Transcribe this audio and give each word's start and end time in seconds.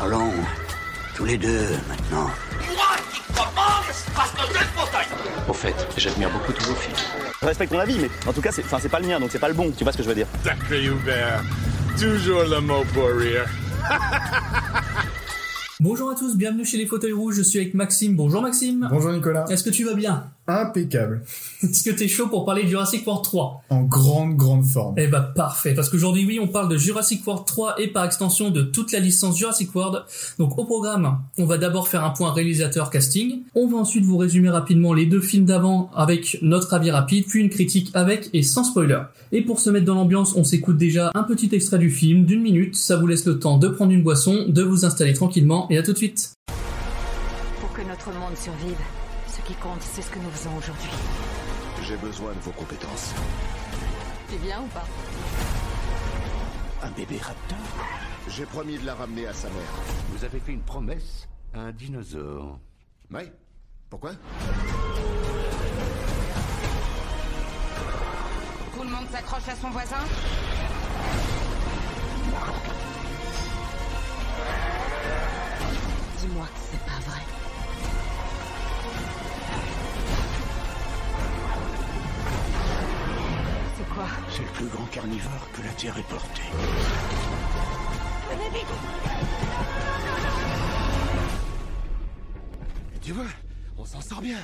Parlons 0.00 0.30
tous 1.16 1.24
les 1.24 1.36
deux 1.36 1.66
maintenant. 1.88 2.30
Moi 2.68 2.94
qui 3.12 3.20
commence 3.32 4.06
parce 4.14 4.30
que 4.30 4.52
j'ai 4.52 4.64
fauteuil 4.66 5.06
Au 5.48 5.52
fait, 5.52 5.74
j'admire 5.96 6.30
beaucoup 6.30 6.52
tous 6.52 6.66
vos 6.66 6.74
films. 6.76 6.94
Je 7.42 7.46
respecte 7.46 7.72
ton 7.72 7.80
avis, 7.80 7.98
mais 7.98 8.08
en 8.24 8.32
tout 8.32 8.40
cas, 8.40 8.52
c'est, 8.52 8.64
enfin, 8.64 8.78
c'est 8.80 8.88
pas 8.88 9.00
le 9.00 9.08
mien, 9.08 9.18
donc 9.18 9.30
c'est 9.32 9.40
pas 9.40 9.48
le 9.48 9.54
bon. 9.54 9.72
Tu 9.76 9.82
vois 9.82 9.92
ce 9.92 9.96
que 9.96 10.04
je 10.04 10.08
veux 10.08 10.14
dire 10.14 10.28
Sacré 10.44 10.84
Hubert, 10.84 11.42
toujours 11.98 12.44
le 12.44 12.60
mot 12.60 12.84
pour 12.94 13.08
rire. 13.08 13.46
Bonjour 15.80 16.10
à 16.10 16.14
tous, 16.14 16.36
bienvenue 16.36 16.64
chez 16.64 16.76
les 16.76 16.86
fauteuils 16.86 17.12
rouges, 17.12 17.34
je 17.34 17.42
suis 17.42 17.58
avec 17.58 17.74
Maxime. 17.74 18.14
Bonjour 18.14 18.40
Maxime. 18.40 18.86
Bonjour 18.92 19.10
Nicolas. 19.10 19.46
Est-ce 19.48 19.64
que 19.64 19.70
tu 19.70 19.82
vas 19.84 19.94
bien? 19.94 20.30
Impeccable. 20.48 21.22
Est-ce 21.62 21.84
que 21.84 21.94
t'es 21.94 22.08
chaud 22.08 22.26
pour 22.26 22.46
parler 22.46 22.64
de 22.64 22.68
Jurassic 22.68 23.06
World 23.06 23.22
3 23.22 23.64
En 23.68 23.82
grande, 23.82 24.34
grande 24.34 24.64
forme. 24.64 24.94
Eh 24.96 25.06
bah 25.06 25.20
parfait, 25.20 25.74
parce 25.74 25.90
qu'aujourd'hui 25.90 26.24
oui, 26.24 26.40
on 26.40 26.48
parle 26.48 26.70
de 26.70 26.78
Jurassic 26.78 27.24
World 27.26 27.44
3 27.44 27.80
et 27.80 27.88
par 27.88 28.06
extension 28.06 28.50
de 28.50 28.62
toute 28.62 28.90
la 28.92 28.98
licence 28.98 29.36
Jurassic 29.36 29.74
World. 29.74 30.04
Donc 30.38 30.58
au 30.58 30.64
programme, 30.64 31.18
on 31.36 31.44
va 31.44 31.58
d'abord 31.58 31.88
faire 31.88 32.02
un 32.02 32.10
point 32.10 32.32
réalisateur 32.32 32.88
casting. 32.88 33.42
On 33.54 33.68
va 33.68 33.76
ensuite 33.76 34.04
vous 34.04 34.16
résumer 34.16 34.48
rapidement 34.48 34.94
les 34.94 35.04
deux 35.04 35.20
films 35.20 35.44
d'avant 35.44 35.90
avec 35.94 36.38
notre 36.40 36.72
avis 36.72 36.90
rapide, 36.90 37.26
puis 37.28 37.40
une 37.42 37.50
critique 37.50 37.90
avec 37.92 38.30
et 38.32 38.42
sans 38.42 38.64
spoiler. 38.64 39.02
Et 39.32 39.42
pour 39.42 39.60
se 39.60 39.68
mettre 39.68 39.84
dans 39.84 39.96
l'ambiance, 39.96 40.34
on 40.34 40.44
s'écoute 40.44 40.78
déjà 40.78 41.10
un 41.14 41.24
petit 41.24 41.50
extrait 41.52 41.78
du 41.78 41.90
film 41.90 42.24
d'une 42.24 42.40
minute. 42.40 42.74
Ça 42.74 42.96
vous 42.96 43.06
laisse 43.06 43.26
le 43.26 43.38
temps 43.38 43.58
de 43.58 43.68
prendre 43.68 43.92
une 43.92 44.02
boisson, 44.02 44.46
de 44.48 44.62
vous 44.62 44.86
installer 44.86 45.12
tranquillement 45.12 45.66
et 45.68 45.76
à 45.76 45.82
tout 45.82 45.92
de 45.92 45.98
suite. 45.98 46.32
Pour 47.60 47.70
que 47.74 47.82
notre 47.82 48.08
monde 48.18 48.36
survive, 48.36 48.76
ce 49.38 49.42
qui 49.46 49.54
compte, 49.54 49.82
c'est 49.82 50.02
ce 50.02 50.10
que 50.10 50.18
nous 50.18 50.30
faisons 50.30 50.56
aujourd'hui. 50.56 50.90
J'ai 51.82 51.96
besoin 51.96 52.32
de 52.32 52.40
vos 52.40 52.50
compétences. 52.52 53.14
Tu 54.30 54.36
viens 54.38 54.60
ou 54.60 54.66
pas? 54.66 54.84
Un 56.82 56.90
bébé 56.90 57.18
raptor? 57.18 57.58
J'ai 58.28 58.46
promis 58.46 58.78
de 58.78 58.86
la 58.86 58.94
ramener 58.94 59.26
à 59.26 59.32
sa 59.32 59.48
mère. 59.48 59.72
Vous 60.10 60.24
avez 60.24 60.40
fait 60.40 60.52
une 60.52 60.62
promesse 60.62 61.28
à 61.54 61.60
un 61.60 61.72
dinosaure. 61.72 62.58
Oui 63.12 63.22
Pourquoi? 63.88 64.12
Tout 68.74 68.82
le 68.82 68.90
monde 68.90 69.06
s'accroche 69.10 69.48
à 69.48 69.56
son 69.56 69.70
voisin? 69.70 69.96
Dis-moi 76.20 76.46
que 76.46 76.60
c'est 76.70 76.87
quoi 83.98 84.06
C'est 84.30 84.42
le 84.42 84.48
plus 84.48 84.66
grand 84.66 84.86
carnivore 84.86 85.48
que 85.52 85.62
la 85.62 85.72
Terre 85.72 85.98
ait 85.98 86.02
porté. 86.02 86.42
Tu 93.00 93.12
vois, 93.12 93.24
on 93.76 93.84
s'en 93.84 94.00
sort 94.00 94.20
bien. 94.20 94.38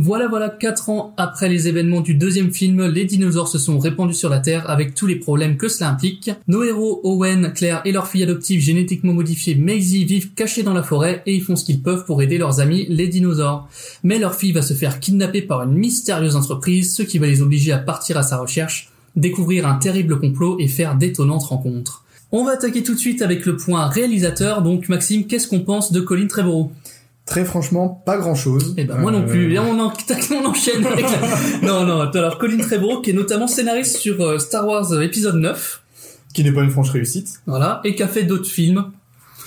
Voilà, 0.00 0.28
voilà, 0.28 0.48
quatre 0.48 0.90
ans 0.90 1.12
après 1.16 1.48
les 1.48 1.66
événements 1.66 2.00
du 2.00 2.14
deuxième 2.14 2.52
film, 2.52 2.86
les 2.86 3.04
dinosaures 3.04 3.48
se 3.48 3.58
sont 3.58 3.80
répandus 3.80 4.14
sur 4.14 4.30
la 4.30 4.38
Terre 4.38 4.70
avec 4.70 4.94
tous 4.94 5.08
les 5.08 5.16
problèmes 5.16 5.56
que 5.56 5.66
cela 5.66 5.90
implique. 5.90 6.30
Nos 6.46 6.62
héros, 6.62 7.00
Owen, 7.02 7.52
Claire 7.52 7.82
et 7.84 7.90
leur 7.90 8.06
fille 8.06 8.22
adoptive 8.22 8.60
génétiquement 8.60 9.12
modifiée 9.12 9.56
Maisie 9.56 10.04
vivent 10.04 10.34
cachés 10.34 10.62
dans 10.62 10.72
la 10.72 10.84
forêt 10.84 11.24
et 11.26 11.34
ils 11.34 11.42
font 11.42 11.56
ce 11.56 11.64
qu'ils 11.64 11.82
peuvent 11.82 12.04
pour 12.04 12.22
aider 12.22 12.38
leurs 12.38 12.60
amis, 12.60 12.86
les 12.88 13.08
dinosaures. 13.08 13.68
Mais 14.04 14.20
leur 14.20 14.36
fille 14.36 14.52
va 14.52 14.62
se 14.62 14.72
faire 14.72 15.00
kidnapper 15.00 15.42
par 15.42 15.64
une 15.64 15.72
mystérieuse 15.72 16.36
entreprise, 16.36 16.94
ce 16.94 17.02
qui 17.02 17.18
va 17.18 17.26
les 17.26 17.42
obliger 17.42 17.72
à 17.72 17.78
partir 17.78 18.16
à 18.18 18.22
sa 18.22 18.36
recherche, 18.36 18.92
découvrir 19.16 19.66
un 19.66 19.78
terrible 19.78 20.20
complot 20.20 20.60
et 20.60 20.68
faire 20.68 20.94
d'étonnantes 20.94 21.42
rencontres. 21.42 22.04
On 22.30 22.44
va 22.44 22.52
attaquer 22.52 22.84
tout 22.84 22.94
de 22.94 23.00
suite 23.00 23.20
avec 23.20 23.46
le 23.46 23.56
point 23.56 23.88
réalisateur, 23.88 24.62
donc 24.62 24.88
Maxime, 24.88 25.26
qu'est-ce 25.26 25.48
qu'on 25.48 25.64
pense 25.64 25.90
de 25.90 26.00
Colin 26.00 26.28
Trevorrow? 26.28 26.70
Très 27.28 27.44
franchement, 27.44 28.02
pas 28.06 28.16
grand 28.16 28.34
chose. 28.34 28.74
Eh 28.78 28.84
ben 28.84 28.96
moi 28.98 29.10
non 29.12 29.24
plus. 29.26 29.52
Et 29.52 29.58
on, 29.58 29.78
en- 29.78 29.92
on 30.32 30.46
enchaîne 30.46 30.86
avec 30.86 31.04
la... 31.04 31.18
Non, 31.68 31.84
non, 31.84 32.00
alors 32.10 32.38
Colin 32.38 32.58
Trevorrow 32.58 33.00
qui 33.02 33.10
est 33.10 33.14
notamment 33.14 33.46
scénariste 33.46 33.96
sur 33.98 34.20
euh, 34.22 34.38
Star 34.38 34.66
Wars 34.66 34.92
euh, 34.92 35.02
épisode 35.02 35.36
9, 35.36 35.82
Qui 36.34 36.42
n'est 36.44 36.52
pas 36.52 36.62
une 36.62 36.70
franche 36.70 36.90
réussite. 36.90 37.40
voilà, 37.46 37.80
et 37.84 37.94
qui 37.94 38.02
a 38.02 38.08
fait 38.08 38.22
d'autres 38.24 38.48
films. 38.48 38.86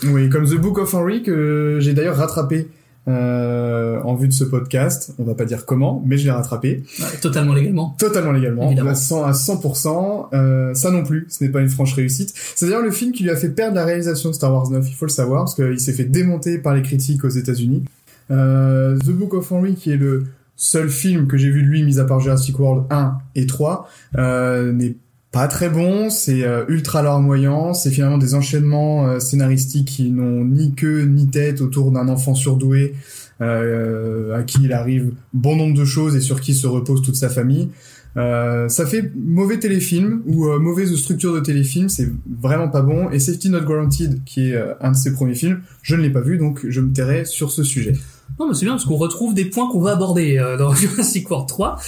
Oui, 0.03 0.29
comme 0.29 0.45
The 0.47 0.55
Book 0.55 0.77
of 0.79 0.93
Henry, 0.93 1.23
que 1.23 1.77
j'ai 1.79 1.93
d'ailleurs 1.93 2.17
rattrapé 2.17 2.55
euh, 2.57 2.65
en 3.07 4.15
vue 4.15 4.27
de 4.27 4.33
ce 4.33 4.43
podcast. 4.43 5.13
On 5.19 5.23
va 5.23 5.35
pas 5.35 5.45
dire 5.45 5.65
comment, 5.65 6.03
mais 6.05 6.17
je 6.17 6.25
l'ai 6.25 6.31
rattrapé. 6.31 6.83
Ouais, 6.99 7.17
totalement 7.21 7.53
légalement. 7.53 7.95
Totalement 7.97 8.31
légalement. 8.31 8.67
Évidemment. 8.67 8.91
À 8.91 8.95
100, 8.95 9.23
à 9.23 9.31
100%. 9.31 10.27
Euh, 10.33 10.73
ça 10.73 10.91
non 10.91 11.03
plus, 11.03 11.25
ce 11.29 11.43
n'est 11.43 11.49
pas 11.49 11.61
une 11.61 11.69
franche 11.69 11.93
réussite. 11.93 12.33
C'est 12.55 12.65
d'ailleurs 12.65 12.83
le 12.83 12.91
film 12.91 13.11
qui 13.11 13.23
lui 13.23 13.29
a 13.29 13.35
fait 13.35 13.49
perdre 13.49 13.75
la 13.75 13.85
réalisation 13.85 14.29
de 14.29 14.35
Star 14.35 14.53
Wars 14.53 14.69
9, 14.69 14.85
il 14.87 14.93
faut 14.93 15.05
le 15.05 15.11
savoir, 15.11 15.45
parce 15.45 15.55
qu'il 15.55 15.79
s'est 15.79 15.93
fait 15.93 16.05
démonter 16.05 16.57
par 16.57 16.73
les 16.73 16.81
critiques 16.81 17.23
aux 17.23 17.29
États-Unis. 17.29 17.83
Euh, 18.29 18.97
The 18.99 19.11
Book 19.11 19.33
of 19.33 19.51
Henry, 19.51 19.75
qui 19.75 19.91
est 19.91 19.97
le 19.97 20.25
seul 20.55 20.89
film 20.89 21.27
que 21.27 21.37
j'ai 21.37 21.49
vu 21.49 21.63
de 21.63 21.67
lui, 21.67 21.83
mis 21.83 21.99
à 21.99 22.05
part 22.05 22.19
Jurassic 22.19 22.57
World 22.59 22.85
1 22.89 23.17
et 23.35 23.45
3, 23.45 23.89
euh, 24.17 24.71
n'est 24.71 24.95
pas 25.31 25.47
très 25.47 25.69
bon, 25.69 26.09
c'est 26.09 26.43
euh, 26.43 26.65
ultra 26.67 27.01
larmoyant, 27.01 27.73
c'est 27.73 27.89
finalement 27.91 28.17
des 28.17 28.35
enchaînements 28.35 29.07
euh, 29.07 29.19
scénaristiques 29.19 29.87
qui 29.87 30.11
n'ont 30.11 30.43
ni 30.43 30.73
queue 30.73 31.03
ni 31.03 31.27
tête 31.27 31.61
autour 31.61 31.91
d'un 31.91 32.09
enfant 32.09 32.35
surdoué 32.35 32.95
euh, 33.41 34.37
à 34.37 34.43
qui 34.43 34.59
il 34.63 34.73
arrive 34.73 35.13
bon 35.33 35.55
nombre 35.55 35.77
de 35.77 35.85
choses 35.85 36.15
et 36.15 36.21
sur 36.21 36.41
qui 36.41 36.53
se 36.53 36.67
repose 36.67 37.01
toute 37.01 37.15
sa 37.15 37.29
famille. 37.29 37.69
Euh, 38.17 38.67
ça 38.67 38.85
fait 38.85 39.09
mauvais 39.15 39.57
téléfilm 39.57 40.21
ou 40.25 40.47
euh, 40.47 40.59
mauvaise 40.59 40.93
structure 40.95 41.33
de 41.33 41.39
téléfilm, 41.39 41.87
c'est 41.87 42.11
vraiment 42.41 42.67
pas 42.67 42.81
bon. 42.81 43.09
Et 43.09 43.19
Safety 43.19 43.49
Not 43.49 43.61
Guaranteed, 43.61 44.23
qui 44.25 44.49
est 44.49 44.55
euh, 44.55 44.73
un 44.81 44.91
de 44.91 44.97
ses 44.97 45.13
premiers 45.13 45.35
films, 45.35 45.61
je 45.81 45.95
ne 45.95 46.01
l'ai 46.01 46.09
pas 46.09 46.19
vu, 46.19 46.37
donc 46.37 46.65
je 46.67 46.81
me 46.81 46.91
tairai 46.91 47.25
sur 47.25 47.51
ce 47.51 47.63
sujet. 47.63 47.93
Non, 48.39 48.47
mais 48.47 48.53
c'est 48.53 48.65
bien 48.65 48.73
parce 48.73 48.85
qu'on 48.85 48.97
retrouve 48.97 49.33
des 49.33 49.45
points 49.45 49.69
qu'on 49.69 49.81
va 49.81 49.91
aborder 49.91 50.37
euh, 50.37 50.57
dans 50.57 50.73
Jurassic 50.75 51.29
World 51.29 51.47
3. 51.47 51.79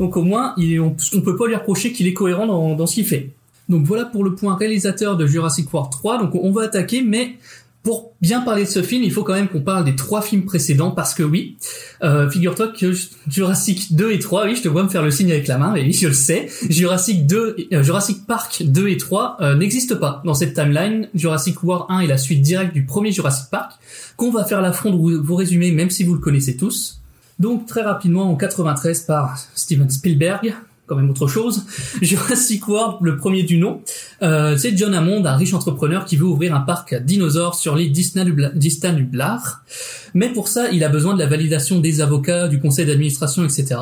Donc 0.00 0.16
au 0.16 0.22
moins, 0.22 0.54
il 0.56 0.72
est, 0.72 0.78
on, 0.80 0.96
peut 1.22 1.36
pas 1.36 1.46
lui 1.46 1.54
reprocher 1.54 1.92
qu'il 1.92 2.06
est 2.06 2.14
cohérent 2.14 2.46
dans, 2.46 2.74
dans 2.74 2.86
ce 2.86 2.94
qu'il 2.94 3.06
fait. 3.06 3.30
Donc 3.68 3.84
voilà 3.84 4.06
pour 4.06 4.24
le 4.24 4.34
point 4.34 4.56
réalisateur 4.56 5.16
de 5.16 5.26
Jurassic 5.26 5.72
World 5.72 5.92
3. 5.92 6.18
Donc 6.18 6.34
on 6.34 6.50
va 6.50 6.62
attaquer, 6.62 7.02
mais 7.02 7.36
pour 7.82 8.12
bien 8.20 8.42
parler 8.42 8.64
de 8.64 8.68
ce 8.68 8.82
film, 8.82 9.02
il 9.02 9.12
faut 9.12 9.22
quand 9.22 9.32
même 9.32 9.48
qu'on 9.48 9.62
parle 9.62 9.84
des 9.84 9.96
trois 9.96 10.20
films 10.20 10.44
précédents 10.44 10.90
parce 10.90 11.14
que 11.14 11.22
oui, 11.22 11.56
euh, 12.02 12.28
figure-toi 12.28 12.68
que 12.68 12.92
Jurassic 13.26 13.94
2 13.94 14.12
et 14.12 14.18
3, 14.18 14.44
oui, 14.46 14.56
je 14.56 14.62
te 14.62 14.68
vois 14.68 14.82
me 14.82 14.88
faire 14.88 15.02
le 15.02 15.10
signe 15.10 15.32
avec 15.32 15.46
la 15.46 15.56
main, 15.56 15.72
mais 15.72 15.82
oui, 15.82 15.92
je 15.92 16.08
le 16.08 16.12
sais. 16.12 16.48
Jurassic 16.68 17.26
2, 17.26 17.54
et- 17.56 17.76
euh, 17.76 17.82
Jurassic 17.82 18.26
Park 18.26 18.62
2 18.66 18.88
et 18.88 18.98
3 18.98 19.38
euh, 19.40 19.54
n'existent 19.54 19.96
pas 19.96 20.20
dans 20.26 20.34
cette 20.34 20.52
timeline. 20.54 21.08
Jurassic 21.14 21.62
World 21.62 21.86
1 21.88 22.00
est 22.00 22.06
la 22.06 22.18
suite 22.18 22.42
directe 22.42 22.74
du 22.74 22.84
premier 22.84 23.12
Jurassic 23.12 23.46
Park 23.50 23.72
qu'on 24.16 24.30
va 24.30 24.44
faire 24.44 24.60
l'affront 24.60 24.90
de 24.90 25.16
vous 25.16 25.34
résumer, 25.36 25.70
même 25.72 25.88
si 25.88 26.04
vous 26.04 26.12
le 26.14 26.20
connaissez 26.20 26.58
tous. 26.58 26.99
Donc 27.40 27.66
très 27.66 27.82
rapidement 27.82 28.30
en 28.30 28.36
93 28.36 29.00
par 29.04 29.38
Steven 29.54 29.88
Spielberg, 29.88 30.54
quand 30.86 30.96
même 30.96 31.08
autre 31.08 31.26
chose. 31.26 31.64
Jurassic 32.02 32.68
World, 32.68 32.98
le 33.00 33.16
premier 33.16 33.44
du 33.44 33.56
nom. 33.56 33.80
Euh, 34.22 34.58
c'est 34.58 34.76
John 34.76 34.92
Hammond, 34.92 35.24
un 35.24 35.36
riche 35.36 35.54
entrepreneur 35.54 36.04
qui 36.04 36.16
veut 36.16 36.26
ouvrir 36.26 36.54
un 36.54 36.60
parc 36.60 36.94
dinosaures 36.94 37.54
sur 37.54 37.76
l'île 37.76 37.92
d'Istanublar. 37.92 39.64
Mais 40.12 40.28
pour 40.28 40.48
ça, 40.48 40.70
il 40.70 40.84
a 40.84 40.90
besoin 40.90 41.14
de 41.14 41.18
la 41.18 41.26
validation 41.26 41.80
des 41.80 42.02
avocats, 42.02 42.46
du 42.46 42.60
conseil 42.60 42.84
d'administration, 42.84 43.42
etc. 43.44 43.76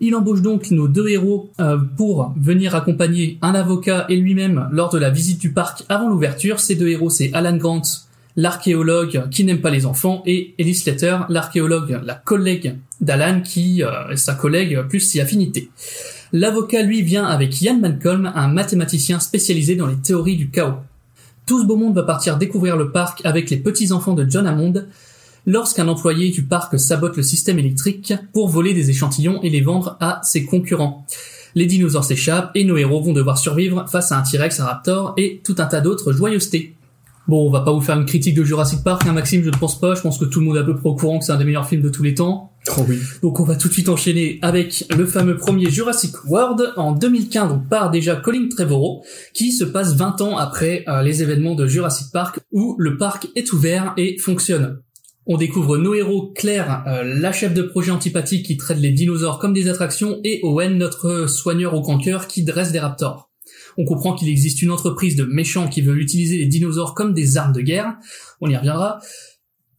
Il 0.00 0.16
embauche 0.16 0.42
donc 0.42 0.72
nos 0.72 0.88
deux 0.88 1.08
héros 1.08 1.52
euh, 1.60 1.78
pour 1.96 2.32
venir 2.36 2.74
accompagner 2.74 3.38
un 3.42 3.54
avocat 3.54 4.06
et 4.08 4.16
lui-même 4.16 4.68
lors 4.72 4.90
de 4.90 4.98
la 4.98 5.10
visite 5.10 5.40
du 5.40 5.52
parc 5.52 5.84
avant 5.88 6.08
l'ouverture. 6.08 6.58
Ces 6.58 6.74
deux 6.74 6.88
héros, 6.88 7.10
c'est 7.10 7.30
Alan 7.32 7.56
Grant, 7.56 7.82
l'archéologue 8.36 9.28
qui 9.30 9.44
n'aime 9.44 9.60
pas 9.60 9.70
les 9.70 9.86
enfants, 9.86 10.22
et 10.26 10.54
Ellis 10.58 10.74
Slater, 10.74 11.18
l'archéologue, 11.28 12.00
la 12.04 12.14
collègue 12.14 12.76
d'Alan 13.00 13.40
qui 13.40 13.82
euh, 13.82 14.10
est 14.10 14.16
sa 14.16 14.34
collègue 14.34 14.82
plus 14.88 15.00
si 15.00 15.20
affinité. 15.20 15.70
L'avocat, 16.32 16.82
lui, 16.82 17.02
vient 17.02 17.24
avec 17.24 17.62
Ian 17.62 17.78
Malcolm, 17.78 18.32
un 18.34 18.48
mathématicien 18.48 19.20
spécialisé 19.20 19.76
dans 19.76 19.86
les 19.86 19.96
théories 19.96 20.36
du 20.36 20.50
chaos. 20.50 20.78
Tout 21.46 21.60
ce 21.60 21.66
beau 21.66 21.76
monde 21.76 21.94
va 21.94 22.02
partir 22.02 22.38
découvrir 22.38 22.76
le 22.76 22.90
parc 22.90 23.20
avec 23.24 23.50
les 23.50 23.58
petits-enfants 23.58 24.14
de 24.14 24.28
John 24.28 24.46
Hammond, 24.46 24.84
lorsqu'un 25.46 25.88
employé 25.88 26.30
du 26.30 26.42
parc 26.42 26.78
sabote 26.78 27.16
le 27.16 27.22
système 27.22 27.58
électrique 27.58 28.14
pour 28.32 28.48
voler 28.48 28.74
des 28.74 28.90
échantillons 28.90 29.42
et 29.42 29.50
les 29.50 29.60
vendre 29.60 29.96
à 30.00 30.20
ses 30.24 30.44
concurrents. 30.44 31.06
Les 31.54 31.66
dinosaures 31.66 32.04
s'échappent 32.04 32.50
et 32.54 32.64
nos 32.64 32.76
héros 32.76 33.00
vont 33.00 33.12
devoir 33.12 33.38
survivre 33.38 33.88
face 33.88 34.10
à 34.10 34.18
un 34.18 34.22
T-Rex, 34.22 34.58
un 34.58 34.64
Raptor 34.64 35.14
et 35.16 35.40
tout 35.44 35.54
un 35.58 35.66
tas 35.66 35.80
d'autres 35.80 36.12
joyeusetés. 36.12 36.73
Bon, 37.26 37.46
on 37.46 37.50
va 37.50 37.60
pas 37.60 37.72
vous 37.72 37.80
faire 37.80 37.98
une 37.98 38.04
critique 38.04 38.34
de 38.34 38.44
Jurassic 38.44 38.84
Park, 38.84 39.06
hein, 39.06 39.12
Maxime, 39.12 39.42
je 39.42 39.48
ne 39.48 39.56
pense 39.56 39.80
pas. 39.80 39.94
Je 39.94 40.02
pense 40.02 40.18
que 40.18 40.26
tout 40.26 40.40
le 40.40 40.46
monde 40.46 40.56
est 40.56 40.60
à 40.60 40.64
peu 40.64 40.76
près 40.76 40.88
au 40.88 40.94
courant 40.94 41.18
que 41.18 41.24
c'est 41.24 41.32
un 41.32 41.38
des 41.38 41.44
meilleurs 41.44 41.66
films 41.66 41.82
de 41.82 41.88
tous 41.88 42.02
les 42.02 42.14
temps. 42.14 42.52
Oh 42.76 42.84
oui. 42.88 42.98
Donc 43.22 43.40
on 43.40 43.44
va 43.44 43.56
tout 43.56 43.68
de 43.68 43.72
suite 43.72 43.88
enchaîner 43.88 44.38
avec 44.42 44.84
le 44.94 45.06
fameux 45.06 45.36
premier 45.36 45.70
Jurassic 45.70 46.12
World 46.26 46.72
en 46.76 46.92
2015, 46.92 47.48
donc 47.48 47.68
par 47.68 47.90
déjà 47.90 48.16
Colin 48.16 48.48
Trevorrow, 48.48 49.02
qui 49.32 49.52
se 49.52 49.64
passe 49.64 49.94
20 49.94 50.20
ans 50.20 50.36
après 50.36 50.84
euh, 50.88 51.02
les 51.02 51.22
événements 51.22 51.54
de 51.54 51.66
Jurassic 51.66 52.12
Park, 52.12 52.40
où 52.52 52.76
le 52.78 52.96
parc 52.96 53.28
est 53.36 53.52
ouvert 53.52 53.94
et 53.96 54.18
fonctionne. 54.18 54.80
On 55.26 55.38
découvre 55.38 55.78
nos 55.78 55.94
héros, 55.94 56.32
Claire, 56.34 56.84
euh, 56.86 57.02
la 57.04 57.32
chef 57.32 57.54
de 57.54 57.62
projet 57.62 57.90
antipathique 57.90 58.44
qui 58.44 58.58
traite 58.58 58.78
les 58.78 58.90
dinosaures 58.90 59.38
comme 59.38 59.54
des 59.54 59.68
attractions, 59.68 60.20
et 60.24 60.40
Owen, 60.42 60.76
notre 60.76 61.26
soigneur 61.26 61.74
au 61.74 61.80
cancer 61.80 62.28
qui 62.28 62.44
dresse 62.44 62.72
des 62.72 62.80
raptors. 62.80 63.30
On 63.76 63.84
comprend 63.84 64.14
qu'il 64.14 64.28
existe 64.28 64.62
une 64.62 64.70
entreprise 64.70 65.16
de 65.16 65.24
méchants 65.24 65.68
qui 65.68 65.80
veut 65.80 65.98
utiliser 65.98 66.38
les 66.38 66.46
dinosaures 66.46 66.94
comme 66.94 67.14
des 67.14 67.36
armes 67.36 67.52
de 67.52 67.60
guerre. 67.60 67.96
On 68.40 68.48
y 68.48 68.56
reviendra. 68.56 69.00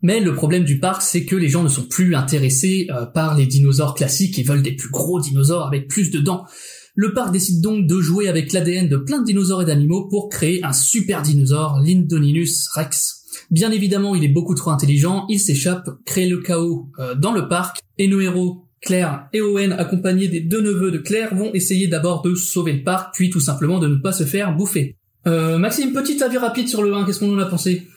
Mais 0.02 0.20
le 0.20 0.36
problème 0.36 0.66
du 0.66 0.80
parc, 0.80 1.02
c'est 1.02 1.26
que 1.26 1.36
les 1.36 1.50
gens 1.50 1.64
ne 1.64 1.70
sont 1.70 1.88
plus 1.88 2.16
intéressés 2.16 2.88
euh, 2.92 3.06
par 3.06 3.36
les 3.36 3.48
dinosaures 3.48 3.96
classiques 3.96 4.38
et 4.38 4.44
veulent 4.44 4.62
des 4.62 4.76
plus 4.76 4.90
gros 4.90 5.20
dinosaures 5.20 5.66
avec 5.66 5.88
plus 5.88 6.12
de 6.12 6.20
dents. 6.20 6.46
Le 6.94 7.14
parc 7.14 7.32
décide 7.32 7.62
donc 7.62 7.88
de 7.88 8.00
jouer 8.00 8.30
avec 8.30 8.54
l'ADN 8.54 8.88
de 8.88 8.98
plein 8.98 9.20
de 9.20 9.26
dinosaures 9.26 9.64
et 9.64 9.66
d'animaux 9.66 10.08
pour 10.08 10.30
créer 10.30 10.64
un 10.64 10.74
super 10.74 11.22
dinosaure, 11.22 11.82
l'Indoninus 11.84 12.70
Rex. 12.74 13.24
Bien 13.52 13.72
évidemment, 13.72 14.16
il 14.16 14.24
est 14.24 14.30
beaucoup 14.30 14.56
trop 14.56 14.72
intelligent, 14.72 15.26
il 15.28 15.40
s'échappe, 15.40 15.90
crée 16.06 16.28
le 16.28 16.40
chaos 16.40 16.90
euh, 17.00 17.16
dans 17.16 17.34
le 17.34 17.48
parc, 17.48 17.80
et 17.98 18.08
nos 18.08 18.22
héros, 18.22 18.65
Claire 18.86 19.28
et 19.34 19.42
Owen, 19.42 19.74
accompagnés 19.74 20.28
des 20.28 20.40
deux 20.40 20.62
neveux 20.62 20.92
de 20.92 21.00
Claire, 21.00 21.36
vont 21.36 21.52
essayer 21.54 21.88
d'abord 21.88 22.22
de 22.22 22.36
sauver 22.36 22.72
le 22.72 22.84
parc, 22.84 23.16
puis 23.16 23.30
tout 23.30 23.40
simplement 23.42 23.80
de 23.80 23.88
ne 23.88 23.96
pas 23.96 24.14
se 24.14 24.24
faire 24.24 24.56
bouffer. 24.56 24.96
Euh, 25.28 25.58
Maxime, 25.58 25.92
petit 25.92 26.22
avis 26.24 26.38
rapide 26.38 26.70
sur 26.70 26.84
le 26.84 26.94
1, 26.94 27.04
qu'est-ce 27.06 27.20
qu'on 27.20 27.36
en 27.36 27.40
a 27.40 27.48
pensé? 27.48 27.88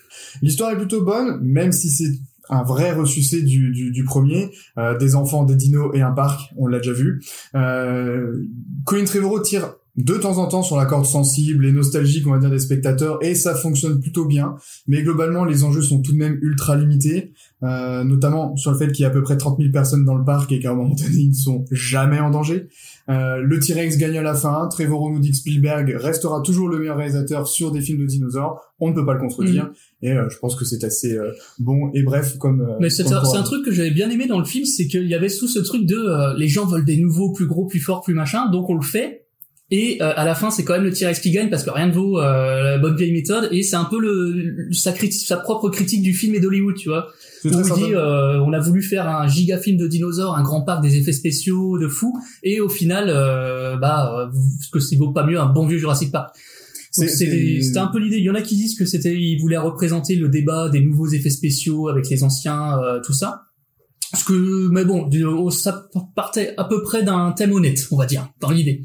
L'histoire 0.40 0.70
est 0.72 0.78
plutôt 0.78 1.02
bonne, 1.02 1.38
même 1.42 1.72
si 1.72 1.90
c'est 1.90 2.18
un 2.48 2.62
vrai 2.62 2.92
ressucé 2.92 3.42
du, 3.42 3.70
du, 3.70 3.90
du 3.90 4.04
premier, 4.04 4.50
euh, 4.78 4.96
des 4.96 5.14
enfants, 5.14 5.44
des 5.44 5.54
dinos 5.54 5.90
et 5.94 6.00
un 6.00 6.12
parc, 6.12 6.50
on 6.56 6.66
l'a 6.66 6.78
déjà 6.78 6.92
vu. 6.92 7.22
Euh, 7.54 8.44
Colin 8.86 9.04
Trevorrow 9.04 9.40
tire 9.40 9.74
de 9.98 10.14
temps 10.14 10.38
en 10.38 10.46
temps 10.46 10.62
sur 10.62 10.76
la 10.76 10.86
corde 10.86 11.04
sensible 11.06 11.66
et 11.66 11.72
nostalgique, 11.72 12.26
on 12.26 12.30
va 12.30 12.38
dire, 12.38 12.50
des 12.50 12.60
spectateurs, 12.60 13.18
et 13.20 13.34
ça 13.34 13.54
fonctionne 13.54 14.00
plutôt 14.00 14.24
bien. 14.24 14.54
Mais 14.86 15.02
globalement, 15.02 15.44
les 15.44 15.64
enjeux 15.64 15.82
sont 15.82 16.00
tout 16.00 16.12
de 16.12 16.18
même 16.18 16.38
ultra 16.40 16.76
limités, 16.76 17.32
euh, 17.64 18.04
notamment 18.04 18.56
sur 18.56 18.70
le 18.70 18.78
fait 18.78 18.92
qu'il 18.92 19.02
y 19.02 19.06
a 19.06 19.08
à 19.08 19.10
peu 19.12 19.22
près 19.22 19.36
30 19.36 19.58
000 19.58 19.72
personnes 19.72 20.04
dans 20.04 20.14
le 20.14 20.24
parc 20.24 20.52
et 20.52 20.60
qu'à 20.60 20.70
un 20.70 20.74
moment 20.74 20.94
donné, 20.94 21.16
ils 21.16 21.30
ne 21.30 21.34
sont 21.34 21.64
jamais 21.72 22.20
en 22.20 22.30
danger. 22.30 22.68
Euh, 23.08 23.38
le 23.38 23.58
T-Rex 23.58 23.96
gagne 23.98 24.18
à 24.18 24.22
la 24.22 24.34
fin. 24.34 24.68
Dit 25.18 25.30
que 25.30 25.36
Spielberg 25.36 25.96
restera 25.98 26.42
toujours 26.42 26.68
le 26.68 26.78
meilleur 26.78 26.96
réalisateur 26.96 27.48
sur 27.48 27.72
des 27.72 27.80
films 27.80 28.00
de 28.00 28.06
dinosaures. 28.06 28.60
On 28.80 28.90
ne 28.90 28.94
peut 28.94 29.04
pas 29.04 29.14
le 29.14 29.20
contredire. 29.20 29.64
Mm. 29.64 30.06
Et 30.06 30.12
euh, 30.12 30.28
je 30.28 30.38
pense 30.38 30.54
que 30.54 30.64
c'est 30.64 30.84
assez 30.84 31.16
euh, 31.16 31.32
bon 31.58 31.90
et 31.94 32.02
bref 32.02 32.38
comme. 32.38 32.60
euh, 32.60 32.76
Mais 32.80 32.86
un, 32.86 33.24
c'est 33.24 33.36
un 33.36 33.42
truc 33.42 33.64
que 33.64 33.72
j'avais 33.72 33.90
bien 33.90 34.10
aimé 34.10 34.26
dans 34.26 34.38
le 34.38 34.44
film, 34.44 34.64
c'est 34.64 34.86
qu'il 34.86 35.08
y 35.08 35.14
avait 35.14 35.28
sous 35.28 35.48
ce 35.48 35.58
truc 35.58 35.86
de 35.86 35.96
euh, 35.96 36.34
les 36.36 36.48
gens 36.48 36.66
veulent 36.66 36.84
des 36.84 36.98
nouveaux, 36.98 37.32
plus 37.32 37.46
gros, 37.46 37.66
plus 37.66 37.80
forts, 37.80 38.02
plus 38.02 38.14
machin, 38.14 38.48
donc 38.50 38.68
on 38.70 38.74
le 38.74 38.82
fait. 38.82 39.24
Et 39.70 39.98
euh, 40.00 40.12
à 40.16 40.24
la 40.24 40.34
fin, 40.34 40.50
c'est 40.50 40.64
quand 40.64 40.72
même 40.72 40.84
le 40.84 40.92
T-Rex 40.92 41.20
qui 41.20 41.30
gagne 41.30 41.50
parce 41.50 41.62
que 41.62 41.70
rien 41.70 41.88
ne 41.88 41.92
vaut 41.92 42.18
euh, 42.18 42.62
la 42.62 42.78
bonne 42.78 42.96
vieille 42.96 43.12
méthode. 43.12 43.48
Et 43.52 43.62
c'est 43.62 43.76
un 43.76 43.84
peu 43.84 44.00
le, 44.00 44.68
sa, 44.72 44.92
critique, 44.92 45.26
sa 45.26 45.36
propre 45.36 45.68
critique 45.68 46.02
du 46.02 46.14
film 46.14 46.34
et 46.34 46.40
d'Hollywood, 46.40 46.76
tu 46.76 46.88
vois. 46.88 47.08
Où 47.44 47.48
il 47.48 47.74
dit, 47.74 47.94
euh, 47.94 48.40
on 48.40 48.52
a 48.52 48.58
voulu 48.58 48.82
faire 48.82 49.08
un 49.08 49.26
giga 49.28 49.58
film 49.58 49.76
de 49.76 49.86
dinosaures, 49.86 50.36
un 50.36 50.42
grand 50.42 50.62
parc, 50.62 50.82
des 50.82 50.96
effets 50.96 51.12
spéciaux 51.12 51.78
de 51.78 51.88
fou, 51.88 52.18
et 52.42 52.60
au 52.60 52.68
final, 52.68 53.06
euh, 53.08 53.76
bah, 53.76 54.12
euh, 54.18 54.38
ce 54.60 54.70
que 54.70 54.80
c'est 54.80 54.96
vaut 54.96 55.12
pas 55.12 55.26
mieux 55.26 55.38
un 55.38 55.46
bon 55.46 55.66
vieux 55.66 55.78
Jurassic 55.78 56.10
Park. 56.10 56.34
C'était 56.90 57.78
un 57.78 57.86
peu 57.88 57.98
l'idée. 57.98 58.16
Il 58.16 58.24
y 58.24 58.30
en 58.30 58.34
a 58.34 58.42
qui 58.42 58.56
disent 58.56 58.76
que 58.76 58.84
c'était, 58.84 59.14
ils 59.14 59.38
voulaient 59.38 59.58
représenter 59.58 60.16
le 60.16 60.28
débat 60.28 60.68
des 60.68 60.80
nouveaux 60.80 61.06
effets 61.06 61.30
spéciaux 61.30 61.88
avec 61.88 62.08
les 62.08 62.24
anciens, 62.24 62.78
euh, 62.80 63.00
tout 63.04 63.12
ça. 63.12 63.42
Parce 64.10 64.24
que, 64.24 64.68
mais 64.68 64.84
bon, 64.84 65.08
ça 65.50 65.88
partait 66.16 66.54
à 66.56 66.64
peu 66.64 66.82
près 66.82 67.02
d'un 67.02 67.32
thème 67.32 67.52
honnête, 67.52 67.86
on 67.90 67.96
va 67.96 68.06
dire, 68.06 68.28
dans 68.40 68.50
l'idée. 68.50 68.84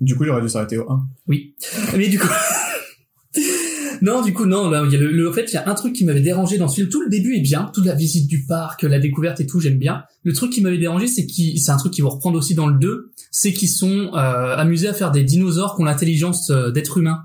Du 0.00 0.16
coup, 0.16 0.24
il 0.24 0.30
aurait 0.30 0.42
dû 0.42 0.48
s'arrêter 0.48 0.78
au 0.78 0.90
1. 0.90 1.06
Oui. 1.28 1.54
Mais 1.96 2.08
du 2.08 2.18
coup. 2.18 2.28
non, 4.02 4.22
du 4.22 4.32
coup, 4.32 4.46
non, 4.46 4.70
là, 4.70 4.82
il 4.86 4.92
y 4.92 4.96
a 4.96 4.98
le, 4.98 5.10
le- 5.12 5.28
en 5.28 5.32
fait, 5.32 5.44
il 5.50 5.54
y 5.54 5.56
a 5.58 5.68
un 5.68 5.74
truc 5.74 5.92
qui 5.94 6.04
m'avait 6.04 6.20
dérangé 6.22 6.56
dans 6.58 6.68
ce 6.68 6.76
film. 6.76 6.88
Tout 6.88 7.02
le 7.02 7.08
début 7.10 7.36
est 7.36 7.40
bien, 7.40 7.70
toute 7.74 7.84
la 7.84 7.94
visite 7.94 8.26
du 8.26 8.44
parc, 8.46 8.82
la 8.82 8.98
découverte 8.98 9.40
et 9.40 9.46
tout, 9.46 9.60
j'aime 9.60 9.78
bien. 9.78 10.04
Le 10.24 10.32
truc 10.32 10.50
qui 10.52 10.62
m'avait 10.62 10.78
dérangé, 10.78 11.06
c'est 11.06 11.26
qui, 11.26 11.58
c'est 11.58 11.70
un 11.70 11.76
truc 11.76 11.92
qu'ils 11.92 12.04
vont 12.04 12.10
reprendre 12.10 12.38
aussi 12.38 12.54
dans 12.54 12.66
le 12.66 12.78
2, 12.78 13.10
c'est 13.30 13.52
qu'ils 13.52 13.68
sont 13.68 14.10
euh, 14.14 14.56
amusés 14.56 14.88
à 14.88 14.94
faire 14.94 15.10
des 15.10 15.22
dinosaures 15.22 15.76
qui 15.76 15.82
ont 15.82 15.84
l'intelligence 15.84 16.50
euh, 16.50 16.70
d'être 16.70 16.96
humains. 16.98 17.20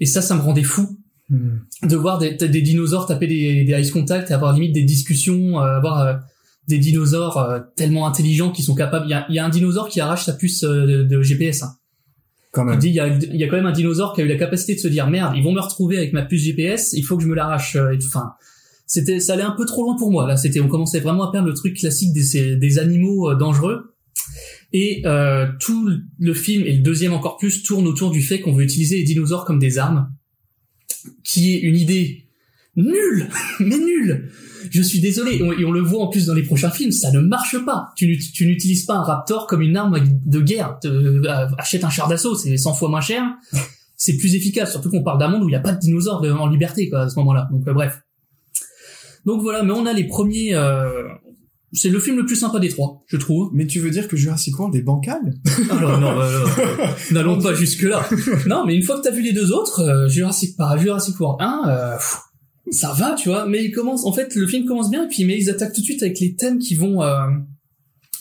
Et 0.00 0.06
ça, 0.06 0.20
ça 0.22 0.34
me 0.34 0.40
rendait 0.40 0.62
fou 0.64 0.98
de 1.82 1.96
voir 1.96 2.18
des, 2.18 2.32
des 2.34 2.62
dinosaures 2.62 3.06
taper 3.06 3.26
des, 3.26 3.64
des 3.64 3.80
ice 3.80 3.90
contact 3.90 4.30
et 4.30 4.34
avoir 4.34 4.52
limite 4.52 4.72
des 4.72 4.82
discussions, 4.84 5.58
euh, 5.60 5.76
avoir 5.78 6.00
euh, 6.00 6.14
des 6.68 6.78
dinosaures 6.78 7.38
euh, 7.38 7.60
tellement 7.76 8.06
intelligents 8.06 8.50
qui 8.50 8.62
sont 8.62 8.74
capables. 8.74 9.06
Il 9.06 9.10
y 9.10 9.14
a, 9.14 9.26
y 9.30 9.38
a 9.38 9.44
un 9.44 9.48
dinosaure 9.48 9.88
qui 9.88 10.00
arrache 10.00 10.24
sa 10.24 10.32
puce 10.32 10.64
euh, 10.64 10.86
de, 10.86 11.02
de 11.04 11.22
GPS. 11.22 11.62
hein. 11.62 11.76
Quand 12.52 12.62
Il 12.64 12.70
même. 12.70 12.80
il 12.82 12.92
y, 12.94 13.00
a, 13.00 13.08
y 13.08 13.44
a 13.44 13.48
quand 13.48 13.56
même 13.56 13.66
un 13.66 13.72
dinosaure 13.72 14.14
qui 14.14 14.22
a 14.22 14.24
eu 14.24 14.28
la 14.28 14.36
capacité 14.36 14.74
de 14.74 14.80
se 14.80 14.88
dire 14.88 15.08
merde, 15.08 15.34
ils 15.36 15.44
vont 15.44 15.52
me 15.52 15.60
retrouver 15.60 15.98
avec 15.98 16.12
ma 16.12 16.22
puce 16.22 16.42
GPS, 16.42 16.92
il 16.94 17.02
faut 17.02 17.16
que 17.16 17.22
je 17.22 17.28
me 17.28 17.34
l'arrache. 17.34 17.76
euh. 17.76 17.96
Enfin, 18.06 18.32
c'était, 18.86 19.20
ça 19.20 19.34
allait 19.34 19.42
un 19.42 19.50
peu 19.56 19.66
trop 19.66 19.82
loin 19.84 19.96
pour 19.96 20.10
moi. 20.10 20.26
Là, 20.26 20.36
c'était, 20.36 20.60
on 20.60 20.68
commençait 20.68 21.00
vraiment 21.00 21.28
à 21.28 21.32
perdre 21.32 21.48
le 21.48 21.54
truc 21.54 21.76
classique 21.76 22.12
des, 22.12 22.56
des 22.56 22.78
animaux 22.78 23.30
euh, 23.30 23.34
dangereux. 23.34 23.92
Et 24.72 25.02
euh, 25.06 25.46
tout 25.60 25.90
le 26.18 26.34
film 26.34 26.64
et 26.66 26.72
le 26.72 26.82
deuxième 26.82 27.12
encore 27.12 27.36
plus 27.36 27.62
tourne 27.62 27.86
autour 27.86 28.10
du 28.10 28.22
fait 28.22 28.40
qu'on 28.40 28.52
veut 28.52 28.64
utiliser 28.64 28.96
les 28.96 29.04
dinosaures 29.04 29.44
comme 29.44 29.58
des 29.58 29.78
armes, 29.78 30.10
qui 31.24 31.54
est 31.54 31.60
une 31.60 31.76
idée 31.76 32.24
nulle, 32.74 33.28
mais 33.60 33.76
nulle. 33.78 34.30
Je 34.70 34.82
suis 34.82 35.00
désolé, 35.00 35.36
et 35.36 35.42
on, 35.42 35.52
et 35.52 35.64
on 35.64 35.70
le 35.72 35.80
voit 35.80 36.02
en 36.02 36.08
plus 36.08 36.26
dans 36.26 36.34
les 36.34 36.42
prochains 36.42 36.70
films, 36.70 36.92
ça 36.92 37.10
ne 37.10 37.20
marche 37.20 37.56
pas. 37.64 37.88
Tu, 37.96 38.06
n'ut- 38.06 38.32
tu 38.32 38.46
n'utilises 38.46 38.84
pas 38.84 38.94
un 38.94 39.02
raptor 39.02 39.46
comme 39.46 39.62
une 39.62 39.76
arme 39.76 39.98
de 40.24 40.40
guerre. 40.40 40.78
Te- 40.80 40.88
euh, 40.88 41.46
achète 41.58 41.84
un 41.84 41.90
char 41.90 42.08
d'assaut, 42.08 42.34
c'est 42.34 42.56
100 42.56 42.74
fois 42.74 42.88
moins 42.88 43.00
cher. 43.00 43.22
C'est 43.98 44.18
plus 44.18 44.34
efficace, 44.34 44.72
surtout 44.72 44.90
qu'on 44.90 45.02
parle 45.02 45.18
d'un 45.18 45.28
monde 45.28 45.42
où 45.42 45.48
il 45.48 45.52
n'y 45.52 45.56
a 45.56 45.60
pas 45.60 45.72
de 45.72 45.78
dinosaures 45.78 46.20
de- 46.20 46.30
en 46.30 46.48
liberté 46.48 46.90
quoi, 46.90 47.00
à 47.00 47.08
ce 47.08 47.18
moment-là. 47.18 47.48
Donc 47.50 47.66
euh, 47.66 47.72
bref. 47.72 48.02
Donc 49.24 49.40
voilà, 49.42 49.62
mais 49.62 49.72
on 49.72 49.86
a 49.86 49.92
les 49.94 50.04
premiers. 50.06 50.54
euh, 50.54 51.02
C'est 51.72 51.88
le 51.88 51.98
film 51.98 52.16
le 52.18 52.26
plus 52.26 52.36
sympa 52.36 52.58
des 52.58 52.68
trois, 52.68 53.02
je 53.06 53.16
trouve. 53.16 53.50
Mais 53.54 53.66
tu 53.66 53.80
veux 53.80 53.90
dire 53.90 54.06
que 54.06 54.16
Jurassic 54.16 54.58
World 54.58 54.76
est 54.76 54.82
bancal? 54.82 55.18
Alors 55.70 55.98
non, 55.98 56.20
euh, 56.20 56.44
n'allons 57.10 57.40
pas 57.40 57.54
jusque 57.54 57.82
là. 57.82 58.06
Non, 58.46 58.64
mais 58.66 58.74
une 58.76 58.82
fois 58.82 58.98
que 58.98 59.02
t'as 59.02 59.10
vu 59.14 59.22
les 59.22 59.32
deux 59.32 59.50
autres, 59.50 59.80
euh, 59.80 60.08
Jurassic 60.08 60.56
Park, 60.58 60.78
Jurassic 60.78 61.18
World 61.18 61.40
1, 61.40 61.62
euh, 61.68 61.96
pff, 61.96 62.18
ça 62.70 62.92
va, 62.92 63.14
tu 63.14 63.28
vois. 63.28 63.46
Mais 63.46 63.64
il 63.64 63.70
commence, 63.70 64.04
en 64.04 64.12
fait, 64.12 64.34
le 64.34 64.46
film 64.46 64.66
commence 64.66 64.90
bien 64.90 65.04
et 65.04 65.08
puis 65.08 65.24
mais 65.24 65.38
ils 65.38 65.50
attaquent 65.50 65.72
tout 65.72 65.80
de 65.80 65.86
suite 65.86 66.02
avec 66.02 66.18
les 66.20 66.34
thèmes 66.34 66.58
qui 66.58 66.74
vont 66.74 67.02
euh, 67.02 67.26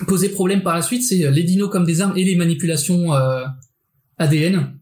poser 0.07 0.29
problème 0.29 0.61
par 0.61 0.75
la 0.75 0.81
suite. 0.81 1.03
C'est 1.03 1.25
euh, 1.25 1.31
les 1.31 1.43
dinos 1.43 1.69
comme 1.69 1.85
des 1.85 2.01
armes 2.01 2.17
et 2.17 2.23
les 2.23 2.35
manipulations 2.35 3.13
euh, 3.13 3.43
ADN 4.17 4.79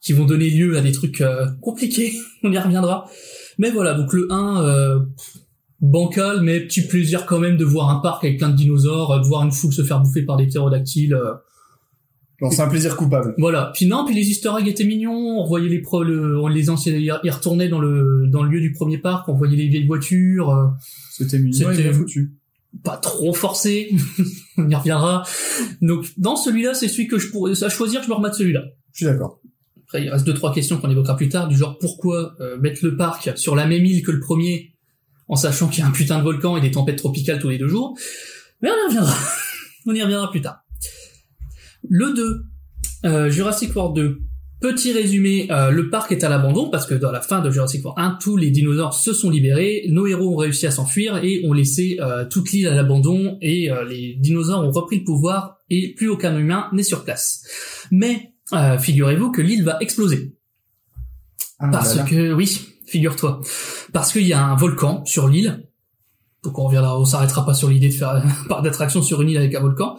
qui 0.00 0.12
vont 0.12 0.24
donner 0.24 0.50
lieu 0.50 0.76
à 0.76 0.80
des 0.80 0.92
trucs 0.92 1.20
euh, 1.20 1.46
compliqués. 1.60 2.14
On 2.42 2.52
y 2.52 2.58
reviendra. 2.58 3.10
Mais 3.58 3.70
voilà, 3.70 3.94
donc 3.94 4.12
le 4.12 4.30
1. 4.30 4.64
Euh, 4.64 5.00
bancal, 5.80 6.40
mais 6.40 6.60
petit 6.60 6.86
plaisir 6.86 7.26
quand 7.26 7.38
même 7.38 7.58
de 7.58 7.64
voir 7.64 7.90
un 7.90 8.00
parc 8.00 8.24
avec 8.24 8.38
plein 8.38 8.48
de 8.48 8.56
dinosaures, 8.56 9.20
de 9.20 9.26
voir 9.26 9.44
une 9.44 9.52
foule 9.52 9.72
se 9.72 9.82
faire 9.82 10.00
bouffer 10.00 10.22
par 10.22 10.38
des 10.38 10.46
ptérodactyles. 10.46 11.18
C'est 12.50 12.62
un 12.62 12.68
plaisir 12.68 12.96
coupable. 12.96 13.34
voilà. 13.38 13.70
Puis 13.74 13.86
non, 13.86 14.04
puis 14.04 14.14
les 14.14 14.28
Easter 14.28 14.50
eggs 14.58 14.68
étaient 14.68 14.84
mignons. 14.84 15.40
On 15.40 15.46
voyait 15.46 15.68
les 15.68 15.80
pro, 15.80 16.02
le, 16.02 16.38
on 16.40 16.48
les 16.48 16.70
anciens, 16.70 16.94
ils 16.94 17.30
retournaient 17.30 17.68
dans 17.68 17.80
le 17.80 18.26
dans 18.28 18.42
le 18.42 18.50
lieu 18.50 18.60
du 18.60 18.72
premier 18.72 18.98
parc. 18.98 19.28
On 19.28 19.34
voyait 19.34 19.56
les 19.56 19.68
vieilles 19.68 19.86
voitures. 19.86 20.50
euh, 20.50 20.66
C'était 21.12 21.38
mignon 21.38 21.70
et 21.70 21.74
C'était- 21.76 21.88
bien 21.90 21.98
foutu. 21.98 22.32
pas 22.82 22.96
trop 22.96 23.32
forcé. 23.32 23.94
on 24.58 24.68
y 24.68 24.74
reviendra. 24.74 25.24
Donc 25.80 26.06
dans 26.18 26.36
celui-là, 26.36 26.74
c'est 26.74 26.88
celui 26.88 27.06
que 27.06 27.18
je 27.18 27.30
pourrais 27.30 27.62
à 27.62 27.68
choisir. 27.68 28.02
Je 28.02 28.08
me 28.08 28.14
remets 28.14 28.32
celui-là. 28.32 28.62
Je 28.92 28.98
suis 28.98 29.06
d'accord. 29.06 29.40
Après, 29.84 30.02
il 30.02 30.08
reste 30.10 30.26
deux 30.26 30.34
trois 30.34 30.52
questions 30.52 30.78
qu'on 30.78 30.90
évoquera 30.90 31.14
plus 31.16 31.28
tard, 31.28 31.46
du 31.46 31.56
genre 31.56 31.78
pourquoi 31.78 32.34
euh, 32.40 32.58
mettre 32.58 32.84
le 32.84 32.96
parc 32.96 33.36
sur 33.36 33.54
la 33.54 33.66
même 33.66 33.84
île 33.84 34.02
que 34.02 34.10
le 34.10 34.18
premier, 34.18 34.72
en 35.28 35.36
sachant 35.36 35.68
qu'il 35.68 35.80
y 35.80 35.82
a 35.82 35.88
un 35.88 35.92
putain 35.92 36.18
de 36.18 36.24
volcan 36.24 36.56
et 36.56 36.60
des 36.60 36.70
tempêtes 36.70 36.98
tropicales 36.98 37.38
tous 37.38 37.50
les 37.50 37.58
deux 37.58 37.68
jours? 37.68 37.96
Mais 38.62 38.70
on 38.70 38.74
y 38.74 38.88
reviendra. 38.88 39.14
on 39.86 39.94
y 39.94 40.02
reviendra 40.02 40.30
plus 40.30 40.40
tard. 40.40 40.63
Le 41.88 42.14
2, 42.14 42.44
euh, 43.04 43.30
Jurassic 43.30 43.74
World 43.74 43.96
2. 43.96 44.18
Petit 44.60 44.92
résumé, 44.92 45.46
euh, 45.50 45.70
le 45.70 45.90
parc 45.90 46.10
est 46.12 46.24
à 46.24 46.30
l'abandon 46.30 46.70
parce 46.70 46.86
que 46.86 46.94
dans 46.94 47.10
la 47.10 47.20
fin 47.20 47.40
de 47.42 47.50
Jurassic 47.50 47.84
World 47.84 48.00
1, 48.02 48.18
tous 48.18 48.38
les 48.38 48.50
dinosaures 48.50 48.94
se 48.94 49.12
sont 49.12 49.28
libérés, 49.28 49.84
nos 49.90 50.06
héros 50.06 50.32
ont 50.32 50.36
réussi 50.36 50.66
à 50.66 50.70
s'enfuir 50.70 51.22
et 51.22 51.44
ont 51.46 51.52
laissé 51.52 51.98
euh, 52.00 52.24
toute 52.24 52.50
l'île 52.50 52.68
à 52.68 52.74
l'abandon 52.74 53.36
et 53.42 53.70
euh, 53.70 53.84
les 53.84 54.14
dinosaures 54.14 54.64
ont 54.64 54.70
repris 54.70 55.00
le 55.00 55.04
pouvoir 55.04 55.58
et 55.68 55.94
plus 55.94 56.08
aucun 56.08 56.38
humain 56.38 56.68
n'est 56.72 56.82
sur 56.82 57.04
place. 57.04 57.42
Mais 57.90 58.32
euh, 58.54 58.78
figurez-vous 58.78 59.32
que 59.32 59.42
l'île 59.42 59.64
va 59.64 59.76
exploser. 59.80 60.34
Ah, 61.58 61.68
Parce 61.70 61.98
que, 62.04 62.32
oui, 62.32 62.60
figure-toi. 62.86 63.42
Parce 63.92 64.12
qu'il 64.12 64.26
y 64.26 64.32
a 64.32 64.42
un 64.42 64.56
volcan 64.56 65.04
sur 65.04 65.28
l'île. 65.28 65.68
Donc 66.42 66.58
on 66.58 66.64
reviendra, 66.64 66.98
on 66.98 67.04
s'arrêtera 67.04 67.44
pas 67.44 67.54
sur 67.54 67.68
l'idée 67.68 67.88
de 67.88 67.94
faire 67.94 68.10
un 68.14 68.48
parc 68.48 68.64
d'attraction 68.64 69.02
sur 69.02 69.20
une 69.20 69.28
île 69.28 69.38
avec 69.38 69.54
un 69.54 69.60
volcan. 69.60 69.98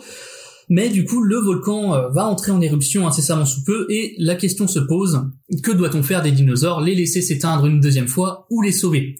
Mais 0.69 0.89
du 0.89 1.05
coup, 1.05 1.21
le 1.21 1.37
volcan 1.37 1.93
euh, 1.93 2.09
va 2.09 2.27
entrer 2.27 2.51
en 2.51 2.61
éruption 2.61 3.07
incessamment 3.07 3.45
sous 3.45 3.63
peu 3.63 3.85
et 3.89 4.15
la 4.17 4.35
question 4.35 4.67
se 4.67 4.79
pose, 4.79 5.21
que 5.63 5.71
doit-on 5.71 6.01
faire 6.01 6.21
des 6.21 6.31
dinosaures 6.31 6.81
Les 6.81 6.95
laisser 6.95 7.21
s'éteindre 7.21 7.65
une 7.65 7.79
deuxième 7.79 8.07
fois 8.07 8.47
ou 8.49 8.61
les 8.61 8.71
sauver? 8.71 9.15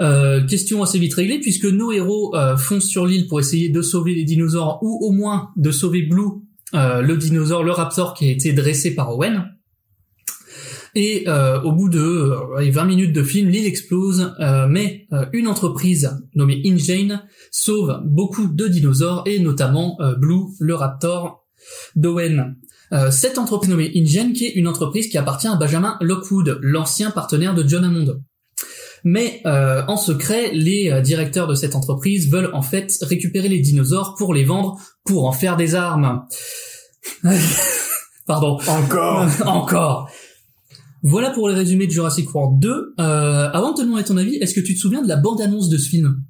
Euh, 0.00 0.46
question 0.46 0.82
assez 0.82 0.98
vite 0.98 1.14
réglée 1.14 1.40
puisque 1.40 1.66
nos 1.66 1.92
héros 1.92 2.34
euh, 2.34 2.56
foncent 2.56 2.88
sur 2.88 3.06
l'île 3.06 3.26
pour 3.26 3.40
essayer 3.40 3.68
de 3.68 3.82
sauver 3.82 4.14
les 4.14 4.24
dinosaures 4.24 4.78
ou 4.82 5.06
au 5.06 5.10
moins 5.10 5.50
de 5.56 5.70
sauver 5.70 6.02
Blue, 6.02 6.42
le 6.72 7.14
dinosaure, 7.16 7.64
le 7.64 7.72
raptor 7.72 8.14
qui 8.14 8.28
a 8.28 8.30
été 8.30 8.52
dressé 8.52 8.94
par 8.94 9.14
Owen. 9.14 9.49
Et 10.94 11.24
euh, 11.28 11.60
au 11.62 11.72
bout 11.72 11.88
de 11.88 12.00
euh, 12.00 12.56
allez, 12.56 12.70
20 12.70 12.84
minutes 12.84 13.12
de 13.12 13.22
film, 13.22 13.48
l'île 13.48 13.66
explose, 13.66 14.34
euh, 14.40 14.66
mais 14.68 15.06
euh, 15.12 15.26
une 15.32 15.46
entreprise 15.46 16.18
nommée 16.34 16.60
InGene 16.64 17.22
sauve 17.50 18.00
beaucoup 18.04 18.48
de 18.48 18.66
dinosaures 18.66 19.22
et 19.26 19.38
notamment 19.38 19.96
euh, 20.00 20.14
Blue, 20.14 20.46
le 20.58 20.74
raptor 20.74 21.46
d'Owen. 21.94 22.56
Euh, 22.92 23.10
cette 23.10 23.38
entreprise 23.38 23.70
nommée 23.70 23.92
InGen 23.94 24.32
qui 24.32 24.46
est 24.46 24.54
une 24.54 24.66
entreprise 24.66 25.08
qui 25.08 25.18
appartient 25.18 25.46
à 25.46 25.54
Benjamin 25.54 25.96
Lockwood, 26.00 26.58
l'ancien 26.62 27.10
partenaire 27.10 27.54
de 27.54 27.66
John 27.66 27.84
Hammond. 27.84 28.20
Mais 29.04 29.40
euh, 29.46 29.82
en 29.86 29.96
secret, 29.96 30.50
les 30.52 31.00
directeurs 31.02 31.46
de 31.46 31.54
cette 31.54 31.74
entreprise 31.74 32.30
veulent 32.30 32.50
en 32.52 32.62
fait 32.62 32.92
récupérer 33.02 33.48
les 33.48 33.60
dinosaures 33.60 34.14
pour 34.18 34.34
les 34.34 34.44
vendre, 34.44 34.78
pour 35.04 35.26
en 35.26 35.32
faire 35.32 35.56
des 35.56 35.74
armes. 35.74 36.26
Pardon. 38.26 38.58
Encore 38.68 39.26
Encore. 39.46 40.10
Voilà 41.02 41.30
pour 41.30 41.48
le 41.48 41.54
résumé 41.54 41.86
de 41.86 41.92
Jurassic 41.92 42.32
World 42.34 42.60
2. 42.60 42.68
Euh, 42.70 42.92
avant 42.98 43.72
de 43.72 43.78
te 43.78 43.82
demander 43.82 44.04
ton 44.04 44.16
avis, 44.16 44.36
est-ce 44.36 44.54
que 44.54 44.60
tu 44.60 44.74
te 44.74 44.78
souviens 44.78 45.02
de 45.02 45.08
la 45.08 45.16
bande-annonce 45.16 45.68
de 45.68 45.78
ce 45.78 45.88
film? 45.88 46.22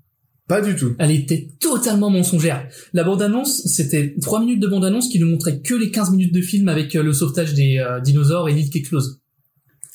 Pas 0.47 0.61
du 0.61 0.75
tout. 0.75 0.95
Elle 0.99 1.13
était 1.13 1.49
totalement 1.61 2.11
mensongère. 2.11 2.69
La 2.93 3.05
bande-annonce, 3.05 3.63
c'était 3.67 4.15
3 4.21 4.41
minutes 4.41 4.61
de 4.61 4.67
bande-annonce 4.69 5.09
qui 5.09 5.19
ne 5.21 5.25
montrait 5.25 5.61
que 5.61 5.75
les 5.75 5.91
15 5.91 6.11
minutes 6.11 6.35
de 6.35 6.41
film 6.41 6.69
avec 6.69 6.95
euh, 6.97 7.03
le 7.03 7.13
sauvetage 7.13 7.55
des 7.55 7.79
euh, 7.79 8.01
dinosaures 8.01 8.49
et 8.49 8.53
l'île 8.55 8.69
qui 8.71 8.79
explose. 8.79 9.21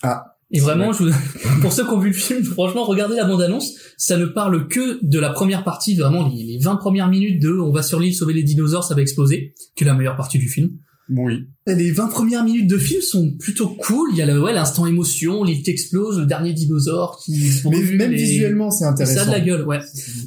Ah. 0.02 0.24
Et 0.52 0.60
vraiment, 0.60 0.94
je 0.94 1.04
vous- 1.04 1.12
pour 1.62 1.74
ceux 1.74 1.84
qui 1.84 1.90
ont 1.90 2.00
vu 2.00 2.10
le 2.10 2.14
film, 2.14 2.44
franchement, 2.44 2.84
regardez 2.86 3.16
la 3.16 3.26
bande-annonce. 3.26 3.74
Ça 3.98 4.18
ne 4.18 4.26
parle 4.26 4.68
que 4.68 5.00
de 5.04 5.20
la 5.20 5.32
première 5.32 5.64
partie, 5.64 5.96
vraiment 5.96 6.28
les, 6.30 6.44
les 6.44 6.58
20 6.60 6.76
premières 6.78 7.10
minutes 7.10 7.42
de 7.42 7.50
on 7.60 7.72
va 7.72 7.82
sur 7.84 8.00
l'île 8.00 8.14
sauver 8.16 8.34
les 8.34 8.44
dinosaures, 8.44 8.84
ça 8.84 8.94
va 8.96 9.02
exploser, 9.02 9.54
qui 9.76 9.84
est 9.84 9.88
la 9.88 9.94
meilleure 9.96 10.16
partie 10.16 10.38
du 10.38 10.48
film. 10.48 10.70
Oui. 11.10 11.48
Les 11.68 11.92
20 11.92 12.08
premières 12.08 12.44
minutes 12.44 12.68
de 12.68 12.78
film 12.78 13.02
sont 13.02 13.32
plutôt 13.38 13.70
cool. 13.70 14.10
Il 14.14 14.18
y 14.18 14.22
a 14.22 14.26
le, 14.26 14.42
ouais, 14.42 14.54
l'instant 14.54 14.88
émotion, 14.88 15.44
l'île 15.44 15.62
qui 15.62 15.70
explose, 15.70 16.18
le 16.20 16.26
dernier 16.26 16.54
dinosaure 16.54 17.22
qui 17.24 17.40
se 17.52 17.68
Mais 17.68 17.80
même 17.94 18.12
visuellement, 18.14 18.72
c'est 18.72 18.86
ça 18.86 18.90
a 18.90 18.92
intéressant. 18.94 19.26
de 19.28 19.32
la 19.32 19.40
gueule, 19.40 19.66
ouais. 19.68 19.80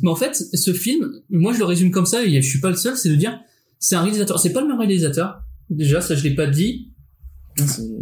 Mais 0.03 0.09
en 0.11 0.15
fait, 0.17 0.35
ce 0.35 0.73
film, 0.73 1.11
moi 1.31 1.53
je 1.53 1.59
le 1.59 1.65
résume 1.65 1.91
comme 1.91 2.07
ça, 2.07 2.25
et 2.25 2.41
je 2.43 2.49
suis 2.49 2.61
pas 2.61 2.71
le 2.71 2.77
seul, 2.77 2.97
c'est 2.97 3.09
de 3.09 3.17
dire, 3.17 3.39
c'est 3.81 3.97
un 3.97 4.03
réalisateur, 4.03 4.39
c'est 4.39 4.53
pas 4.53 4.61
le 4.61 4.69
même 4.69 4.79
réalisateur, 4.79 5.41
déjà, 5.71 6.01
ça 6.01 6.15
je 6.15 6.23
l'ai 6.23 6.35
pas 6.35 6.47
dit, 6.47 6.93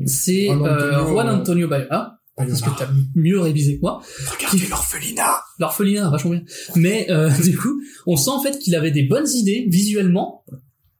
c'est 0.06 0.46
Juan 0.46 0.64
euh, 0.66 1.00
Antonio- 1.00 1.08
Juan 1.12 1.28
Antonio 1.30 1.68
Bayona, 1.68 2.20
parce 2.36 2.60
que 2.60 2.68
t'as 2.78 2.88
mieux 3.14 3.40
révisé 3.40 3.76
que 3.76 3.80
moi. 3.80 4.02
Regardez 4.36 4.66
l'orphelinat 4.68 5.40
L'orphelinat, 5.58 6.10
vachement 6.10 6.32
bien. 6.32 6.42
Mais 6.74 7.06
euh, 7.10 7.30
du 7.42 7.56
coup, 7.56 7.80
on 8.06 8.16
sent 8.16 8.30
en 8.30 8.42
fait 8.42 8.58
qu'il 8.58 8.74
avait 8.74 8.90
des 8.90 9.04
bonnes 9.04 9.28
idées 9.34 9.66
visuellement, 9.70 10.44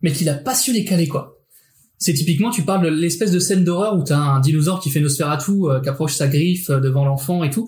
mais 0.01 0.13
qu'il 0.13 0.29
a 0.31 0.35
pas 0.35 0.55
su 0.55 0.73
les 0.73 0.85
caler 0.85 1.09
quoi. 1.09 1.36
C'est 1.99 2.13
typiquement, 2.13 2.51
tu 2.51 2.63
parles 2.63 2.85
de 2.85 2.91
l'espèce 2.91 3.31
de 3.31 3.39
scène 3.39 3.65
d'horreur 3.65 3.97
où 3.97 4.03
t'as 4.05 4.19
un 4.19 4.41
dinosaure 4.41 4.81
qui 4.81 4.91
fait 4.91 5.01
Nosferatu, 5.01 5.53
euh, 5.65 5.81
qui 5.81 5.89
approche 5.89 6.15
sa 6.15 6.29
griffe 6.29 6.69
euh, 6.71 6.81
devant 6.81 7.05
l'enfant 7.05 7.43
et 7.43 7.51
tout. 7.51 7.67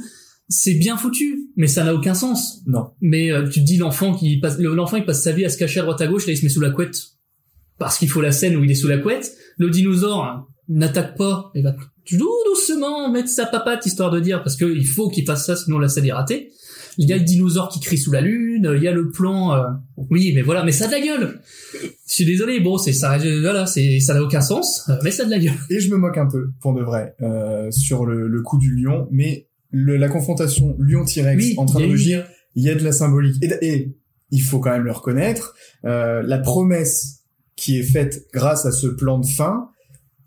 C'est 0.51 0.75
bien 0.75 0.97
foutu, 0.97 1.49
mais 1.57 1.67
ça 1.67 1.85
n'a 1.85 1.95
aucun 1.95 2.15
sens. 2.15 2.63
Non. 2.67 2.91
Mais 3.01 3.31
euh, 3.33 3.49
tu 3.49 3.61
te 3.61 3.65
dis 3.65 3.77
l'enfant 3.79 4.15
qui 4.15 4.39
passe, 4.39 4.59
le- 4.59 4.75
l'enfant 4.75 4.97
il 4.97 5.05
passe 5.05 5.23
sa 5.23 5.33
vie 5.33 5.45
à 5.45 5.49
se 5.51 5.57
cacher 5.59 5.81
à 5.81 5.83
droite 5.83 6.01
à 6.01 6.07
gauche, 6.07 6.27
là 6.27 6.33
il 6.33 6.37
se 6.37 6.43
met 6.45 6.49
sous 6.51 6.61
la 6.61 6.71
couette 6.71 6.99
parce 7.79 7.97
qu'il 7.99 8.09
faut 8.11 8.21
la 8.21 8.33
scène 8.33 8.57
où 8.57 8.65
il 8.65 8.71
est 8.71 8.75
sous 8.75 8.89
la 8.89 8.99
couette. 8.99 9.33
Le 9.57 9.71
dinosaure 9.71 10.25
hein, 10.25 10.47
n'attaque 10.69 11.17
pas, 11.17 11.51
il 11.55 11.63
va 11.63 11.73
tout 12.07 12.33
doucement 12.47 13.11
mettre 13.11 13.29
sa 13.29 13.47
papate 13.47 13.85
histoire 13.87 14.11
de 14.11 14.21
dire 14.21 14.43
parce 14.43 14.57
que 14.57 14.65
il 14.65 14.87
faut 14.87 15.09
qu'il 15.11 15.25
fasse 15.27 15.47
ça 15.47 15.57
sinon 15.57 15.79
la 15.79 15.89
scène 15.89 16.07
est 16.07 16.13
ratée. 16.13 16.51
Il 17.01 17.09
y 17.09 17.13
a 17.13 17.17
le 17.17 17.23
dinosaure 17.23 17.69
qui 17.69 17.79
crie 17.81 17.97
sous 17.97 18.11
la 18.11 18.21
lune, 18.21 18.71
il 18.77 18.83
y 18.83 18.89
a 18.89 18.93
le 18.93 19.11
plan. 19.11 19.55
euh, 19.55 19.63
Oui, 20.11 20.33
mais 20.35 20.43
voilà, 20.43 20.65
mais 20.65 20.73
ça 20.73 20.85
a 20.85 20.89
de 20.89 20.93
la 20.93 21.01
gueule. 21.01 21.41
Je 21.73 21.89
suis 22.13 22.25
désolé, 22.27 22.59
bon, 22.61 22.77
c'est 22.77 22.93
ça, 22.93 23.17
voilà, 23.41 23.67
c'est 23.67 24.01
ça 24.01 24.15
n'a 24.15 24.23
aucun 24.23 24.41
sens, 24.41 24.83
euh, 24.89 24.95
mais 25.05 25.11
ça 25.13 25.23
a 25.23 25.27
de 25.27 25.31
la 25.31 25.39
gueule. 25.39 25.55
Et 25.71 25.79
je 25.81 25.91
me 25.91 25.97
moque 25.97 26.19
un 26.19 26.27
peu, 26.27 26.51
pour 26.61 26.75
de 26.75 26.83
vrai, 26.83 27.15
euh, 27.23 27.71
sur 27.71 28.05
le, 28.05 28.27
le 28.27 28.43
coup 28.43 28.59
du 28.59 28.75
lion, 28.75 29.07
mais 29.13 29.47
le, 29.71 29.97
la 29.97 30.09
confrontation 30.09 30.75
lion-T-Rex 30.81 31.37
Oui, 31.43 31.55
en 31.57 31.67
train 31.67 31.81
de 31.81 31.87
rugir, 31.87 32.27
il 32.57 32.65
y 32.65 32.69
a 32.71 32.75
de 32.75 32.83
la 32.83 32.91
symbolique. 32.93 33.37
Et, 33.45 33.53
et 33.63 33.97
il 34.31 34.43
faut 34.43 34.59
quand 34.59 34.71
même 34.73 34.85
le 34.85 34.93
reconnaître, 34.93 35.55
euh, 35.85 36.23
la 36.25 36.39
promesse 36.39 37.21
qui 37.55 37.79
est 37.79 37.83
faite 37.85 38.25
grâce 38.33 38.67
à 38.67 38.73
ce 38.73 38.87
plan 38.89 39.19
de 39.19 39.27
fin 39.27 39.69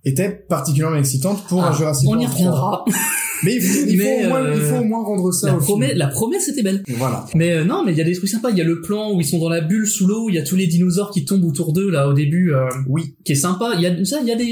était 0.06 0.30
particulièrement 0.32 0.98
excitante 0.98 1.46
pour 1.48 1.64
un 1.64 1.72
Ah, 1.72 1.78
Jurassic 1.78 2.10
on 2.10 2.14
y 2.18 2.26
World 2.26 2.34
3. 2.34 2.36
reviendra. 2.36 2.86
Mais 3.44 3.56
il 3.56 3.62
faut, 3.62 3.80
il 3.88 3.98
faut 3.98 4.04
Mais, 4.04 4.26
au 4.26 4.30
moins, 4.30 4.44
euh, 4.44 4.54
il 4.56 4.62
faut 4.62 4.76
au 4.76 4.84
moins 4.84 5.04
rendre 5.04 5.32
ça 5.32 5.48
La 5.48 5.54
au 5.54 5.58
film. 5.58 5.66
promesse, 5.68 5.94
la 5.96 6.08
promesse 6.08 6.50
était 6.50 6.64
belle. 6.64 6.84
Voilà. 6.90 7.26
Mais 7.36 7.52
euh, 7.54 7.64
non, 7.64 7.84
mais 7.86 7.92
il 7.92 7.98
y 7.98 8.02
a 8.02 8.04
des 8.04 8.14
trucs 8.14 8.30
sympas. 8.30 8.50
Il 8.52 8.58
y 8.58 8.62
a 8.62 8.64
le 8.64 8.82
plan 8.82 9.12
où 9.14 9.20
ils 9.20 9.26
sont 9.26 9.40
dans 9.40 9.50
la 9.50 9.62
bulle 9.62 9.88
sous 9.88 10.06
l'eau. 10.08 10.30
Il 10.30 10.36
y 10.36 10.40
a 10.40 10.44
tous 10.44 10.56
les 10.56 10.68
dinosaures 10.68 11.12
qui 11.12 11.26
tombent 11.26 11.46
autour 11.46 11.74
d'eux 11.74 11.90
là 11.90 12.08
au 12.08 12.14
début. 12.14 12.54
euh, 12.54 12.68
Oui. 12.88 13.16
qui 13.26 13.32
est 13.32 13.36
sympa. 13.36 13.72
Il 13.76 13.82
y 13.82 13.86
a 13.88 14.06
ça, 14.06 14.20
il 14.22 14.28
y 14.28 14.32
a 14.32 14.36
des, 14.36 14.44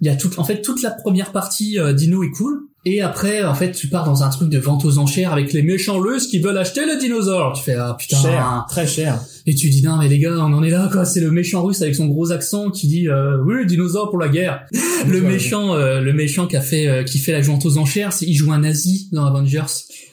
il 0.00 0.06
y 0.06 0.08
a 0.08 0.16
tout, 0.16 0.30
en 0.38 0.44
fait 0.44 0.62
toute 0.62 0.82
la 0.82 0.90
première 0.90 1.32
partie 1.32 1.78
euh, 1.78 1.92
dino 1.92 2.22
est 2.22 2.30
cool. 2.30 2.60
Et 2.90 3.02
après, 3.02 3.44
en 3.44 3.54
fait, 3.54 3.72
tu 3.72 3.88
pars 3.88 4.04
dans 4.04 4.22
un 4.22 4.30
truc 4.30 4.48
de 4.48 4.58
vente 4.58 4.84
aux 4.86 4.96
enchères 4.96 5.32
avec 5.32 5.52
les 5.52 5.62
méchants 5.62 5.98
russes 5.98 6.26
qui 6.26 6.38
veulent 6.38 6.56
acheter 6.56 6.86
le 6.86 6.98
dinosaure. 6.98 7.52
Tu 7.54 7.62
fais 7.62 7.74
ah 7.74 7.94
putain. 7.98 8.16
Cher, 8.16 8.66
très 8.68 8.86
cher. 8.86 9.20
Et 9.46 9.54
tu 9.54 9.68
dis 9.68 9.82
non 9.82 9.98
mais 9.98 10.08
les 10.08 10.18
gars, 10.18 10.34
on 10.38 10.52
en 10.54 10.62
est 10.62 10.70
là 10.70 10.88
quoi. 10.90 11.04
C'est 11.04 11.20
le 11.20 11.30
méchant 11.30 11.62
russe 11.62 11.82
avec 11.82 11.94
son 11.94 12.06
gros 12.06 12.32
accent 12.32 12.70
qui 12.70 12.86
dit 12.86 13.08
euh, 13.08 13.38
oui 13.44 13.66
dinosaure 13.66 14.08
pour 14.08 14.18
la 14.18 14.28
guerre. 14.28 14.66
le 15.06 15.20
méchant, 15.20 15.74
euh, 15.74 16.00
le 16.00 16.12
méchant 16.14 16.46
qui 16.46 16.56
a 16.56 16.62
fait, 16.62 16.88
euh, 16.88 17.04
qui 17.04 17.18
fait 17.18 17.32
la 17.32 17.42
vente 17.42 17.66
aux 17.66 17.76
enchères, 17.76 18.12
c'est 18.12 18.26
il 18.26 18.34
joue 18.34 18.52
un 18.52 18.60
nazi 18.60 19.08
dans 19.12 19.26
Avengers. 19.26 19.66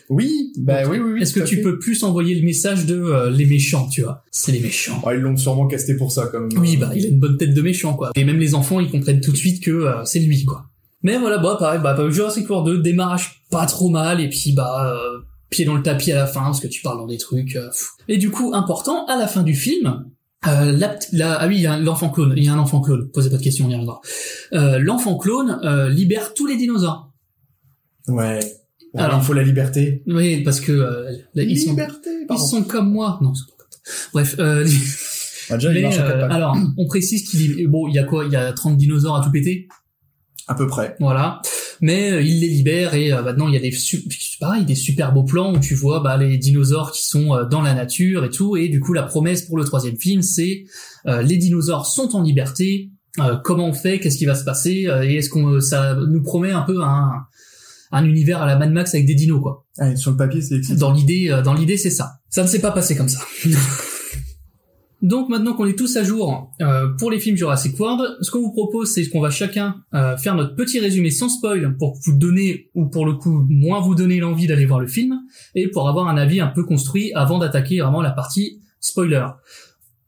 Oui, 0.10 0.54
bah 0.58 0.84
oui, 0.88 1.00
oui, 1.00 1.14
oui. 1.14 1.22
Est-ce 1.22 1.34
que 1.34 1.40
tu 1.40 1.58
fait. 1.58 1.62
peux 1.62 1.80
plus 1.80 2.04
envoyer 2.04 2.36
le 2.36 2.46
message 2.46 2.86
de 2.86 2.96
euh, 2.96 3.32
les 3.32 3.46
méchants, 3.46 3.88
tu 3.90 4.04
vois? 4.04 4.24
C'est 4.32 4.52
les 4.52 4.60
méchants. 4.60 5.02
Oh, 5.04 5.10
ils 5.12 5.20
l'ont 5.20 5.36
sûrement 5.36 5.68
casté 5.68 5.96
pour 5.96 6.12
ça, 6.12 6.28
comme. 6.28 6.50
Oui, 6.58 6.78
bah 6.78 6.92
il 6.96 7.06
a 7.06 7.10
une 7.10 7.20
bonne 7.20 7.38
tête 7.38 7.54
de 7.54 7.62
méchant, 7.62 7.96
quoi. 7.96 8.12
Et 8.16 8.24
même 8.24 8.38
les 8.38 8.54
enfants, 8.54 8.80
ils 8.80 8.90
comprennent 8.90 9.22
tout 9.22 9.32
de 9.32 9.38
suite 9.38 9.64
que 9.64 9.72
euh, 9.72 10.06
c'est 10.06 10.20
lui, 10.20 10.46
quoi. 10.46 10.66
Mais 11.06 11.18
voilà, 11.18 11.38
bah 11.38 11.56
pareil, 11.60 11.80
bah 11.84 11.96
Jurassic 12.10 12.50
World 12.50 12.68
2 12.68 12.82
démarrage 12.82 13.44
pas 13.52 13.66
trop 13.68 13.90
mal, 13.90 14.20
et 14.20 14.28
puis 14.28 14.54
bah 14.54 14.92
euh, 14.92 15.20
pied 15.52 15.64
dans 15.64 15.76
le 15.76 15.84
tapis 15.84 16.12
à 16.12 16.16
la 16.16 16.26
fin, 16.28 16.42
parce 16.46 16.60
que 16.60 16.68
tu 16.68 16.82
parles 16.82 16.98
dans 16.98 17.06
des 17.06 17.18
trucs. 17.20 17.56
euh. 17.56 17.70
Et 18.08 18.18
du 18.18 18.32
coup, 18.32 18.52
important, 18.56 19.06
à 19.06 19.16
la 19.16 19.28
fin 19.28 19.44
du 19.44 19.54
film, 19.54 20.06
euh, 20.48 20.72
la, 20.72 20.98
la- 21.12 21.36
ah 21.36 21.48
oui, 21.48 21.58
il 21.58 21.62
y 21.62 21.68
a 21.68 21.74
un- 21.74 21.80
l'enfant 21.80 22.10
clone, 22.10 22.34
il 22.36 22.44
y 22.44 22.48
a 22.50 22.54
un 22.54 22.58
enfant 22.60 22.82
clone. 22.82 23.10
Posez 23.12 23.30
pas 23.30 23.38
de 23.38 23.44
questions, 23.44 23.66
on 23.68 23.70
y 23.70 23.74
reviendra. 23.74 24.02
Euh, 24.54 24.80
l'enfant 24.80 25.16
clone 25.18 25.60
euh, 25.64 25.90
libère 25.90 26.34
tous 26.34 26.48
les 26.48 26.58
dinosaures. 26.58 27.12
Ouais. 28.08 28.40
Alors- 28.96 29.20
il 29.22 29.26
faut 29.26 29.34
la 29.34 29.44
liberté. 29.44 30.02
Oui, 30.08 30.42
parce 30.44 30.60
que 30.60 30.72
euh, 30.72 31.12
là, 31.36 31.44
ils 31.44 31.60
sont 31.60 31.76
ils 32.36 32.40
sont 32.40 32.64
comme 32.64 32.92
moi. 32.92 33.20
Non, 33.22 33.34
sont 33.36 33.46
pas 33.46 33.54
comme 33.60 33.70
toi. 33.70 33.82
Bref, 34.14 34.36
euh, 34.40 34.66
Ah, 35.52 35.58
déjà, 35.58 35.70
mais, 35.72 35.82
euh, 36.00 36.28
alors, 36.32 36.58
on 36.78 36.88
précise 36.88 37.30
qu'il 37.30 37.68
bon, 37.68 37.88
il 37.88 37.94
y 37.94 38.00
a 38.00 38.04
quoi? 38.04 38.26
Il 38.26 38.32
y 38.32 38.36
a 38.36 38.52
30 38.52 38.78
dinosaures 38.78 39.18
à 39.18 39.24
tout 39.24 39.30
péter? 39.32 39.68
À 40.48 40.54
peu 40.56 40.68
près. 40.68 40.96
Voilà. 41.00 41.42
Mais 41.82 42.12
euh, 42.12 42.22
il 42.22 42.40
les 42.40 42.48
libère 42.48 42.94
et 42.94 43.12
euh, 43.12 43.22
maintenant 43.24 43.48
il 43.48 43.54
y 43.56 43.58
a 43.58 43.60
des 43.60 43.72
su- 43.72 44.04
pareil 44.40 44.64
des 44.66 44.76
super 44.76 45.12
beaux 45.12 45.24
plans 45.24 45.54
où 45.54 45.60
tu 45.60 45.74
vois 45.76 46.02
bah, 46.02 46.18
les 46.18 46.38
dinosaures 46.38 46.92
qui 46.92 47.04
sont 47.04 47.34
euh, 47.34 47.46
dans 47.46 47.62
la 47.62 47.74
nature 47.74 48.24
et 48.26 48.30
tout. 48.30 48.56
Et 48.56 48.70
du 48.70 48.80
coup 48.80 48.94
la 48.94 49.04
promesse 49.04 49.42
pour 49.42 49.58
le 49.58 49.64
troisième 49.64 49.98
film 49.98 50.22
c'est 50.22 50.66
euh, 51.08 51.22
les 51.22 51.38
dinosaures 51.38 51.86
sont 51.86 52.16
en 52.16 52.22
liberté. 52.22 52.92
Euh, 53.20 53.38
comment 53.44 53.68
on 53.68 53.74
fait? 53.74 54.00
Qu'est-ce 54.00 54.18
qui 54.18 54.26
va 54.26 54.36
se 54.36 54.44
passer? 54.44 54.86
Euh, 54.88 55.04
et 55.04 55.16
est-ce 55.16 55.30
qu'on 55.30 55.60
ça 55.62 55.96
nous 55.96 56.22
promet 56.22 56.52
un 56.52 56.62
peu 56.62 56.84
un 56.84 57.12
un 57.92 58.04
univers 58.06 58.42
à 58.42 58.46
la 58.46 58.58
Mad 58.58 58.72
Max 58.72 58.94
avec 58.94 59.06
des 59.08 59.16
dinos 59.16 59.42
quoi? 59.42 59.66
Sur 59.96 60.12
le 60.12 60.18
papier, 60.18 60.42
c'est 60.42 60.76
dans 60.78 60.92
l'idée 60.94 61.30
euh, 61.32 61.42
dans 61.42 61.54
l'idée 61.54 61.78
c'est 61.78 61.90
ça. 61.92 62.20
Ça 62.30 62.44
ne 62.44 62.48
s'est 62.48 62.60
pas 62.62 62.72
passé 62.72 62.96
comme 62.96 63.10
ça 63.10 63.20
Donc 65.06 65.30
maintenant 65.30 65.54
qu'on 65.54 65.68
est 65.68 65.78
tous 65.78 65.98
à 65.98 66.04
jour 66.04 66.52
euh, 66.62 66.88
pour 66.98 67.12
les 67.12 67.20
films 67.20 67.38
Jurassic 67.38 67.80
World, 67.80 68.18
ce 68.22 68.32
qu'on 68.32 68.42
vous 68.42 68.52
propose, 68.52 68.92
c'est 68.92 69.08
qu'on 69.08 69.22
va 69.22 69.30
chacun 69.30 69.76
euh, 69.94 70.18
faire 70.18 70.34
notre 70.34 70.56
petit 70.56 70.80
résumé 70.80 71.12
sans 71.12 71.30
spoil 71.30 71.78
pour 71.78 72.00
vous 72.04 72.18
donner, 72.18 72.72
ou 72.74 72.88
pour 72.88 73.06
le 73.06 73.14
coup 73.14 73.46
moins 73.48 73.82
vous 73.82 73.94
donner 73.94 74.20
l'envie 74.20 74.48
d'aller 74.48 74.66
voir 74.66 74.80
le 74.80 74.88
film, 74.88 75.22
et 75.54 75.68
pour 75.68 75.88
avoir 75.88 76.08
un 76.08 76.18
avis 76.18 76.40
un 76.40 76.48
peu 76.48 76.64
construit 76.64 77.14
avant 77.14 77.38
d'attaquer 77.38 77.82
vraiment 77.82 78.02
la 78.02 78.10
partie 78.10 78.62
spoiler. 78.80 79.28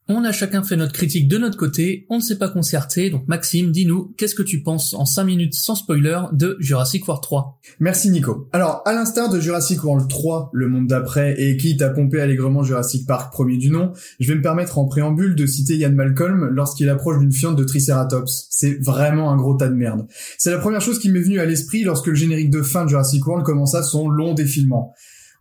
On 0.10 0.24
a 0.24 0.32
chacun 0.32 0.64
fait 0.64 0.78
notre 0.78 0.94
critique 0.94 1.28
de 1.28 1.38
notre 1.38 1.58
côté, 1.58 2.06
on 2.10 2.18
ne 2.18 2.22
s'est 2.22 2.38
pas 2.38 2.48
concerté, 2.48 3.10
donc 3.10 3.28
Maxime, 3.28 3.74
dis-nous, 3.74 4.14
qu'est-ce 4.18 4.36
que 4.36 4.44
tu 4.44 4.64
penses 4.64 4.94
en 4.94 5.06
5 5.06 5.26
minutes 5.26 5.54
sans 5.54 5.76
spoiler 5.76 6.18
de 6.32 6.56
Jurassic 6.62 7.06
World 7.06 7.22
3 7.22 7.60
Merci 7.82 8.10
Nico. 8.10 8.48
Alors, 8.54 8.84
à 8.86 8.94
l'instar 8.94 9.30
de 9.30 9.42
Jurassic 9.42 9.84
World 9.84 10.08
3, 10.08 10.52
le 10.54 10.70
monde 10.70 10.88
d'après, 10.88 11.36
et 11.38 11.58
quitte 11.58 11.82
à 11.82 11.90
pomper 11.90 12.22
allègrement 12.22 12.64
Jurassic 12.64 13.06
Park 13.06 13.34
premier 13.34 13.58
du 13.58 13.70
nom, 13.70 13.92
je 14.22 14.30
vais 14.30 14.36
me 14.36 14.42
permettre 14.42 14.78
en 14.78 14.86
préambule 14.86 15.36
de 15.36 15.46
citer 15.46 15.76
Ian 15.76 15.92
Malcolm 15.92 16.52
lorsqu'il 16.54 16.88
approche 16.88 17.20
d'une 17.20 17.34
fiente 17.34 17.58
de 17.58 17.66
Triceratops. 17.66 18.48
C'est 18.50 18.82
vraiment 18.82 19.30
un 19.30 19.36
gros 19.36 19.56
tas 19.56 19.68
de 19.68 19.76
merde. 19.76 20.08
C'est 20.38 20.52
la 20.52 20.60
première 20.60 20.80
chose 20.80 21.00
qui 21.00 21.12
m'est 21.12 21.20
venue 21.20 21.42
à 21.42 21.46
l'esprit 21.46 21.84
lorsque 21.84 22.08
le 22.08 22.16
générique 22.16 22.50
de 22.50 22.62
fin 22.62 22.86
de 22.86 22.90
Jurassic 22.90 23.28
World 23.28 23.46
commença 23.46 23.84
son 23.84 24.08
long 24.08 24.34
défilement. 24.34 24.94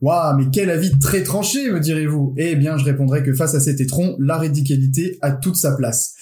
Waouh, 0.03 0.37
mais 0.37 0.45
quel 0.53 0.71
avis 0.71 0.99
très 0.99 1.23
tranché, 1.23 1.71
me 1.71 1.81
direz-vous 1.81 2.35
Eh 2.37 2.55
bien, 2.55 2.77
je 2.77 2.85
répondrai 2.85 3.23
que 3.23 3.33
face 3.33 3.55
à 3.55 3.61
cet 3.61 3.81
étron, 3.81 4.17
la 4.19 4.37
radicalité 4.37 5.19
a 5.23 5.33
toute 5.33 5.57
sa 5.57 5.75
place. 5.75 6.15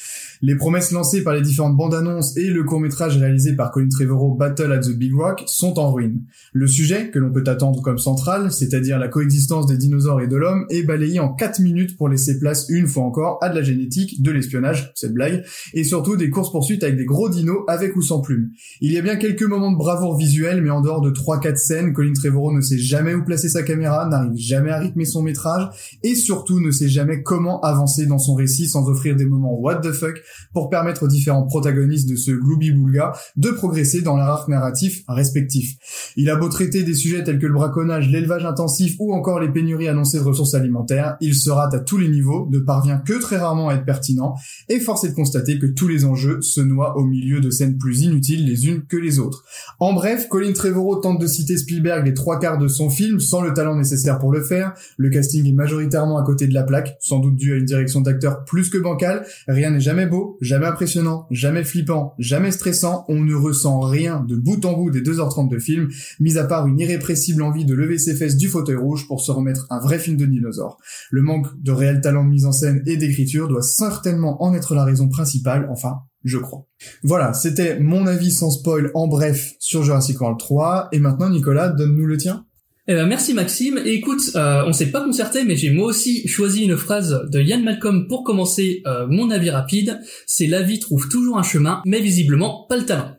Les 0.46 0.56
promesses 0.56 0.90
lancées 0.90 1.24
par 1.24 1.32
les 1.32 1.40
différentes 1.40 1.74
bandes 1.74 1.94
annonces 1.94 2.36
et 2.36 2.50
le 2.50 2.64
court-métrage 2.64 3.16
réalisé 3.16 3.56
par 3.56 3.70
Colin 3.70 3.88
Trevorrow 3.88 4.34
Battle 4.34 4.72
at 4.72 4.80
the 4.80 4.90
Big 4.90 5.14
Rock 5.14 5.42
sont 5.46 5.78
en 5.78 5.90
ruine. 5.90 6.20
Le 6.52 6.66
sujet, 6.66 7.08
que 7.10 7.18
l'on 7.18 7.32
peut 7.32 7.44
attendre 7.46 7.80
comme 7.80 7.96
central, 7.96 8.52
c'est-à-dire 8.52 8.98
la 8.98 9.08
coexistence 9.08 9.64
des 9.64 9.78
dinosaures 9.78 10.20
et 10.20 10.26
de 10.26 10.36
l'homme, 10.36 10.66
est 10.68 10.82
balayé 10.82 11.18
en 11.18 11.32
4 11.32 11.60
minutes 11.60 11.96
pour 11.96 12.10
laisser 12.10 12.38
place 12.38 12.66
une 12.68 12.86
fois 12.86 13.04
encore 13.04 13.38
à 13.40 13.48
de 13.48 13.54
la 13.54 13.62
génétique, 13.62 14.22
de 14.22 14.30
l'espionnage, 14.30 14.92
cette 14.94 15.14
blague, 15.14 15.44
et 15.72 15.82
surtout 15.82 16.18
des 16.18 16.28
courses-poursuites 16.28 16.84
avec 16.84 16.98
des 16.98 17.06
gros 17.06 17.30
dinos 17.30 17.64
avec 17.66 17.96
ou 17.96 18.02
sans 18.02 18.20
plumes. 18.20 18.50
Il 18.82 18.92
y 18.92 18.98
a 18.98 19.00
bien 19.00 19.16
quelques 19.16 19.44
moments 19.44 19.72
de 19.72 19.78
bravoure 19.78 20.18
visuelle, 20.18 20.60
mais 20.60 20.68
en 20.68 20.82
dehors 20.82 21.00
de 21.00 21.10
3-4 21.10 21.56
scènes, 21.56 21.92
Colin 21.94 22.12
Trevorrow 22.12 22.52
ne 22.52 22.60
sait 22.60 22.76
jamais 22.76 23.14
où 23.14 23.24
placer 23.24 23.48
sa 23.48 23.62
caméra, 23.62 24.06
n'arrive 24.10 24.36
jamais 24.36 24.72
à 24.72 24.78
rythmer 24.78 25.06
son 25.06 25.22
métrage, 25.22 25.70
et 26.02 26.14
surtout 26.14 26.60
ne 26.60 26.70
sait 26.70 26.88
jamais 26.88 27.22
comment 27.22 27.62
avancer 27.62 28.04
dans 28.04 28.18
son 28.18 28.34
récit 28.34 28.68
sans 28.68 28.90
offrir 28.90 29.16
des 29.16 29.24
moments 29.24 29.58
what 29.58 29.76
the 29.76 29.92
fuck 29.92 30.20
pour 30.52 30.70
permettre 30.70 31.04
aux 31.04 31.08
différents 31.08 31.46
protagonistes 31.46 32.08
de 32.08 32.16
ce 32.16 32.30
Glooby 32.30 32.72
Boulga 32.72 33.12
de 33.36 33.50
progresser 33.50 34.02
dans 34.02 34.16
leur 34.16 34.28
arc 34.28 34.48
narratif 34.48 35.02
respectif. 35.08 35.76
Il 36.16 36.30
a 36.30 36.36
beau 36.36 36.48
traiter 36.48 36.82
des 36.82 36.94
sujets 36.94 37.24
tels 37.24 37.38
que 37.38 37.46
le 37.46 37.54
braconnage, 37.54 38.08
l'élevage 38.08 38.44
intensif 38.44 38.96
ou 38.98 39.12
encore 39.14 39.40
les 39.40 39.48
pénuries 39.48 39.88
annoncées 39.88 40.18
de 40.18 40.24
ressources 40.24 40.54
alimentaires, 40.54 41.16
il 41.20 41.34
se 41.34 41.50
rate 41.50 41.74
à 41.74 41.80
tous 41.80 41.98
les 41.98 42.08
niveaux, 42.08 42.48
ne 42.50 42.58
parvient 42.58 42.98
que 42.98 43.14
très 43.14 43.36
rarement 43.36 43.68
à 43.68 43.74
être 43.74 43.84
pertinent, 43.84 44.34
et 44.68 44.80
force 44.80 45.04
est 45.04 45.10
de 45.10 45.14
constater 45.14 45.58
que 45.58 45.66
tous 45.66 45.88
les 45.88 46.04
enjeux 46.04 46.40
se 46.40 46.60
noient 46.60 46.96
au 46.96 47.04
milieu 47.04 47.40
de 47.40 47.50
scènes 47.50 47.78
plus 47.78 48.02
inutiles 48.02 48.46
les 48.46 48.66
unes 48.66 48.82
que 48.86 48.96
les 48.96 49.18
autres. 49.18 49.44
En 49.80 49.92
bref, 49.92 50.28
Colin 50.28 50.52
Trevorrow 50.52 50.96
tente 50.96 51.20
de 51.20 51.26
citer 51.26 51.56
Spielberg 51.56 52.04
les 52.06 52.14
trois 52.14 52.38
quarts 52.38 52.58
de 52.58 52.68
son 52.68 52.90
film 52.90 53.20
sans 53.20 53.42
le 53.42 53.52
talent 53.52 53.76
nécessaire 53.76 54.18
pour 54.18 54.32
le 54.32 54.42
faire, 54.42 54.74
le 54.96 55.10
casting 55.10 55.46
est 55.46 55.52
majoritairement 55.52 56.18
à 56.18 56.24
côté 56.24 56.46
de 56.46 56.54
la 56.54 56.62
plaque, 56.62 56.96
sans 57.00 57.18
doute 57.18 57.36
dû 57.36 57.52
à 57.52 57.56
une 57.56 57.64
direction 57.64 58.00
d'acteur 58.00 58.44
plus 58.44 58.70
que 58.70 58.78
bancale, 58.78 59.26
rien 59.48 59.70
n'est 59.70 59.80
jamais 59.80 60.06
jamais 60.40 60.66
impressionnant, 60.66 61.26
jamais 61.30 61.64
flippant, 61.64 62.14
jamais 62.18 62.50
stressant, 62.50 63.04
on 63.08 63.20
ne 63.20 63.34
ressent 63.34 63.80
rien 63.80 64.24
de 64.26 64.36
bout 64.36 64.64
en 64.64 64.74
bout 64.74 64.90
des 64.90 65.02
2h30 65.02 65.48
de 65.48 65.58
film, 65.58 65.88
mis 66.20 66.38
à 66.38 66.44
part 66.44 66.66
une 66.66 66.78
irrépressible 66.78 67.42
envie 67.42 67.64
de 67.64 67.74
lever 67.74 67.98
ses 67.98 68.14
fesses 68.14 68.36
du 68.36 68.48
fauteuil 68.48 68.76
rouge 68.76 69.06
pour 69.06 69.20
se 69.20 69.32
remettre 69.32 69.66
un 69.70 69.80
vrai 69.80 69.98
film 69.98 70.16
de 70.16 70.26
dinosaure. 70.26 70.78
Le 71.10 71.22
manque 71.22 71.46
de 71.62 71.72
réel 71.72 72.00
talent 72.00 72.24
de 72.24 72.30
mise 72.30 72.46
en 72.46 72.52
scène 72.52 72.82
et 72.86 72.96
d'écriture 72.96 73.48
doit 73.48 73.62
certainement 73.62 74.42
en 74.42 74.54
être 74.54 74.74
la 74.74 74.84
raison 74.84 75.08
principale, 75.08 75.68
enfin, 75.70 76.00
je 76.24 76.38
crois. 76.38 76.66
Voilà, 77.02 77.34
c'était 77.34 77.78
mon 77.80 78.06
avis 78.06 78.30
sans 78.30 78.50
spoil 78.50 78.90
en 78.94 79.06
bref 79.06 79.54
sur 79.58 79.82
Jurassic 79.82 80.20
World 80.20 80.38
3, 80.38 80.88
et 80.92 80.98
maintenant 80.98 81.28
Nicolas, 81.28 81.68
donne-nous 81.68 82.06
le 82.06 82.16
tien. 82.16 82.46
Eh 82.86 82.94
ben 82.94 83.06
merci 83.06 83.32
Maxime. 83.32 83.80
Et 83.82 83.94
écoute, 83.94 84.32
euh, 84.36 84.62
on 84.66 84.74
s'est 84.74 84.90
pas 84.90 85.02
concerté, 85.02 85.44
mais 85.44 85.56
j'ai 85.56 85.70
moi 85.70 85.86
aussi 85.86 86.28
choisi 86.28 86.64
une 86.64 86.76
phrase 86.76 87.18
de 87.30 87.40
Ian 87.40 87.60
Malcolm 87.60 88.06
pour 88.08 88.24
commencer 88.24 88.82
euh, 88.86 89.06
mon 89.08 89.30
avis 89.30 89.48
rapide. 89.48 90.00
C'est 90.26 90.46
la 90.46 90.60
vie 90.60 90.80
trouve 90.80 91.08
toujours 91.08 91.38
un 91.38 91.42
chemin, 91.42 91.80
mais 91.86 92.00
visiblement 92.00 92.66
pas 92.68 92.76
le 92.76 92.84
talent. 92.84 93.16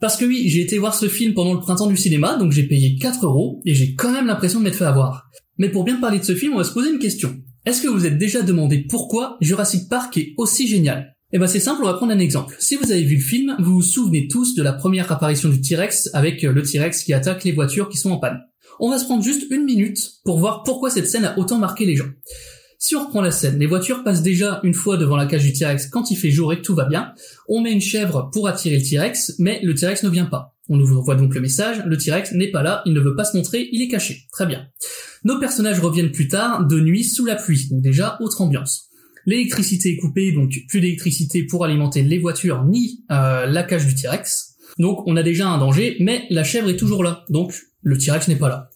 Parce 0.00 0.16
que 0.16 0.24
oui, 0.24 0.48
j'ai 0.48 0.62
été 0.62 0.78
voir 0.78 0.94
ce 0.94 1.06
film 1.06 1.34
pendant 1.34 1.52
le 1.52 1.60
printemps 1.60 1.86
du 1.86 1.98
cinéma, 1.98 2.36
donc 2.36 2.52
j'ai 2.52 2.62
payé 2.62 2.96
4 2.96 3.26
euros, 3.26 3.60
et 3.66 3.74
j'ai 3.74 3.94
quand 3.94 4.10
même 4.10 4.26
l'impression 4.26 4.58
de 4.58 4.64
m'être 4.64 4.76
fait 4.76 4.86
avoir. 4.86 5.30
Mais 5.58 5.68
pour 5.68 5.84
bien 5.84 6.00
parler 6.00 6.18
de 6.18 6.24
ce 6.24 6.34
film, 6.34 6.54
on 6.54 6.58
va 6.58 6.64
se 6.64 6.72
poser 6.72 6.90
une 6.90 6.98
question. 6.98 7.36
Est-ce 7.66 7.82
que 7.82 7.88
vous 7.88 8.06
êtes 8.06 8.16
déjà 8.16 8.40
demandé 8.40 8.86
pourquoi 8.88 9.36
Jurassic 9.42 9.90
Park 9.90 10.16
est 10.16 10.32
aussi 10.38 10.66
génial? 10.66 11.14
Eh 11.34 11.38
ben 11.38 11.46
c'est 11.46 11.60
simple, 11.60 11.82
on 11.82 11.86
va 11.86 11.94
prendre 11.94 12.12
un 12.12 12.18
exemple. 12.18 12.56
Si 12.58 12.76
vous 12.76 12.90
avez 12.90 13.04
vu 13.04 13.16
le 13.16 13.22
film, 13.22 13.54
vous 13.58 13.74
vous 13.74 13.82
souvenez 13.82 14.28
tous 14.28 14.54
de 14.54 14.62
la 14.62 14.72
première 14.72 15.12
apparition 15.12 15.50
du 15.50 15.60
T-Rex 15.60 16.08
avec 16.14 16.42
le 16.42 16.62
T-Rex 16.62 17.04
qui 17.04 17.12
attaque 17.12 17.44
les 17.44 17.52
voitures 17.52 17.90
qui 17.90 17.98
sont 17.98 18.10
en 18.10 18.18
panne. 18.18 18.40
On 18.80 18.90
va 18.90 18.98
se 18.98 19.04
prendre 19.04 19.22
juste 19.22 19.46
une 19.50 19.64
minute 19.64 19.98
pour 20.24 20.38
voir 20.38 20.62
pourquoi 20.62 20.90
cette 20.90 21.08
scène 21.08 21.24
a 21.24 21.38
autant 21.38 21.58
marqué 21.58 21.86
les 21.86 21.96
gens. 21.96 22.10
Si 22.78 22.96
on 22.96 23.04
reprend 23.04 23.20
la 23.20 23.30
scène, 23.30 23.60
les 23.60 23.66
voitures 23.66 24.02
passent 24.02 24.22
déjà 24.22 24.58
une 24.64 24.74
fois 24.74 24.96
devant 24.96 25.14
la 25.14 25.26
cage 25.26 25.44
du 25.44 25.52
T-Rex 25.52 25.86
quand 25.86 26.10
il 26.10 26.16
fait 26.16 26.32
jour 26.32 26.52
et 26.52 26.62
tout 26.62 26.74
va 26.74 26.84
bien. 26.84 27.12
On 27.48 27.60
met 27.60 27.70
une 27.70 27.80
chèvre 27.80 28.28
pour 28.32 28.48
attirer 28.48 28.76
le 28.76 28.82
T-Rex, 28.82 29.36
mais 29.38 29.60
le 29.62 29.72
T-Rex 29.74 30.02
ne 30.02 30.08
vient 30.08 30.26
pas. 30.26 30.56
On 30.68 30.76
nous 30.76 30.86
voit 30.86 31.14
donc 31.14 31.34
le 31.34 31.40
message, 31.40 31.82
le 31.86 31.96
T-Rex 31.96 32.32
n'est 32.32 32.50
pas 32.50 32.64
là, 32.64 32.82
il 32.84 32.92
ne 32.92 32.98
veut 32.98 33.14
pas 33.14 33.24
se 33.24 33.36
montrer, 33.36 33.68
il 33.70 33.82
est 33.82 33.88
caché. 33.88 34.22
Très 34.32 34.46
bien. 34.46 34.66
Nos 35.22 35.38
personnages 35.38 35.78
reviennent 35.78 36.10
plus 36.10 36.26
tard, 36.26 36.66
de 36.66 36.80
nuit, 36.80 37.04
sous 37.04 37.24
la 37.24 37.36
pluie, 37.36 37.68
donc 37.70 37.82
déjà 37.82 38.16
autre 38.20 38.40
ambiance. 38.40 38.88
L'électricité 39.26 39.90
est 39.90 39.96
coupée, 39.98 40.32
donc 40.32 40.52
plus 40.68 40.80
d'électricité 40.80 41.44
pour 41.44 41.64
alimenter 41.64 42.02
les 42.02 42.18
voitures 42.18 42.64
ni 42.64 43.04
euh, 43.12 43.46
la 43.46 43.62
cage 43.62 43.86
du 43.86 43.94
T-Rex. 43.94 44.56
Donc 44.78 45.04
on 45.06 45.16
a 45.16 45.22
déjà 45.22 45.46
un 45.46 45.58
danger, 45.58 45.98
mais 46.00 46.24
la 46.30 46.42
chèvre 46.42 46.68
est 46.68 46.76
toujours 46.76 47.04
là, 47.04 47.24
donc 47.28 47.54
le 47.82 47.98
T-Rex 47.98 48.28
n'est 48.28 48.36
pas 48.36 48.48
là. 48.48 48.70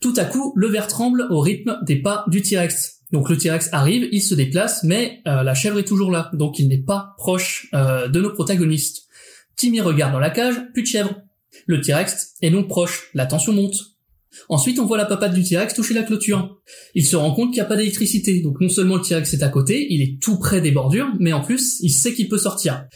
Tout 0.00 0.14
à 0.16 0.24
coup, 0.24 0.52
le 0.56 0.68
verre 0.68 0.86
tremble 0.86 1.26
au 1.30 1.40
rythme 1.40 1.78
des 1.82 1.96
pas 1.96 2.24
du 2.28 2.42
T-Rex. 2.42 3.00
Donc 3.12 3.28
le 3.28 3.36
T-Rex 3.36 3.68
arrive, 3.72 4.08
il 4.12 4.22
se 4.22 4.34
déplace, 4.34 4.84
mais 4.84 5.20
euh, 5.26 5.42
la 5.42 5.54
chèvre 5.54 5.78
est 5.78 5.84
toujours 5.84 6.10
là, 6.10 6.30
donc 6.32 6.58
il 6.58 6.68
n'est 6.68 6.78
pas 6.78 7.14
proche 7.18 7.68
euh, 7.74 8.08
de 8.08 8.20
nos 8.20 8.30
protagonistes. 8.30 9.06
Timmy 9.56 9.80
regarde 9.80 10.12
dans 10.12 10.20
la 10.20 10.30
cage, 10.30 10.54
plus 10.72 10.82
de 10.82 10.88
chèvre. 10.88 11.14
Le 11.66 11.80
T-Rex 11.80 12.34
est 12.40 12.50
donc 12.50 12.68
proche, 12.68 13.10
la 13.14 13.26
tension 13.26 13.52
monte. 13.52 13.74
Ensuite, 14.48 14.78
on 14.78 14.86
voit 14.86 14.96
la 14.96 15.06
papate 15.06 15.34
du 15.34 15.42
T-Rex 15.42 15.74
toucher 15.74 15.92
la 15.92 16.02
clôture. 16.02 16.60
Il 16.94 17.04
se 17.04 17.16
rend 17.16 17.34
compte 17.34 17.48
qu'il 17.48 17.60
n'y 17.60 17.66
a 17.66 17.66
pas 17.66 17.76
d'électricité, 17.76 18.40
donc 18.40 18.60
non 18.60 18.68
seulement 18.68 18.96
le 18.96 19.02
T-Rex 19.02 19.34
est 19.34 19.42
à 19.42 19.48
côté, 19.48 19.86
il 19.90 20.02
est 20.02 20.22
tout 20.22 20.38
près 20.38 20.60
des 20.60 20.70
bordures, 20.70 21.08
mais 21.18 21.32
en 21.32 21.40
plus, 21.40 21.78
il 21.80 21.90
sait 21.90 22.14
qu'il 22.14 22.28
peut 22.28 22.38
sortir. 22.38 22.86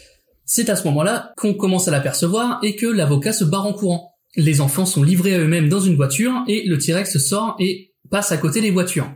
C'est 0.46 0.70
à 0.70 0.76
ce 0.76 0.84
moment-là 0.84 1.32
qu'on 1.36 1.54
commence 1.54 1.88
à 1.88 1.90
l'apercevoir 1.90 2.60
et 2.62 2.76
que 2.76 2.86
l'avocat 2.86 3.32
se 3.32 3.44
barre 3.44 3.66
en 3.66 3.72
courant. 3.72 4.13
Les 4.36 4.60
enfants 4.60 4.86
sont 4.86 5.02
livrés 5.02 5.34
à 5.34 5.38
eux-mêmes 5.38 5.68
dans 5.68 5.80
une 5.80 5.96
voiture 5.96 6.42
et 6.48 6.64
le 6.66 6.78
T-Rex 6.78 7.18
sort 7.18 7.56
et 7.60 7.92
passe 8.10 8.32
à 8.32 8.36
côté 8.36 8.60
des 8.60 8.70
voitures. 8.70 9.12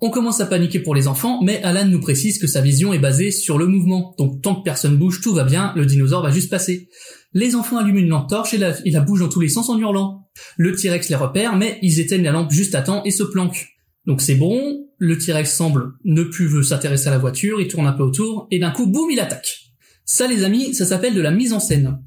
On 0.00 0.10
commence 0.10 0.40
à 0.40 0.46
paniquer 0.46 0.80
pour 0.80 0.94
les 0.94 1.08
enfants, 1.08 1.40
mais 1.42 1.62
Alan 1.62 1.86
nous 1.86 2.00
précise 2.00 2.38
que 2.38 2.46
sa 2.46 2.60
vision 2.60 2.92
est 2.92 2.98
basée 2.98 3.30
sur 3.30 3.56
le 3.56 3.66
mouvement. 3.66 4.14
Donc 4.18 4.42
tant 4.42 4.56
que 4.56 4.62
personne 4.62 4.98
bouge, 4.98 5.22
tout 5.22 5.32
va 5.32 5.44
bien, 5.44 5.72
le 5.74 5.86
dinosaure 5.86 6.22
va 6.22 6.30
juste 6.30 6.50
passer. 6.50 6.90
Les 7.32 7.54
enfants 7.54 7.78
allument 7.78 8.00
une 8.00 8.08
lampe 8.08 8.28
torche 8.28 8.52
et 8.52 8.58
la, 8.58 8.74
la 8.84 9.00
bougent 9.00 9.20
dans 9.20 9.28
tous 9.30 9.40
les 9.40 9.48
sens 9.48 9.70
en 9.70 9.78
hurlant. 9.78 10.28
Le 10.58 10.76
T-Rex 10.76 11.08
les 11.08 11.16
repère, 11.16 11.56
mais 11.56 11.78
ils 11.80 11.98
éteignent 11.98 12.24
la 12.24 12.32
lampe 12.32 12.52
juste 12.52 12.74
à 12.74 12.82
temps 12.82 13.02
et 13.04 13.10
se 13.10 13.22
planquent. 13.22 13.68
Donc 14.04 14.20
c'est 14.20 14.34
bon, 14.34 14.86
le 14.98 15.16
T-Rex 15.16 15.50
semble 15.50 15.94
ne 16.04 16.24
plus 16.24 16.62
s'intéresser 16.62 17.08
à 17.08 17.12
la 17.12 17.18
voiture, 17.18 17.60
il 17.60 17.68
tourne 17.68 17.86
un 17.86 17.92
peu 17.92 18.02
autour, 18.02 18.48
et 18.50 18.58
d'un 18.58 18.70
coup, 18.70 18.86
boum, 18.86 19.10
il 19.10 19.18
attaque. 19.18 19.72
Ça 20.04 20.28
les 20.28 20.44
amis, 20.44 20.74
ça 20.74 20.84
s'appelle 20.84 21.14
de 21.14 21.20
la 21.20 21.30
mise 21.30 21.52
en 21.52 21.60
scène. 21.60 21.98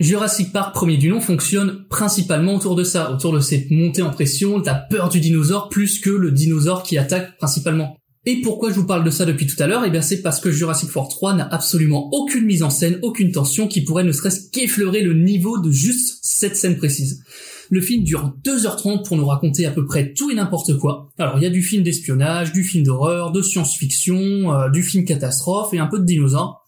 Jurassic 0.00 0.50
Park 0.50 0.74
premier 0.74 0.96
du 0.96 1.10
nom 1.10 1.20
fonctionne 1.20 1.84
principalement 1.90 2.54
autour 2.54 2.74
de 2.74 2.84
ça, 2.84 3.12
autour 3.12 3.34
de 3.34 3.40
cette 3.40 3.70
montée 3.70 4.00
en 4.00 4.08
pression, 4.08 4.58
de 4.58 4.64
la 4.64 4.74
peur 4.74 5.10
du 5.10 5.20
dinosaure 5.20 5.68
plus 5.68 6.00
que 6.00 6.08
le 6.08 6.30
dinosaure 6.30 6.82
qui 6.82 6.96
attaque 6.96 7.36
principalement. 7.36 7.98
Et 8.24 8.40
pourquoi 8.40 8.70
je 8.70 8.76
vous 8.76 8.86
parle 8.86 9.04
de 9.04 9.10
ça 9.10 9.26
depuis 9.26 9.46
tout 9.46 9.62
à 9.62 9.66
l'heure? 9.66 9.84
Eh 9.84 9.90
bien 9.90 10.00
c'est 10.00 10.22
parce 10.22 10.40
que 10.40 10.50
Jurassic 10.50 10.88
World 10.96 11.10
3 11.10 11.34
n'a 11.34 11.48
absolument 11.52 12.08
aucune 12.12 12.46
mise 12.46 12.62
en 12.62 12.70
scène, 12.70 12.98
aucune 13.02 13.30
tension 13.30 13.68
qui 13.68 13.82
pourrait 13.82 14.04
ne 14.04 14.12
serait-ce 14.12 14.48
qu'effleurer 14.50 15.02
le 15.02 15.12
niveau 15.12 15.58
de 15.58 15.70
juste 15.70 16.18
cette 16.22 16.56
scène 16.56 16.78
précise. 16.78 17.22
Le 17.68 17.82
film 17.82 18.02
dure 18.02 18.34
2h30 18.42 19.06
pour 19.06 19.18
nous 19.18 19.26
raconter 19.26 19.66
à 19.66 19.70
peu 19.70 19.84
près 19.84 20.14
tout 20.14 20.30
et 20.30 20.34
n'importe 20.34 20.78
quoi. 20.78 21.10
Alors 21.18 21.36
il 21.36 21.42
y 21.42 21.46
a 21.46 21.50
du 21.50 21.62
film 21.62 21.82
d'espionnage, 21.82 22.52
du 22.54 22.64
film 22.64 22.84
d'horreur, 22.84 23.32
de 23.32 23.42
science-fiction, 23.42 24.50
euh, 24.50 24.70
du 24.70 24.82
film 24.82 25.04
catastrophe 25.04 25.74
et 25.74 25.78
un 25.78 25.88
peu 25.88 25.98
de 25.98 26.06
dinosaures. 26.06 26.66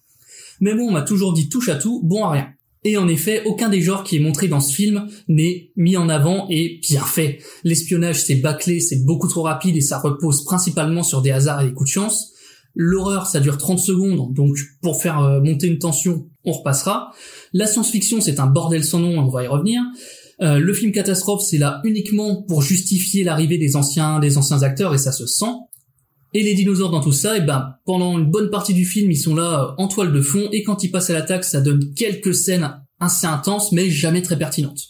Mais 0.61 0.75
bon, 0.75 0.89
on 0.89 0.93
m'a 0.93 1.03
toujours 1.03 1.33
dit 1.33 1.49
touche 1.49 1.71
à 1.71 1.77
tout, 1.77 2.03
bon 2.05 2.25
à 2.25 2.33
rien. 2.33 2.49
Et 2.85 2.97
en 2.97 3.07
effet, 3.07 3.43
aucun 3.45 3.69
des 3.69 3.81
genres 3.81 4.03
qui 4.03 4.17
est 4.17 4.21
montré 4.21 4.49
dans 4.49 4.61
ce 4.61 4.75
film 4.75 5.07
n'est 5.29 5.71
mis 5.77 5.97
en 5.97 6.09
avant 6.09 6.47
et 6.51 6.81
bien 6.83 7.05
fait. 7.05 7.39
L'espionnage 7.63 8.25
c'est 8.25 8.35
bâclé, 8.37 8.81
c'est 8.81 9.05
beaucoup 9.05 9.29
trop 9.29 9.43
rapide 9.43 9.77
et 9.77 9.81
ça 9.81 9.99
repose 9.99 10.45
principalement 10.45 11.05
sur 11.05 11.23
des 11.23 11.31
hasards 11.31 11.63
et 11.63 11.69
des 11.69 11.75
coups 11.75 11.91
de 11.91 11.95
chance. 11.95 12.33
L'horreur 12.75 13.27
ça 13.27 13.39
dure 13.39 13.57
30 13.57 13.79
secondes, 13.79 14.35
donc 14.35 14.57
pour 14.81 15.01
faire 15.01 15.21
euh, 15.21 15.41
monter 15.41 15.69
une 15.69 15.79
tension, 15.79 16.27
on 16.45 16.53
repassera. 16.53 17.13
La 17.53 17.67
science-fiction 17.67 18.21
c'est 18.21 18.41
un 18.41 18.47
bordel 18.47 18.83
sans 18.83 18.99
nom, 18.99 19.17
on 19.19 19.29
va 19.29 19.45
y 19.45 19.47
revenir. 19.47 19.81
Euh, 20.41 20.59
le 20.59 20.73
film 20.73 20.91
catastrophe 20.91 21.43
c'est 21.43 21.59
là 21.59 21.81
uniquement 21.85 22.43
pour 22.43 22.63
justifier 22.63 23.23
l'arrivée 23.23 23.59
des 23.59 23.77
anciens, 23.77 24.19
des 24.19 24.39
anciens 24.39 24.63
acteurs 24.63 24.93
et 24.93 24.99
ça 24.99 25.13
se 25.13 25.27
sent. 25.27 25.55
Et 26.35 26.43
les 26.43 26.55
dinosaures 26.55 26.91
dans 26.91 27.03
tout 27.03 27.13
ça, 27.13 27.37
et 27.37 27.41
ben 27.41 27.75
pendant 27.85 28.19
une 28.19 28.31
bonne 28.31 28.51
partie 28.51 28.73
du 28.73 28.87
film, 28.87 29.11
ils 29.11 29.19
sont 29.19 29.35
là 29.35 29.65
euh, 29.65 29.83
en 29.83 29.89
toile 29.89 30.13
de 30.13 30.21
fond, 30.23 30.49
et 30.53 30.63
quand 30.63 30.83
ils 30.83 30.91
passent 30.91 31.11
à 31.11 31.13
l'attaque, 31.13 31.45
ça 31.45 31.61
donne 31.61 31.93
quelques 31.95 32.35
scènes 32.35 32.81
assez 33.01 33.27
intenses, 33.27 33.73
mais 33.73 33.91
jamais 33.91 34.23
très 34.23 34.39
pertinentes. 34.39 34.81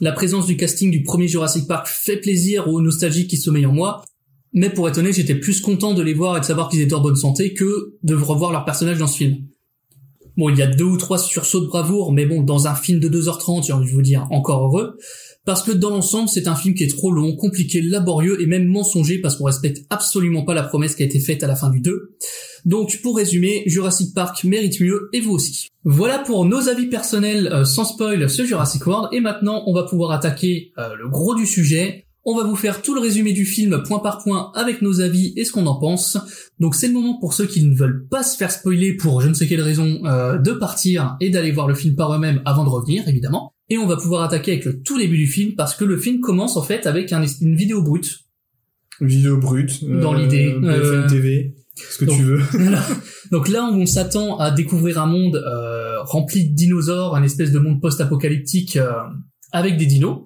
La 0.00 0.12
présence 0.12 0.46
du 0.46 0.56
casting 0.56 0.90
du 0.90 1.02
premier 1.02 1.28
Jurassic 1.28 1.68
Park 1.68 1.86
fait 1.86 2.16
plaisir 2.16 2.66
aux 2.66 2.80
nostalgiques 2.80 3.30
qui 3.30 3.36
sommeillent 3.36 3.66
en 3.66 3.72
moi, 3.72 4.04
mais 4.52 4.70
pour 4.70 4.88
être 4.88 4.98
honnête, 4.98 5.14
j'étais 5.14 5.36
plus 5.36 5.60
content 5.60 5.94
de 5.94 6.02
les 6.02 6.14
voir 6.14 6.36
et 6.36 6.40
de 6.40 6.44
savoir 6.44 6.68
qu'ils 6.68 6.80
étaient 6.80 6.94
en 6.94 7.00
bonne 7.00 7.16
santé 7.16 7.54
que 7.54 7.94
de 8.02 8.14
revoir 8.14 8.50
leurs 8.50 8.64
personnages 8.64 8.98
dans 8.98 9.06
ce 9.06 9.18
film. 9.18 9.36
Bon, 10.36 10.48
il 10.48 10.58
y 10.58 10.62
a 10.62 10.66
deux 10.66 10.84
ou 10.84 10.96
trois 10.96 11.18
sursauts 11.18 11.60
de 11.60 11.66
bravoure, 11.66 12.12
mais 12.12 12.26
bon, 12.26 12.42
dans 12.42 12.66
un 12.66 12.74
film 12.74 12.98
de 12.98 13.08
2h30, 13.08 13.66
j'ai 13.66 13.72
envie 13.72 13.86
de 13.86 13.92
vous 13.92 14.02
dire 14.02 14.26
encore 14.30 14.64
heureux 14.64 14.98
parce 15.44 15.62
que 15.62 15.72
dans 15.72 15.90
l'ensemble, 15.90 16.28
c'est 16.28 16.48
un 16.48 16.56
film 16.56 16.74
qui 16.74 16.84
est 16.84 16.96
trop 16.96 17.12
long, 17.12 17.36
compliqué, 17.36 17.82
laborieux 17.82 18.40
et 18.40 18.46
même 18.46 18.66
mensonger 18.66 19.18
parce 19.18 19.36
qu'on 19.36 19.44
respecte 19.44 19.84
absolument 19.90 20.44
pas 20.44 20.54
la 20.54 20.62
promesse 20.62 20.94
qui 20.94 21.02
a 21.02 21.06
été 21.06 21.20
faite 21.20 21.42
à 21.42 21.46
la 21.46 21.54
fin 21.54 21.70
du 21.70 21.80
2. 21.80 22.16
Donc 22.64 23.00
pour 23.02 23.16
résumer, 23.16 23.62
Jurassic 23.66 24.14
Park 24.14 24.42
mérite 24.44 24.80
mieux 24.80 25.10
et 25.12 25.20
vous 25.20 25.32
aussi. 25.32 25.68
Voilà 25.84 26.18
pour 26.18 26.46
nos 26.46 26.68
avis 26.68 26.86
personnels 26.86 27.48
euh, 27.52 27.64
sans 27.64 27.84
spoil 27.84 28.30
sur 28.30 28.46
Jurassic 28.46 28.86
World 28.86 29.10
et 29.12 29.20
maintenant 29.20 29.64
on 29.66 29.74
va 29.74 29.82
pouvoir 29.82 30.12
attaquer 30.12 30.72
euh, 30.78 30.94
le 30.96 31.08
gros 31.10 31.34
du 31.34 31.46
sujet. 31.46 32.06
On 32.24 32.34
va 32.34 32.44
vous 32.44 32.56
faire 32.56 32.80
tout 32.80 32.94
le 32.94 33.02
résumé 33.02 33.34
du 33.34 33.44
film 33.44 33.82
point 33.86 33.98
par 33.98 34.22
point 34.22 34.50
avec 34.54 34.80
nos 34.80 35.02
avis 35.02 35.34
et 35.36 35.44
ce 35.44 35.52
qu'on 35.52 35.66
en 35.66 35.78
pense. 35.78 36.16
Donc 36.58 36.74
c'est 36.74 36.86
le 36.86 36.94
moment 36.94 37.18
pour 37.20 37.34
ceux 37.34 37.44
qui 37.44 37.62
ne 37.62 37.76
veulent 37.76 38.08
pas 38.08 38.22
se 38.22 38.38
faire 38.38 38.50
spoiler 38.50 38.96
pour 38.96 39.20
je 39.20 39.28
ne 39.28 39.34
sais 39.34 39.46
quelle 39.46 39.60
raison 39.60 40.00
euh, 40.06 40.38
de 40.38 40.52
partir 40.52 41.18
et 41.20 41.28
d'aller 41.28 41.52
voir 41.52 41.68
le 41.68 41.74
film 41.74 41.96
par 41.96 42.14
eux-mêmes 42.14 42.40
avant 42.46 42.64
de 42.64 42.70
revenir 42.70 43.06
évidemment. 43.08 43.53
Et 43.70 43.78
on 43.78 43.86
va 43.86 43.96
pouvoir 43.96 44.22
attaquer 44.22 44.52
avec 44.52 44.64
le 44.66 44.82
tout 44.82 44.98
début 44.98 45.16
du 45.16 45.26
film 45.26 45.54
parce 45.54 45.74
que 45.74 45.84
le 45.84 45.96
film 45.96 46.20
commence 46.20 46.56
en 46.56 46.62
fait 46.62 46.86
avec 46.86 47.12
un- 47.12 47.24
une 47.40 47.56
vidéo 47.56 47.82
brute. 47.82 48.20
Vidéo 49.00 49.38
brute. 49.38 49.80
euh, 49.82 50.00
Dans 50.00 50.12
l'idée, 50.14 50.52
BFM 50.52 50.64
euh, 50.64 51.08
TV. 51.08 51.54
Ce 51.76 51.98
que 51.98 52.04
donc- 52.04 52.16
tu 52.16 52.22
veux. 52.22 52.40
Donc 53.32 53.48
là, 53.48 53.64
on 53.72 53.84
s'attend 53.86 54.38
à 54.38 54.50
découvrir 54.52 55.00
un 55.00 55.06
monde 55.06 55.36
euh, 55.36 56.00
rempli 56.02 56.48
de 56.50 56.54
dinosaures, 56.54 57.16
un 57.16 57.22
espèce 57.24 57.50
de 57.50 57.58
monde 57.58 57.80
post-apocalyptique 57.80 58.76
euh, 58.76 58.92
avec 59.50 59.76
des 59.76 59.86
dinos. 59.86 60.20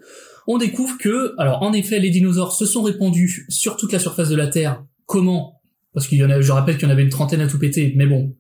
On 0.47 0.59
découvre 0.59 0.99
que, 0.99 1.35
alors 1.39 1.63
en 1.63 1.73
effet, 1.73 2.01
les 2.01 2.11
dinosaures 2.11 2.53
se 2.53 2.67
sont 2.67 2.83
répandus 2.83 3.47
sur 3.49 3.77
toute 3.77 3.93
la 3.93 3.99
surface 3.99 4.29
de 4.29 4.37
la 4.37 4.49
Terre. 4.49 4.85
Comment? 5.07 5.61
Parce 5.95 6.07
qu'il 6.07 6.19
y 6.19 6.25
en 6.25 6.31
a, 6.31 6.41
je 6.41 6.53
rappelle 6.53 6.77
qu'il 6.77 6.87
y 6.87 6.91
en 6.91 6.93
avait 6.93 7.03
une 7.03 7.09
trentaine 7.09 7.41
à 7.41 7.47
tout 7.47 7.59
péter, 7.59 7.95
mais 7.97 8.07
bon, 8.07 8.35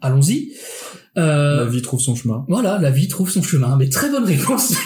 allons-y. 0.00 0.52
Euh, 1.18 1.64
La 1.64 1.70
vie 1.70 1.82
trouve 1.82 2.00
son 2.00 2.14
chemin. 2.14 2.44
voilà, 2.48 2.78
la 2.78 2.90
vie 2.90 3.08
trouve 3.08 3.30
son 3.30 3.42
chemin. 3.42 3.76
Mais 3.76 3.88
très 3.88 4.10
bonne 4.10 4.24
réponse. 4.24 4.74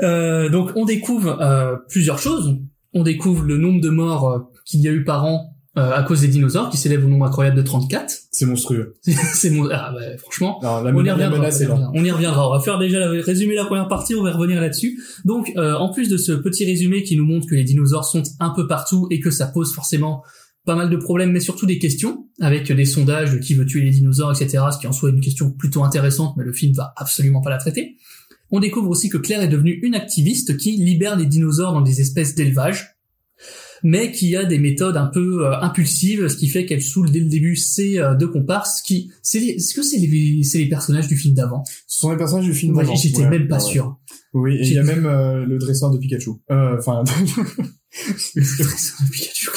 Euh, 0.00 0.48
donc 0.48 0.70
on 0.76 0.84
découvre 0.84 1.40
euh, 1.40 1.74
plusieurs 1.88 2.18
choses. 2.20 2.56
On 2.94 3.02
découvre 3.02 3.42
le 3.42 3.56
nombre 3.56 3.80
de 3.80 3.88
morts 3.90 4.48
qu'il 4.64 4.80
y 4.80 4.86
a 4.88 4.92
eu 4.92 5.02
par 5.02 5.24
an 5.24 5.56
euh, 5.76 5.92
à 5.92 6.02
cause 6.04 6.20
des 6.20 6.28
dinosaures, 6.28 6.70
qui 6.70 6.76
s'élève 6.76 7.04
au 7.04 7.08
nombre 7.08 7.26
incroyable 7.26 7.56
de 7.56 7.62
34. 7.62 8.12
C'est 8.30 8.46
monstrueux. 8.46 8.94
C'est 9.34 9.50
mon... 9.50 9.68
ah, 9.72 9.92
bah, 9.92 10.16
franchement, 10.18 10.60
la, 10.62 10.82
on 10.94 11.04
y 11.04 11.10
reviendra. 11.10 11.48
On 11.94 12.04
y 12.04 12.10
reviendra. 12.12 12.48
On 12.48 12.52
va 12.52 12.60
faire 12.60 12.78
déjà 12.78 13.00
la- 13.00 13.08
résumer 13.22 13.54
la 13.56 13.64
première 13.64 13.88
partie. 13.88 14.14
On 14.14 14.22
va 14.22 14.32
revenir 14.32 14.60
là-dessus. 14.60 15.00
Donc, 15.24 15.52
euh, 15.56 15.74
en 15.74 15.92
plus 15.92 16.08
de 16.08 16.16
ce 16.16 16.30
petit 16.32 16.64
résumé 16.64 17.02
qui 17.02 17.16
nous 17.16 17.24
montre 17.26 17.46
que 17.48 17.54
les 17.56 17.64
dinosaures 17.64 18.04
sont 18.04 18.22
un 18.40 18.50
peu 18.50 18.66
partout 18.68 19.08
et 19.10 19.18
que 19.20 19.30
ça 19.30 19.46
pose 19.46 19.72
forcément 19.74 20.22
pas 20.68 20.76
mal 20.76 20.90
de 20.90 20.96
problèmes, 20.98 21.32
mais 21.32 21.40
surtout 21.40 21.64
des 21.64 21.78
questions 21.78 22.26
avec 22.40 22.70
des 22.70 22.84
sondages 22.84 23.32
de 23.32 23.38
qui 23.38 23.54
veut 23.54 23.64
tuer 23.64 23.80
les 23.80 23.90
dinosaures, 23.90 24.30
etc. 24.38 24.64
Ce 24.70 24.78
qui 24.78 24.86
en 24.86 24.92
soit 24.92 25.08
une 25.08 25.20
question 25.22 25.50
plutôt 25.50 25.82
intéressante, 25.82 26.34
mais 26.36 26.44
le 26.44 26.52
film 26.52 26.74
va 26.74 26.92
absolument 26.96 27.40
pas 27.40 27.48
la 27.48 27.56
traiter. 27.56 27.96
On 28.50 28.60
découvre 28.60 28.90
aussi 28.90 29.08
que 29.08 29.16
Claire 29.16 29.40
est 29.42 29.48
devenue 29.48 29.78
une 29.82 29.94
activiste 29.94 30.58
qui 30.58 30.72
libère 30.76 31.16
les 31.16 31.24
dinosaures 31.24 31.72
dans 31.72 31.80
des 31.80 32.02
espèces 32.02 32.34
d'élevage, 32.34 32.96
mais 33.82 34.12
qui 34.12 34.36
a 34.36 34.44
des 34.44 34.58
méthodes 34.58 34.96
un 34.96 35.06
peu 35.06 35.46
euh, 35.46 35.58
impulsives, 35.60 36.28
ce 36.28 36.36
qui 36.36 36.48
fait 36.48 36.66
qu'elle 36.66 36.82
saoule 36.82 37.10
dès 37.10 37.20
le 37.20 37.28
début 37.30 37.56
ses 37.56 37.98
euh, 37.98 38.14
deux 38.14 38.28
comparses. 38.28 38.82
Qui, 38.82 39.10
c'est 39.22 39.38
les- 39.40 39.50
est-ce 39.52 39.72
que 39.74 39.82
c'est 39.82 39.98
les, 39.98 40.66
personnages 40.68 41.08
du 41.08 41.16
film 41.16 41.34
d'avant? 41.34 41.64
Ce 41.86 42.00
sont 42.00 42.10
les 42.10 42.16
personnages 42.16 42.46
du 42.46 42.54
film 42.54 42.76
d'avant. 42.76 42.94
J'étais 42.94 43.22
Ouais, 43.22 43.30
même 43.30 43.48
pas 43.48 43.62
ouais. 43.64 43.70
sûr. 43.72 43.98
Oui, 44.34 44.56
et 44.56 44.66
il 44.66 44.72
y 44.74 44.78
a 44.78 44.82
même 44.82 45.06
euh, 45.06 45.44
le 45.46 45.58
dresseur 45.58 45.90
de 45.90 45.98
Pikachu. 45.98 46.30
Euh, 46.50 46.76
Enfin, 46.78 47.02
Le 48.34 48.42
dresseur 48.42 49.06
de 49.06 49.10
Pikachu, 49.10 49.50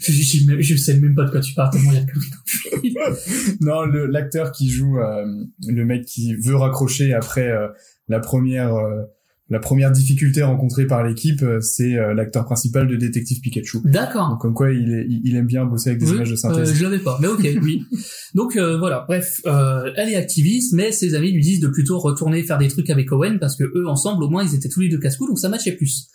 je, 0.00 0.12
je, 0.12 0.60
je- 0.62 0.76
sais 0.76 0.98
même 0.98 1.14
pas 1.14 1.24
de 1.24 1.30
quoi 1.30 1.40
tu 1.40 1.54
parles 1.54 1.70
tellement 1.70 1.92
il 1.92 1.98
y 1.98 2.00
a 2.00 2.04
dans 2.04 3.08
le 3.12 3.14
film. 3.14 3.56
non, 3.60 3.84
l'acteur 3.86 4.50
qui 4.52 4.68
joue 4.68 4.98
euh, 4.98 5.24
le 5.66 5.84
mec 5.84 6.04
qui 6.04 6.34
veut 6.34 6.56
raccrocher 6.56 7.12
après 7.14 7.48
euh, 7.48 7.68
la 8.08 8.18
première 8.20 8.74
euh, 8.74 9.02
la 9.48 9.60
première 9.60 9.92
difficulté 9.92 10.42
rencontrée 10.42 10.86
par 10.86 11.04
l'équipe, 11.04 11.42
euh, 11.42 11.60
c'est 11.60 11.94
euh, 11.96 12.14
l'acteur 12.14 12.44
principal 12.44 12.88
de 12.88 12.96
Détective 12.96 13.40
Pikachu. 13.40 13.78
D'accord. 13.84 14.38
Comme 14.40 14.54
quoi 14.54 14.72
il, 14.72 14.92
est- 14.92 15.06
il, 15.08 15.36
aime 15.36 15.46
bien 15.46 15.64
bosser 15.64 15.90
avec 15.90 16.00
des 16.00 16.08
Oui, 16.08 16.16
images 16.16 16.28
de 16.30 16.32
euh, 16.34 16.36
synthèse. 16.36 16.74
je 16.74 16.82
l'avais 16.82 16.98
pas, 16.98 17.16
mais 17.20 17.28
ok, 17.28 17.46
oui. 17.62 17.84
Donc 18.34 18.56
euh, 18.56 18.76
voilà, 18.78 19.04
bref, 19.06 19.40
euh, 19.46 19.90
elle 19.96 20.08
est 20.08 20.16
activiste, 20.16 20.72
mais 20.72 20.90
ses 20.90 21.14
amis 21.14 21.30
lui 21.30 21.42
disent 21.42 21.60
de 21.60 21.68
plutôt 21.68 21.98
retourner 22.00 22.42
faire 22.42 22.58
des 22.58 22.66
trucs 22.68 22.90
avec 22.90 23.12
Owen 23.12 23.38
parce 23.38 23.54
que 23.56 23.64
eux 23.64 23.86
ensemble, 23.86 24.24
au 24.24 24.28
moins, 24.28 24.42
ils 24.44 24.54
étaient 24.56 24.68
tous 24.68 24.80
les 24.80 24.88
deux 24.88 24.98
casse-cou, 24.98 25.28
donc 25.28 25.38
ça 25.38 25.48
matchait 25.48 25.72
plus. 25.76 26.08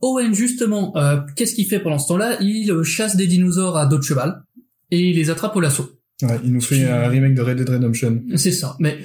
Owen 0.00 0.34
justement, 0.34 0.92
euh, 0.96 1.20
qu'est-ce 1.36 1.54
qu'il 1.54 1.66
fait 1.68 1.78
pendant 1.78 1.98
ce 2.00 2.08
temps-là? 2.08 2.38
Il 2.40 2.68
euh, 2.72 2.82
chasse 2.82 3.14
des 3.14 3.28
dinosaures 3.28 3.76
à 3.76 3.86
dos 3.86 3.98
de 3.98 4.02
cheval 4.02 4.42
et 4.90 4.98
il 5.10 5.16
les 5.16 5.30
attrape 5.30 5.54
au 5.54 5.60
lasso. 5.60 5.88
Ouais, 6.22 6.38
il 6.44 6.52
nous 6.52 6.60
fait 6.60 6.84
un 6.84 7.08
remake 7.08 7.34
de 7.34 7.42
Red 7.42 7.58
Dead 7.58 7.68
Redemption. 7.68 8.22
C'est 8.36 8.52
ça. 8.52 8.76
Mais 8.80 8.98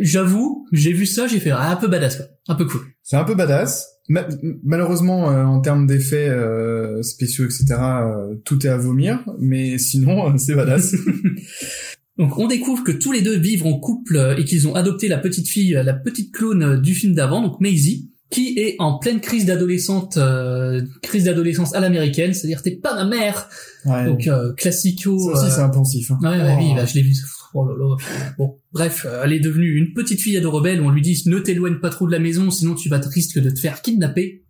j'avoue, 0.00 0.66
j'ai 0.72 0.92
vu 0.92 1.06
ça, 1.06 1.26
j'ai 1.26 1.38
fait 1.40 1.50
un 1.50 1.76
peu 1.76 1.88
badass, 1.88 2.22
un 2.48 2.54
peu 2.54 2.64
cool. 2.64 2.80
C'est 3.04 3.16
un 3.16 3.24
peu 3.24 3.34
badass. 3.36 3.86
Ma- 4.08 4.26
malheureusement, 4.64 5.30
euh, 5.30 5.44
en 5.44 5.60
termes 5.60 5.86
d'effets 5.86 6.28
euh, 6.28 7.02
spéciaux, 7.02 7.44
etc., 7.44 7.66
euh, 7.78 8.34
tout 8.44 8.66
est 8.66 8.70
à 8.70 8.76
vomir. 8.76 9.20
Mais 9.38 9.78
sinon, 9.78 10.28
euh, 10.30 10.36
c'est 10.36 10.54
badass. 10.54 10.94
Donc 12.18 12.38
on 12.38 12.46
découvre 12.46 12.84
que 12.84 12.92
tous 12.92 13.12
les 13.12 13.22
deux 13.22 13.36
vivent 13.38 13.66
en 13.66 13.78
couple 13.78 14.16
euh, 14.16 14.36
et 14.36 14.44
qu'ils 14.44 14.68
ont 14.68 14.74
adopté 14.74 15.08
la 15.08 15.18
petite 15.18 15.48
fille, 15.48 15.74
euh, 15.76 15.82
la 15.82 15.94
petite 15.94 16.32
clone 16.32 16.80
du 16.80 16.94
film 16.94 17.14
d'avant, 17.14 17.42
donc 17.42 17.60
Maisie, 17.60 18.10
qui 18.30 18.58
est 18.58 18.76
en 18.78 18.98
pleine 18.98 19.20
crise 19.20 19.46
d'adolescente, 19.46 20.16
euh, 20.16 20.82
crise 21.02 21.24
d'adolescence 21.24 21.74
à 21.74 21.80
l'américaine, 21.80 22.32
c'est-à-dire 22.34 22.62
t'es 22.62 22.72
pas 22.76 22.94
ma 22.94 23.04
mère, 23.04 23.48
Ouais. 23.84 24.06
donc 24.06 24.26
euh, 24.28 24.52
classico. 24.54 25.18
ça 25.34 25.40
aussi, 25.42 25.50
c'est 25.52 25.60
impensif. 25.60 26.10
Hein. 26.10 26.18
Ouais, 26.22 26.28
ouais, 26.40 26.54
Oh. 26.56 26.62
oui, 26.62 26.72
bah, 26.74 26.84
je 26.86 26.94
l'ai 26.94 27.02
vu. 27.02 27.14
Oh 27.56 27.64
là 27.66 27.74
là. 27.78 27.96
Bon, 28.36 28.56
bref, 28.72 29.06
euh, 29.08 29.22
elle 29.24 29.32
est 29.32 29.40
devenue 29.40 29.76
une 29.76 29.94
petite 29.94 30.20
fille 30.20 30.36
ado 30.36 30.50
rebelle 30.50 30.80
où 30.80 30.86
on 30.86 30.90
lui 30.90 31.02
dit 31.02 31.22
ne 31.26 31.38
t'éloigne 31.38 31.76
pas 31.78 31.90
trop 31.90 32.06
de 32.06 32.12
la 32.12 32.18
maison, 32.18 32.50
sinon 32.50 32.74
tu 32.74 32.88
vas 32.88 32.98
te 32.98 33.08
risque 33.08 33.38
de 33.38 33.48
te 33.50 33.58
faire 33.60 33.80
kidnapper. 33.80 34.42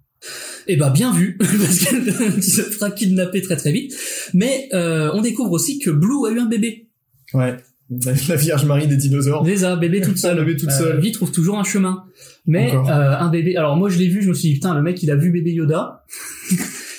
Eh 0.66 0.76
ben 0.76 0.88
bien 0.88 1.12
vu, 1.12 1.36
parce 1.38 1.80
qu'elle 1.80 2.42
se 2.42 2.62
fera 2.62 2.90
kidnapper 2.90 3.42
très 3.42 3.56
très 3.56 3.72
vite. 3.72 3.92
Mais 4.32 4.68
euh, 4.72 5.10
on 5.12 5.20
découvre 5.20 5.52
aussi 5.52 5.78
que 5.78 5.90
Blue 5.90 6.26
a 6.26 6.30
eu 6.32 6.38
un 6.38 6.46
bébé. 6.46 6.88
Ouais. 7.34 7.56
La, 8.28 8.36
Vierge 8.36 8.64
Marie 8.64 8.86
des 8.88 8.96
dinosaures. 8.96 9.42
Déjà, 9.42 9.76
bébé 9.76 10.00
toute 10.00 10.16
seule. 10.16 10.38
Bébé 10.38 10.56
toute 10.56 10.70
Euh, 10.70 10.78
seule. 10.78 11.00
vie 11.00 11.12
trouve 11.12 11.30
toujours 11.30 11.58
un 11.58 11.64
chemin. 11.64 12.04
Mais 12.46 12.74
euh, 12.74 12.78
un 13.18 13.28
bébé. 13.28 13.56
Alors 13.56 13.76
moi 13.76 13.90
je 13.90 13.98
l'ai 13.98 14.08
vu, 14.08 14.22
je 14.22 14.30
me 14.30 14.34
suis 14.34 14.48
dit 14.48 14.54
putain 14.54 14.74
le 14.74 14.80
mec 14.80 15.02
il 15.02 15.10
a 15.10 15.16
vu 15.16 15.30
bébé 15.30 15.52
Yoda. 15.52 16.04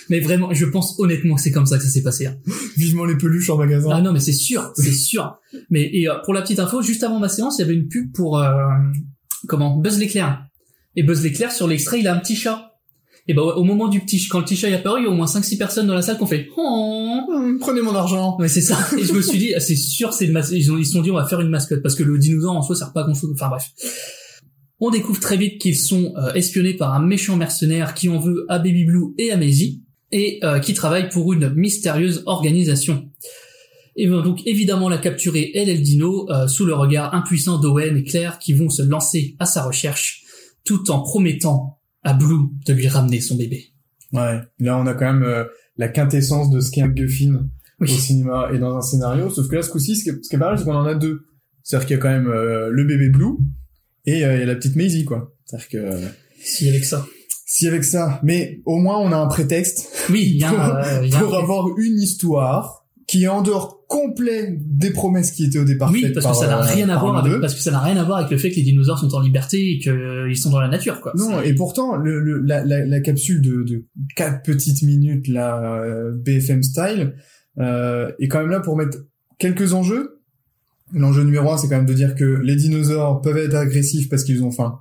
Mais 0.09 0.19
vraiment, 0.19 0.53
je 0.53 0.65
pense 0.65 0.99
honnêtement 0.99 1.35
que 1.35 1.41
c'est 1.41 1.51
comme 1.51 1.65
ça 1.65 1.77
que 1.77 1.83
ça 1.83 1.89
s'est 1.89 2.03
passé. 2.03 2.27
hein. 2.27 2.37
Vivement 2.77 3.05
les 3.05 3.15
peluches 3.17 3.49
en 3.49 3.57
magasin. 3.57 3.89
Ah 3.91 4.01
non 4.01 4.11
mais 4.11 4.19
c'est 4.19 4.33
sûr, 4.33 4.71
c'est 4.75 4.91
sûr. 4.91 5.37
Mais 5.69 5.89
et 5.93 6.07
euh, 6.09 6.15
pour 6.23 6.33
la 6.33 6.41
petite 6.41 6.59
info, 6.59 6.81
juste 6.81 7.03
avant 7.03 7.19
ma 7.19 7.29
séance, 7.29 7.57
il 7.57 7.61
y 7.61 7.65
avait 7.65 7.73
une 7.73 7.87
pub 7.87 8.11
pour 8.13 8.39
euh, 8.39 8.51
comment 9.47 9.77
Buzz 9.77 9.97
l'éclair. 9.99 10.45
Et 10.95 11.03
Buzz 11.03 11.23
l'éclair 11.23 11.51
sur 11.51 11.67
l'extrait, 11.67 11.99
il 11.99 12.07
a 12.07 12.15
un 12.15 12.19
petit 12.19 12.35
chat. 12.35 12.71
Et 13.27 13.33
bah 13.33 13.43
ouais, 13.43 13.53
au 13.53 13.63
moment 13.63 13.87
du 13.87 14.01
petit 14.01 14.27
quand 14.27 14.39
le 14.39 14.45
petit 14.45 14.55
chat 14.55 14.69
est 14.69 14.75
apparu, 14.75 15.01
il 15.01 15.05
y 15.05 15.07
a 15.07 15.09
au 15.09 15.15
moins 15.15 15.25
5 15.25 15.43
6 15.43 15.57
personnes 15.57 15.87
dans 15.87 15.95
la 15.95 16.03
salle 16.03 16.17
qui 16.17 16.23
ont 16.23 16.27
fait 16.27 16.47
oh 16.57 17.21
Prenez 17.59 17.81
mon 17.81 17.95
argent. 17.95 18.37
Ouais, 18.39 18.47
c'est 18.47 18.61
ça. 18.61 18.77
Et 18.97 19.03
je 19.03 19.13
me 19.13 19.21
suis 19.21 19.39
dit, 19.39 19.53
ah, 19.55 19.59
c'est 19.59 19.75
sûr, 19.75 20.13
c'est 20.13 20.25
une 20.25 20.41
ils 20.51 20.71
ont, 20.71 20.77
ils 20.77 20.85
se 20.85 20.93
sont 20.93 21.01
dit, 21.01 21.09
on 21.09 21.15
va 21.15 21.25
faire 21.25 21.41
une 21.41 21.49
mascotte 21.49 21.81
parce 21.81 21.95
que 21.95 22.03
le 22.03 22.19
dinosaure 22.19 22.55
en 22.55 22.61
soi 22.61 22.75
sert 22.75 22.93
pas 22.93 23.01
à 23.01 23.03
grand 23.05 23.15
chose. 23.15 23.31
Enfin 23.33 23.49
bref. 23.49 23.71
On 24.79 24.91
découvre 24.91 25.19
très 25.19 25.37
vite 25.37 25.59
qu'ils 25.59 25.77
sont 25.77 26.13
euh, 26.17 26.33
espionnés 26.33 26.73
par 26.73 26.93
un 26.93 26.99
méchant 26.99 27.37
mercenaire 27.37 27.93
qui 27.93 28.09
en 28.09 28.19
veut 28.19 28.45
à 28.49 28.59
Baby 28.59 28.83
Blue 28.83 29.13
et 29.17 29.31
à 29.31 29.37
Maisie 29.37 29.84
et 30.15 30.39
euh, 30.43 30.59
qui 30.59 30.73
travaille 30.73 31.09
pour 31.09 31.33
une 31.33 31.53
mystérieuse 31.53 32.23
organisation. 32.25 33.11
Et 33.97 34.07
ben, 34.07 34.21
donc 34.21 34.39
évidemment 34.45 34.87
la 34.87 34.97
capturer 34.97 35.51
elle 35.53 35.67
et 35.67 35.75
le 35.75 35.81
dino 35.81 36.29
euh, 36.31 36.47
sous 36.47 36.65
le 36.65 36.73
regard 36.73 37.13
impuissant 37.13 37.59
d'Owen 37.59 37.97
et 37.97 38.03
Claire 38.03 38.39
qui 38.39 38.53
vont 38.53 38.69
se 38.69 38.81
lancer 38.81 39.35
à 39.39 39.45
sa 39.45 39.63
recherche 39.63 40.23
tout 40.63 40.89
en 40.89 41.01
promettant 41.01 41.79
à 42.03 42.13
Blue 42.13 42.47
de 42.65 42.73
lui 42.73 42.87
ramener 42.87 43.19
son 43.19 43.35
bébé. 43.35 43.73
Ouais. 44.13 44.39
Là, 44.59 44.77
on 44.77 44.87
a 44.87 44.93
quand 44.93 45.13
même 45.13 45.23
euh, 45.23 45.43
la 45.75 45.89
quintessence 45.89 46.49
de 46.49 46.61
ce 46.61 46.71
qu'est 46.71 46.81
un 46.81 46.87
MacGuffin 46.87 47.47
Oui. 47.81 47.91
au 47.91 47.97
cinéma 47.97 48.49
et 48.53 48.57
dans 48.57 48.73
un 48.77 48.81
scénario. 48.81 49.29
Sauf 49.29 49.49
que 49.49 49.55
là, 49.55 49.63
ce 49.63 49.69
coup-ci, 49.69 49.97
ce 49.97 50.03
qui 50.03 50.09
est, 50.11 50.23
ce 50.23 50.29
qui 50.29 50.35
est 50.37 50.39
pas 50.39 50.49
mal, 50.49 50.57
c'est 50.57 50.63
qu'on 50.63 50.75
en 50.75 50.85
a 50.85 50.95
deux. 50.95 51.25
C'est-à-dire 51.61 51.87
qu'il 51.87 51.95
y 51.97 51.99
a 51.99 52.01
quand 52.01 52.09
même 52.09 52.27
euh, 52.27 52.69
le 52.69 52.85
bébé 52.85 53.09
Blue 53.09 53.37
et 54.05 54.23
euh, 54.23 54.45
la 54.45 54.55
petite 54.55 54.77
Maisie, 54.77 55.03
quoi. 55.03 55.33
C'est-à-dire 55.43 55.67
que 55.67 55.77
euh, 55.77 56.07
Si 56.41 56.69
avec 56.69 56.85
ça. 56.85 57.05
Si 57.45 57.67
avec 57.67 57.83
ça, 57.83 58.19
mais 58.23 58.59
au 58.65 58.77
moins 58.77 58.97
on 58.99 59.11
a 59.11 59.17
un 59.17 59.27
prétexte 59.27 59.87
Oui, 60.09 60.31
il 60.35 60.37
y 60.41 60.43
a, 60.43 60.49
un, 60.49 60.83
euh, 61.01 61.05
y 61.05 61.13
a 61.13 61.17
un- 61.17 61.21
pour 61.21 61.35
avoir 61.37 61.67
une 61.77 61.99
histoire 62.01 62.85
qui 63.07 63.23
est 63.25 63.27
en 63.27 63.43
dehors 63.43 63.85
complet 63.87 64.57
des 64.65 64.89
promesses 64.89 65.29
qui 65.31 65.45
étaient 65.45 65.59
au 65.59 65.63
départ 65.63 65.91
Oui, 65.91 66.01
faites 66.01 66.13
parce 66.15 66.25
que 66.25 66.31
par, 66.31 66.35
ça 66.39 66.47
n'a 66.47 66.57
euh, 66.59 66.73
rien 66.73 66.89
à 66.89 66.97
voir 66.97 67.23
avec, 67.23 67.39
parce 67.39 67.53
que 67.53 67.61
ça 67.61 67.69
n'a 67.69 67.79
rien 67.79 67.97
à 67.97 68.03
voir 68.03 68.17
avec 68.17 68.31
le 68.31 68.37
fait 68.39 68.49
que 68.49 68.55
les 68.55 68.63
dinosaures 68.63 68.97
sont 68.97 69.13
en 69.13 69.19
liberté 69.21 69.73
et 69.73 69.77
qu'ils 69.79 70.37
sont 70.37 70.49
dans 70.49 70.59
la 70.59 70.69
nature, 70.69 71.01
quoi. 71.01 71.13
Non, 71.15 71.39
et 71.41 71.53
pourtant, 71.53 71.95
le, 71.97 72.19
le- 72.19 72.41
la, 72.41 72.65
la, 72.65 72.83
la 72.83 72.99
capsule 73.01 73.41
de, 73.41 73.61
de 73.61 73.85
4 74.15 74.41
petites 74.41 74.81
minutes, 74.81 75.27
la 75.27 75.83
euh, 75.83 76.13
BFM 76.15 76.63
style, 76.63 77.13
euh, 77.59 78.11
est 78.19 78.27
quand 78.27 78.39
même 78.39 78.49
là 78.49 78.59
pour 78.59 78.75
mettre 78.75 78.97
quelques 79.37 79.73
enjeux. 79.73 80.23
L'enjeu 80.91 81.23
numéro 81.23 81.51
un, 81.51 81.57
c'est 81.57 81.67
quand 81.67 81.77
même 81.77 81.85
de 81.85 81.93
dire 81.93 82.15
que 82.15 82.23
les 82.43 82.55
dinosaures 82.55 83.21
peuvent 83.21 83.37
être 83.37 83.55
agressifs 83.55 84.09
parce 84.09 84.23
qu'ils 84.23 84.43
ont 84.43 84.51
faim. 84.51 84.79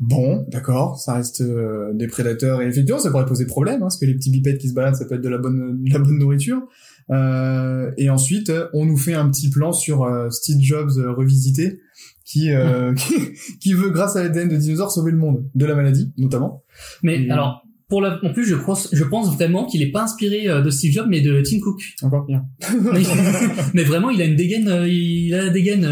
Bon, 0.00 0.46
d'accord, 0.48 0.98
ça 0.98 1.14
reste 1.14 1.40
euh, 1.40 1.92
des 1.92 2.06
prédateurs 2.06 2.62
et 2.62 2.66
effectivement, 2.66 3.00
ça 3.00 3.10
pourrait 3.10 3.26
poser 3.26 3.46
problème, 3.46 3.76
hein, 3.76 3.80
parce 3.86 3.98
que 3.98 4.06
les 4.06 4.14
petits 4.14 4.30
bipèdes 4.30 4.58
qui 4.58 4.68
se 4.68 4.74
baladent, 4.74 4.94
ça 4.94 5.04
peut 5.06 5.16
être 5.16 5.20
de 5.22 5.28
la 5.28 5.38
bonne, 5.38 5.82
de 5.82 5.92
la 5.92 5.98
bonne 5.98 6.18
nourriture. 6.18 6.62
Euh, 7.10 7.90
et 7.96 8.08
ensuite, 8.10 8.52
on 8.72 8.84
nous 8.84 8.96
fait 8.96 9.14
un 9.14 9.28
petit 9.28 9.50
plan 9.50 9.72
sur 9.72 10.04
euh, 10.04 10.30
Steve 10.30 10.60
Jobs 10.60 10.98
euh, 10.98 11.12
revisité, 11.12 11.80
qui, 12.24 12.52
euh, 12.52 12.94
qui, 12.96 13.14
qui 13.60 13.72
veut, 13.72 13.90
grâce 13.90 14.14
à 14.14 14.22
l'ADN 14.22 14.48
de 14.48 14.56
dinosaures, 14.56 14.92
sauver 14.92 15.10
le 15.10 15.18
monde 15.18 15.44
de 15.54 15.66
la 15.66 15.74
maladie, 15.74 16.12
notamment. 16.16 16.62
Mais 17.02 17.24
Et- 17.24 17.30
alors, 17.30 17.62
pour 17.88 18.02
la, 18.02 18.20
en 18.22 18.32
plus, 18.34 18.44
je 18.44 18.54
crois, 18.54 18.78
je 18.92 19.02
pense 19.04 19.34
vraiment 19.34 19.64
qu'il 19.64 19.82
est 19.82 19.90
pas 19.90 20.02
inspiré 20.04 20.46
euh, 20.48 20.60
de 20.60 20.70
Steve 20.70 20.92
Jobs, 20.92 21.06
mais 21.08 21.22
de 21.22 21.40
Tim 21.40 21.58
Cook. 21.58 21.80
Encore 22.02 22.26
bien. 22.26 22.44
mais, 22.92 23.02
mais 23.74 23.82
vraiment, 23.82 24.10
il 24.10 24.20
a 24.20 24.26
une 24.26 24.36
dégaine, 24.36 24.68
euh, 24.68 24.86
il 24.86 25.34
a 25.34 25.46
la 25.46 25.50
dégaine. 25.50 25.84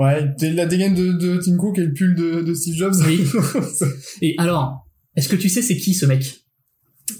Euh, 0.00 0.04
Ouais, 0.04 0.34
t'es 0.38 0.50
la 0.52 0.66
dégaine 0.66 0.94
de, 0.94 1.12
de 1.12 1.38
Tim 1.38 1.56
Cook 1.56 1.78
et 1.78 1.82
le 1.86 1.92
pull 1.92 2.14
de, 2.14 2.40
de 2.42 2.54
Steve 2.54 2.74
Jobs. 2.74 2.94
Oui. 3.06 3.20
Et 4.22 4.34
alors, 4.38 4.86
Est-ce 5.16 5.28
que 5.28 5.36
tu 5.36 5.48
sais 5.48 5.62
c'est 5.62 5.76
qui 5.76 5.94
ce 5.94 6.06
mec? 6.06 6.40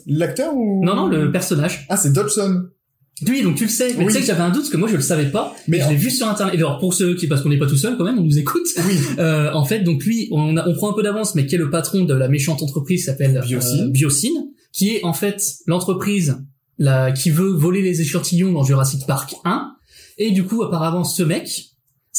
L'acteur 0.06 0.54
ou? 0.56 0.84
Non, 0.84 0.94
non, 0.94 1.08
le 1.08 1.30
personnage. 1.32 1.86
Ah, 1.88 1.96
c'est 1.96 2.12
Dodson. 2.12 2.64
Oui, 3.28 3.42
donc 3.42 3.56
tu 3.56 3.64
le 3.64 3.68
sais. 3.70 3.92
Mais 3.98 4.04
Oui. 4.04 4.06
tu 4.06 4.12
sais 4.12 4.20
que 4.20 4.26
j'avais 4.26 4.40
un 4.40 4.48
doute 4.48 4.62
parce 4.62 4.70
que 4.70 4.76
moi 4.78 4.88
je 4.88 4.96
le 4.96 5.02
savais 5.02 5.26
pas. 5.30 5.54
Mais 5.68 5.78
je 5.80 5.88
l'ai 5.90 5.96
vu 5.96 6.10
sur 6.10 6.26
internet. 6.26 6.54
Et 6.54 6.58
alors 6.58 6.78
pour 6.78 6.94
ceux 6.94 7.14
qui, 7.16 7.26
parce 7.26 7.42
qu'on 7.42 7.50
n'est 7.50 7.58
pas 7.58 7.66
tout 7.66 7.76
seul 7.76 7.98
quand 7.98 8.04
même, 8.04 8.18
on 8.18 8.22
nous 8.24 8.38
écoute. 8.38 8.66
Oui. 8.78 8.94
Euh, 9.18 9.50
en 9.52 9.64
fait, 9.66 9.80
donc 9.80 10.04
lui, 10.04 10.28
on, 10.32 10.56
a- 10.56 10.66
on 10.66 10.74
prend 10.74 10.90
un 10.90 10.94
peu 10.94 11.02
d'avance, 11.02 11.34
mais 11.34 11.44
qui 11.46 11.56
est 11.56 11.58
le 11.58 11.68
patron 11.70 12.04
de 12.04 12.14
la 12.14 12.28
méchante 12.28 12.62
entreprise 12.62 13.00
qui 13.00 13.06
s'appelle 13.06 13.36
euh, 13.36 13.42
Biocine. 13.42 13.90
Biocine, 13.92 14.46
qui 14.72 14.90
est 14.96 15.04
en 15.04 15.12
fait 15.12 15.42
l'entreprise 15.66 16.38
qui 17.16 17.30
veut 17.30 17.50
voler 17.50 17.82
les 17.82 18.00
échantillons 18.00 18.52
dans 18.52 18.62
Jurassic 18.62 19.06
Park 19.06 19.34
1. 19.44 19.70
Et 20.16 20.30
du 20.30 20.44
coup, 20.44 20.62
apparemment, 20.62 21.04
ce 21.04 21.22
mec, 21.22 21.69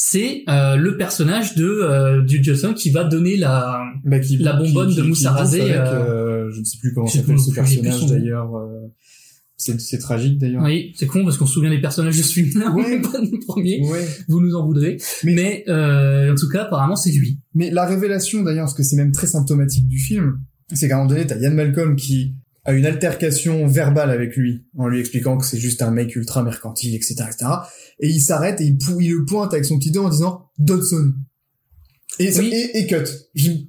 c'est 0.04 0.42
euh, 0.48 0.74
le 0.74 0.96
personnage 0.96 1.54
de 1.54 1.64
euh, 1.64 2.22
du 2.22 2.42
Johnson 2.42 2.72
qui 2.74 2.90
va 2.90 3.04
donner 3.04 3.36
la. 3.36 3.82
Bah, 4.04 4.18
qui- 4.18 4.36
La 4.38 4.54
bonbonne 4.54 4.88
qui- 4.90 4.96
de 4.96 5.02
qui- 5.14 5.26
avec, 5.28 5.60
euh, 5.62 5.76
euh, 5.76 6.50
je 6.52 6.58
ne 6.60 6.64
sais 6.64 6.78
plus 6.78 6.92
comment 6.92 7.06
s'appelle 7.06 7.38
ce 7.38 7.52
personnage 7.54 8.06
d'ailleurs. 8.06 8.56
euh, 8.56 8.88
C'est 9.56 9.98
tragique 9.98 10.38
d'ailleurs. 10.38 10.64
Oui, 10.64 10.92
c'est 10.96 11.06
con 11.06 11.22
parce 11.22 11.36
qu'on 11.38 11.46
se 11.46 11.52
souvient 11.54 11.70
des 11.70 11.80
personnages 11.80 12.16
de 12.18 12.22
ce 12.24 12.32
film-là, 12.32 12.72
Ouais. 12.72 13.00
pas 13.00 13.20
du 13.20 13.38
premier. 13.46 13.80
Ouais. 13.88 14.04
Vous 14.28 14.40
nous 14.40 14.56
en 14.56 14.66
voudrez. 14.66 14.96
Mais- 15.22 15.34
Mais, 15.34 15.64
euh, 15.68 16.32
en 16.32 16.34
tout 16.34 16.48
cas, 16.48 16.62
apparemment, 16.64 16.96
c'est 16.96 17.12
lui. 17.12 17.38
Mais 17.54 17.70
la 17.70 17.86
révélation 17.86 18.42
d'ailleurs, 18.42 18.64
parce 18.64 18.74
que 18.74 18.82
c'est 18.82 18.96
même 18.96 19.12
très 19.12 19.28
symptomatique 19.28 19.86
du 19.86 19.98
film, 19.98 20.40
c'est 20.72 20.88
qu'à 20.88 20.94
un 20.94 20.98
moment 20.98 21.10
donné, 21.10 21.26
t'as 21.28 21.38
Ian 21.38 21.52
Malcolm 21.54 21.94
qui 21.94 22.34
a 22.64 22.72
une 22.72 22.86
altercation 22.86 23.66
verbale 23.66 24.10
avec 24.10 24.36
lui, 24.36 24.64
en 24.78 24.86
lui 24.88 25.00
expliquant 25.00 25.36
que 25.36 25.44
c'est 25.44 25.58
juste 25.58 25.82
un 25.82 25.90
mec 25.90 26.14
ultra 26.14 26.42
mercantile, 26.44 26.94
etc., 26.94 27.14
etc. 27.26 27.46
Et 28.00 28.08
il 28.08 28.20
s'arrête 28.20 28.60
et 28.60 28.64
il, 28.66 28.78
le 29.10 29.24
pointe 29.24 29.52
avec 29.52 29.64
son 29.64 29.78
petit 29.78 29.90
doigt 29.90 30.04
en 30.04 30.10
disant 30.10 30.50
Dodson. 30.58 31.12
Et, 32.18 32.36
Oui. 32.38 32.50
et, 32.52 32.78
et 32.78 32.86
cut. 32.86 33.04
J'ai- 33.34 33.68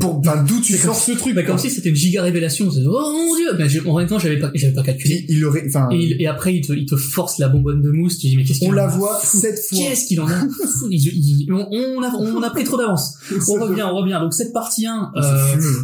Pour, 0.00 0.18
enfin, 0.20 0.42
d'où 0.42 0.60
tu 0.60 0.74
sors 0.76 0.94
ce 0.96 1.12
truc 1.12 1.34
Bah, 1.34 1.42
comme 1.42 1.58
si 1.58 1.68
c'était 1.68 1.88
une 1.90 1.94
giga 1.96 2.22
révélation. 2.22 2.66
Oh 2.68 3.12
mon 3.12 3.36
dieu! 3.36 3.48
Mais 3.58 3.68
j'ai- 3.68 3.80
en 3.86 3.98
même 3.98 4.06
temps, 4.08 4.18
j'avais 4.18 4.38
pas, 4.38 4.50
j'avais 4.54 4.72
pas 4.72 4.82
calculé. 4.82 5.24
il, 5.28 5.36
il 5.38 5.44
aurait, 5.44 5.64
enfin, 5.66 5.88
Et, 5.90 6.26
après, 6.26 6.54
il 6.54 6.60
te, 6.66 6.72
il 6.72 6.86
te 6.86 6.96
force 6.96 7.38
la 7.38 7.48
bonbonne 7.48 7.82
de 7.82 7.90
mousse. 7.90 8.18
Tu 8.18 8.28
dis, 8.28 8.36
mais 8.36 8.44
qu'est-ce 8.44 8.60
qu'il 8.60 8.68
on 8.68 8.72
en 8.72 8.74
la 8.76 8.84
a 8.84 8.88
voit 8.96 9.20
sept 9.20 9.58
fois. 9.58 9.78
Qu'est-ce 9.78 10.06
qu'il 10.06 10.20
en 10.20 10.28
a 10.28 10.46
Il- 10.90 11.52
on, 11.52 11.66
on 11.70 12.02
a, 12.02 12.10
on 12.14 12.42
a 12.42 12.50
pris 12.50 12.64
trop 12.64 12.78
d'avance. 12.78 13.16
On 13.48 13.54
revient, 13.60 13.82
on 13.82 13.96
revient. 13.96 14.18
Donc, 14.22 14.32
cette 14.32 14.52
partie 14.52 14.86
1, 14.86 15.10
C'est 15.14 15.20
euh. 15.22 15.82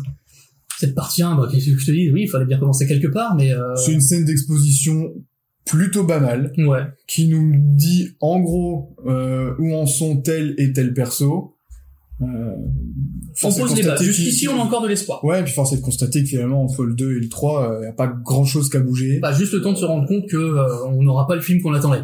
Cette 0.80 0.94
partie 0.94 1.22
1, 1.22 1.34
bah, 1.36 1.48
qu'est-ce 1.50 1.70
que 1.70 1.78
je 1.78 1.86
te 1.86 1.90
dis? 1.92 2.10
Oui, 2.10 2.22
il 2.22 2.28
fallait 2.28 2.46
bien 2.46 2.58
commencer 2.58 2.86
quelque 2.86 3.08
part, 3.08 3.34
mais, 3.36 3.52
euh, 3.52 3.74
C'est 3.76 3.92
une 3.92 4.00
scène 4.00 4.24
d'exposition 4.24 5.12
plutôt 5.66 6.04
banale. 6.04 6.52
ouais. 6.58 6.82
qui 7.06 7.28
nous 7.28 7.52
dit 7.76 8.08
en 8.20 8.40
gros 8.40 8.96
euh, 9.06 9.52
où 9.58 9.74
en 9.74 9.86
sont 9.86 10.20
tel 10.20 10.54
et 10.58 10.72
tel 10.72 10.94
perso. 10.94 11.54
Euh, 12.22 12.26
On 13.44 13.48
pose 13.52 13.58
constater 13.74 14.04
Jusqu'ici, 14.04 14.48
on 14.48 14.58
a 14.60 14.62
encore 14.64 14.82
de 14.82 14.88
l'espoir. 14.88 15.24
Ouais, 15.24 15.40
et 15.40 15.42
puis 15.44 15.52
force 15.52 15.72
est 15.72 15.76
de 15.76 15.80
constater 15.82 16.22
que 16.22 16.28
finalement 16.28 16.62
entre 16.64 16.84
le 16.84 16.94
2 16.94 17.16
et 17.16 17.20
le 17.20 17.28
3, 17.28 17.78
il 17.80 17.84
y 17.84 17.88
a 17.88 17.92
pas 17.92 18.08
grand 18.08 18.44
chose 18.44 18.68
qu'à 18.68 18.80
bouger. 18.80 19.20
Bah, 19.20 19.32
juste 19.32 19.52
le 19.52 19.60
temps 19.62 19.72
de 19.72 19.78
se 19.78 19.84
rendre 19.84 20.06
compte 20.06 20.26
que, 20.28 20.36
euh, 20.36 20.86
on 20.86 21.02
n'aura 21.02 21.26
pas 21.26 21.34
le 21.34 21.40
film 21.40 21.60
qu'on 21.62 21.72
attendait. 21.74 22.02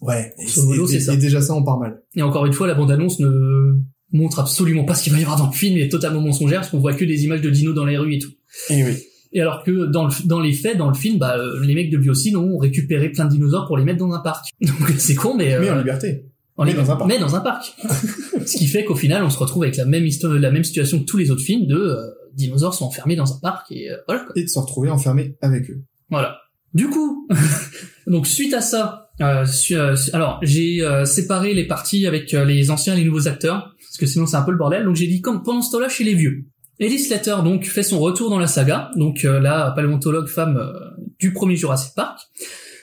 ouais, 0.00 0.32
ça. 0.46 1.12
et 1.12 1.16
déjà 1.16 1.40
ça 1.40 1.54
on 1.54 1.62
part 1.64 1.78
mal. 1.78 2.02
Et 2.16 2.22
encore 2.22 2.46
une 2.46 2.52
fois, 2.52 2.66
la 2.66 2.74
bande-annonce 2.74 3.20
ne 3.20 3.78
montre 4.12 4.38
absolument 4.40 4.84
pas 4.84 4.94
ce 4.94 5.02
qu'il 5.02 5.12
va 5.12 5.18
y 5.18 5.22
avoir 5.22 5.38
dans 5.38 5.46
le 5.46 5.52
film, 5.52 5.76
et 5.76 5.82
est 5.82 5.88
totalement 5.88 6.20
mensongère, 6.20 6.60
parce 6.60 6.70
qu'on 6.70 6.78
voit 6.78 6.94
que 6.94 7.04
des 7.04 7.24
images 7.24 7.40
de 7.40 7.50
dinos 7.50 7.74
dans 7.74 7.84
les 7.84 7.96
rues 7.98 8.14
et 8.14 8.18
tout. 8.18 8.32
Et 8.70 8.84
oui. 8.84 8.92
Et 9.34 9.40
alors 9.40 9.64
que 9.64 9.86
dans, 9.86 10.06
le, 10.06 10.12
dans 10.26 10.40
les 10.40 10.52
faits, 10.52 10.76
dans 10.76 10.88
le 10.88 10.94
film, 10.94 11.18
bah, 11.18 11.36
euh, 11.38 11.58
les 11.64 11.74
mecs 11.74 11.90
de 11.90 11.96
Biocine 11.96 12.36
ont 12.36 12.58
récupéré 12.58 13.08
plein 13.08 13.24
de 13.24 13.30
dinosaures 13.30 13.66
pour 13.66 13.78
les 13.78 13.84
mettre 13.84 13.98
dans 13.98 14.12
un 14.12 14.20
parc. 14.20 14.46
Donc 14.60 14.90
c'est 14.98 15.14
con, 15.14 15.34
mais, 15.34 15.54
euh, 15.54 15.60
Mais 15.60 15.70
en 15.70 15.78
liberté. 15.78 16.26
en 16.58 16.64
mais 16.66 16.74
dans 16.74 16.90
un 16.90 16.96
parc. 16.96 17.08
mais 17.08 17.18
dans 17.18 17.34
un 17.34 17.40
parc. 17.40 17.74
Ce 18.46 18.58
qui 18.58 18.66
fait 18.66 18.84
qu'au 18.84 18.94
final, 18.94 19.24
on 19.24 19.30
se 19.30 19.38
retrouve 19.38 19.62
avec 19.62 19.76
la 19.76 19.86
même 19.86 20.06
histoire, 20.06 20.34
la 20.34 20.50
même 20.50 20.64
situation 20.64 20.98
que 20.98 21.04
tous 21.04 21.16
les 21.16 21.30
autres 21.30 21.42
films 21.42 21.66
de 21.66 21.76
euh, 21.76 22.10
dinosaures 22.34 22.74
sont 22.74 22.84
enfermés 22.84 23.16
dans 23.16 23.32
un 23.32 23.38
parc 23.40 23.72
et 23.72 23.90
euh, 23.90 23.96
voilà. 24.06 24.24
quoi. 24.24 24.32
Et 24.36 24.42
de 24.44 24.48
se 24.48 24.58
retrouver 24.58 24.90
enfermé 24.90 25.34
avec 25.40 25.70
eux. 25.70 25.82
Voilà. 26.10 26.38
Du 26.74 26.88
coup, 26.88 27.28
donc 28.06 28.26
suite 28.26 28.54
à 28.54 28.60
ça, 28.60 29.10
euh, 29.20 29.44
euh, 29.72 29.96
alors 30.12 30.40
j'ai 30.42 30.82
euh, 30.82 31.04
séparé 31.04 31.54
les 31.54 31.66
parties 31.66 32.06
avec 32.06 32.32
euh, 32.32 32.44
les 32.44 32.70
anciens 32.70 32.94
et 32.94 32.98
les 32.98 33.04
nouveaux 33.04 33.28
acteurs 33.28 33.71
parce 33.92 33.98
que 33.98 34.06
sinon 34.06 34.26
c'est 34.26 34.36
un 34.36 34.42
peu 34.42 34.52
le 34.52 34.56
bordel. 34.56 34.84
Donc 34.84 34.96
j'ai 34.96 35.06
dit 35.06 35.20
comme 35.20 35.42
pendant 35.42 35.60
ce 35.60 35.70
temps-là 35.72 35.90
chez 35.90 36.02
les 36.02 36.14
vieux. 36.14 36.46
Ellie 36.78 36.98
Slater 36.98 37.36
donc 37.44 37.66
fait 37.66 37.82
son 37.82 38.00
retour 38.00 38.30
dans 38.30 38.38
la 38.38 38.46
saga, 38.46 38.90
donc 38.96 39.26
euh, 39.26 39.38
la 39.38 39.70
paléontologue 39.76 40.28
femme 40.28 40.56
euh, 40.56 40.72
du 41.18 41.34
premier 41.34 41.56
Jurassic 41.56 41.92
Park. 41.94 42.18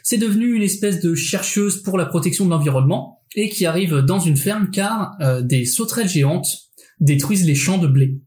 C'est 0.03 0.19
devenu 0.19 0.53
une 0.53 0.61
espèce 0.61 1.01
de 1.01 1.15
chercheuse 1.15 1.81
pour 1.81 1.97
la 1.97 2.05
protection 2.05 2.45
de 2.45 2.51
l'environnement 2.51 3.23
et 3.35 3.49
qui 3.49 3.65
arrive 3.65 3.97
dans 3.97 4.19
une 4.19 4.37
ferme 4.37 4.69
car 4.69 5.15
euh, 5.19 5.41
des 5.41 5.65
sauterelles 5.65 6.07
géantes 6.07 6.69
détruisent 6.99 7.47
les 7.47 7.55
champs 7.55 7.79
de 7.79 7.87
blé 7.87 8.19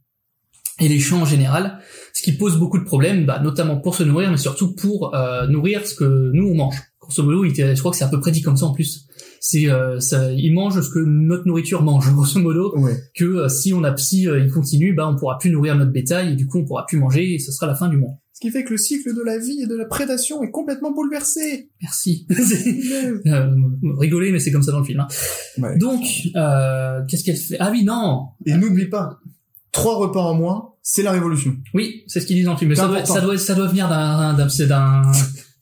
et 0.80 0.88
les 0.88 0.98
champs 0.98 1.22
en 1.22 1.26
général, 1.26 1.78
ce 2.12 2.22
qui 2.22 2.32
pose 2.32 2.58
beaucoup 2.58 2.80
de 2.80 2.84
problèmes, 2.84 3.26
bah, 3.26 3.38
notamment 3.38 3.76
pour 3.76 3.94
se 3.94 4.02
nourrir, 4.02 4.28
mais 4.32 4.38
surtout 4.38 4.74
pour 4.74 5.14
nourrir 5.48 5.86
ce 5.86 5.94
que 5.94 6.30
nous 6.32 6.48
on 6.48 6.54
mange. 6.54 6.82
Grosso 7.00 7.22
modo, 7.22 7.44
je 7.44 7.78
crois 7.78 7.92
que 7.92 7.96
c'est 7.96 8.04
à 8.04 8.08
peu 8.08 8.18
près 8.18 8.32
dit 8.32 8.42
comme 8.42 8.56
ça 8.56 8.66
en 8.66 8.72
plus. 8.72 9.06
C'est, 9.44 9.68
euh, 9.68 9.98
ça, 9.98 10.30
ils 10.30 10.52
mangent 10.54 10.80
ce 10.80 10.88
que 10.88 11.00
notre 11.00 11.48
nourriture 11.48 11.82
mange, 11.82 12.08
grosso 12.14 12.38
modo. 12.38 12.78
Ouais. 12.78 12.96
Que 13.16 13.24
euh, 13.24 13.48
si 13.48 13.74
on 13.74 13.82
a, 13.82 13.96
si 13.96 14.28
euh, 14.28 14.38
il 14.38 14.52
continue, 14.52 14.94
bah 14.94 15.08
on 15.08 15.16
pourra 15.16 15.36
plus 15.36 15.50
nourrir 15.50 15.74
notre 15.76 15.90
bétail 15.90 16.32
et 16.32 16.36
du 16.36 16.46
coup 16.46 16.60
on 16.60 16.64
pourra 16.64 16.86
plus 16.86 16.96
manger 16.96 17.34
et 17.34 17.38
ce 17.40 17.50
sera 17.50 17.66
la 17.66 17.74
fin 17.74 17.88
du 17.88 17.96
monde. 17.96 18.14
Ce 18.32 18.38
qui 18.40 18.52
fait 18.52 18.62
que 18.62 18.70
le 18.70 18.76
cycle 18.76 19.16
de 19.16 19.20
la 19.20 19.38
vie 19.38 19.62
et 19.62 19.66
de 19.66 19.74
la 19.74 19.84
prédation 19.84 20.44
est 20.44 20.52
complètement 20.52 20.92
bouleversé. 20.92 21.70
Merci. 21.82 22.24
euh, 23.26 23.50
rigoler, 23.98 24.30
mais 24.30 24.38
c'est 24.38 24.52
comme 24.52 24.62
ça 24.62 24.70
dans 24.70 24.78
le 24.78 24.84
film. 24.84 25.00
hein. 25.00 25.08
Ouais. 25.58 25.76
Donc, 25.76 26.04
euh, 26.36 27.00
qu'est-ce 27.08 27.24
qu'elle 27.24 27.36
fait? 27.36 27.56
Ah 27.58 27.70
oui, 27.72 27.82
non. 27.82 28.28
Et 28.46 28.54
n'oublie 28.54 28.86
pas, 28.86 29.18
trois 29.72 29.96
repas 29.96 30.22
en 30.22 30.34
moins, 30.34 30.68
c'est 30.82 31.02
la 31.02 31.10
révolution. 31.10 31.56
Oui, 31.74 32.04
c'est 32.06 32.20
ce 32.20 32.26
qu'ils 32.26 32.36
disent 32.36 32.46
dans 32.46 32.52
le 32.52 32.58
film. 32.58 32.70
Mais 32.70 32.76
ça 32.76 32.86
doit, 32.86 33.04
ça 33.04 33.20
doit, 33.20 33.36
ça 33.38 33.54
doit 33.56 33.66
venir 33.66 33.88
d'un, 33.88 34.34
d'un, 34.34 35.02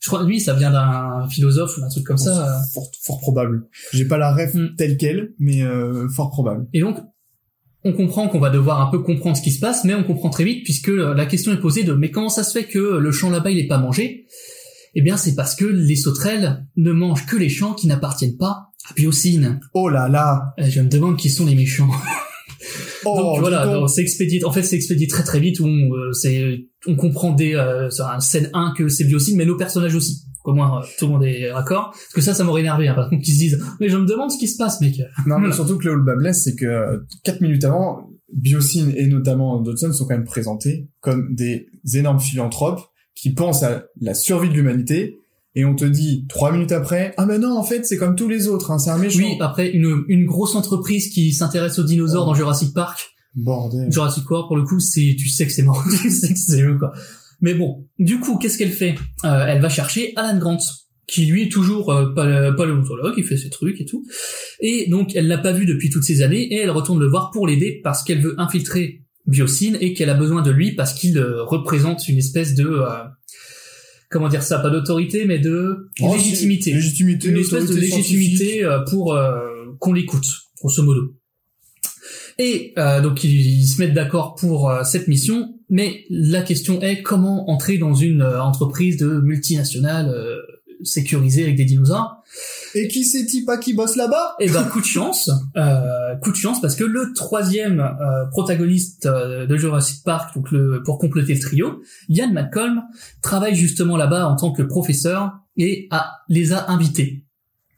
je 0.01 0.07
crois, 0.09 0.23
lui, 0.23 0.39
ça 0.41 0.53
vient 0.55 0.71
d'un 0.71 1.27
philosophe 1.29 1.77
ou 1.77 1.81
d'un 1.81 1.89
truc 1.89 2.03
comme 2.05 2.17
ça. 2.17 2.59
Fort, 2.73 2.89
fort 3.03 3.19
probable. 3.19 3.67
J'ai 3.93 4.05
pas 4.05 4.17
la 4.17 4.33
ref 4.33 4.53
Hmm. 4.53 4.75
telle 4.77 4.97
quelle, 4.97 5.33
mais 5.39 5.61
euh, 5.61 6.09
fort 6.09 6.31
probable. 6.31 6.67
Et 6.73 6.81
donc, 6.81 6.97
on 7.83 7.93
comprend 7.93 8.27
qu'on 8.27 8.39
va 8.39 8.49
devoir 8.49 8.81
un 8.81 8.91
peu 8.91 8.99
comprendre 8.99 9.37
ce 9.37 9.41
qui 9.41 9.51
se 9.51 9.59
passe, 9.59 9.83
mais 9.85 9.93
on 9.95 10.03
comprend 10.03 10.29
très 10.29 10.43
vite 10.43 10.63
puisque 10.63 10.89
euh, 10.89 11.13
la 11.13 11.25
question 11.25 11.51
est 11.53 11.59
posée 11.59 11.83
de 11.83 11.93
mais 11.93 12.11
comment 12.11 12.29
ça 12.29 12.43
se 12.43 12.51
fait 12.51 12.65
que 12.65 12.79
le 12.79 13.11
champ 13.11 13.29
là-bas 13.29 13.51
il 13.51 13.59
est 13.59 13.67
pas 13.67 13.77
mangé? 13.77 14.25
Eh 14.95 15.01
bien, 15.01 15.15
c'est 15.17 15.35
parce 15.35 15.55
que 15.55 15.63
les 15.65 15.95
sauterelles 15.95 16.65
ne 16.75 16.91
mangent 16.91 17.25
que 17.25 17.37
les 17.37 17.47
champs 17.49 17.73
qui 17.73 17.87
n'appartiennent 17.87 18.35
pas 18.37 18.71
à 18.89 18.93
Biocine. 18.93 19.59
Oh 19.73 19.87
là 19.87 20.09
là 20.09 20.53
Euh, 20.59 20.65
Je 20.67 20.81
me 20.81 20.89
demande 20.89 21.17
qui 21.17 21.29
sont 21.29 21.45
les 21.45 21.55
méchants. 21.55 21.89
Oh, 23.05 23.17
donc 23.17 23.39
voilà, 23.39 23.65
donc. 23.65 23.89
c'est 23.89 24.01
expédié. 24.01 24.43
En 24.43 24.51
fait, 24.51 24.63
c'est 24.63 24.75
expédié 24.75 25.07
très 25.07 25.23
très 25.23 25.39
vite 25.39 25.59
où 25.59 25.65
on, 25.65 25.93
euh, 25.93 26.11
c'est, 26.13 26.65
on 26.87 26.95
comprend 26.95 27.31
dès 27.31 27.55
euh, 27.55 27.89
scène 28.19 28.49
1 28.53 28.73
que 28.77 28.89
c'est 28.89 29.05
Biocine, 29.05 29.37
mais 29.37 29.45
nos 29.45 29.57
personnages 29.57 29.95
aussi. 29.95 30.23
Au 30.43 30.53
moins, 30.53 30.79
euh, 30.79 30.85
tout 30.97 31.05
le 31.05 31.11
monde 31.11 31.23
est 31.23 31.51
raccord. 31.51 31.91
Parce 31.91 32.13
que 32.13 32.21
ça, 32.21 32.33
ça 32.33 32.43
m'aurait 32.43 32.61
énervé. 32.61 32.87
Hein, 32.87 32.95
par 32.95 33.09
contre, 33.09 33.23
qu'ils 33.23 33.35
se 33.35 33.39
disent, 33.39 33.63
mais 33.79 33.89
je 33.89 33.97
me 33.97 34.05
demande 34.05 34.31
ce 34.31 34.37
qui 34.37 34.47
se 34.47 34.57
passe, 34.57 34.81
mec. 34.81 34.95
Non, 35.27 35.39
mais 35.39 35.51
surtout 35.53 35.77
que 35.77 35.85
le 35.85 35.93
all 35.93 36.03
bas 36.03 36.15
blesse, 36.15 36.43
c'est 36.43 36.55
que 36.55 36.65
euh, 36.65 36.97
quatre 37.23 37.41
minutes 37.41 37.63
avant, 37.63 38.09
Biocine 38.33 38.93
et 38.95 39.07
notamment 39.07 39.59
Dodson 39.61 39.91
sont 39.91 40.05
quand 40.05 40.15
même 40.15 40.25
présentés 40.25 40.87
comme 41.01 41.35
des 41.35 41.67
énormes 41.93 42.19
philanthropes 42.19 42.81
qui 43.13 43.33
pensent 43.33 43.63
à 43.63 43.85
la 43.99 44.13
survie 44.13 44.49
de 44.49 44.53
l'humanité. 44.53 45.17
Et 45.55 45.65
on 45.65 45.75
te 45.75 45.83
dit 45.85 46.25
trois 46.29 46.51
minutes 46.51 46.71
après, 46.71 47.13
ah 47.17 47.25
mais 47.25 47.37
non, 47.37 47.57
en 47.57 47.63
fait, 47.63 47.85
c'est 47.85 47.97
comme 47.97 48.15
tous 48.15 48.29
les 48.29 48.47
autres, 48.47 48.71
hein, 48.71 48.79
c'est 48.79 48.89
un 48.89 48.97
méchant. 48.97 49.19
Oui, 49.19 49.35
après 49.41 49.69
une, 49.69 50.03
une 50.07 50.25
grosse 50.25 50.55
entreprise 50.55 51.09
qui 51.09 51.33
s'intéresse 51.33 51.77
aux 51.77 51.83
dinosaures 51.83 52.25
dans 52.25 52.33
Jurassic 52.33 52.73
Park, 52.73 53.09
Bordel. 53.35 53.91
Jurassic 53.91 54.29
World 54.29 54.47
pour 54.47 54.55
le 54.57 54.63
coup, 54.63 54.79
c'est 54.79 55.15
tu 55.19 55.27
sais 55.29 55.45
que 55.45 55.51
c'est 55.51 55.63
mort, 55.63 55.83
tu 56.01 56.09
sais 56.09 56.33
que 56.33 56.39
c'est 56.39 56.61
eux 56.61 56.77
quoi. 56.77 56.91
Mais 57.41 57.53
bon, 57.53 57.85
du 57.99 58.19
coup, 58.19 58.37
qu'est-ce 58.37 58.57
qu'elle 58.57 58.71
fait? 58.71 58.95
Euh, 59.25 59.45
Elle 59.47 59.61
va 59.61 59.67
chercher 59.69 60.13
Alan 60.15 60.37
Grant, 60.39 60.57
qui 61.07 61.25
lui 61.25 61.43
est 61.43 61.51
toujours 61.51 61.91
euh, 61.91 62.13
palé- 62.13 62.55
paléontologue, 62.55 63.15
il 63.17 63.23
fait 63.25 63.35
ses 63.37 63.49
trucs 63.49 63.81
et 63.81 63.85
tout. 63.85 64.05
Et 64.61 64.87
donc, 64.89 65.15
elle 65.15 65.27
l'a 65.27 65.37
pas 65.39 65.51
vu 65.51 65.65
depuis 65.65 65.89
toutes 65.89 66.03
ces 66.03 66.21
années 66.21 66.43
et 66.53 66.57
elle 66.59 66.69
retourne 66.69 66.99
le 66.99 67.07
voir 67.09 67.31
pour 67.31 67.47
l'aider 67.47 67.81
parce 67.83 68.03
qu'elle 68.03 68.21
veut 68.21 68.35
infiltrer 68.39 69.01
Biocine 69.27 69.77
et 69.81 69.93
qu'elle 69.93 70.09
a 70.09 70.13
besoin 70.15 70.41
de 70.43 70.51
lui 70.51 70.75
parce 70.75 70.93
qu'il 70.93 71.17
euh, 71.17 71.43
représente 71.43 72.07
une 72.07 72.17
espèce 72.19 72.53
de 72.55 72.65
euh, 72.67 72.87
comment 74.11 74.29
dire 74.29 74.43
ça, 74.43 74.59
pas 74.59 74.69
d'autorité 74.69 75.25
mais 75.25 75.39
de 75.39 75.89
Oh, 76.01 76.13
légitimité. 76.13 76.71
Une 76.71 77.37
espèce 77.37 77.67
de 77.67 77.75
légitimité 77.75 78.63
euh, 78.63 78.79
pour 78.89 79.15
euh, 79.15 79.39
qu'on 79.79 79.93
l'écoute, 79.93 80.27
grosso 80.59 80.83
modo. 80.83 81.15
Et 82.37 82.73
euh, 82.77 83.01
donc 83.01 83.23
ils, 83.23 83.61
ils 83.61 83.67
se 83.67 83.79
mettent 83.81 83.93
d'accord 83.93 84.35
pour 84.35 84.69
euh, 84.69 84.83
cette 84.83 85.07
mission, 85.07 85.55
mais 85.69 86.03
la 86.09 86.41
question 86.41 86.81
est 86.81 87.01
comment 87.01 87.49
entrer 87.49 87.77
dans 87.77 87.93
une 87.93 88.23
entreprise 88.23 88.97
de 88.97 89.21
multinationale 89.21 90.13
sécurisée 90.83 91.43
avec 91.43 91.55
des 91.55 91.65
dinosaures. 91.65 92.17
Et 92.75 92.87
qui 92.87 93.03
c'est-il 93.03 93.43
pas 93.45 93.57
qui 93.57 93.73
bosse 93.73 93.95
là-bas? 93.97 94.35
Et 94.39 94.49
ben 94.49 94.63
coup 94.63 94.79
de 94.79 94.85
chance, 94.85 95.29
euh, 95.57 96.15
coup 96.21 96.31
de 96.31 96.35
chance 96.37 96.61
parce 96.61 96.75
que 96.75 96.83
le 96.85 97.11
troisième 97.13 97.79
euh, 97.81 98.25
protagoniste 98.31 99.05
euh, 99.05 99.45
de 99.45 99.57
Jurassic 99.57 100.03
Park, 100.05 100.33
donc 100.35 100.51
le 100.51 100.81
pour 100.83 100.97
compléter 100.97 101.33
le 101.33 101.39
trio, 101.41 101.81
Ian 102.09 102.31
Malcolm 102.31 102.83
travaille 103.21 103.55
justement 103.55 103.97
là-bas 103.97 104.27
en 104.27 104.35
tant 104.37 104.51
que 104.53 104.61
professeur 104.63 105.31
et 105.57 105.87
a, 105.91 106.11
les 106.29 106.53
a 106.53 106.69
invités 106.71 107.25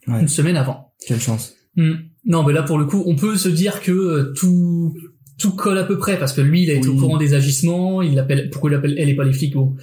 Ouais. 0.07 0.19
une 0.19 0.27
semaine 0.27 0.57
avant. 0.57 0.93
Quelle 1.07 1.21
chance. 1.21 1.53
Hmm. 1.77 1.93
Non, 2.25 2.43
mais 2.43 2.51
là 2.51 2.61
pour 2.61 2.77
le 2.77 2.85
coup, 2.85 3.01
on 3.05 3.15
peut 3.15 3.37
se 3.37 3.47
dire 3.49 3.81
que 3.81 3.91
euh, 3.91 4.33
tout 4.35 4.93
tout 5.39 5.51
colle 5.55 5.77
à 5.79 5.83
peu 5.85 5.97
près 5.97 6.19
parce 6.19 6.33
que 6.33 6.41
lui 6.41 6.63
il 6.63 6.69
a 6.69 6.73
été 6.73 6.87
Oui. 6.89 6.95
au 6.95 6.99
courant 6.99 7.17
des 7.17 7.33
agissements, 7.33 8.01
il 8.01 8.13
l'appelle 8.15 8.49
pourquoi 8.51 8.69
il 8.69 8.73
l'appelle 8.73 8.95
elle 8.99 9.09
et 9.09 9.15
pas 9.15 9.23
les 9.23 9.33
flics 9.33 9.53
bon 9.55 9.75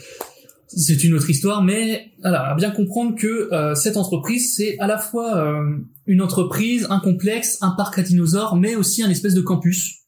c'est 0.73 1.03
une 1.03 1.15
autre 1.15 1.29
histoire 1.29 1.63
mais 1.63 2.13
voilà 2.21 2.51
à 2.51 2.55
bien 2.55 2.71
comprendre 2.71 3.17
que 3.17 3.53
euh, 3.53 3.75
cette 3.75 3.97
entreprise 3.97 4.55
c'est 4.57 4.79
à 4.79 4.87
la 4.87 4.99
fois 4.99 5.37
euh, 5.37 5.79
une 6.07 6.23
entreprise, 6.23 6.87
un 6.91 7.01
complexe, 7.01 7.59
un 7.61 7.71
parc 7.71 7.99
à 7.99 8.03
dinosaures 8.03 8.57
mais 8.57 8.77
aussi 8.77 9.03
un 9.03 9.11
espèce 9.11 9.35
de 9.35 9.41
campus. 9.41 10.01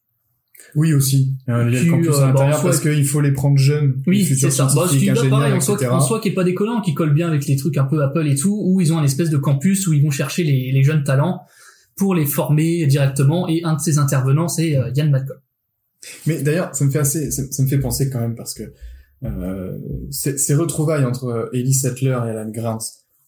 Oui 0.75 0.94
aussi. 0.94 1.35
Euh, 1.48 1.68
il 1.68 1.75
y 1.75 1.79
a 1.79 1.83
le 1.83 1.90
campus 1.90 2.09
euh, 2.09 2.12
à 2.12 2.20
bah, 2.20 2.27
l'intérieur 2.29 2.62
parce 2.62 2.81
qu'il 2.81 3.05
faut 3.07 3.20
les 3.20 3.33
prendre 3.33 3.59
jeunes. 3.59 4.03
Oui, 4.07 4.25
c'est 4.25 4.51
ça. 4.51 4.64
Bah, 4.64 4.87
ce 4.87 4.94
qui 4.94 5.01
scientifiques, 5.01 5.09
est 5.09 5.11
ingénieurs, 5.11 5.38
pareil 5.38 5.53
en 5.53 5.61
soi, 5.61 5.75
etc. 5.75 5.90
en 5.90 6.01
soi 6.01 6.20
qui 6.20 6.29
est 6.29 6.35
pas 6.35 6.44
décollant, 6.44 6.81
qui 6.81 6.94
colle 6.94 7.12
bien 7.12 7.29
avec 7.29 7.46
les 7.46 7.57
trucs 7.57 7.77
un 7.77 7.85
peu 7.85 8.03
Apple 8.03 8.27
et 8.27 8.37
tout, 8.37 8.59
où 8.64 8.81
ils 8.81 8.92
ont 8.92 8.98
un 8.98 9.05
espèce 9.05 9.31
de 9.31 9.37
campus 9.37 9.87
où 9.87 9.92
ils 9.92 10.03
vont 10.03 10.11
chercher 10.11 10.44
les, 10.44 10.72
les 10.72 10.83
jeunes 10.83 11.05
talents 11.05 11.42
pour 11.96 12.14
les 12.14 12.27
former 12.27 12.87
directement. 12.87 13.48
Et 13.48 13.62
un 13.64 13.75
de 13.75 13.81
ces 13.81 13.98
intervenants, 13.98 14.48
c'est 14.48 14.77
euh, 14.77 14.90
Yann 14.94 15.11
Malcolm. 15.11 15.38
Mais 16.27 16.42
d'ailleurs, 16.42 16.75
ça 16.75 16.85
me 16.85 16.90
fait 16.90 17.01
assez, 17.01 17.31
ça, 17.31 17.42
ça 17.51 17.62
me 17.62 17.68
fait 17.68 17.79
penser 17.79 18.09
quand 18.11 18.20
même 18.20 18.35
parce 18.35 18.55
que 18.55 18.62
euh, 19.25 19.79
ces 20.11 20.55
retrouvailles 20.55 21.05
entre 21.05 21.51
Ellie 21.53 21.75
Sattler 21.75 22.19
et 22.27 22.31
Alan 22.31 22.51
Grant 22.51 22.79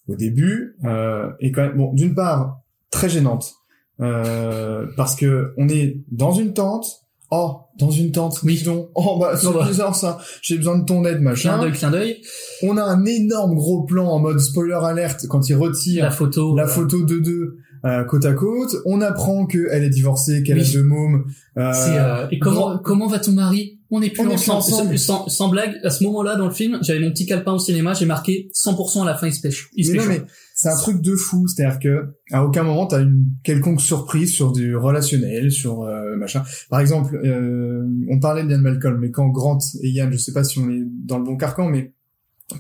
au 0.09 0.17
début 0.17 0.77
euh, 0.85 1.31
est 1.41 1.51
quand 1.53 1.63
même 1.63 1.77
bon. 1.77 1.93
D'une 1.95 2.15
part, 2.15 2.61
très 2.91 3.09
gênante 3.09 3.55
euh, 4.01 4.87
parce 4.97 5.17
que 5.17 5.53
on 5.57 5.69
est 5.69 6.03
dans 6.11 6.33
une 6.33 6.53
tente. 6.53 6.87
Oh, 7.31 7.57
dans 7.79 7.91
une 7.91 8.13
tente. 8.13 8.41
Oui. 8.45 8.63
donc. 8.63 8.91
Oh 8.95 9.19
bah 9.21 9.37
c'est 9.37 9.47
Oh 9.47 9.53
bah. 9.55 9.67
bizarre 9.67 9.95
ça. 9.97 10.19
J'ai 10.43 10.57
besoin 10.57 10.79
de 10.79 10.85
ton 10.85 11.05
aide, 11.05 11.17
Clin 11.19 11.23
machin. 11.31 11.59
d'œil, 11.61 11.73
clin 11.73 11.91
d'œil. 11.91 12.17
On 12.63 12.77
a 12.77 12.83
un 12.83 13.05
énorme 13.07 13.55
gros 13.55 13.83
plan 13.85 14.07
en 14.09 14.19
mode 14.21 14.39
spoiler 14.39 14.79
alerte 14.83 15.27
quand 15.29 15.49
il 15.49 15.55
retire 15.57 16.05
La 16.05 16.11
photo. 16.11 16.55
la 16.57 16.65
euh, 16.65 16.67
photo 16.69 17.03
de 17.03 17.19
deux 17.19 17.57
euh, 17.87 18.05
côte 18.05 18.25
à 18.27 18.35
côte. 18.35 18.77
On 18.85 19.01
apprend 19.01 19.47
qu'elle 19.47 19.83
est 19.85 19.91
divorcée, 19.91 20.43
qu'elle 20.43 20.59
Oui. 20.59 20.69
a 20.69 20.73
deux 20.73 20.83
mômes. 20.85 21.25
Euh, 21.57 21.73
euh, 21.89 22.27
et 22.31 22.39
comment, 22.39 22.55
grand- 22.61 22.79
comment 22.79 23.07
va 23.09 23.19
ton 23.19 23.33
mari? 23.33 23.81
On 23.97 24.01
n'est 24.01 24.11
plus 24.11 24.23
On 24.23 24.25
est 24.31 24.35
plus 24.35 24.51
ensemble. 24.51 24.57
ensemble. 24.89 24.99
Sans, 24.99 25.29
sans 25.29 25.49
blague, 25.49 25.79
à 25.85 25.91
ce 25.91 26.03
moment-là 26.03 26.35
dans 26.35 26.47
le 26.47 26.53
film, 26.53 26.79
j'avais 26.83 26.99
mon 26.99 27.11
petit 27.11 27.27
calepin 27.27 27.53
au 27.53 27.61
cinéma, 27.61 27.95
j'ai 27.95 28.07
marqué 28.07 28.51
100% 28.53 29.03
à 29.03 29.05
la 29.05 29.15
fin, 29.15 29.29
il 29.29 29.33
se 29.33 29.41
pêche. 29.41 29.71
Il 29.75 29.87
se 29.87 29.93
Mais 29.93 29.99
non, 29.99 30.05
pêche. 30.09 30.19
mais 30.23 30.27
c'est 30.57 30.69
un 30.69 30.77
truc 30.77 31.01
de 31.01 31.15
fou. 31.15 31.47
C'est-à-dire 31.47 31.79
que 31.79 32.07
à 32.33 32.45
aucun 32.45 32.65
moment 32.65 32.87
t'as 32.87 33.03
une 33.03 33.27
quelconque 33.45 33.81
surprise 33.81 34.33
sur 34.33 34.51
du 34.51 34.75
relationnel, 34.77 35.53
sur 35.53 35.83
euh, 35.85 36.17
machin. 36.17 36.43
Par 36.71 36.81
exemple, 36.81 37.21
euh, 37.25 37.87
on 38.11 38.19
parlait 38.19 38.43
de 38.43 38.51
Yann 38.51 38.61
Malcolm, 38.63 38.99
mais 38.99 39.13
quand 39.13 39.29
Grant 39.29 39.59
et 39.81 39.91
Yann, 39.91 40.11
je 40.13 40.19
sais 40.19 40.33
pas 40.33 40.43
si 40.43 40.59
on 40.59 40.69
est 40.71 40.83
dans 41.05 41.19
le 41.19 41.25
bon 41.25 41.37
carcan, 41.37 41.69
mais 41.69 41.93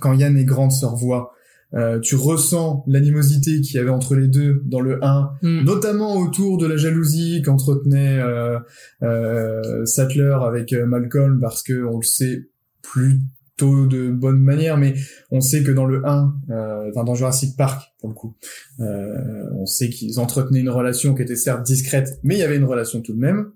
quand 0.00 0.12
Yann 0.12 0.38
et 0.38 0.44
Grant 0.44 0.70
se 0.70 0.86
revoient, 0.86 1.32
euh, 1.72 1.98
tu 2.00 2.14
ressens 2.16 2.84
l'animosité 2.86 3.60
qu'il 3.60 3.76
y 3.76 3.78
avait 3.78 3.90
entre 3.90 4.14
les 4.14 4.28
deux 4.28 4.62
dans 4.66 4.80
le 4.80 5.02
1, 5.02 5.30
Hmm. 5.42 5.64
notamment 5.64 6.16
autour 6.16 6.58
de 6.58 6.66
la 6.66 6.76
jalousie 6.76 7.42
qu'entretenait 7.42 8.18
euh, 8.20 8.58
euh, 9.02 9.84
Sattler 9.86 10.36
avec 10.42 10.72
euh, 10.72 10.86
Malcolm, 10.86 11.40
parce 11.40 11.62
que 11.62 11.84
on 11.84 11.98
le 11.98 12.04
sait 12.04 12.48
plutôt 12.82 13.86
de 13.86 14.10
bonne 14.10 14.40
manière, 14.40 14.76
mais 14.76 14.94
on 15.30 15.40
sait 15.40 15.62
que 15.62 15.70
dans 15.70 15.86
le 15.86 16.02
1, 16.06 16.34
euh, 16.50 16.90
enfin 16.90 17.04
dans 17.04 17.14
Jurassic 17.14 17.56
Park 17.56 17.82
pour 18.00 18.08
le 18.08 18.14
coup, 18.14 18.36
euh, 18.80 19.44
on 19.54 19.66
sait 19.66 19.88
qu'ils 19.88 20.18
entretenaient 20.20 20.60
une 20.60 20.68
relation 20.70 21.14
qui 21.14 21.22
était 21.22 21.36
certes 21.36 21.64
discrète, 21.64 22.18
mais 22.22 22.34
il 22.36 22.38
y 22.40 22.42
avait 22.42 22.56
une 22.56 22.64
relation 22.64 23.00
tout 23.00 23.14
de 23.14 23.20
même. 23.20 23.50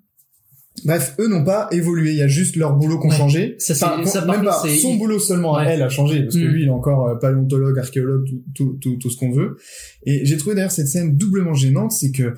Bref, 0.84 1.14
eux 1.18 1.28
n'ont 1.28 1.44
pas 1.44 1.68
évolué, 1.70 2.10
il 2.12 2.16
y 2.16 2.22
a 2.22 2.28
juste 2.28 2.56
leur 2.56 2.74
boulot 2.76 2.98
qui 3.00 3.06
ont 3.06 3.10
Ouais. 3.10 3.16
changé. 3.16 3.56
Ça, 3.58 3.74
Enfin, 3.74 4.04
ça, 4.04 4.20
qu'on- 4.22 4.32
même 4.32 4.44
pas, 4.44 4.62
son 4.80 4.94
boulot 4.96 5.18
seulement 5.18 5.56
à 5.56 5.64
elle 5.64 5.82
a 5.82 5.88
changé, 5.88 6.22
parce 6.22 6.34
que 6.36 6.40
Mm. 6.44 6.48
lui, 6.48 6.62
il 6.62 6.66
est 6.68 6.70
encore 6.70 7.08
euh, 7.08 7.14
paléontologue, 7.16 7.78
archéologue, 7.78 8.26
tout, 8.26 8.42
tout, 8.54 8.78
tout, 8.80 8.96
tout 8.96 9.10
ce 9.10 9.16
qu'on 9.16 9.30
veut. 9.32 9.56
Et 10.04 10.24
j'ai 10.26 10.36
trouvé 10.36 10.54
d'ailleurs 10.56 10.70
cette 10.72 10.88
scène 10.88 11.16
doublement 11.16 11.54
gênante, 11.54 11.92
c'est 11.92 12.10
que 12.12 12.34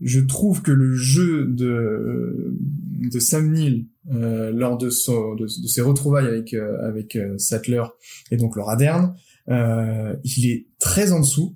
je 0.00 0.18
trouve 0.20 0.62
que 0.62 0.72
le 0.72 0.94
jeu 0.94 1.46
de 1.46 2.54
de 3.10 3.20
Sam 3.20 3.52
Neill 3.52 3.86
euh, 4.12 4.50
lors 4.52 4.76
de, 4.78 4.90
son, 4.90 5.34
de, 5.34 5.44
de 5.44 5.68
ses 5.68 5.80
retrouvailles 5.80 6.26
avec 6.26 6.54
euh, 6.54 6.76
avec 6.88 7.14
euh, 7.16 7.38
Sattler 7.38 7.82
et 8.32 8.36
donc 8.36 8.56
le 8.56 8.62
Raderne, 8.62 9.14
euh, 9.48 10.14
il 10.24 10.50
est 10.50 10.66
très 10.80 11.12
en 11.12 11.20
dessous. 11.20 11.54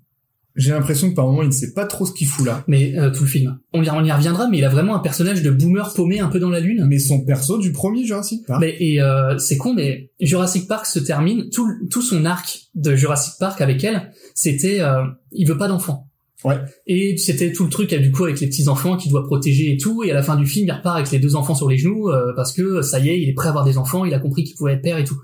J'ai 0.57 0.73
l'impression 0.73 1.11
que 1.11 1.15
par 1.15 1.27
moment 1.27 1.43
il 1.43 1.49
ne 1.49 1.53
sait 1.53 1.73
pas 1.73 1.85
trop 1.85 2.07
ce 2.07 2.13
qu'il 2.13 2.27
fout 2.27 2.47
là. 2.47 2.65
Mais 2.67 2.99
euh, 2.99 3.11
tout 3.11 3.25
le 3.25 3.29
film. 3.29 3.59
On 3.73 3.83
y, 3.83 3.91
on 3.91 4.03
y 4.03 4.11
reviendra, 4.11 4.49
mais 4.49 4.59
il 4.59 4.65
a 4.65 4.69
vraiment 4.69 4.97
un 4.97 5.01
personnage 5.01 5.43
de 5.43 5.51
boomer 5.51 5.93
paumé 5.95 6.21
un 6.21 6.29
peu 6.29 6.41
dans 6.41 6.51
la 6.51 6.61
lune. 6.61 6.87
Mais 6.89 6.99
son 6.99 7.25
perso 7.25 7.59
du 7.59 7.73
premier 7.73 8.05
Jurassic 8.05 8.47
Park. 8.47 8.61
Mais 8.61 8.75
et 8.81 9.01
euh, 9.01 9.37
c'est 9.39 9.59
con, 9.59 9.75
mais 9.75 10.11
Jurassic 10.21 10.67
Park 10.67 10.87
se 10.87 10.99
termine 10.99 11.51
tout 11.51 11.69
tout 11.91 12.03
son 12.03 12.25
arc 12.25 12.67
de 12.75 12.97
Jurassic 12.97 13.35
Park 13.39 13.61
avec 13.61 13.85
elle, 13.85 14.13
c'était 14.35 14.81
euh, 14.81 15.05
il 15.33 15.47
veut 15.47 15.59
pas 15.59 15.69
d'enfants. 15.69 16.09
Ouais. 16.45 16.57
Et 16.87 17.17
c'était 17.17 17.53
tout 17.53 17.65
le 17.65 17.71
truc 17.71 17.93
du 17.95 18.13
coup 18.13 18.25
avec 18.25 18.41
les 18.41 18.47
petits 18.47 18.69
enfants 18.69 18.97
qu'il 18.97 19.11
doit 19.11 19.25
protéger 19.25 19.73
et 19.73 19.77
tout. 19.77 20.05
Et 20.05 20.11
à 20.11 20.15
la 20.15 20.23
fin 20.23 20.37
du 20.37 20.47
film, 20.47 20.67
il 20.69 20.73
repart 20.73 20.97
avec 20.97 21.11
les 21.11 21.19
deux 21.19 21.35
enfants 21.35 21.55
sur 21.55 21.69
les 21.69 21.79
genoux 21.79 22.09
euh, 22.09 22.33
parce 22.37 22.53
que 22.53 22.83
ça 22.83 23.01
y 23.01 23.09
est, 23.09 23.21
il 23.21 23.29
est 23.29 23.35
prêt 23.35 23.49
à 23.49 23.51
avoir 23.51 23.65
des 23.65 23.79
enfants. 23.79 24.05
Il 24.05 24.15
a 24.15 24.19
compris 24.19 24.45
qu'il 24.45 24.55
pouvait 24.55 24.75
être 24.75 24.83
père 24.83 24.99
et 24.99 25.05
tout. 25.05 25.17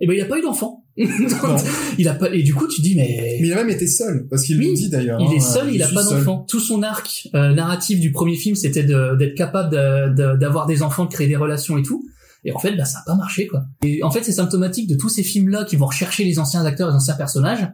Et 0.00 0.06
ben 0.06 0.14
il 0.14 0.20
a 0.20 0.26
pas 0.26 0.38
eu 0.38 0.42
il 1.98 2.08
a 2.08 2.14
pas. 2.14 2.30
Et 2.34 2.42
du 2.42 2.54
coup, 2.54 2.66
tu 2.68 2.80
dis 2.82 2.94
mais. 2.94 3.38
Mais 3.40 3.46
il 3.48 3.52
a 3.52 3.56
même 3.56 3.70
été 3.70 3.86
seul, 3.86 4.26
parce 4.28 4.42
qu'il 4.42 4.58
Oui, 4.58 4.68
le 4.68 4.74
dit 4.74 4.88
d'ailleurs. 4.90 5.20
Il 5.20 5.28
hein, 5.28 5.32
est 5.36 5.40
seul, 5.40 5.68
euh, 5.68 5.72
il 5.72 5.82
a 5.82 5.88
pas 5.88 6.02
d'enfant. 6.04 6.44
Tout 6.48 6.60
son 6.60 6.82
arc 6.82 7.28
euh, 7.34 7.52
narratif 7.54 8.00
du 8.00 8.12
premier 8.12 8.36
film, 8.36 8.54
c'était 8.56 8.82
d'être 8.84 9.34
capable 9.34 9.70
de- 9.70 10.14
de- 10.14 10.36
d'avoir 10.36 10.66
des 10.66 10.82
enfants, 10.82 11.04
de 11.06 11.10
créer 11.12 11.28
des 11.28 11.36
relations 11.36 11.78
et 11.78 11.82
tout. 11.82 12.04
Et 12.44 12.52
en 12.52 12.58
fait, 12.58 12.74
bah, 12.76 12.84
ça 12.84 12.98
a 13.00 13.02
pas 13.04 13.14
marché, 13.16 13.46
quoi. 13.46 13.64
Et 13.84 14.02
en 14.02 14.10
fait, 14.10 14.22
c'est 14.24 14.32
symptomatique 14.32 14.88
de 14.88 14.96
tous 14.96 15.08
ces 15.10 15.22
films-là 15.22 15.64
qui 15.64 15.76
vont 15.76 15.86
rechercher 15.86 16.24
les 16.24 16.38
anciens 16.38 16.64
acteurs, 16.64 16.88
les 16.88 16.94
anciens 16.96 17.14
personnages. 17.14 17.68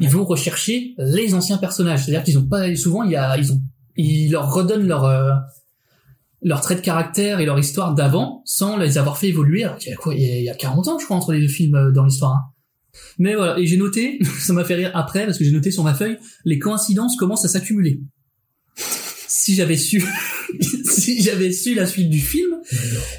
Ils 0.00 0.10
vont 0.10 0.24
rechercher 0.24 0.94
les 0.98 1.32
anciens 1.34 1.56
personnages. 1.56 2.04
C'est-à-dire 2.04 2.22
qu'ils 2.22 2.38
ont 2.38 2.46
pas, 2.46 2.74
souvent, 2.76 3.02
il 3.04 3.12
y 3.12 3.16
a, 3.16 3.38
ils 3.38 3.52
ont, 3.52 3.60
ils 3.96 4.30
leur 4.30 4.52
redonnent 4.52 4.86
leur, 4.86 5.04
euh, 5.04 5.30
leur 6.42 6.60
trait 6.60 6.74
de 6.76 6.80
caractère 6.80 7.40
et 7.40 7.46
leur 7.46 7.58
histoire 7.58 7.94
d'avant 7.94 8.42
sans 8.44 8.76
les 8.76 8.98
avoir 8.98 9.18
fait 9.18 9.28
évoluer. 9.28 9.64
Alors 9.64 9.78
qu'il 9.78 9.90
y 9.90 9.92
a 9.94 9.96
quoi, 9.96 10.14
il 10.14 10.20
y 10.22 10.30
a, 10.30 10.36
il 10.38 10.44
y 10.44 10.50
a 10.50 10.54
40 10.54 10.88
ans, 10.88 10.98
je 10.98 11.04
crois, 11.04 11.16
entre 11.16 11.32
les 11.32 11.40
deux 11.40 11.48
films 11.48 11.74
euh, 11.74 11.90
dans 11.92 12.04
l'histoire. 12.04 12.32
hein. 12.32 12.40
Mais 13.18 13.34
voilà, 13.34 13.58
et 13.58 13.66
j'ai 13.66 13.76
noté, 13.76 14.18
ça 14.40 14.52
m'a 14.52 14.64
fait 14.64 14.74
rire 14.74 14.90
après, 14.94 15.26
parce 15.26 15.38
que 15.38 15.44
j'ai 15.44 15.52
noté 15.52 15.70
sur 15.70 15.82
ma 15.84 15.94
feuille, 15.94 16.18
les 16.44 16.58
coïncidences 16.58 17.16
commencent 17.16 17.44
à 17.44 17.48
s'accumuler. 17.48 18.00
Si 19.28 19.54
j'avais 19.54 19.76
su, 19.76 20.02
si 20.84 21.22
j'avais 21.22 21.52
su 21.52 21.74
la 21.74 21.86
suite 21.86 22.10
du 22.10 22.18
film, 22.20 22.56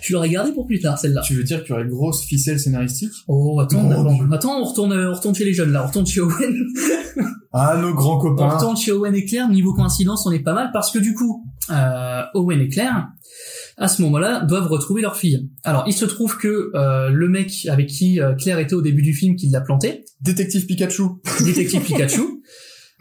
je 0.02 0.14
l'aurais 0.14 0.30
gardé 0.30 0.52
pour 0.52 0.66
plus 0.68 0.80
tard, 0.80 0.98
celle-là. 1.00 1.22
Tu 1.22 1.36
veux 1.36 1.44
dire 1.44 1.62
qu'il 1.64 1.70
y 1.70 1.74
aurait 1.74 1.84
une 1.84 1.90
grosse 1.90 2.24
ficelle 2.26 2.60
scénaristique? 2.60 3.12
Oh, 3.28 3.60
attends, 3.62 3.90
Oh, 3.90 4.34
attends, 4.34 4.62
on 4.62 4.66
retourne, 4.66 4.94
on 4.94 5.14
retourne 5.14 5.36
chez 5.36 5.46
les 5.46 5.54
jeunes, 5.54 5.72
là, 5.72 5.84
on 5.84 5.88
retourne 5.88 6.06
chez 6.06 6.20
Owen. 6.22 6.66
Ah, 7.54 7.78
nos 7.82 7.94
grands 7.94 8.18
On 8.18 8.22
copains. 8.22 8.50
retourne 8.50 8.76
chez 8.78 8.92
Owen 8.92 9.16
et 9.16 9.26
Claire, 9.26 9.48
niveau 9.50 9.74
coïncidence, 9.74 10.26
on 10.28 10.32
est 10.32 10.40
pas 10.44 10.54
mal, 10.54 10.70
parce 10.74 10.92
que 10.92 11.00
du 11.00 11.14
coup, 11.14 11.46
euh, 11.70 12.24
Owen 12.34 12.62
et 12.62 12.70
Claire, 12.70 13.08
à 13.78 13.88
ce 13.88 14.02
moment-là, 14.02 14.44
doivent 14.44 14.68
retrouver 14.68 15.02
leur 15.02 15.16
fille. 15.16 15.50
Alors, 15.64 15.84
il 15.88 15.94
se 15.94 16.06
trouve 16.06 16.38
que 16.38 16.72
euh, 16.74 17.10
le 17.10 17.30
mec 17.30 17.68
avec 17.70 17.88
qui 17.88 18.20
euh, 18.20 18.34
Claire 18.34 18.60
était 18.60 18.74
au 18.74 18.82
début 18.82 19.04
du 19.04 19.14
film, 19.14 19.36
qui 19.36 19.50
l'a 19.50 19.62
planté, 19.62 20.04
Détective 20.22 20.66
Pikachu. 20.66 21.04
détective 21.44 21.82
Pikachu, 21.86 22.42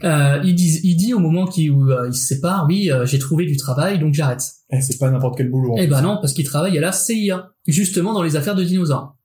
euh, 0.05 0.40
il, 0.44 0.55
dit, 0.55 0.81
il 0.85 0.96
dit 0.96 1.14
au 1.14 1.18
moment 1.18 1.44
où 1.44 1.61
ils 1.61 2.14
se 2.14 2.26
séparent, 2.26 2.66
oui, 2.68 2.90
j'ai 3.05 3.18
trouvé 3.18 3.46
du 3.46 3.57
travail, 3.57 3.98
donc 3.98 4.12
j'arrête. 4.12 4.42
Eh, 4.70 4.81
c'est 4.81 4.98
pas 4.98 5.11
n'importe 5.11 5.38
quel 5.38 5.48
boulot. 5.48 5.76
Eh 5.79 5.87
ben 5.87 6.02
non, 6.02 6.18
parce 6.20 6.33
qu'il 6.35 6.44
travaille 6.44 6.76
à 6.76 6.81
la 6.81 6.92
CIA, 6.92 7.52
justement 7.66 8.12
dans 8.12 8.22
les 8.22 8.37
affaires 8.37 8.55
de 8.55 8.64
dinosaures. 8.64 9.16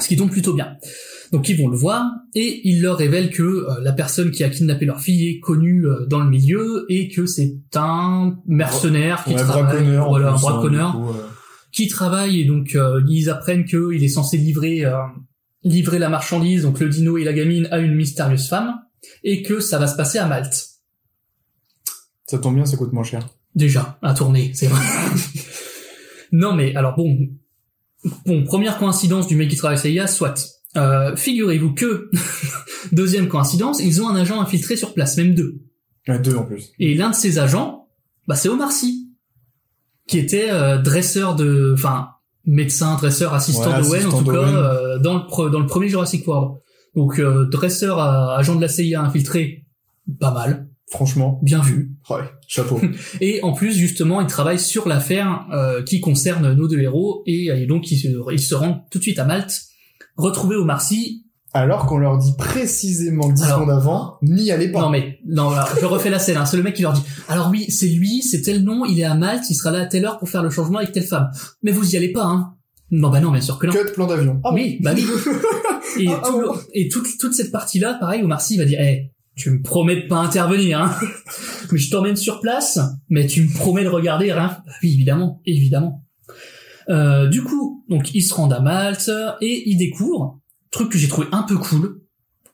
Ce 0.00 0.08
qui 0.08 0.16
tombe 0.16 0.30
plutôt 0.30 0.54
bien. 0.54 0.76
Donc 1.34 1.48
ils 1.48 1.60
vont 1.60 1.68
le 1.68 1.76
voir 1.76 2.12
et 2.36 2.60
il 2.62 2.80
leur 2.80 2.96
révèle 2.96 3.28
que 3.28 3.42
euh, 3.42 3.80
la 3.82 3.92
personne 3.92 4.30
qui 4.30 4.44
a 4.44 4.48
kidnappé 4.48 4.86
leur 4.86 5.00
fille 5.00 5.30
est 5.30 5.40
connue 5.40 5.84
euh, 5.84 6.06
dans 6.06 6.20
le 6.20 6.30
milieu 6.30 6.86
et 6.88 7.08
que 7.08 7.26
c'est 7.26 7.56
un 7.74 8.36
mercenaire 8.46 9.24
qui 9.24 9.30
Ouais, 9.30 9.42
travaille, 9.42 9.64
braconneur. 9.64 10.08
voilà, 10.08 10.30
un 10.30 10.34
hein, 10.34 10.38
braconneur 10.40 10.92
coup, 10.92 11.08
euh. 11.08 11.26
qui 11.72 11.88
travaille 11.88 12.40
et 12.40 12.44
donc 12.44 12.78
ils 13.08 13.30
apprennent 13.30 13.64
qu'il 13.64 14.04
est 14.04 14.08
censé 14.08 14.36
livrer 14.36 14.84
livrer 15.64 15.98
la 15.98 16.08
marchandise, 16.08 16.62
donc 16.62 16.78
le 16.78 16.88
dino 16.88 17.18
et 17.18 17.24
la 17.24 17.32
gamine 17.32 17.66
à 17.72 17.78
une 17.78 17.96
mystérieuse 17.96 18.48
femme 18.48 18.72
et 19.24 19.42
que 19.42 19.58
ça 19.58 19.80
va 19.80 19.88
se 19.88 19.96
passer 19.96 20.18
à 20.18 20.26
Malte. 20.28 20.68
Ça 22.26 22.38
tombe 22.38 22.54
bien, 22.54 22.64
ça 22.64 22.76
coûte 22.76 22.92
moins 22.92 23.02
cher. 23.02 23.28
Déjà, 23.56 23.98
à 24.02 24.14
tourner, 24.14 24.52
c'est 24.54 24.68
vrai. 24.68 24.84
non, 26.30 26.54
mais 26.54 26.76
alors 26.76 26.94
bon, 26.94 27.28
bon, 28.24 28.44
première 28.44 28.78
coïncidence 28.78 29.26
du 29.26 29.34
mec 29.34 29.50
qui 29.50 29.56
travaille 29.56 29.78
à 29.78 29.80
CIA, 29.80 30.06
soit. 30.06 30.53
Euh, 30.76 31.14
figurez-vous 31.16 31.72
que, 31.74 32.10
deuxième 32.92 33.28
coïncidence, 33.28 33.80
ils 33.80 34.02
ont 34.02 34.08
un 34.08 34.16
agent 34.16 34.40
infiltré 34.40 34.76
sur 34.76 34.92
place, 34.94 35.16
même 35.16 35.34
deux. 35.34 35.60
Ouais, 36.08 36.18
deux 36.18 36.36
en 36.36 36.44
plus. 36.44 36.72
Et 36.78 36.94
l'un 36.94 37.10
de 37.10 37.14
ces 37.14 37.38
agents, 37.38 37.88
bah 38.26 38.34
c'est 38.36 38.48
Omar 38.48 38.72
Sy, 38.72 39.08
qui 40.08 40.18
était 40.18 40.48
euh, 40.50 40.78
dresseur 40.78 41.34
de, 41.36 41.72
enfin, 41.74 42.08
médecin, 42.44 42.96
dresseur, 42.96 43.34
assistant 43.34 43.70
Ouais, 43.72 43.82
d'Owen, 44.02 44.06
en 44.06 44.22
tout 44.22 44.30
cas, 44.30 44.36
euh, 44.38 44.98
dans 44.98 45.14
le 45.14 45.20
pre- 45.20 45.50
dans 45.50 45.60
le 45.60 45.66
premier 45.66 45.88
Jurassic 45.88 46.26
World. 46.26 46.58
Donc 46.94 47.18
euh, 47.18 47.46
dresseur, 47.46 47.98
à- 47.98 48.36
agent 48.36 48.54
de 48.56 48.60
la 48.60 48.68
CIA 48.68 49.00
infiltré, 49.02 49.64
pas 50.20 50.32
mal, 50.32 50.68
Franchement. 50.90 51.40
bien 51.42 51.60
vu. 51.62 51.92
Ouais, 52.10 52.22
chapeau. 52.46 52.80
Et 53.20 53.42
en 53.42 53.52
plus, 53.52 53.74
justement, 53.74 54.20
il 54.20 54.26
travaille 54.26 54.58
sur 54.60 54.86
l'affaire 54.88 55.46
euh, 55.52 55.82
qui 55.82 56.00
concerne 56.00 56.52
nos 56.52 56.68
deux 56.68 56.80
héros, 56.80 57.22
et, 57.26 57.46
et 57.46 57.66
donc 57.66 57.90
ils 57.90 57.98
se, 57.98 58.08
ils 58.32 58.38
se 58.40 58.54
rendent 58.54 58.80
tout 58.90 58.98
de 58.98 59.02
suite 59.02 59.18
à 59.18 59.24
Malte, 59.24 59.62
retrouver 60.16 60.56
Omar 60.56 60.80
Sy, 60.82 61.26
alors 61.52 61.86
qu'on 61.86 61.98
leur 61.98 62.18
dit 62.18 62.32
précisément 62.36 63.28
10 63.28 63.42
Alors- 63.44 63.60
secondes 63.60 63.70
avant, 63.70 64.18
n'y 64.22 64.50
allez 64.50 64.68
pas. 64.72 64.80
Non 64.80 64.90
mais 64.90 65.18
non, 65.26 65.50
alors, 65.50 65.68
je 65.80 65.86
refais 65.86 66.10
la 66.10 66.18
scène. 66.18 66.36
Hein. 66.36 66.46
C'est 66.46 66.56
le 66.56 66.62
mec 66.64 66.74
qui 66.74 66.82
leur 66.82 66.92
dit. 66.94 67.02
Alors 67.28 67.48
oui, 67.50 67.70
c'est 67.70 67.86
lui, 67.88 68.22
c'est 68.22 68.42
tel 68.42 68.64
nom, 68.64 68.84
il 68.84 68.98
est 69.00 69.04
à 69.04 69.14
Malte, 69.14 69.44
il 69.50 69.54
sera 69.54 69.70
là 69.70 69.80
à 69.82 69.86
telle 69.86 70.04
heure 70.04 70.18
pour 70.18 70.28
faire 70.28 70.42
le 70.42 70.50
changement 70.50 70.78
avec 70.78 70.92
telle 70.92 71.04
femme. 71.04 71.30
Mais 71.62 71.70
vous 71.70 71.94
y 71.94 71.96
allez 71.96 72.10
pas, 72.12 72.24
hein 72.24 72.54
Non 72.90 73.08
bah 73.10 73.20
non, 73.20 73.30
bien 73.30 73.40
sûr 73.40 73.58
que 73.58 73.66
non. 73.68 73.72
Cut 73.72 73.92
plan 73.94 74.06
d'avion. 74.08 74.40
Ah 74.44 74.50
oui, 74.52 74.78
bah 74.82 74.92
oui. 74.94 75.06
Et, 76.00 76.08
Ah, 76.08 76.20
ah 76.24 76.26
tout 76.28 76.40
bon. 76.40 76.54
et 76.72 76.88
toute, 76.88 77.06
toute 77.20 77.34
cette 77.34 77.52
partie-là, 77.52 77.94
pareil, 78.00 78.24
Omar 78.24 78.40
Sy 78.40 78.56
va 78.58 78.64
dire, 78.64 78.80
eh, 78.80 79.12
tu 79.36 79.50
me 79.50 79.62
promets 79.62 79.94
de 80.02 80.08
pas 80.08 80.16
intervenir, 80.16 80.80
hein. 80.80 80.92
mais 81.72 81.78
je 81.78 81.88
t'emmène 81.88 82.16
sur 82.16 82.40
place, 82.40 82.80
mais 83.08 83.28
tu 83.28 83.44
me 83.44 83.54
promets 83.54 83.84
de 83.84 83.88
regarder, 83.88 84.32
hein. 84.32 84.56
Bah 84.66 84.72
oui, 84.82 84.92
évidemment, 84.94 85.40
évidemment. 85.46 86.04
Euh, 86.88 87.26
du 87.28 87.42
coup, 87.42 87.84
donc 87.88 88.14
ils 88.14 88.22
se 88.22 88.34
rendent 88.34 88.52
à 88.52 88.60
Malte 88.60 89.10
et 89.40 89.68
ils 89.68 89.76
découvrent, 89.76 90.40
truc 90.70 90.90
que 90.90 90.98
j'ai 90.98 91.08
trouvé 91.08 91.26
un 91.32 91.42
peu 91.42 91.56
cool, 91.56 92.00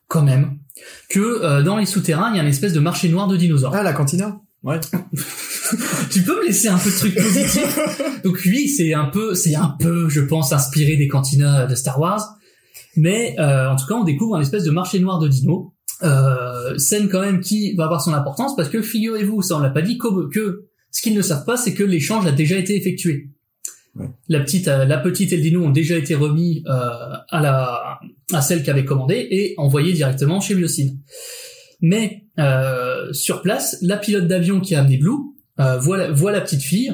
quand 0.07 0.23
même, 0.23 0.59
que 1.09 1.19
euh, 1.19 1.63
dans 1.63 1.77
les 1.77 1.85
souterrains, 1.85 2.31
il 2.31 2.37
y 2.37 2.39
a 2.39 2.43
une 2.43 2.49
espèce 2.49 2.73
de 2.73 2.79
marché 2.79 3.09
noir 3.09 3.27
de 3.27 3.37
dinosaures. 3.37 3.73
Ah, 3.75 3.83
la 3.83 3.93
cantina 3.93 4.39
Ouais. 4.63 4.79
tu 6.11 6.21
peux 6.21 6.39
me 6.39 6.45
laisser 6.45 6.67
un 6.67 6.77
peu 6.77 6.91
de 6.91 6.95
trucs 6.95 7.15
positifs? 7.15 7.79
Donc 8.23 8.39
oui, 8.45 8.67
c'est 8.67 8.93
un 8.93 9.05
peu, 9.05 9.33
c'est 9.33 9.55
un 9.55 9.75
peu, 9.79 10.07
je 10.07 10.21
pense, 10.21 10.53
inspiré 10.53 10.97
des 10.97 11.07
cantinas 11.07 11.65
de 11.65 11.73
Star 11.73 11.99
Wars. 11.99 12.37
Mais 12.95 13.35
euh, 13.39 13.71
en 13.71 13.75
tout 13.75 13.85
cas, 13.87 13.95
on 13.95 14.03
découvre 14.03 14.35
un 14.35 14.41
espèce 14.41 14.63
de 14.63 14.71
marché 14.71 14.99
noir 14.99 15.17
de 15.17 15.27
dinos. 15.27 15.71
Euh, 16.03 16.77
scène 16.77 17.09
quand 17.09 17.21
même 17.21 17.41
qui 17.41 17.75
va 17.75 17.85
avoir 17.85 18.01
son 18.01 18.13
importance 18.13 18.55
parce 18.55 18.69
que 18.69 18.81
figurez-vous, 18.81 19.43
ça 19.43 19.57
on 19.57 19.59
l'a 19.59 19.69
pas 19.69 19.83
dit, 19.83 19.99
que 19.99 20.67
ce 20.89 21.01
qu'ils 21.01 21.15
ne 21.15 21.21
savent 21.21 21.45
pas, 21.45 21.57
c'est 21.57 21.73
que 21.73 21.83
l'échange 21.83 22.25
a 22.25 22.31
déjà 22.31 22.57
été 22.57 22.75
effectué. 22.75 23.29
Ouais. 23.95 24.07
La 24.29 24.39
petite, 24.39 24.67
euh, 24.69 24.85
la 24.85 24.97
petite 24.97 25.33
et 25.33 25.37
le 25.37 25.41
dino 25.41 25.63
ont 25.63 25.69
déjà 25.69 25.97
été 25.97 26.15
remis 26.15 26.63
euh, 26.67 26.71
à 27.29 27.41
la 27.41 27.99
à 28.33 28.41
celle 28.41 28.63
qui 28.63 28.69
avait 28.69 28.85
commandé 28.85 29.27
et 29.31 29.53
envoyés 29.57 29.91
directement 29.93 30.39
chez 30.39 30.55
Biosyn. 30.55 30.91
Mais 31.81 32.23
euh, 32.39 33.11
sur 33.11 33.41
place, 33.41 33.77
la 33.81 33.97
pilote 33.97 34.27
d'avion 34.27 34.61
qui 34.61 34.75
a 34.75 34.79
amené 34.79 34.97
Blue 34.97 35.17
euh, 35.59 35.77
voit, 35.77 35.97
la, 35.97 36.11
voit 36.11 36.31
la 36.31 36.41
petite 36.41 36.61
fille 36.61 36.93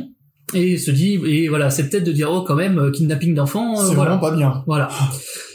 et 0.54 0.78
se 0.78 0.92
dit 0.92 1.20
et 1.26 1.50
voilà 1.50 1.70
c'est 1.70 1.90
peut-être 1.90 2.06
de 2.06 2.12
dire 2.12 2.32
oh 2.32 2.42
quand 2.42 2.56
même 2.56 2.80
euh, 2.80 2.90
kidnapping 2.92 3.36
d'enfants 3.36 3.80
euh, 3.80 3.88
C'est 3.88 3.96
voilà 3.96 4.12
vraiment 4.16 4.30
pas 4.32 4.36
bien. 4.36 4.64
voilà 4.66 4.90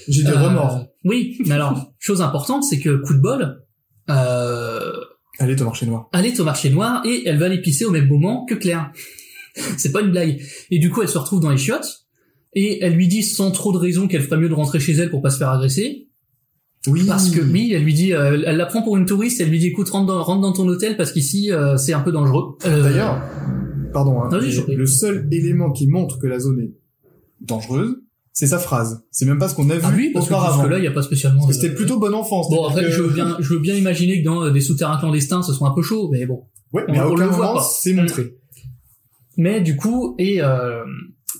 J'ai 0.06 0.22
des 0.22 0.32
remords. 0.32 0.84
oui 1.04 1.38
mais 1.46 1.52
alors 1.54 1.92
chose 1.98 2.20
importante 2.20 2.62
c'est 2.64 2.78
que 2.78 2.96
coup 2.96 3.14
de 3.14 3.20
bol 3.20 3.64
euh, 4.10 4.92
Allez, 5.38 5.60
au 5.60 5.64
marché 5.64 5.86
noir. 5.86 6.08
elle 6.12 6.26
est 6.26 6.38
au 6.38 6.44
marché 6.44 6.68
noir 6.68 7.00
et 7.06 7.22
elle 7.26 7.38
va 7.38 7.48
pisser 7.56 7.86
au 7.86 7.90
même 7.90 8.06
moment 8.06 8.44
que 8.44 8.54
Claire 8.54 8.92
c'est 9.76 9.92
pas 9.92 10.00
une 10.00 10.10
blague 10.10 10.40
et 10.70 10.78
du 10.78 10.90
coup 10.90 11.02
elle 11.02 11.08
se 11.08 11.18
retrouve 11.18 11.40
dans 11.40 11.50
les 11.50 11.58
chiottes 11.58 12.06
et 12.54 12.82
elle 12.84 12.94
lui 12.94 13.08
dit 13.08 13.22
sans 13.22 13.50
trop 13.50 13.72
de 13.72 13.78
raison 13.78 14.08
qu'elle 14.08 14.22
ferait 14.22 14.38
mieux 14.38 14.48
de 14.48 14.54
rentrer 14.54 14.80
chez 14.80 14.92
elle 14.92 15.10
pour 15.10 15.22
pas 15.22 15.30
se 15.30 15.38
faire 15.38 15.50
agresser 15.50 16.08
Oui. 16.86 17.04
parce 17.06 17.30
que 17.30 17.40
oui 17.40 17.72
elle 17.74 17.82
lui 17.84 17.94
dit 17.94 18.12
euh, 18.12 18.42
elle 18.46 18.56
la 18.56 18.66
prend 18.66 18.82
pour 18.82 18.96
une 18.96 19.06
touriste 19.06 19.40
elle 19.40 19.48
lui 19.50 19.58
dit 19.58 19.68
écoute 19.68 19.88
rentre 19.90 20.06
dans, 20.06 20.22
rentre 20.22 20.40
dans 20.42 20.52
ton 20.52 20.66
hôtel 20.68 20.96
parce 20.96 21.12
qu'ici 21.12 21.52
euh, 21.52 21.76
c'est 21.76 21.92
un 21.92 22.00
peu 22.00 22.12
dangereux 22.12 22.56
Euh, 22.66 22.82
D'ailleurs, 22.82 23.22
pardon, 23.92 24.22
hein, 24.22 24.28
prie. 24.28 24.74
le 24.74 24.86
seul 24.86 25.28
élément 25.30 25.70
qui 25.72 25.86
montre 25.86 26.18
que 26.18 26.26
la 26.26 26.38
zone 26.38 26.60
est 26.60 26.72
dangereuse, 27.40 27.96
c'est 28.32 28.46
sa 28.46 28.58
phrase. 28.58 29.02
C'est 29.10 29.26
même 29.26 29.38
pas 29.38 29.48
ce 29.48 29.54
qu'on 29.54 29.68
a 29.70 29.74
vu 29.76 29.80
ah 29.84 29.92
oui 29.94 30.10
parce 30.14 30.28
que 30.28 30.34
jusque 30.34 30.70
là 30.70 30.78
il 30.78 30.84
y 30.84 30.86
a 30.86 30.90
pas 30.92 31.02
spécialement 31.02 31.46
que 31.46 31.52
c'était 31.52 31.74
plutôt 31.74 31.98
bon 31.98 32.14
enfant. 32.14 32.40
Bon 32.48 32.64
après 32.66 32.90
je 32.90 32.96
que- 32.96 33.02
veux 33.02 33.10
bien 33.14 33.36
je 33.40 33.48
veux 33.52 33.58
bien 33.60 33.74
imaginer 33.74 34.20
que 34.20 34.24
dans 34.24 34.44
euh, 34.44 34.50
des 34.50 34.60
souterrains 34.62 34.98
clandestins 34.98 35.42
ce 35.42 35.52
soit 35.52 35.68
un 35.68 35.74
peu 35.74 35.82
chaud 35.82 36.08
mais 36.10 36.24
bon 36.26 36.44
Ouais, 36.72 36.84
on- 36.88 36.92
mais 36.92 36.98
à 36.98 37.06
on 37.08 37.12
aucun 37.12 37.24
le 37.26 37.30
voit 37.30 37.46
moment 37.48 37.58
pas. 37.58 37.66
c'est 37.82 37.92
montré. 37.92 38.36
Mais 39.36 39.60
du 39.60 39.76
coup 39.76 40.14
et 40.18 40.42
euh, 40.42 40.84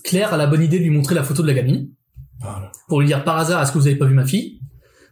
Claire 0.03 0.33
a 0.33 0.37
la 0.37 0.47
bonne 0.47 0.63
idée 0.63 0.79
de 0.79 0.83
lui 0.83 0.89
montrer 0.89 1.15
la 1.15 1.23
photo 1.23 1.41
de 1.41 1.47
la 1.47 1.53
gamine. 1.53 1.89
Voilà. 2.41 2.71
pour 2.89 2.99
lui 2.99 3.07
dire 3.07 3.23
par 3.23 3.37
hasard 3.37 3.61
est-ce 3.63 3.71
que 3.71 3.77
vous 3.77 3.87
avez 3.87 3.95
pas 3.95 4.05
vu 4.05 4.13
ma 4.13 4.25
fille? 4.25 4.59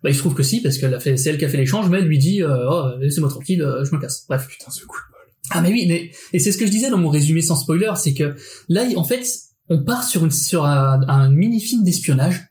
Bah 0.03 0.09
il 0.09 0.13
se 0.13 0.19
trouve 0.19 0.33
que 0.33 0.43
si 0.43 0.61
parce 0.61 0.77
qu'elle 0.77 0.93
a 0.93 0.99
fait 0.99 1.15
c'est 1.15 1.29
elle 1.29 1.37
qui 1.37 1.45
a 1.45 1.49
fait 1.49 1.57
l'échange 1.57 1.89
mais 1.89 1.99
elle 1.99 2.07
lui 2.07 2.17
dit 2.17 2.43
euh, 2.43 2.69
oh, 2.69 2.89
laissez-moi 2.99 3.29
tranquille 3.29 3.61
euh, 3.61 3.85
je 3.85 3.95
me 3.95 4.01
casse. 4.01 4.25
Bref. 4.27 4.47
Putain, 4.49 4.69
ce 4.69 4.85
coup 4.85 4.97
de 4.97 5.11
bol. 5.13 5.33
ah 5.51 5.61
mais 5.61 5.69
oui 5.69 5.85
mais 5.87 6.11
et 6.33 6.39
c'est 6.39 6.51
ce 6.51 6.57
que 6.57 6.65
je 6.65 6.71
disais 6.71 6.89
dans 6.89 6.97
mon 6.97 7.09
résumé 7.09 7.41
sans 7.41 7.55
spoiler 7.55 7.91
c'est 7.95 8.13
que 8.13 8.35
là 8.67 8.83
en 8.97 9.03
fait 9.03 9.25
on 9.69 9.83
part 9.83 10.03
sur 10.03 10.25
une 10.25 10.31
sur 10.31 10.65
un, 10.65 11.01
un 11.07 11.29
mini 11.29 11.61
film 11.61 11.83
d'espionnage. 11.83 12.47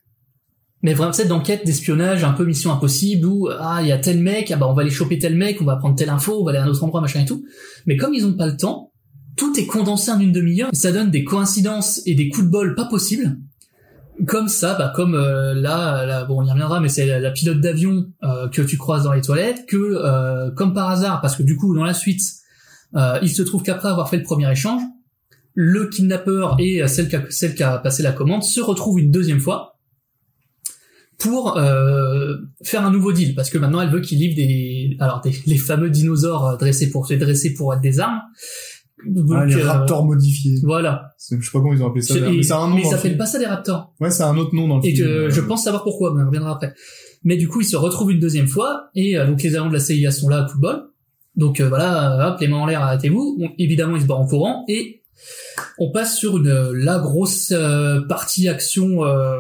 Mais 0.83 0.95
vraiment 0.95 1.13
cette 1.13 1.29
d'enquête 1.29 1.67
d'espionnage 1.67 2.25
un 2.25 2.33
peu 2.33 2.47
mission 2.47 2.73
impossible 2.73 3.27
où 3.27 3.51
ah 3.51 3.81
il 3.83 3.89
y 3.89 3.93
a 3.93 3.99
tel 3.99 4.19
mec 4.19 4.51
ah 4.51 4.57
bah 4.57 4.67
on 4.67 4.73
va 4.73 4.81
aller 4.81 4.91
choper 4.91 5.19
tel 5.19 5.37
mec 5.37 5.61
on 5.61 5.67
va 5.67 5.77
prendre 5.77 5.95
telle 5.95 6.09
info 6.09 6.41
on 6.41 6.45
va 6.45 6.53
aller 6.53 6.59
à 6.59 6.65
un 6.65 6.69
autre 6.69 6.83
endroit 6.83 7.03
machin 7.03 7.21
et 7.21 7.27
tout. 7.27 7.45
Mais 7.85 7.99
comme 7.99 8.15
ils 8.15 8.25
ont 8.25 8.33
pas 8.33 8.47
le 8.47 8.57
temps 8.57 8.90
tout 9.37 9.59
est 9.59 9.67
condensé 9.67 10.11
en 10.11 10.21
une 10.21 10.33
demi-heure 10.33 10.71
ça 10.73 10.93
donne 10.93 11.11
des 11.11 11.25
coïncidences 11.25 12.01
et 12.07 12.15
des 12.15 12.29
coups 12.29 12.47
de 12.47 12.51
bol 12.51 12.75
pas 12.75 12.87
possibles 12.87 13.37
comme 14.27 14.49
ça, 14.49 14.75
bah 14.75 14.93
comme 14.95 15.15
euh, 15.15 15.55
là, 15.55 16.05
là, 16.05 16.25
bon, 16.25 16.43
on 16.43 16.45
y 16.45 16.51
reviendra, 16.51 16.79
mais 16.81 16.91
c'est 16.91 17.07
la, 17.07 17.31
pilote 17.31 17.59
d'avion 17.59 18.07
euh, 18.23 18.49
que 18.51 18.61
tu 18.61 18.77
croises 18.77 19.05
dans 19.05 19.15
les 19.15 19.23
toilettes, 19.23 19.65
que 19.67 19.79
euh, 19.79 20.51
comme 20.51 20.75
par 20.75 20.91
hasard, 20.91 21.23
parce 21.23 21.37
que 21.37 21.43
du 21.43 21.57
coup, 21.57 21.75
dans 21.75 21.85
la 21.85 21.95
suite, 21.95 22.21
euh, 22.97 23.19
il 23.23 23.31
se 23.31 23.43
trouve 23.43 23.63
qu'après 23.63 23.89
avoir 23.89 24.09
fait 24.09 24.17
le 24.17 24.23
premier 24.23 24.51
échange, 24.51 24.83
le 25.55 25.87
kidnappeur 25.87 26.57
et 26.59 26.83
euh, 26.83 26.89
celle 26.89 27.09
qui 27.09 27.17
a, 27.17 27.25
celle 27.31 27.55
qui 27.55 27.63
a 27.63 27.79
passé 27.79 28.03
la 28.03 28.13
commande 28.13 28.43
se 28.43 28.61
retrouvent 28.61 28.99
une 28.99 29.11
deuxième 29.11 29.41
fois 29.41 29.79
pour 31.19 31.59
euh, 31.59 32.37
faire 32.65 32.85
un 32.85 32.91
nouveau 32.91 33.13
deal, 33.13 33.35
parce 33.35 33.51
que 33.51 33.59
maintenant 33.59 33.81
elle 33.81 33.91
veut 33.91 34.01
qu'il 34.01 34.19
livre 34.19 34.35
des, 34.35 34.97
alors 35.01 35.21
des, 35.21 35.35
les 35.47 35.59
fameux 35.59 35.91
dinosaures 35.91 36.57
dressés 36.57 36.91
pour 36.91 37.07
dressés 37.07 37.55
pour 37.55 37.75
être 37.75 37.81
des 37.81 38.01
armes. 38.01 38.21
Donc, 39.07 39.27
Ah, 39.35 39.45
les 39.47 39.55
euh, 39.57 39.67
raptors 39.69 40.05
modifiés. 40.05 40.55
Voilà. 40.63 41.11
Je 41.19 41.37
sais 41.37 41.37
pas 41.53 41.61
comment 41.61 41.73
ils 41.73 41.83
ont 41.83 41.89
appelé 41.89 42.03
ça. 42.03 42.15
Mais 42.21 42.37
et- 42.37 42.43
c'est 42.43 42.53
un 42.53 42.69
nom. 42.69 42.75
mais 42.77 42.87
appellent 42.87 43.01
film. 43.01 43.17
pas 43.19 43.27
ça 43.27 43.39
des 43.39 43.47
raptors. 43.47 43.93
Ouais, 44.01 44.11
c'est 44.11 44.23
un 44.23 44.37
autre 44.37 44.55
nom 44.55 44.69
dans 44.69 44.79
le 44.79 44.87
Et 44.87 44.95
film. 44.95 45.07
que 45.07 45.13
euh, 45.13 45.31
je 45.31 45.41
pense 45.41 45.65
savoir 45.65 45.83
pourquoi, 45.85 46.15
mais 46.15 46.23
on 46.23 46.27
reviendra 46.27 46.53
après. 46.55 46.75
Mais 47.25 47.37
du 47.37 47.49
coup, 47.49 47.61
ils 47.61 47.67
se 47.67 47.77
retrouvent 47.77 48.11
une 48.13 48.21
deuxième 48.21 48.47
fois, 48.49 48.89
et 48.95 49.17
euh, 49.19 49.27
donc 49.27 49.43
les 49.43 49.55
agents 49.55 49.69
de 49.69 49.75
la 49.75 49.81
CIA 49.81 50.11
sont 50.11 50.29
là 50.29 50.45
à 50.45 50.49
coup 50.49 50.57
de 50.57 50.63
bol. 50.63 50.83
Donc 51.37 51.61
euh, 51.61 51.69
voilà, 51.69 52.33
hop, 52.33 52.41
les 52.41 52.49
mains 52.49 52.57
en 52.59 52.67
l'air, 52.67 52.83
arrêtez-vous. 52.83 53.37
Bon, 53.39 53.51
évidemment, 53.59 53.97
ils 53.97 54.03
se 54.03 54.07
barrent 54.07 54.21
en 54.21 54.27
courant, 54.27 54.65
et 54.69 55.03
on 55.79 55.91
passe 55.93 56.17
sur 56.17 56.39
une 56.39 56.71
la 56.73 56.99
grosse 56.99 57.53
euh, 57.55 58.01
partie 58.09 58.49
action, 58.49 59.05
euh, 59.05 59.37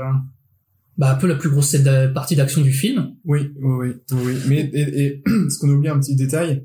bah 0.98 1.12
un 1.12 1.14
peu 1.14 1.26
la 1.26 1.34
plus 1.36 1.48
grosse 1.48 1.74
partie 2.12 2.36
d'action 2.36 2.61
du 2.61 2.72
film. 2.72 3.14
Oui, 3.24 3.50
oui, 3.61 3.72
oui, 4.12 4.18
oui. 4.24 4.34
Mais 4.48 4.70
et, 4.74 5.04
et 5.06 5.22
ce 5.48 5.58
qu'on 5.58 5.70
a 5.70 5.72
oublié 5.72 5.90
un 5.90 5.98
petit 5.98 6.14
détail, 6.16 6.64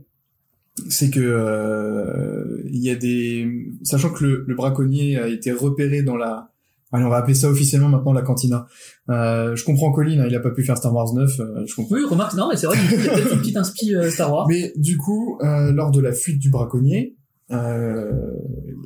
c'est 0.90 1.10
que 1.10 1.20
euh, 1.22 2.62
il 2.70 2.84
y 2.84 2.90
a 2.90 2.96
des, 2.96 3.48
sachant 3.84 4.10
que 4.10 4.24
le, 4.24 4.44
le 4.48 4.56
braconnier 4.56 5.18
a 5.18 5.28
été 5.28 5.52
repéré 5.52 6.04
dans 6.04 6.18
la, 6.18 6.52
allez, 6.92 7.06
on 7.06 7.10
va 7.10 7.18
appeler 7.18 7.34
ça 7.36 7.50
officiellement 7.50 7.88
maintenant 7.90 8.14
la 8.14 8.22
cantina. 8.22 8.68
Euh, 9.10 9.56
je 9.56 9.64
comprends 9.64 9.92
Colin, 9.92 10.20
hein, 10.20 10.26
il 10.28 10.36
a 10.36 10.40
pas 10.40 10.52
pu 10.52 10.64
faire 10.64 10.78
Star 10.78 10.94
Wars 10.94 11.14
9, 11.14 11.40
euh, 11.40 11.64
je 11.66 11.76
comprends. 11.76 11.96
Oui, 11.96 12.04
remarque, 12.10 12.36
non, 12.36 12.50
mais 12.50 12.58
c'est 12.58 12.68
vrai, 12.68 12.78
qu'il 12.78 13.04
y 13.04 13.08
a 13.10 13.14
peut-être 13.14 13.34
une 13.34 13.40
petite 13.40 13.58
inspi 13.58 13.96
euh, 13.96 14.10
Star 14.10 14.32
Wars. 14.32 14.48
Mais 14.50 14.74
du 14.76 14.98
coup, 14.98 15.40
euh, 15.44 15.72
lors 15.72 15.92
de 15.92 16.02
la 16.02 16.12
fuite 16.12 16.40
du 16.40 16.50
braconnier, 16.50 17.16
euh, 17.52 18.12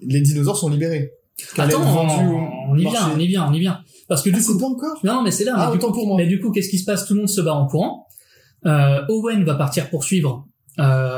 les 0.03 0.21
dinosaures 0.21 0.57
sont 0.57 0.69
libérés. 0.69 1.13
Attends, 1.57 1.81
au 1.81 2.39
on 2.71 2.75
y 2.77 2.81
vient, 2.81 3.11
on 3.15 3.17
y 3.19 3.27
vient, 3.27 3.47
on 3.49 3.53
y 3.53 3.59
vient. 3.59 3.79
Parce 4.09 4.21
que 4.21 4.29
du 4.29 4.39
Ah, 4.39 4.45
coup, 4.45 4.57
pas 4.57 4.65
encore 4.65 4.99
Non, 5.03 5.23
mais 5.23 5.31
c'est 5.31 5.45
là. 5.45 5.53
Ah, 5.55 5.69
mais, 5.71 5.77
du 5.77 5.85
coup, 5.85 5.91
pour 5.93 6.05
moi. 6.05 6.17
mais 6.17 6.27
du 6.27 6.39
coup, 6.39 6.51
qu'est-ce 6.51 6.69
qui 6.69 6.77
se 6.77 6.85
passe? 6.85 7.05
Tout 7.05 7.13
le 7.13 7.21
monde 7.21 7.29
se 7.29 7.39
bat 7.41 7.53
en 7.53 7.65
courant. 7.65 8.07
Euh, 8.65 8.99
Owen 9.07 9.45
va 9.45 9.55
partir 9.55 9.89
poursuivre 9.89 10.45
euh, 10.79 11.08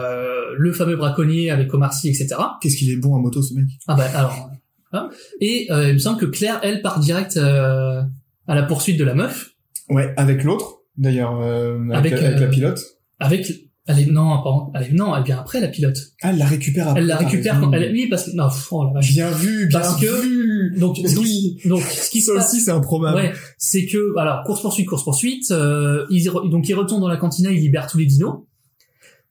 le 0.57 0.73
fameux 0.73 0.95
braconnier 0.95 1.49
avec 1.51 1.73
Omar 1.73 1.93
Sy, 1.93 2.09
etc. 2.09 2.35
Qu'est-ce 2.61 2.77
qu'il 2.77 2.89
est 2.91 2.97
bon 2.97 3.15
à 3.15 3.19
moto 3.19 3.41
ce 3.41 3.53
mec? 3.53 3.65
Ah 3.87 3.95
bah 3.95 4.07
alors. 4.15 4.49
hein. 4.93 5.09
Et 5.39 5.67
euh, 5.71 5.89
il 5.89 5.93
me 5.95 5.99
semble 5.99 6.19
que 6.19 6.25
Claire, 6.25 6.59
elle, 6.63 6.81
part 6.81 6.99
direct 6.99 7.37
euh, 7.37 8.01
à 8.47 8.55
la 8.55 8.63
poursuite 8.63 8.97
de 8.99 9.03
la 9.03 9.13
meuf 9.15 9.51
Ouais, 9.89 10.13
avec 10.17 10.43
l'autre, 10.43 10.79
d'ailleurs, 10.97 11.39
euh, 11.41 11.77
avec, 11.91 12.13
Avec, 12.13 12.21
la, 12.21 12.27
avec 12.29 12.39
la 12.41 12.47
pilote. 12.47 12.81
avec. 13.19 13.51
Elle 13.87 13.97
est 13.99 14.05
non, 14.05 14.41
pardon, 14.43 14.71
elle 14.75 14.83
est, 14.83 14.91
non, 14.93 15.13
elle 15.15 15.23
vient 15.23 15.39
après 15.39 15.59
la 15.59 15.67
pilote. 15.67 15.97
Ah, 16.21 16.29
elle 16.29 16.37
la 16.37 16.45
récupère 16.45 16.87
après. 16.89 17.01
Elle 17.01 17.07
la 17.07 17.17
récupère 17.17 17.59
quand 17.59 17.73
elle. 17.73 17.91
Oui, 17.91 18.07
parce 18.07 18.25
que 18.29 18.35
non, 18.35 18.47
oh 18.71 18.83
la 18.85 18.93
vache. 18.93 19.11
Bien 19.11 19.31
vu, 19.31 19.67
bien 19.67 19.79
Parce 19.79 19.99
que- 19.99 20.21
vu. 20.21 20.75
Donc, 20.79 20.97
oui, 21.17 21.57
donc, 21.65 21.81
ce 21.81 22.11
qui 22.11 22.21
se 22.21 22.31
passe, 22.31 22.53
aussi 22.53 22.61
c'est 22.61 22.71
improbable. 22.71 23.17
Ouais, 23.17 23.33
c'est 23.57 23.87
que 23.87 24.15
alors 24.19 24.43
course 24.45 24.61
poursuite, 24.61 24.87
course 24.87 25.03
poursuite. 25.03 25.49
Euh, 25.49 26.05
ils, 26.11 26.29
re- 26.29 26.47
donc 26.49 26.69
ils 26.69 26.75
retournent 26.75 27.01
dans 27.01 27.07
la 27.07 27.17
cantina, 27.17 27.49
ils 27.51 27.59
libèrent 27.59 27.87
tous 27.87 27.97
les 27.97 28.05
dinos. 28.05 28.43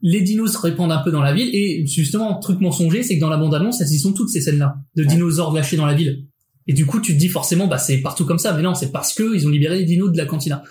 Les 0.03 0.23
dinos 0.23 0.53
se 0.53 0.59
répandent 0.59 0.93
un 0.93 1.03
peu 1.03 1.11
dans 1.11 1.21
la 1.23 1.33
ville 1.35 1.51
et 1.55 1.85
justement 1.87 2.39
truc 2.39 2.61
mensonger, 2.61 3.03
c'est 3.03 3.17
que 3.17 3.21
dans 3.21 3.29
la 3.29 3.37
bande 3.37 3.55
annonce, 3.55 3.81
elles 3.81 3.93
y 3.93 3.99
sont 3.99 4.13
toutes 4.13 4.31
ces 4.31 4.41
scènes-là 4.41 4.77
de 4.97 5.03
Ouais. 5.03 5.09
dinosaures 5.09 5.53
lâchés 5.53 5.77
dans 5.77 5.87
la 5.87 5.95
ville. 5.95 6.25
Et 6.67 6.73
du 6.73 6.87
coup, 6.87 7.01
tu 7.01 7.13
te 7.15 7.19
dis 7.19 7.29
forcément, 7.29 7.67
bah 7.67 7.79
c'est 7.79 7.99
partout 7.99 8.25
comme 8.25 8.39
ça, 8.39 8.53
mais 8.55 8.63
non, 8.63 8.75
c'est 8.75 8.93
parce 8.93 9.13
que 9.13 9.35
ils 9.35 9.47
ont 9.47 9.51
libéré 9.51 9.79
les 9.79 9.85
dinos 9.85 10.11
de 10.13 10.17
la 10.17 10.25
cantina. 10.27 10.63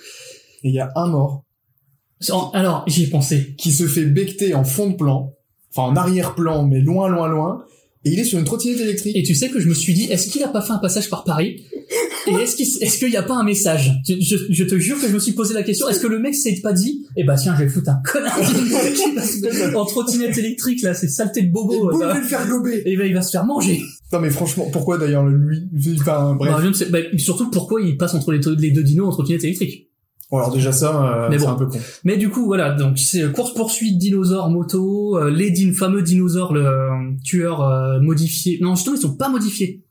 Et 0.63 0.69
il 0.69 0.73
y 0.75 0.80
a 0.80 0.89
un 0.95 1.07
mort 1.07 1.43
Alors 2.53 2.84
j'y 2.88 3.03
ai 3.03 3.07
pensé. 3.07 3.55
qui 3.57 3.71
se 3.71 3.88
fait 3.88 4.05
becter 4.05 4.53
en 4.53 4.63
fond 4.63 4.89
de 4.91 4.95
plan, 4.95 5.34
enfin 5.73 5.91
en 5.91 5.95
arrière-plan, 5.95 6.65
mais 6.65 6.82
loin, 6.82 7.07
loin, 7.09 7.27
loin, 7.27 7.63
et 8.05 8.11
il 8.11 8.19
est 8.19 8.23
sur 8.23 8.39
une 8.39 8.45
trottinette 8.45 8.79
électrique. 8.79 9.15
Et 9.15 9.23
tu 9.23 9.35
sais 9.35 9.49
que 9.49 9.59
je 9.59 9.67
me 9.67 9.73
suis 9.73 9.93
dit, 9.93 10.05
est-ce 10.05 10.29
qu'il 10.29 10.41
a 10.43 10.47
pas 10.47 10.61
fait 10.61 10.71
un 10.71 10.77
passage 10.77 11.09
par 11.09 11.23
Paris? 11.25 11.65
Et 12.27 12.31
est-ce 12.31 12.55
qu'il 12.55 12.67
est-ce 12.83 12.97
qu'il 12.97 13.11
y 13.11 13.17
a 13.17 13.23
pas 13.23 13.35
un 13.35 13.43
message? 13.43 13.91
Je, 14.07 14.13
je, 14.19 14.37
je 14.49 14.63
te 14.63 14.77
jure 14.77 14.99
que 15.01 15.07
je 15.07 15.13
me 15.13 15.19
suis 15.19 15.33
posé 15.33 15.53
la 15.53 15.63
question. 15.63 15.87
Est-ce 15.89 15.99
que 15.99 16.07
le 16.07 16.19
mec 16.19 16.35
s'est 16.35 16.59
pas 16.61 16.71
dit, 16.73 17.05
eh 17.17 17.23
bah 17.23 17.35
tiens, 17.35 17.55
je 17.57 17.63
vais 17.63 17.69
foutre 17.69 17.89
un 17.89 18.01
connard 18.05 18.39
en 19.75 19.85
trottinette 19.85 20.37
électrique 20.37 20.81
là, 20.81 20.93
c'est 20.93 21.07
saleté 21.07 21.41
de 21.41 21.51
bobo. 21.51 21.97
vais 21.97 22.19
le 22.19 22.25
faire 22.25 22.47
gober. 22.47 22.83
Et 22.85 22.95
ben 22.95 23.07
il 23.07 23.13
va 23.13 23.21
se 23.21 23.31
faire 23.31 23.45
manger. 23.45 23.81
Non 24.13 24.19
mais 24.19 24.29
franchement, 24.29 24.69
pourquoi 24.71 24.97
d'ailleurs 24.97 25.25
lui 25.25 25.67
Enfin 25.99 26.35
bref. 26.35 26.51
Bah, 26.51 26.59
je 26.61 26.67
ne 26.67 26.73
sais, 26.73 26.85
bah, 26.85 26.99
surtout 27.17 27.49
pourquoi 27.49 27.81
il 27.81 27.97
passe 27.97 28.13
entre 28.13 28.31
les 28.31 28.39
deux 28.71 28.83
dinos 28.83 29.07
en 29.07 29.11
trottinette 29.11 29.43
électrique. 29.43 29.88
Bon, 30.32 30.38
alors 30.38 30.51
déjà 30.53 30.71
ça, 30.71 31.23
euh, 31.25 31.27
Mais 31.30 31.39
c'est 31.39 31.45
bon. 31.45 31.51
un 31.51 31.55
peu 31.55 31.65
con. 31.65 31.80
Mais 32.03 32.17
du 32.17 32.30
coup, 32.30 32.45
voilà, 32.45 32.71
donc 32.75 32.99
c'est 32.99 33.32
course 33.32 33.53
poursuite 33.53 33.97
dinosaures 33.97 34.49
moto, 34.49 35.17
euh, 35.17 35.30
les 35.32 35.49
din- 35.49 35.73
fameux 35.73 36.03
dinosaures 36.03 36.53
le 36.53 36.65
euh, 36.65 36.89
tueurs 37.23 37.61
euh, 37.61 37.99
modifiés. 37.99 38.59
Non, 38.61 38.75
justement, 38.75 38.95
ils 38.95 39.01
sont 39.01 39.15
pas 39.17 39.30
modifiés. 39.30 39.84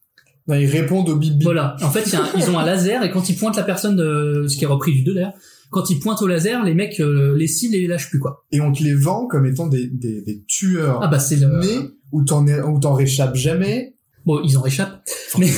Non, 0.47 0.55
ils 0.55 0.67
répondent 0.67 1.09
au 1.09 1.17
bip. 1.17 1.43
Voilà. 1.43 1.77
En 1.83 1.91
fait, 1.91 2.05
il 2.07 2.13
y 2.13 2.17
a 2.17 2.23
un- 2.23 2.29
ils 2.39 2.49
ont 2.51 2.59
un 2.59 2.65
laser 2.65 3.03
et 3.03 3.11
quand 3.11 3.29
ils 3.29 3.37
pointent 3.37 3.57
la 3.57 3.65
personne, 3.65 3.97
de, 3.97 4.47
ce 4.49 4.57
qui 4.57 4.65
est 4.65 4.69
repris 4.69 4.93
du 4.93 5.03
2 5.03 5.13
d'ailleurs, 5.15 5.33
quand 5.71 5.91
ils 5.91 5.99
pointent 5.99 6.23
au 6.23 6.27
laser, 6.29 6.63
les 6.65 6.73
mecs 6.73 7.01
euh, 7.01 7.37
les 7.37 7.47
ciblent 7.49 7.75
et 7.75 7.81
les 7.81 7.87
lâchent 7.89 8.09
plus 8.09 8.21
quoi. 8.21 8.47
Et 8.53 8.61
on 8.61 8.73
te 8.73 8.83
les 8.83 8.95
vend 8.95 9.27
comme 9.27 9.45
étant 9.45 9.67
des, 9.67 9.89
des, 9.89 10.23
des 10.23 10.43
tueurs 10.47 11.01
Ah 11.03 11.09
bah 11.09 11.19
c'est 11.19 11.37
le. 11.37 11.59
nés 11.59 11.91
où 12.13 12.23
t'en 12.25 12.47
es- 12.47 12.63
où 12.63 12.79
t'en 12.81 12.95
réchappes 12.95 13.35
jamais. 13.37 13.97
Bon, 14.25 14.41
ils 14.45 14.57
en 14.57 14.63
réchappent. 14.63 15.03
Mais 15.39 15.49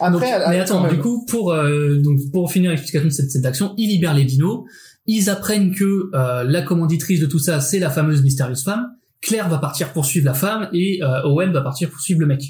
Après, 0.00 0.12
Donc, 0.12 0.20
mais 0.48 0.58
à- 0.58 0.62
attends, 0.62 0.86
du 0.88 0.98
coup, 0.98 1.24
pour 1.26 1.52
euh, 1.52 1.96
donc 1.96 2.18
pour 2.32 2.50
finir 2.52 2.70
l'explication 2.70 3.08
de 3.08 3.12
cette 3.12 3.30
scène 3.30 3.42
d'action, 3.42 3.74
ils 3.76 3.88
libèrent 3.88 4.14
les 4.14 4.24
dinos. 4.24 4.64
Ils 5.06 5.30
apprennent 5.30 5.74
que 5.74 6.10
euh, 6.14 6.44
la 6.44 6.62
commanditrice 6.62 7.20
de 7.20 7.26
tout 7.26 7.38
ça, 7.38 7.60
c'est 7.60 7.78
la 7.78 7.90
fameuse 7.90 8.22
mystérieuse 8.22 8.62
femme. 8.64 8.88
Claire 9.20 9.48
va 9.48 9.58
partir 9.58 9.92
poursuivre 9.92 10.26
la 10.26 10.34
femme 10.34 10.68
et 10.72 11.02
euh, 11.02 11.22
Owen 11.24 11.50
va 11.52 11.62
partir 11.62 11.90
poursuivre 11.90 12.20
le 12.20 12.26
mec. 12.26 12.42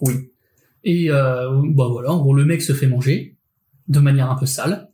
Oui. 0.00 0.14
Et 0.84 1.10
euh, 1.10 1.50
bah 1.74 1.88
voilà, 1.90 2.12
en 2.12 2.18
gros, 2.20 2.34
le 2.34 2.44
mec 2.44 2.62
se 2.62 2.72
fait 2.72 2.86
manger 2.86 3.36
de 3.88 3.98
manière 4.00 4.30
un 4.30 4.36
peu 4.36 4.46
sale, 4.46 4.88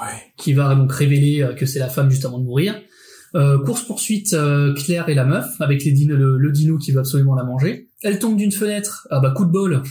Ouais. 0.00 0.06
qui 0.36 0.52
va 0.54 0.74
donc 0.74 0.92
révéler 0.92 1.42
euh, 1.42 1.54
que 1.54 1.66
c'est 1.66 1.78
la 1.80 1.88
femme 1.88 2.08
juste 2.10 2.24
avant 2.24 2.38
de 2.38 2.44
mourir. 2.44 2.74
Euh, 3.34 3.58
course 3.62 3.82
poursuite 3.84 4.32
euh, 4.32 4.72
Claire 4.74 5.08
et 5.08 5.14
la 5.14 5.24
meuf 5.24 5.46
avec 5.60 5.84
les 5.84 5.92
dino, 5.92 6.16
le, 6.16 6.38
le 6.38 6.50
dino 6.52 6.78
qui 6.78 6.92
veut 6.92 7.00
absolument 7.00 7.34
la 7.34 7.44
manger. 7.44 7.88
Elle 8.02 8.18
tombe 8.18 8.36
d'une 8.36 8.52
fenêtre. 8.52 9.06
Ah 9.10 9.20
bah 9.20 9.32
coup 9.36 9.44
de 9.44 9.50
bol. 9.50 9.82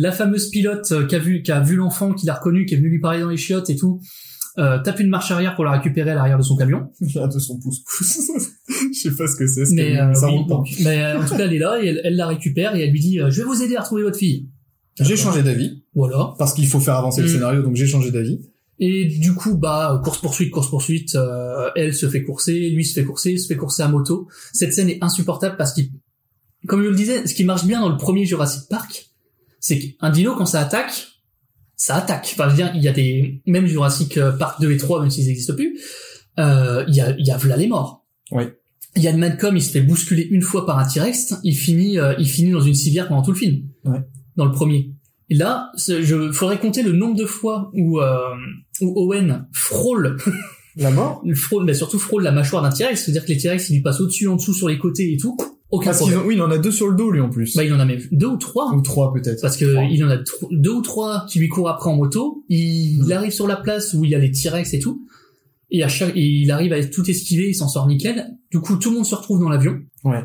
La 0.00 0.12
fameuse 0.12 0.48
pilote 0.50 0.90
euh, 0.92 1.06
qui 1.06 1.14
a 1.16 1.18
vu 1.18 1.42
qui 1.42 1.50
a 1.52 1.60
vu 1.60 1.76
l'enfant, 1.76 2.12
qui 2.14 2.26
l'a 2.26 2.34
reconnu, 2.34 2.66
qui 2.66 2.74
est 2.74 2.76
venu 2.78 2.88
lui 2.90 3.00
parler 3.00 3.20
dans 3.20 3.28
les 3.28 3.36
chiottes 3.36 3.68
et 3.70 3.76
tout. 3.76 4.00
Euh, 4.58 4.78
tape 4.82 4.98
une 5.00 5.08
marche 5.08 5.30
arrière 5.30 5.54
pour 5.54 5.64
la 5.64 5.70
récupérer 5.72 6.10
à 6.10 6.14
l'arrière 6.14 6.38
de 6.38 6.42
son 6.42 6.56
camion. 6.56 6.88
De 7.00 7.38
son 7.38 7.58
pouce-pouce. 7.60 8.18
Je 8.92 8.98
sais 9.00 9.14
pas 9.16 9.26
ce 9.28 9.36
que 9.36 9.46
c'est, 9.46 9.64
ce 9.66 9.72
Mais, 9.72 9.94
camion, 9.94 10.10
euh, 10.10 10.14
ça 10.14 10.26
oui, 10.28 10.44
mais 10.82 11.00
euh, 11.04 11.20
en 11.20 11.24
tout 11.24 11.36
cas, 11.36 11.44
elle 11.46 11.54
est 11.54 11.58
là 11.58 11.78
et 11.82 11.86
elle, 11.86 12.00
elle 12.04 12.16
la 12.16 12.26
récupère 12.26 12.74
et 12.74 12.82
elle 12.82 12.90
lui 12.90 13.00
dit 13.00 13.20
euh, 13.20 13.30
Je 13.30 13.42
vais 13.42 13.46
vous 13.46 13.62
aider 13.62 13.76
à 13.76 13.82
retrouver 13.82 14.02
votre 14.02 14.18
fille. 14.18 14.48
J'ai 15.00 15.16
changé 15.16 15.42
d'avis, 15.44 15.84
Voilà. 15.94 16.34
parce 16.38 16.54
qu'il 16.54 16.66
faut 16.66 16.80
faire 16.80 16.96
avancer 16.96 17.22
le 17.22 17.28
Mm. 17.28 17.32
scénario, 17.32 17.62
donc 17.62 17.76
j'ai 17.76 17.86
changé 17.86 18.10
d'avis. 18.10 18.40
Et 18.80 19.04
du 19.06 19.34
coup, 19.34 19.56
bah, 19.56 20.00
course 20.04 20.20
poursuite, 20.20 20.50
course 20.50 20.70
poursuite. 20.70 21.14
euh, 21.14 21.70
elle 21.76 21.94
se 21.94 22.08
fait 22.08 22.22
courser, 22.24 22.70
lui 22.70 22.84
se 22.84 22.94
fait 22.98 23.04
courser, 23.04 23.36
se 23.38 23.46
fait 23.46 23.56
courser 23.56 23.82
à 23.84 23.88
moto. 23.88 24.26
Cette 24.52 24.72
scène 24.72 24.88
est 24.88 24.98
insupportable 25.02 25.56
parce 25.56 25.72
qu'il, 25.72 25.90
comme 26.66 26.82
je 26.82 26.88
le 26.88 26.96
disais, 26.96 27.26
ce 27.28 27.34
qui 27.34 27.44
marche 27.44 27.64
bien 27.64 27.80
dans 27.80 27.88
le 27.90 27.96
premier 27.96 28.24
Jurassic 28.24 28.68
Park, 28.68 29.07
c'est 29.60 29.78
qu'un 29.78 30.10
dino 30.10 30.34
quand 30.36 30.46
ça 30.46 30.60
attaque, 30.60 31.08
ça 31.76 31.96
attaque. 31.96 32.30
Enfin, 32.32 32.44
je 32.44 32.50
veux 32.50 32.56
dire, 32.56 32.72
il 32.74 32.82
y 32.82 32.88
a 32.88 32.92
des 32.92 33.42
même 33.46 33.66
Jurassic 33.66 34.18
Park 34.38 34.60
2 34.60 34.72
et 34.72 34.76
3, 34.76 35.00
même 35.00 35.10
s'ils 35.10 35.26
n'existent 35.26 35.54
plus, 35.54 35.78
euh, 36.38 36.84
il 36.88 36.94
y 36.94 37.00
a, 37.00 37.14
il 37.18 37.26
y 37.26 37.30
a 37.30 37.38
là 37.46 37.56
les 37.56 37.66
morts. 37.66 38.06
Oui. 38.30 38.44
Yann 38.96 39.18
Malcolm, 39.18 39.56
il 39.56 39.62
se 39.62 39.70
fait 39.70 39.80
bousculer 39.80 40.26
une 40.30 40.42
fois 40.42 40.66
par 40.66 40.78
un 40.78 40.86
T-Rex, 40.86 41.34
il 41.44 41.54
finit, 41.54 41.98
euh, 41.98 42.14
il 42.18 42.26
finit 42.26 42.52
dans 42.52 42.60
une 42.60 42.74
civière 42.74 43.08
pendant 43.08 43.22
tout 43.22 43.32
le 43.32 43.36
film. 43.36 43.68
Ouais. 43.84 44.00
Dans 44.36 44.44
le 44.44 44.52
premier. 44.52 44.92
Et 45.30 45.34
là, 45.34 45.70
je 45.76 46.32
faudrait 46.32 46.58
compter 46.58 46.82
le 46.82 46.92
nombre 46.92 47.14
de 47.14 47.26
fois 47.26 47.70
où, 47.74 48.00
euh, 48.00 48.34
où 48.80 48.92
Owen 49.02 49.46
frôle, 49.52 50.16
La 50.76 50.90
mort? 50.90 51.22
Il 51.24 51.34
frôle, 51.34 51.64
mais 51.64 51.74
surtout 51.74 51.98
frôle 51.98 52.22
la 52.22 52.32
mâchoire 52.32 52.62
d'un 52.62 52.70
T-Rex, 52.70 53.04
c'est-à-dire 53.04 53.24
que 53.24 53.32
les 53.32 53.38
T-Rex, 53.38 53.68
ils 53.68 53.74
lui 53.74 53.82
passent 53.82 54.00
au-dessus, 54.00 54.28
en 54.28 54.36
dessous, 54.36 54.54
sur 54.54 54.68
les 54.68 54.78
côtés 54.78 55.12
et 55.12 55.16
tout. 55.16 55.36
Aucun 55.70 55.86
Parce 55.86 55.98
problème. 55.98 56.20
ont, 56.20 56.24
oui, 56.26 56.34
il 56.34 56.40
en 56.42 56.50
a 56.50 56.56
deux 56.58 56.70
sur 56.70 56.88
le 56.88 56.96
dos, 56.96 57.10
lui, 57.10 57.20
en 57.20 57.28
plus. 57.28 57.54
Bah, 57.54 57.62
il 57.62 57.72
en 57.74 57.78
a 57.80 57.84
même 57.84 58.00
deux 58.10 58.26
ou 58.26 58.36
trois. 58.38 58.72
Ou 58.74 58.80
trois, 58.80 59.12
peut-être. 59.12 59.40
Parce 59.42 59.56
que 59.58 59.66
Trois. 59.70 59.84
il 59.84 60.02
en 60.02 60.08
a 60.10 60.16
deux 60.50 60.70
ou 60.70 60.80
trois 60.80 61.26
qui 61.28 61.38
lui 61.40 61.48
courent 61.48 61.68
après 61.68 61.90
en 61.90 61.96
moto. 61.96 62.42
Il, 62.48 63.04
il 63.04 63.12
arrive 63.12 63.32
sur 63.32 63.46
la 63.46 63.56
place 63.56 63.92
où 63.92 64.02
il 64.04 64.10
y 64.10 64.14
a 64.14 64.18
les 64.18 64.30
T-Rex 64.30 64.72
et 64.72 64.78
tout. 64.78 65.04
Et 65.70 65.82
à 65.82 65.88
chaque, 65.88 66.16
et 66.16 66.20
il 66.24 66.50
arrive 66.50 66.72
à 66.72 66.82
tout 66.82 67.08
esquiver, 67.10 67.48
il 67.50 67.54
s'en 67.54 67.68
sort 67.68 67.86
nickel. 67.86 68.28
Du 68.50 68.60
coup, 68.60 68.76
tout 68.76 68.88
le 68.88 68.96
monde 68.96 69.04
se 69.04 69.14
retrouve 69.14 69.40
dans 69.40 69.50
l'avion. 69.50 69.78
Ouais. 70.04 70.24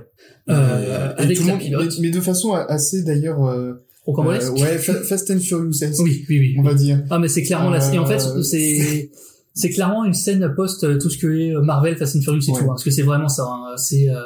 Euh, 0.50 1.14
Et 1.18 1.22
avec 1.22 1.36
tout 1.38 1.44
le 1.44 1.48
la 1.50 1.54
monde- 1.56 1.62
pilote. 1.64 1.94
mais, 2.00 2.08
mais 2.08 2.10
de 2.16 2.22
façon 2.22 2.54
assez, 2.54 3.04
d'ailleurs, 3.04 3.44
euh, 3.46 3.74
euh, 4.08 4.12
ouais, 4.24 4.78
fa- 4.78 5.04
Fast 5.04 5.30
and 5.32 5.40
Furious, 5.40 5.72
Oui, 6.00 6.26
oui, 6.30 6.40
oui. 6.40 6.56
on 6.58 6.64
va 6.64 6.74
dire. 6.74 7.04
Ah, 7.10 7.20
mais 7.20 7.28
c'est 7.28 7.44
clairement 7.44 7.70
la, 7.70 7.94
et 7.94 7.98
en 7.98 8.06
fait, 8.06 8.22
Euh, 8.26 8.42
c'est, 8.42 9.12
c'est 9.54 9.70
clairement 9.70 10.06
une 10.06 10.14
scène 10.14 10.54
post 10.56 10.86
euh, 10.86 10.98
tout 10.98 11.10
ce 11.10 11.18
que 11.18 11.28
est 11.28 11.54
euh, 11.54 11.62
Marvel, 11.62 11.98
Fast 11.98 12.16
and 12.16 12.22
Furious 12.22 12.44
et 12.48 12.52
Ouais. 12.52 12.58
tout, 12.60 12.64
hein, 12.64 12.68
parce 12.70 12.84
que 12.86 12.92
c'est 12.92 13.02
vraiment 13.04 13.28
ça, 13.28 13.44
hein, 13.46 13.76
c'est, 13.76 14.10
euh, 14.10 14.22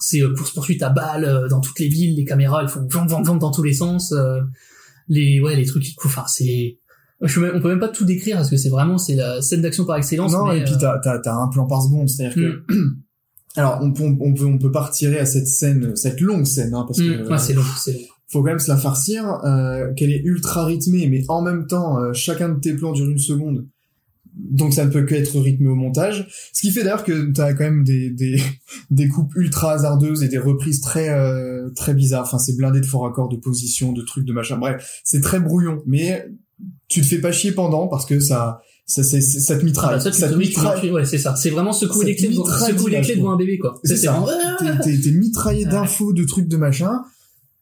c'est 0.00 0.22
euh, 0.22 0.34
course 0.34 0.52
poursuite 0.52 0.82
à 0.82 0.90
balles 0.90 1.24
euh, 1.24 1.48
dans 1.48 1.60
toutes 1.60 1.78
les 1.78 1.88
villes, 1.88 2.16
les 2.16 2.24
caméras, 2.24 2.62
elles 2.62 2.68
font 2.68 2.86
vent, 2.90 3.06
vent, 3.06 3.22
vent 3.22 3.36
dans 3.36 3.50
tous 3.50 3.62
les 3.62 3.74
sens, 3.74 4.12
euh, 4.12 4.40
les, 5.08 5.40
ouais, 5.40 5.56
les 5.56 5.66
trucs 5.66 5.82
qui 5.82 5.94
enfin, 6.04 6.24
c'est, 6.26 6.78
je, 7.22 7.40
on 7.40 7.60
peut 7.60 7.68
même 7.68 7.80
pas 7.80 7.88
tout 7.88 8.04
décrire 8.04 8.36
parce 8.36 8.50
que 8.50 8.56
c'est 8.56 8.70
vraiment, 8.70 8.98
c'est 8.98 9.14
la 9.14 9.42
scène 9.42 9.62
d'action 9.62 9.84
par 9.84 9.96
excellence. 9.96 10.32
Non, 10.32 10.46
mais, 10.46 10.60
et 10.60 10.64
puis 10.64 10.74
euh, 10.74 10.96
t'as, 11.02 11.18
t'as, 11.18 11.34
un 11.34 11.48
plan 11.48 11.66
par 11.66 11.82
seconde, 11.82 12.08
c'est-à-dire 12.08 12.34
que, 12.34 12.64
alors, 13.56 13.80
on 13.82 13.92
peut, 13.92 14.04
on 14.04 14.32
peut, 14.32 14.44
on 14.44 14.58
peut 14.58 14.72
pas 14.72 14.82
retirer 14.82 15.18
à 15.18 15.26
cette 15.26 15.46
scène, 15.46 15.94
cette 15.96 16.20
longue 16.20 16.46
scène, 16.46 16.74
hein, 16.74 16.84
parce 16.86 16.98
mm, 16.98 17.02
que, 17.02 17.28
ouais, 17.28 17.38
c'est 17.38 17.52
long, 17.52 17.62
c'est 17.76 17.92
long. 17.92 17.98
faut 18.28 18.40
quand 18.40 18.50
même 18.50 18.58
se 18.58 18.70
la 18.70 18.76
farcir, 18.76 19.24
euh, 19.44 19.92
qu'elle 19.94 20.12
est 20.12 20.22
ultra 20.24 20.64
rythmée, 20.64 21.08
mais 21.08 21.24
en 21.28 21.42
même 21.42 21.66
temps, 21.66 22.00
euh, 22.00 22.12
chacun 22.12 22.48
de 22.48 22.60
tes 22.60 22.74
plans 22.74 22.92
dure 22.92 23.08
une 23.08 23.18
seconde. 23.18 23.66
Donc 24.48 24.72
ça 24.74 24.84
ne 24.84 24.90
peut 24.90 25.04
qu'être 25.04 25.38
rythmé 25.40 25.68
au 25.68 25.74
montage. 25.74 26.28
Ce 26.52 26.60
qui 26.60 26.70
fait 26.72 26.82
d'ailleurs 26.82 27.04
que 27.04 27.30
t'as 27.32 27.52
quand 27.54 27.64
même 27.64 27.84
des, 27.84 28.10
des, 28.10 28.40
des 28.90 29.08
coupes 29.08 29.34
ultra 29.36 29.72
hasardeuses 29.72 30.22
et 30.22 30.28
des 30.28 30.38
reprises 30.38 30.80
très, 30.80 31.08
euh, 31.10 31.68
très 31.76 31.94
bizarres. 31.94 32.22
Enfin, 32.26 32.38
c'est 32.38 32.56
blindé 32.56 32.80
de 32.80 32.86
faux 32.86 33.00
raccords, 33.00 33.28
de 33.28 33.36
position, 33.36 33.92
de 33.92 34.02
trucs, 34.02 34.24
de 34.24 34.32
machin. 34.32 34.56
Bref, 34.58 35.00
c'est 35.04 35.20
très 35.20 35.40
brouillon. 35.40 35.82
Mais 35.86 36.26
tu 36.88 37.00
te 37.00 37.06
fais 37.06 37.18
pas 37.18 37.32
chier 37.32 37.52
pendant 37.52 37.86
parce 37.88 38.06
que 38.06 38.20
ça, 38.20 38.60
ça, 38.86 39.02
c'est- 39.02 39.20
ça 39.20 39.56
te 39.56 39.60
Ah, 39.60 39.64
mitraille. 39.64 39.94
bah, 39.96 40.00
ça, 40.00 40.10
tu 40.10 40.18
ça 40.18 40.28
te 40.28 40.32
tu 40.32 40.38
mitraille. 40.38 40.74
l'encules, 40.76 40.92
ouais, 40.92 41.04
c'est 41.04 41.18
ça. 41.18 41.36
C'est 41.36 41.50
vraiment 41.50 41.72
secouer 41.72 42.06
les 42.06 42.16
clés, 42.16 42.28
mitraille 42.28 42.72
secouer 42.72 42.90
les 42.90 43.00
clés 43.00 43.14
vachement. 43.14 43.22
devant 43.22 43.32
un 43.34 43.36
bébé, 43.38 43.58
quoi. 43.58 43.80
C'est 43.84 43.96
ça. 43.96 44.12
vraiment- 44.12 44.82
T'es- 44.82 45.10
mitraillé 45.12 45.64
Ouais. 45.66 45.70
d'infos, 45.70 46.12
de 46.12 46.24
trucs, 46.24 46.48
de 46.48 46.56
machin. 46.56 47.00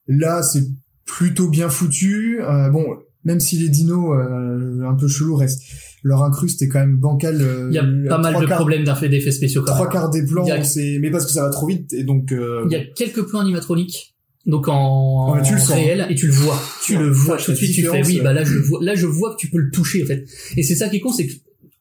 Là, 0.06 0.42
c'est 0.42 0.64
plutôt 1.04 1.48
bien 1.48 1.68
foutu. 1.68 2.40
Euh, 2.42 2.70
bon, 2.70 2.84
même 3.24 3.40
si 3.40 3.58
les 3.58 3.68
dinos 3.68 4.10
euh, 4.16 4.82
un 4.88 4.94
peu 4.94 5.06
chelous 5.08 5.36
restent, 5.36 5.62
leur 6.02 6.22
incruste 6.22 6.62
est 6.62 6.68
quand 6.68 6.80
même 6.80 6.96
bancal. 6.96 7.38
euh, 7.40 7.68
Il 7.70 7.74
y 7.74 7.78
a 7.78 7.84
pas 8.08 8.18
mal 8.18 8.40
de 8.40 8.46
quarts- 8.46 8.58
problèmes 8.58 8.84
d'effets 8.84 9.30
spéciaux 9.32 9.62
quand 9.66 9.74
Trois 9.74 9.88
quarts 9.88 10.10
des 10.10 10.24
plans, 10.24 10.46
a- 10.48 10.62
c'est 10.64 10.98
mais 11.00 11.10
parce 11.10 11.26
que 11.26 11.32
ça 11.32 11.42
va 11.42 11.50
trop 11.50 11.66
vite 11.66 11.92
et 11.92 12.04
donc. 12.04 12.32
euh, 12.32 12.62
Il 12.66 12.72
y 12.72 12.76
a 12.76 12.84
quelques 12.84 13.22
plans 13.26 13.40
animatroniques, 13.40 14.14
donc 14.46 14.68
en, 14.68 15.40
tu 15.42 15.54
le 15.54 15.58
sens. 15.58 15.70
réel, 15.72 16.06
et 16.10 16.14
tu 16.14 16.26
le 16.26 16.32
vois. 16.32 16.60
Tu 16.84 16.96
Ouais, 16.96 17.02
le 17.02 17.10
vois 17.10 17.36
tout 17.36 17.50
de 17.52 17.56
suite. 17.56 17.74
Tu 17.74 17.82
fais 17.82 18.02
oui, 18.04 18.20
euh. 18.20 18.22
bah 18.22 18.32
là 18.32 18.44
je 18.44 18.54
vois, 18.68 18.82
là 18.82 18.94
je 18.94 19.06
vois 19.06 19.32
que 19.32 19.36
tu 19.40 19.48
peux 19.50 19.58
le 19.58 19.70
toucher 19.70 20.02
en 20.02 20.06
fait. 20.06 20.24
Et 20.56 20.62
c'est 20.62 20.74
ça 20.76 20.88
qui 20.88 20.96
est 20.96 21.00
con, 21.00 21.12
c'est 21.12 21.26
que 21.26 21.32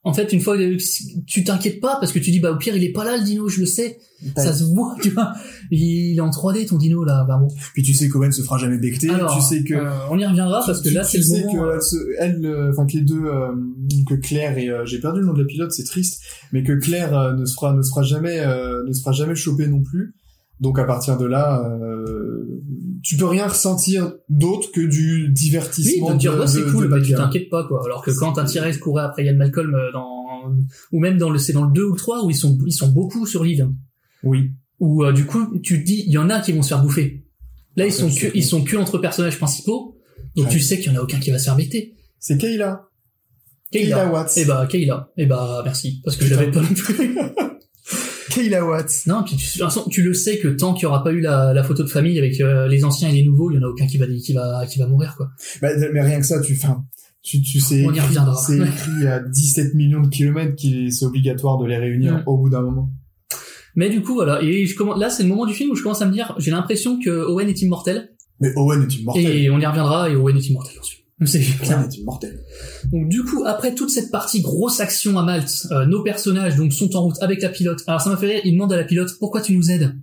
en 0.07 0.13
fait 0.13 0.31
une 0.33 0.39
fois 0.41 0.57
que 0.57 0.77
tu 1.25 1.43
t'inquiètes 1.43 1.79
pas 1.79 1.97
parce 1.99 2.11
que 2.11 2.19
tu 2.19 2.31
dis 2.31 2.39
bah 2.39 2.51
au 2.51 2.57
pire 2.57 2.75
il 2.75 2.83
est 2.83 2.91
pas 2.91 3.03
là 3.05 3.17
le 3.17 3.23
dino, 3.23 3.47
je 3.49 3.59
le 3.59 3.65
sais. 3.65 3.97
Ça 4.35 4.51
se 4.51 4.63
voit, 4.63 4.95
tu 5.03 5.11
vois. 5.11 5.33
Il 5.69 6.17
est 6.17 6.19
en 6.21 6.31
3D 6.31 6.65
ton 6.67 6.77
dino 6.77 7.03
là, 7.03 7.23
bah 7.27 7.37
bon. 7.39 7.49
Puis 7.75 7.83
tu 7.83 7.93
sais 7.93 8.09
qu'Owen 8.09 8.31
se 8.31 8.41
fera 8.41 8.57
jamais 8.57 8.79
becter. 8.79 9.11
Alors, 9.11 9.35
tu 9.37 9.43
sais 9.43 9.63
que. 9.63 9.75
euh, 9.75 9.91
on 10.09 10.17
y 10.17 10.25
reviendra 10.25 10.63
parce 10.65 10.81
que 10.81 10.89
tu- 10.89 10.95
là 10.95 11.03
c'est 11.03 11.19
le 11.19 11.23
sais 11.23 11.41
moment. 11.45 11.53
que 11.53 11.59
euh, 11.59 11.73
elle 11.75 11.81
se- 11.83 12.07
elle, 12.17 12.45
euh, 12.45 12.71
enfin 12.71 12.87
que 12.87 12.93
les 12.93 13.01
deux, 13.03 13.23
euh, 13.25 13.51
que 14.09 14.15
Claire 14.15 14.57
et 14.57 14.69
euh, 14.69 14.85
j'ai 14.85 14.99
perdu 14.99 15.19
le 15.19 15.27
nom 15.27 15.33
de 15.33 15.41
la 15.41 15.45
pilote, 15.45 15.71
c'est 15.71 15.83
triste, 15.83 16.21
mais 16.51 16.63
que 16.63 16.73
Claire 16.73 17.15
euh, 17.15 17.33
ne 17.33 17.45
se 17.45 17.53
fera, 17.53 17.73
ne 17.73 17.81
se 17.83 17.89
fera 17.89 18.01
jamais, 18.01 18.39
euh, 18.39 18.83
ne 18.87 18.91
se 18.93 19.01
fera 19.01 19.11
jamais 19.11 19.35
choper 19.35 19.67
non 19.67 19.83
plus. 19.83 20.15
Donc 20.59 20.79
à 20.79 20.85
partir 20.85 21.17
de 21.19 21.25
là, 21.27 21.63
euh, 21.79 22.43
tu 23.07 23.15
peux 23.17 23.25
rien 23.25 23.47
ressentir 23.47 24.13
d'autre 24.29 24.69
que 24.71 24.81
du 24.81 25.27
Oui, 25.27 25.33
divertissement. 25.33 26.13
de 26.13 26.19
dire 26.19 26.37
ouais, 26.37 26.45
c'est 26.47 26.61
cool, 26.63 26.89
de 26.89 26.95
mais 26.95 27.01
tu 27.01 27.13
t'inquiètes 27.13 27.49
pas 27.49 27.63
quoi. 27.67 27.81
Alors 27.85 28.03
que 28.03 28.11
quand 28.11 28.37
un 28.37 28.45
T-Rex 28.45 28.77
courait 28.79 29.03
après 29.03 29.25
Ian 29.25 29.35
Malcolm 29.35 29.73
euh, 29.73 29.91
dans 29.93 30.07
ou 30.91 30.99
même 30.99 31.17
dans 31.17 31.29
le 31.29 31.39
c'est 31.39 31.53
dans 31.53 31.65
le 31.65 31.71
2 31.73 31.83
ou 31.83 31.91
le 31.93 31.97
3 31.97 32.25
où 32.25 32.29
ils 32.29 32.35
sont 32.35 32.57
ils 32.65 32.71
sont 32.73 32.89
beaucoup 32.89 33.25
sur 33.25 33.43
l'île. 33.43 33.61
hein. 33.61 33.73
Oui. 34.23 34.51
où 34.79 35.03
euh, 35.03 35.11
du 35.13 35.25
coup 35.25 35.59
tu 35.59 35.79
te 35.81 35.85
dis 35.85 36.03
il 36.05 36.11
y 36.11 36.17
en 36.17 36.29
a 36.29 36.39
qui 36.41 36.51
vont 36.51 36.61
se 36.61 36.69
faire 36.69 36.81
bouffer. 36.83 37.23
Là 37.75 37.85
ils 37.85 37.93
Ah, 37.93 37.99
sont 37.99 38.09
que 38.09 38.27
ils 38.35 38.43
sont 38.45 38.63
que 38.63 38.75
entre 38.77 38.97
personnages 38.97 39.37
principaux, 39.37 39.97
donc 40.35 40.47
Ouais. 40.47 40.51
tu 40.51 40.59
sais 40.59 40.77
qu'il 40.79 40.91
y 40.91 40.95
en 40.95 40.99
a 40.99 41.03
aucun 41.03 41.19
qui 41.19 41.31
va 41.31 41.39
se 41.39 41.45
faire 41.45 41.55
bêter. 41.55 41.95
C'est 42.19 42.37
Kayla. 42.37 42.83
Kayla. 43.71 43.95
Kayla 43.97 44.11
Watts. 44.11 44.37
Et 44.37 44.45
bah 44.45 44.65
Kayla. 44.69 45.11
Et 45.17 45.25
bah 45.27 45.61
merci 45.63 46.01
parce 46.03 46.17
que 46.17 46.25
je 46.25 46.33
l'avais 46.33 46.51
pas 46.51 46.61
non 46.61 46.67
plus. 46.75 47.15
Kayla 48.33 48.65
Watts. 48.65 49.05
non 49.07 49.23
puis 49.23 49.35
tu, 49.35 49.59
tu 49.91 50.01
le 50.03 50.13
sais 50.13 50.37
que 50.39 50.47
tant 50.49 50.73
qu'il 50.73 50.83
y 50.83 50.85
aura 50.85 51.03
pas 51.03 51.11
eu 51.11 51.19
la, 51.21 51.53
la 51.53 51.63
photo 51.63 51.83
de 51.83 51.87
famille 51.89 52.17
avec 52.17 52.39
euh, 52.41 52.67
les 52.67 52.83
anciens 52.83 53.09
et 53.09 53.13
les 53.13 53.23
nouveaux, 53.23 53.51
il 53.51 53.55
y 53.55 53.57
en 53.59 53.63
a 53.63 53.67
aucun 53.67 53.87
qui 53.87 53.97
va 53.97 54.05
qui 54.07 54.33
va 54.33 54.65
qui 54.65 54.79
va 54.79 54.87
mourir 54.87 55.15
quoi. 55.17 55.29
Bah, 55.61 55.69
mais 55.93 56.01
rien 56.01 56.19
que 56.19 56.25
ça, 56.25 56.39
tu, 56.41 56.57
enfin, 56.61 56.83
tu, 57.23 57.41
tu 57.41 57.59
sais, 57.59 57.85
c'est 58.45 58.57
écrit 58.59 59.07
à 59.07 59.19
17 59.19 59.73
millions 59.75 60.01
de 60.01 60.09
kilomètres 60.09 60.55
qu'il 60.55 60.91
c'est 60.93 61.05
obligatoire 61.05 61.57
de 61.57 61.65
les 61.65 61.77
réunir 61.77 62.13
Mm. 62.17 62.23
au 62.27 62.37
bout 62.37 62.49
d'un 62.49 62.61
moment. 62.61 62.89
Mais 63.75 63.89
du 63.89 64.01
coup 64.01 64.15
voilà 64.15 64.41
et 64.41 64.65
je 64.65 64.75
commence 64.75 64.99
là 64.99 65.09
c'est 65.09 65.23
le 65.23 65.29
moment 65.29 65.45
du 65.45 65.53
film 65.53 65.69
où 65.71 65.75
je 65.75 65.83
commence 65.83 66.01
à 66.01 66.05
me 66.07 66.11
dire 66.11 66.33
j'ai 66.39 66.49
l'impression 66.51 66.99
que 66.99 67.09
Owen 67.27 67.47
est 67.47 67.61
immortel 67.61 68.09
Mais 68.39 68.51
Owen 68.55 68.81
est 68.83 68.95
immortel. 68.95 69.25
et 69.25 69.49
on 69.51 69.59
y 69.59 69.65
reviendra 69.67 70.09
et 70.09 70.15
Owen 70.15 70.35
est 70.35 70.47
immortel 70.49 70.79
ensuite. 70.79 71.03
C'est 71.25 71.39
est 71.39 71.97
immortel. 71.97 72.43
Donc 72.91 73.09
du 73.09 73.23
coup, 73.23 73.43
après 73.45 73.73
toute 73.73 73.89
cette 73.89 74.11
partie 74.11 74.41
grosse 74.41 74.79
action 74.79 75.17
à 75.17 75.23
Malte, 75.23 75.67
euh, 75.71 75.85
nos 75.85 76.03
personnages 76.03 76.55
donc 76.55 76.73
sont 76.73 76.95
en 76.95 77.05
route 77.05 77.17
avec 77.21 77.41
la 77.41 77.49
pilote. 77.49 77.81
Alors 77.87 78.01
ça 78.01 78.11
m'a 78.11 78.17
fait 78.17 78.27
rire, 78.27 78.41
il 78.43 78.53
demande 78.53 78.71
à 78.73 78.77
la 78.77 78.83
pilote 78.83 79.11
pourquoi 79.19 79.41
tu 79.41 79.55
nous 79.55 79.71
aides? 79.71 79.95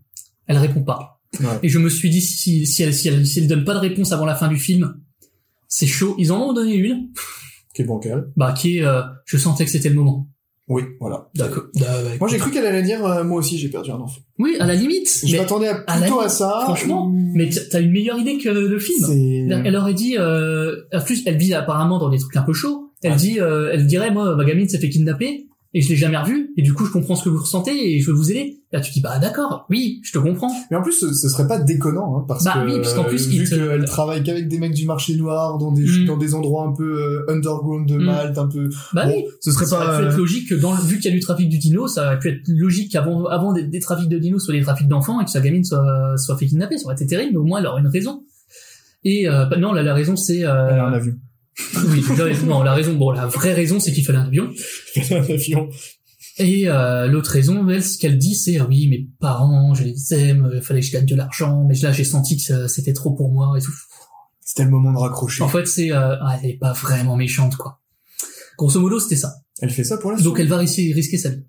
Elle 0.48 0.58
répond 0.58 0.82
pas. 0.82 1.20
Ouais. 1.40 1.60
Et 1.62 1.68
je 1.68 1.78
me 1.78 1.88
suis 1.88 2.10
dit 2.10 2.20
si 2.20 2.66
si 2.66 2.82
elle 2.82 2.92
si 2.92 3.08
elle, 3.08 3.24
si 3.26 3.38
elle 3.38 3.46
donne 3.46 3.64
pas 3.64 3.74
de 3.74 3.78
réponse 3.78 4.10
avant 4.10 4.24
la 4.24 4.34
fin 4.34 4.48
du 4.48 4.56
film, 4.56 4.96
c'est 5.68 5.86
chaud. 5.86 6.16
Ils 6.18 6.32
en 6.32 6.40
ont 6.40 6.52
donné 6.52 6.74
une. 6.74 7.10
qui 7.74 7.82
est 7.82 7.84
bancal. 7.84 8.32
Bah, 8.36 8.52
qui 8.52 8.78
est, 8.78 8.84
euh, 8.84 9.02
je 9.24 9.36
sentais 9.36 9.64
que 9.64 9.70
c'était 9.70 9.90
le 9.90 9.96
moment. 9.96 10.28
Oui, 10.68 10.82
voilà. 10.98 11.28
D'accord. 11.34 11.64
Bah, 11.78 11.86
ouais. 12.04 12.16
Moi, 12.18 12.28
j'ai 12.28 12.38
cru 12.38 12.50
qu'elle 12.50 12.64
allait 12.64 12.82
dire, 12.82 13.04
euh, 13.04 13.22
moi 13.22 13.38
aussi, 13.38 13.58
j'ai 13.58 13.68
perdu 13.68 13.90
un 13.90 13.96
enfant. 14.00 14.20
Oui, 14.38 14.56
à 14.60 14.66
la 14.66 14.74
limite. 14.74 15.20
Je 15.26 15.36
m'attendais 15.36 15.68
à- 15.68 15.84
à 15.86 15.96
la 16.00 16.06
plutôt 16.06 16.20
à 16.20 16.28
ça. 16.30 16.60
Franchement, 16.64 17.06
ou- 17.06 17.32
mais 17.34 17.50
t'as 17.70 17.80
une 17.80 17.90
meilleure 17.92 18.18
idée 18.18 18.38
que 18.38 18.48
le 18.48 18.78
film. 18.78 19.04
Elle 19.64 19.76
aurait 19.76 19.92
dit, 19.94 20.16
euh, 20.18 20.76
en 20.92 21.00
plus, 21.02 21.22
elle 21.26 21.36
vit 21.36 21.52
apparemment 21.54 21.98
dans 21.98 22.08
des 22.08 22.18
trucs 22.18 22.36
un 22.36 22.42
peu 22.42 22.52
chauds. 22.54 22.90
Elle 23.02 23.16
dit, 23.16 23.40
euh, 23.40 23.70
elle 23.72 23.86
dirait, 23.86 24.10
moi, 24.10 24.34
ma 24.36 24.44
gamine 24.46 24.66
s'est 24.68 24.78
fait 24.78 24.88
kidnapper 24.88 25.46
et 25.76 25.80
je 25.82 25.88
l'ai 25.88 25.96
jamais 25.96 26.16
revue 26.16 26.52
et 26.56 26.62
du 26.62 26.72
coup, 26.72 26.84
je 26.86 26.92
comprends 26.92 27.16
ce 27.16 27.24
que 27.24 27.28
vous 27.28 27.40
ressentez 27.40 27.72
et 27.94 28.00
je 28.00 28.06
veux 28.10 28.16
vous 28.16 28.30
aider. 28.30 28.60
Là, 28.72 28.80
tu 28.80 28.92
dis, 28.92 29.00
bah 29.00 29.18
d'accord, 29.18 29.66
oui, 29.70 30.00
je 30.02 30.12
te 30.12 30.18
comprends. 30.18 30.50
Mais 30.70 30.76
en 30.76 30.82
plus, 30.82 30.92
ce, 30.92 31.12
ce 31.12 31.28
serait 31.28 31.46
pas 31.46 31.58
déconnant, 31.58 32.16
hein, 32.18 32.24
parce 32.26 32.44
Bah 32.44 32.54
que 32.54 32.66
oui, 32.66 32.76
parce 32.76 32.94
qu'en 32.94 33.04
plus, 33.04 33.26
euh, 33.26 33.30
vu 33.30 33.44
te- 33.48 33.54
qu'elle 33.54 33.84
travaille 33.84 34.22
qu'avec 34.22 34.48
des 34.48 34.58
mecs 34.58 34.72
du 34.74 34.86
marché 34.86 35.14
noir, 35.16 35.58
dans 35.58 35.70
des 35.72 35.84
Mm. 35.84 36.04
dans 36.06 36.16
des 36.16 36.34
endroits 36.34 36.66
un 36.66 36.72
peu 36.72 36.84
euh, 37.00 37.32
underground 37.32 37.88
de 37.88 37.96
Mm. 37.98 38.04
Malte, 38.04 38.38
un 38.38 38.46
peu. 38.48 38.68
Bah 38.92 39.06
Bon, 39.06 39.12
oui. 39.16 39.24
ce 39.40 39.50
serait 39.52 39.66
ça 39.66 39.78
pas. 39.78 39.84
aurait 39.86 39.98
pu 40.00 40.06
être 40.06 40.14
euh, 40.14 40.18
logique 40.18 40.48
que 40.48 40.54
dans 40.54 40.72
le, 40.72 40.80
vu 40.80 40.96
qu'il 40.96 41.06
y 41.10 41.14
a 41.14 41.16
du 41.16 41.20
trafic 41.20 41.48
du 41.48 41.58
dino, 41.58 41.86
ça 41.88 42.06
aurait 42.06 42.18
pu 42.18 42.28
être 42.30 42.42
logique 42.48 42.92
qu'avant 42.92 43.26
avant 43.26 43.52
des, 43.52 43.64
des 43.64 43.80
trafics 43.80 44.08
de 44.08 44.18
dinos 44.18 44.44
soit 44.44 44.54
des 44.54 44.62
trafics 44.62 44.88
d'enfants 44.88 45.20
et 45.20 45.24
que 45.24 45.30
sa 45.30 45.40
gamine 45.40 45.64
soit 45.64 46.14
soit 46.16 46.36
fait 46.36 46.46
kidnapper. 46.46 46.78
Ça 46.78 46.86
aurait 46.86 46.94
été 46.94 47.06
terrible, 47.06 47.32
mais 47.32 47.38
au 47.38 47.44
moins 47.44 47.60
elle 47.60 47.66
aurait 47.66 47.80
une 47.80 47.88
raison. 47.88 48.22
Et 49.04 49.28
euh, 49.28 49.44
bah 49.46 49.56
non, 49.56 49.72
là, 49.72 49.82
la 49.82 49.92
raison 49.94 50.16
c'est 50.16 50.44
euh, 50.44 50.68
Elle 50.70 50.78
a 50.78 50.86
un 50.86 50.92
avion. 50.94 51.12
Oui, 51.88 52.04
la- 52.18 52.38
non, 52.42 52.62
la 52.62 52.74
raison, 52.74 52.94
bon, 52.94 53.10
la 53.10 53.26
vraie 53.26 53.52
raison 53.54 53.78
c'est 53.80 53.92
qu'il 53.92 54.04
fallait 54.04 54.18
un 54.18 54.26
avion. 54.26 54.50
A 55.10 55.14
un 55.14 55.22
avion. 55.22 55.68
Et 56.38 56.68
euh, 56.68 57.06
l'autre 57.06 57.30
raison, 57.30 57.68
elle, 57.68 57.84
ce 57.84 57.96
qu'elle 57.96 58.18
dit, 58.18 58.34
c'est 58.34 58.58
ah 58.58 58.66
oui, 58.68 58.88
mes 58.88 59.08
parents, 59.20 59.72
je 59.74 59.84
les 59.84 60.14
aime, 60.14 60.50
il 60.54 60.62
fallait 60.62 60.80
que 60.80 60.86
je 60.86 60.92
gagne 60.92 61.06
de 61.06 61.14
l'argent, 61.14 61.64
mais 61.68 61.74
là 61.76 61.92
j'ai 61.92 62.04
senti 62.04 62.36
que 62.36 62.42
ça- 62.42 62.68
c'était 62.68 62.92
trop 62.92 63.12
pour 63.14 63.32
moi 63.32 63.54
et 63.56 63.62
tout. 63.62 63.72
C'était 64.40 64.64
le 64.64 64.70
moment 64.70 64.92
de 64.92 64.98
raccrocher. 64.98 65.42
En 65.42 65.48
fait, 65.48 65.66
c'est 65.66 65.92
euh, 65.92 66.16
ah, 66.20 66.38
elle 66.42 66.50
est 66.50 66.58
pas 66.58 66.72
vraiment 66.72 67.16
méchante 67.16 67.56
quoi. 67.56 67.80
Grosso 68.58 68.80
modo, 68.80 68.98
c'était 69.00 69.16
ça. 69.16 69.34
Elle 69.60 69.70
fait 69.70 69.84
ça 69.84 69.96
pour 69.98 70.10
la 70.12 70.20
Donc 70.20 70.38
elle 70.40 70.48
va 70.48 70.58
risquer, 70.58 70.92
risquer 70.92 71.18
sa 71.18 71.30
vie. 71.30 71.44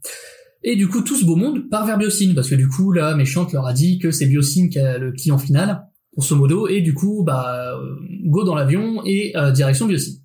Et 0.63 0.75
du 0.75 0.87
coup, 0.87 1.01
tout 1.01 1.15
ce 1.15 1.25
beau 1.25 1.35
monde 1.35 1.69
part 1.69 1.85
vers 1.85 1.97
Biocine, 1.97 2.33
parce 2.33 2.49
que 2.49 2.55
du 2.55 2.67
coup, 2.67 2.91
la 2.91 3.15
méchante 3.15 3.53
leur 3.53 3.67
a 3.67 3.73
dit 3.73 3.99
que 3.99 4.09
c'est 4.11 4.25
Biocine 4.25 4.69
qui 4.69 4.77
est 4.79 4.97
le 4.97 5.11
client 5.11 5.37
final, 5.37 5.83
grosso 6.16 6.36
modo, 6.36 6.68
et 6.68 6.82
du 6.82 6.93
coup, 6.93 7.24
bah, 7.26 7.76
euh, 7.76 7.95
go 8.26 8.43
dans 8.43 8.55
l'avion 8.55 9.01
et 9.05 9.36
euh, 9.36 9.51
direction 9.51 9.86
Biocine. 9.86 10.20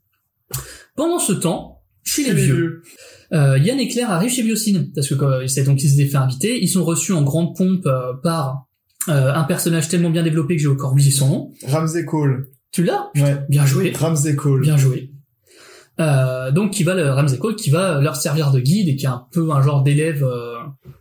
Pendant 0.97 1.19
ce 1.19 1.33
temps, 1.33 1.83
chez 2.05 2.25
les 2.25 2.35
vieux, 2.35 2.83
euh, 3.33 3.59
Yann 3.59 3.79
et 3.79 3.89
Claire 3.89 4.11
arrivent 4.11 4.33
chez 4.33 4.43
Biocine, 4.43 4.91
parce 4.95 5.09
que 5.09 5.25
euh, 5.25 5.47
c'est 5.47 5.65
donc 5.65 5.83
ils 5.83 5.89
s'étaient 5.89 6.09
fait 6.09 6.17
inviter, 6.17 6.63
ils 6.63 6.69
sont 6.69 6.85
reçus 6.85 7.13
en 7.13 7.23
grande 7.23 7.57
pompe 7.57 7.87
euh, 7.87 8.13
par 8.23 8.67
euh, 9.09 9.33
un 9.33 9.45
personnage 9.45 9.89
tellement 9.89 10.11
bien 10.11 10.23
développé 10.23 10.57
que 10.57 10.63
j'ai 10.63 10.69
encore 10.69 10.93
oublié 10.93 11.11
son 11.11 11.29
nom. 11.29 11.51
Ramsey 11.67 12.05
Cole. 12.05 12.51
Tu 12.73 12.85
l'as? 12.85 13.11
Ouais. 13.17 13.39
Bien 13.49 13.67
joué. 13.67 13.93
Ramsey 13.93 14.37
Cole. 14.37 14.61
Bien 14.61 14.77
joué. 14.77 15.10
Euh, 15.99 16.51
donc 16.51 16.71
qui 16.71 16.83
va 16.83 16.95
le 16.95 17.11
Ramsey 17.11 17.39
Cole 17.39 17.57
qui 17.57 17.69
va 17.69 18.01
leur 18.01 18.17
servir 18.17 18.53
de 18.53 18.61
guide 18.61 18.89
et 18.89 18.97
qui 18.97 19.05
est 19.05 19.09
un 19.09 19.27
peu 19.33 19.51
un 19.51 19.61
genre 19.61 19.83
d'élève 19.83 20.25
euh, 20.25 20.55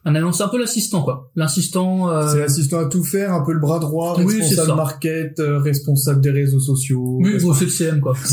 un 0.03 0.15
annonce 0.15 0.41
un 0.41 0.49
peu 0.49 0.59
l'assistant 0.59 1.03
quoi. 1.03 1.31
L'assistant 1.35 2.09
euh, 2.09 2.27
C'est 2.27 2.39
l'assistant 2.39 2.79
à 2.79 2.85
tout 2.85 3.03
faire, 3.03 3.33
un 3.33 3.45
peu 3.45 3.53
le 3.53 3.59
bras 3.59 3.79
droit, 3.79 4.15
Oui, 4.17 4.41
responsable 4.41 4.75
market, 4.75 5.39
euh, 5.39 5.59
responsable 5.59 6.19
des 6.19 6.31
réseaux 6.31 6.59
sociaux. 6.59 7.19
oui 7.21 7.37
bon, 7.41 7.53
c'est 7.53 7.65
le 7.65 7.71
CM 7.71 8.01
quoi. 8.01 8.13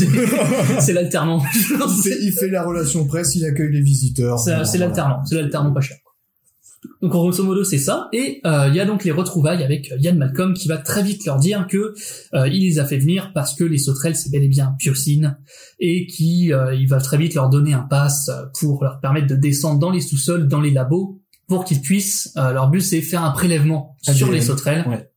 C'est 0.79 0.93
l'alternant. 0.93 1.41
Il, 1.53 2.03
fait, 2.03 2.17
il 2.21 2.31
fait 2.33 2.49
la 2.49 2.63
relation 2.63 3.05
presse, 3.05 3.35
il 3.35 3.45
accueille 3.45 3.71
les 3.71 3.81
visiteurs. 3.81 4.39
c'est 4.39 4.77
l'alternant. 4.77 5.23
C'est 5.25 5.35
l'alternant 5.35 5.71
pas 5.71 5.81
cher 5.81 5.97
donc 7.01 7.11
grosso 7.11 7.43
modo 7.43 7.63
c'est 7.63 7.77
ça. 7.77 8.07
Et 8.13 8.41
euh, 8.45 8.67
il 8.69 8.75
y 8.75 8.79
a 8.79 8.85
donc 8.85 9.03
les 9.03 9.11
retrouvailles 9.11 9.63
avec 9.63 9.93
Yann 9.99 10.17
Malcolm 10.17 10.53
qui 10.53 10.67
va 10.67 10.77
très 10.77 11.03
vite 11.03 11.25
leur 11.25 11.37
dire 11.37 11.67
que 11.67 11.93
euh, 12.33 12.47
il 12.47 12.63
les 12.63 12.79
a 12.79 12.85
fait 12.85 12.97
venir 12.97 13.31
parce 13.33 13.55
que 13.55 13.63
les 13.63 13.77
sauterelles 13.77 14.15
c'est 14.15 14.31
bel 14.31 14.43
et 14.43 14.47
bien 14.47 14.75
biocine 14.77 15.37
et 15.79 16.07
qui 16.07 16.53
euh, 16.53 16.73
il 16.73 16.87
va 16.87 16.99
très 16.99 17.17
vite 17.17 17.33
leur 17.33 17.49
donner 17.49 17.73
un 17.73 17.83
pass 17.83 18.29
euh, 18.29 18.45
pour 18.59 18.83
leur 18.83 18.99
permettre 18.99 19.27
de 19.27 19.35
descendre 19.35 19.79
dans 19.79 19.91
les 19.91 20.01
sous-sols 20.01 20.47
dans 20.47 20.61
les 20.61 20.71
labos 20.71 21.21
pour 21.47 21.65
qu'ils 21.65 21.81
puissent 21.81 22.33
euh, 22.37 22.51
leur 22.51 22.69
but 22.69 22.81
c'est 22.81 23.01
faire 23.01 23.23
un 23.23 23.31
prélèvement 23.31 23.95
sur 24.01 24.31
les 24.31 24.41
sauterelles. 24.41 24.85
Ouais. 24.87 25.09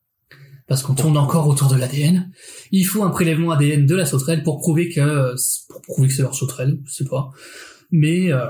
parce 0.67 0.83
qu'on 0.83 0.95
tourne 0.95 1.17
encore 1.17 1.47
autour 1.47 1.69
de 1.69 1.77
l'ADN 1.77 2.31
il 2.73 2.85
faut 2.85 3.05
un 3.05 3.11
prélèvement 3.11 3.53
ADN 3.53 3.87
de 3.87 3.95
la 3.95 4.07
sauterelle 4.07 4.43
pour 4.43 4.59
prouver 4.59 4.89
que 4.89 5.35
pour 5.69 5.83
prouver 5.83 6.09
que 6.09 6.15
c'est 6.15 6.23
leur 6.23 6.35
sauterelle 6.35 6.79
je 6.85 6.93
sais 6.93 7.05
pas. 7.05 7.31
Mais 7.91 8.33
euh, 8.33 8.47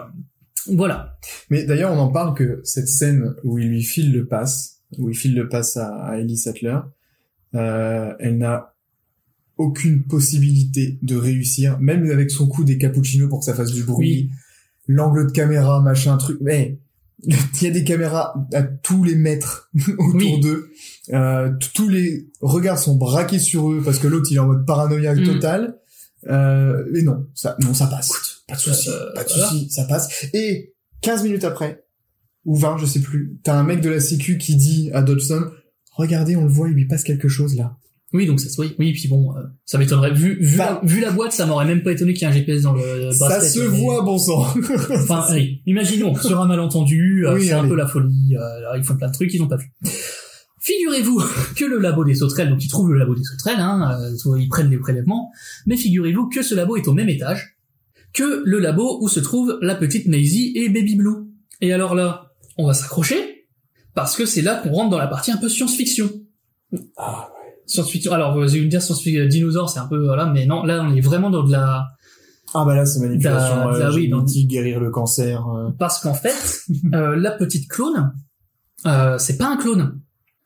voilà 0.68 1.16
Mais 1.50 1.64
d'ailleurs, 1.64 1.92
on 1.92 1.98
en 1.98 2.08
parle 2.12 2.34
que 2.34 2.60
cette 2.64 2.88
scène 2.88 3.34
où 3.44 3.58
il 3.58 3.68
lui 3.68 3.82
file 3.82 4.12
le 4.12 4.26
pass, 4.26 4.80
où 4.98 5.08
il 5.10 5.16
file 5.16 5.34
le 5.34 5.48
pass 5.48 5.76
à, 5.76 5.88
à 6.04 6.18
Ellie 6.18 6.36
Sattler, 6.36 6.78
euh, 7.54 8.12
elle 8.18 8.38
n'a 8.38 8.74
aucune 9.56 10.04
possibilité 10.04 10.98
de 11.02 11.16
réussir, 11.16 11.78
même 11.80 12.10
avec 12.10 12.30
son 12.30 12.46
coup 12.48 12.64
des 12.64 12.78
cappuccinos 12.78 13.28
pour 13.28 13.40
que 13.40 13.44
ça 13.44 13.54
fasse 13.54 13.72
du 13.72 13.82
bruit, 13.82 14.30
l'angle 14.88 15.26
de 15.26 15.32
caméra, 15.32 15.80
machin, 15.82 16.16
truc. 16.16 16.38
Mais 16.40 16.78
il 17.22 17.62
y 17.62 17.66
a 17.66 17.70
des 17.70 17.84
caméras 17.84 18.34
à 18.54 18.62
tous 18.62 19.04
les 19.04 19.14
mètres 19.16 19.70
autour 19.98 20.14
Oui. 20.14 20.40
d'eux. 20.40 20.70
Euh, 21.12 21.52
tous 21.74 21.88
les 21.88 22.28
regards 22.40 22.78
sont 22.78 22.96
braqués 22.96 23.38
sur 23.38 23.70
eux 23.70 23.82
parce 23.84 23.98
que 23.98 24.06
l'autre 24.06 24.28
il 24.30 24.36
est 24.36 24.40
en 24.40 24.46
mode 24.46 24.64
paranoïaque 24.64 25.18
Mm. 25.18 25.24
total. 25.24 25.76
Euh, 26.28 26.84
mais 26.92 27.02
non, 27.02 27.26
ça, 27.34 27.56
non, 27.60 27.72
ça 27.74 27.86
passe. 27.86 28.42
Pas 28.48 28.56
de 28.56 28.60
souci, 28.60 28.88
Euh, 28.90 29.12
pas 29.14 29.24
de 29.24 29.28
voilà. 29.28 29.46
souci, 29.48 29.70
ça 29.70 29.84
passe. 29.84 30.26
Et 30.34 30.74
15 31.02 31.22
minutes 31.24 31.44
après, 31.44 31.84
ou 32.44 32.56
20, 32.56 32.78
je 32.78 32.86
sais 32.86 33.00
plus, 33.00 33.38
t'as 33.42 33.54
un 33.58 33.62
mec 33.62 33.80
de 33.80 33.90
la 33.90 34.00
sécu 34.00 34.36
qui 34.38 34.56
dit 34.56 34.90
à 34.92 35.02
Dodson, 35.02 35.44
regardez, 35.92 36.36
on 36.36 36.44
le 36.44 36.50
voit, 36.50 36.68
il 36.68 36.74
lui 36.74 36.86
passe 36.86 37.04
quelque 37.04 37.28
chose 37.28 37.56
là. 37.56 37.76
Oui, 38.12 38.26
donc 38.26 38.40
ça 38.40 38.48
se 38.48 38.60
oui, 38.60 38.74
oui, 38.80 38.92
puis 38.92 39.06
bon, 39.06 39.36
euh, 39.36 39.40
ça 39.64 39.78
m'étonnerait. 39.78 40.12
Vu, 40.12 40.36
vu, 40.44 40.56
Bah- 40.58 40.80
la, 40.82 40.88
vu 40.88 41.00
la 41.00 41.12
boîte, 41.12 41.30
ça 41.32 41.46
m'aurait 41.46 41.64
même 41.64 41.84
pas 41.84 41.92
étonné 41.92 42.12
qu'il 42.12 42.22
y 42.22 42.24
ait 42.24 42.28
un 42.34 42.36
GPS 42.36 42.62
dans 42.62 42.72
le 42.72 43.12
ça 43.12 43.28
bracelet. 43.28 43.48
se 43.48 43.60
mais- 43.60 43.78
voit, 43.78 44.02
bon 44.02 44.18
sang. 44.18 44.44
Enfin, 44.94 45.24
allez, 45.28 45.62
imaginons, 45.66 46.16
sur 46.16 46.40
un 46.40 46.46
malentendu, 46.48 47.24
euh, 47.24 47.34
Oui, 47.34 47.46
c'est 47.46 47.52
un 47.52 47.68
peu 47.68 47.76
la 47.76 47.86
folie, 47.86 48.36
euh, 48.36 48.60
là, 48.62 48.72
ils 48.76 48.82
font 48.82 48.96
plein 48.96 49.06
de 49.06 49.12
trucs, 49.12 49.32
ils 49.32 49.40
n'ont 49.40 49.46
pas 49.46 49.58
vu. 49.58 49.72
Figurez-vous 50.60 51.22
que 51.56 51.64
le 51.64 51.78
labo 51.78 52.04
des 52.04 52.14
sauterelles, 52.14 52.50
donc 52.50 52.62
ils 52.64 52.68
trouvent 52.68 52.92
le 52.92 52.98
labo 52.98 53.14
des 53.14 53.24
sauterelles, 53.24 53.60
hein, 53.60 53.98
euh, 54.00 54.36
ils 54.38 54.48
prennent 54.48 54.70
les 54.70 54.78
prélèvements, 54.78 55.30
mais 55.66 55.76
figurez-vous 55.76 56.28
que 56.28 56.42
ce 56.42 56.54
labo 56.54 56.76
est 56.76 56.86
au 56.86 56.92
même 56.92 57.08
étage 57.08 57.56
que 58.12 58.42
le 58.44 58.58
labo 58.58 58.98
où 59.00 59.08
se 59.08 59.20
trouve 59.20 59.58
la 59.62 59.74
petite 59.74 60.06
Maisie 60.06 60.52
et 60.56 60.68
Baby 60.68 60.96
Blue. 60.96 61.28
Et 61.60 61.72
alors 61.72 61.94
là, 61.94 62.32
on 62.58 62.66
va 62.66 62.74
s'accrocher, 62.74 63.46
parce 63.94 64.16
que 64.16 64.26
c'est 64.26 64.42
là 64.42 64.56
qu'on 64.56 64.70
rentre 64.70 64.90
dans 64.90 64.98
la 64.98 65.06
partie 65.06 65.30
un 65.32 65.36
peu 65.36 65.48
science-fiction. 65.48 66.10
Ah, 66.96 67.28
Science-fiction. 67.66 68.12
Alors, 68.12 68.34
vous 68.36 68.42
allez 68.42 68.62
me 68.62 68.66
dire 68.68 68.82
science-fiction, 68.82 69.26
dinosaure, 69.26 69.70
c'est 69.70 69.78
un 69.78 69.86
peu, 69.86 70.04
voilà, 70.04 70.26
mais 70.26 70.44
non, 70.44 70.64
là, 70.64 70.82
on 70.84 70.94
est 70.94 71.00
vraiment 71.00 71.30
dans 71.30 71.44
de 71.44 71.52
la, 71.52 71.86
Ah 72.52 72.64
bah 72.64 72.74
là, 72.74 72.84
c'est 72.84 72.98
manipulation 73.00 73.56
Da- 73.56 73.68
euh, 73.74 73.78
da- 73.78 73.92
oui, 73.94 74.08
dans- 74.08 74.24
guérir 74.24 74.80
le 74.80 74.90
cancer. 74.90 75.46
euh. 75.48 75.70
parce 75.78 76.00
qu'en 76.00 76.14
fait, 76.14 76.62
euh, 76.92 77.14
la 77.16 77.30
petite 77.30 77.68
clone, 77.70 78.12
euh, 78.86 79.18
c'est 79.18 79.36
pas 79.38 79.46
un 79.48 79.56
clone, 79.56 80.00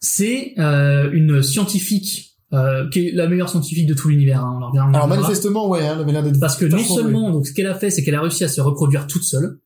c'est 0.04 0.52
euh, 0.58 1.10
une 1.12 1.42
scientifique 1.42 2.36
euh, 2.52 2.88
qui 2.90 3.08
est 3.08 3.12
la 3.12 3.26
meilleure 3.26 3.48
scientifique 3.48 3.86
de 3.86 3.94
tout 3.94 4.08
l'univers. 4.08 4.44
Hein. 4.44 4.60
Alors 4.92 5.08
manifestement, 5.08 5.68
ouais, 5.68 5.80
hein, 5.86 5.92
elle 5.96 6.02
avait 6.02 6.12
l'air 6.12 6.22
d'être 6.22 6.38
parce 6.38 6.56
que 6.56 6.66
non 6.66 6.78
seulement, 6.78 7.30
donc 7.30 7.46
ce 7.46 7.52
qu'elle 7.54 7.66
a 7.66 7.74
fait, 7.74 7.90
c'est 7.90 8.04
qu'elle 8.04 8.14
a 8.14 8.20
réussi 8.20 8.44
à 8.44 8.48
se 8.48 8.60
reproduire 8.60 9.06
toute 9.06 9.24
seule, 9.24 9.58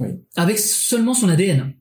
Oui. 0.00 0.08
avec 0.34 0.58
seulement 0.58 1.14
son 1.14 1.28
ADN. 1.28 1.72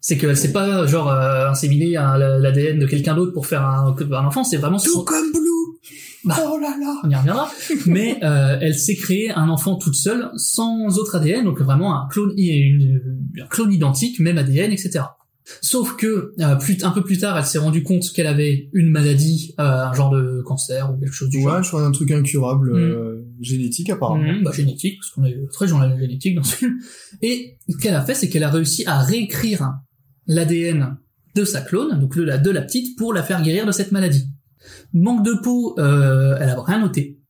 C'est 0.00 0.16
qu'elle 0.18 0.36
s'est 0.36 0.52
pas 0.52 0.86
genre 0.86 1.10
euh, 1.10 1.50
à 1.50 2.18
l'ADN 2.38 2.78
de 2.78 2.86
quelqu'un 2.86 3.16
d'autre 3.16 3.32
pour 3.32 3.46
faire 3.48 3.66
un, 3.66 3.94
un 4.12 4.24
enfant, 4.24 4.44
c'est 4.44 4.56
vraiment 4.56 4.78
Tout 4.78 4.92
son- 4.92 5.04
comme 5.04 5.32
Blue 5.32 5.40
Bah. 6.24 6.36
Oh 6.48 6.58
là 6.58 6.76
là 6.80 7.00
on 7.04 7.10
y 7.10 7.14
reviendra, 7.16 7.50
mais 7.86 8.18
euh, 8.22 8.56
elle 8.60 8.74
s'est 8.76 8.94
créée 8.94 9.30
un 9.32 9.48
enfant 9.48 9.74
toute 9.76 9.96
seule, 9.96 10.30
sans 10.36 10.96
autre 10.98 11.16
ADN, 11.16 11.44
donc 11.44 11.60
vraiment 11.60 12.00
un 12.00 12.08
clone, 12.08 12.32
une- 12.38 13.02
un 13.42 13.46
clone 13.48 13.72
identique, 13.72 14.20
même 14.20 14.38
ADN, 14.38 14.70
etc. 14.72 15.00
Sauf 15.60 15.96
que 15.96 16.34
euh, 16.40 16.56
plus, 16.56 16.82
un 16.82 16.90
peu 16.90 17.02
plus 17.02 17.18
tard, 17.18 17.38
elle 17.38 17.44
s'est 17.44 17.58
rendue 17.58 17.82
compte 17.82 18.10
qu'elle 18.12 18.26
avait 18.26 18.68
une 18.72 18.90
maladie, 18.90 19.54
euh, 19.60 19.62
un 19.62 19.92
genre 19.92 20.10
de 20.10 20.42
cancer 20.42 20.92
ou 20.92 20.98
quelque 20.98 21.12
chose 21.12 21.28
du 21.28 21.40
genre. 21.40 21.54
Ouais, 21.54 21.62
je 21.62 21.68
crois 21.68 21.84
un 21.84 21.92
truc 21.92 22.10
incurable, 22.10 22.72
euh, 22.74 23.24
génétique 23.40 23.90
apparemment. 23.90 24.32
Mhm, 24.32 24.42
bah, 24.42 24.50
génétique, 24.52 24.98
parce 24.98 25.10
qu'on 25.10 25.24
est 25.24 25.36
très 25.52 25.68
dans 25.68 25.78
la 25.78 25.96
génétique 25.98 26.34
dans 26.34 26.42
ce 26.42 26.56
film. 26.56 26.78
Et 27.22 27.58
ce 27.68 27.76
qu'elle 27.76 27.94
a 27.94 28.02
fait, 28.02 28.14
c'est 28.14 28.28
qu'elle 28.28 28.42
a 28.42 28.50
réussi 28.50 28.84
à 28.86 29.00
réécrire 29.00 29.74
l'ADN 30.26 30.96
de 31.36 31.44
sa 31.44 31.60
clone, 31.60 32.00
donc 32.00 32.16
de 32.16 32.22
la, 32.22 32.38
de 32.38 32.50
la 32.50 32.62
petite, 32.62 32.98
pour 32.98 33.14
la 33.14 33.22
faire 33.22 33.40
guérir 33.42 33.66
de 33.66 33.72
cette 33.72 33.92
maladie. 33.92 34.28
Manque 34.92 35.24
de 35.24 35.34
peau, 35.34 35.76
elle 35.78 36.48
a 36.48 36.60
rien 36.60 36.80
noté. 36.80 37.20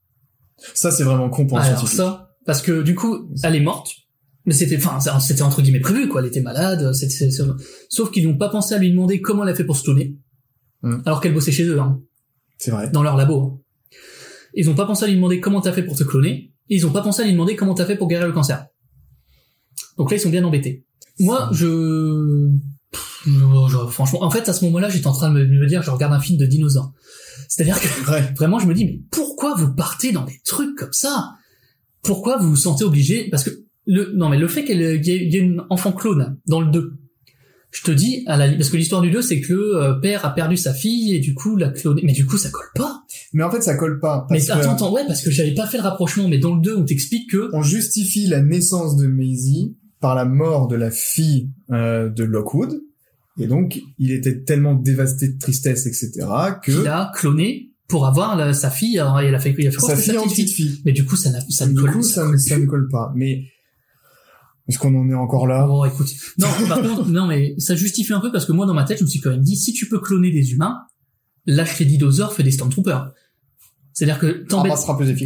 Ça, 0.72 0.90
c'est 0.90 1.04
vraiment 1.04 1.28
con 1.28 1.46
pour 1.46 1.58
un 1.58 1.62
Alors 1.62 1.86
ça, 1.86 2.30
parce 2.46 2.62
que 2.62 2.80
du 2.80 2.94
coup, 2.94 3.28
elle 3.42 3.56
est 3.56 3.60
morte, 3.60 3.90
mais 4.46 4.54
c'était, 4.54 4.76
enfin, 4.76 4.98
c'était 5.20 5.42
entre 5.42 5.60
guillemets 5.62 5.80
prévu, 5.80 6.08
quoi. 6.08 6.20
Elle 6.22 6.28
était 6.28 6.40
malade, 6.40 6.92
c'est- 6.94 7.30
sauf 7.90 8.10
qu'ils 8.10 8.26
n'ont 8.26 8.38
pas 8.38 8.48
pensé 8.48 8.74
à 8.74 8.78
lui 8.78 8.90
demander 8.90 9.20
comment 9.20 9.42
elle 9.44 9.50
a 9.50 9.54
fait 9.54 9.64
pour 9.64 9.76
se 9.76 9.82
cloner, 9.84 10.16
Hmm. 10.82 10.98
alors 11.04 11.20
qu'elle 11.20 11.34
bossait 11.34 11.52
chez 11.52 11.64
eux, 11.64 11.80
hein, 11.80 12.00
C'est 12.58 12.70
vrai. 12.70 12.90
dans 12.90 13.02
leur 13.02 13.16
labo. 13.16 13.40
hein. 13.42 13.58
Ils 14.54 14.70
ont 14.70 14.74
pas 14.74 14.86
pensé 14.86 15.04
à 15.04 15.08
lui 15.08 15.16
demander 15.16 15.40
comment 15.40 15.60
t'as 15.60 15.72
fait 15.72 15.82
pour 15.82 15.96
te 15.96 16.04
cloner, 16.04 16.52
et 16.70 16.76
ils 16.76 16.86
ont 16.86 16.92
pas 16.92 17.02
pensé 17.02 17.22
à 17.22 17.24
lui 17.26 17.32
demander 17.32 17.56
comment 17.56 17.74
t'as 17.74 17.84
fait 17.86 17.96
pour 17.96 18.08
guérir 18.08 18.26
le 18.26 18.32
cancer. 18.32 18.66
Donc 19.98 20.10
là, 20.10 20.16
ils 20.16 20.20
sont 20.20 20.30
bien 20.30 20.44
embêtés. 20.44 20.84
Moi, 21.18 21.48
je... 21.52 22.48
pff, 22.90 23.22
je- 23.26 23.30
je- 23.32 23.90
franchement, 23.90 24.22
en 24.22 24.30
fait, 24.30 24.48
à 24.48 24.52
ce 24.52 24.64
moment-là, 24.66 24.88
j'étais 24.90 25.06
en 25.06 25.12
train 25.12 25.30
de 25.30 25.34
me, 25.34 25.44
me 25.60 25.66
dire, 25.66 25.82
je 25.82 25.90
regarde 25.90 26.12
un 26.12 26.20
film 26.20 26.38
de 26.38 26.46
dinosaures. 26.46 26.92
C'est-à-dire 27.48 27.80
que 27.80 28.10
Ouais. 28.10 28.32
vraiment, 28.36 28.58
je 28.58 28.66
me 28.66 28.74
dis, 28.74 28.84
mais 28.84 29.00
pourquoi 29.10 29.54
vous 29.54 29.74
partez 29.74 30.12
dans 30.12 30.24
des 30.24 30.40
trucs 30.44 30.76
comme 30.76 30.92
ça? 30.92 31.32
Pourquoi 32.02 32.36
vous 32.38 32.50
vous 32.50 32.56
sentez 32.56 32.84
obligé? 32.84 33.28
Parce 33.30 33.44
que 33.44 33.50
le 33.86 34.12
non 34.14 34.28
mais 34.28 34.38
le 34.38 34.48
fait 34.48 34.64
qu'elle 34.64 35.00
qu'il 35.00 35.12
y 35.14 35.16
ait- 35.16 35.24
il 35.26 35.32
y 35.32 35.36
ait 35.36 35.40
une 35.40 35.62
enfant 35.70 35.92
clone 35.92 36.36
dans 36.46 36.60
le 36.60 36.70
2, 36.70 36.92
je 37.70 37.82
te 37.82 37.90
dis 37.90 38.22
à 38.26 38.36
la 38.36 38.50
parce 38.52 38.70
que 38.70 38.76
l'histoire 38.76 39.02
du 39.02 39.10
2 39.10 39.22
c'est 39.22 39.40
que 39.40 39.52
le 39.52 39.76
euh, 39.76 39.94
père 39.94 40.24
a 40.24 40.34
perdu 40.34 40.56
sa 40.56 40.72
fille 40.74 41.14
et 41.14 41.18
du 41.20 41.34
coup 41.34 41.56
l'a 41.56 41.68
cloné. 41.70 42.02
Mais 42.04 42.12
du 42.12 42.26
coup 42.26 42.36
ça 42.38 42.50
colle 42.50 42.66
pas. 42.74 43.02
Mais 43.32 43.42
en 43.42 43.50
fait, 43.50 43.60
ça 43.62 43.74
colle 43.76 44.00
pas. 44.00 44.26
Mais 44.30 44.40
que 44.40 44.50
attends 44.52 44.72
attends 44.72 44.92
ouais 44.92 45.02
parce 45.06 45.22
que 45.22 45.30
j'avais 45.30 45.54
pas 45.54 45.66
fait 45.66 45.76
le 45.78 45.82
rapprochement 45.82 46.28
mais 46.28 46.38
dans 46.38 46.54
le 46.54 46.60
2 46.62 46.76
on 46.76 46.84
t'explique 46.84 47.30
que 47.30 47.50
On 47.52 47.62
justifie 47.62 48.26
la 48.26 48.40
naissance 48.42 48.96
de 48.96 49.06
Maisie 49.06 49.76
par 50.00 50.14
la 50.14 50.24
mort 50.24 50.68
de 50.68 50.76
la 50.76 50.90
fille 50.90 51.50
euh, 51.70 52.08
de 52.08 52.24
Lockwood. 52.24 52.80
Et 53.38 53.46
donc, 53.46 53.82
il 53.98 54.12
était 54.12 54.44
tellement 54.44 54.74
dévasté 54.74 55.28
de 55.28 55.38
tristesse, 55.38 55.84
etc., 55.86 56.26
que 56.64 56.72
il 56.72 56.86
a 56.88 57.12
cloné 57.14 57.72
pour 57.86 58.06
avoir 58.06 58.34
la- 58.34 58.54
sa 58.54 58.70
fille 58.70 58.98
alors, 58.98 59.20
il 59.22 59.34
a 59.34 59.38
fait 59.38 59.54
il 59.58 59.68
a 59.68 59.70
fait 59.70 59.78
sa 59.78 59.94
fille 59.96 60.16
en 60.16 60.26
petite 60.26 60.48
fille. 60.50 60.80
Mais 60.86 60.92
du 60.92 61.04
coup 61.04 61.16
ça 61.16 61.30
ça 61.50 61.66
ne 61.66 61.74
colle 61.78 61.90
coup, 61.92 62.02
ça 62.02 62.26
ça, 62.38 62.58
ne 62.58 62.64
colle 62.64 62.88
pas. 62.90 63.12
Mais 63.14 63.42
est-ce 64.68 64.78
qu'on 64.78 64.94
en 64.98 65.08
est 65.08 65.14
encore 65.14 65.46
là? 65.46 65.66
Oh, 65.70 65.84
écoute. 65.84 66.08
Non, 66.38 66.48
par 66.68 66.82
contre, 66.82 67.06
non, 67.08 67.26
mais 67.26 67.54
ça 67.58 67.74
justifie 67.76 68.12
un 68.12 68.20
peu 68.20 68.32
parce 68.32 68.44
que 68.46 68.52
moi, 68.52 68.66
dans 68.66 68.74
ma 68.74 68.84
tête, 68.84 68.98
je 68.98 69.04
me 69.04 69.08
suis 69.08 69.20
quand 69.20 69.30
même 69.30 69.42
dit, 69.42 69.56
si 69.56 69.72
tu 69.72 69.88
peux 69.88 70.00
cloner 70.00 70.30
des 70.30 70.52
humains, 70.52 70.78
lâche 71.46 71.78
les 71.78 71.86
dinosaures, 71.86 72.32
fais 72.32 72.42
des 72.42 72.50
Stormtroopers. 72.50 73.12
C'est-à-dire 73.92 74.18
que 74.18 74.26
Ah, 74.26 74.46
bah, 74.64 74.68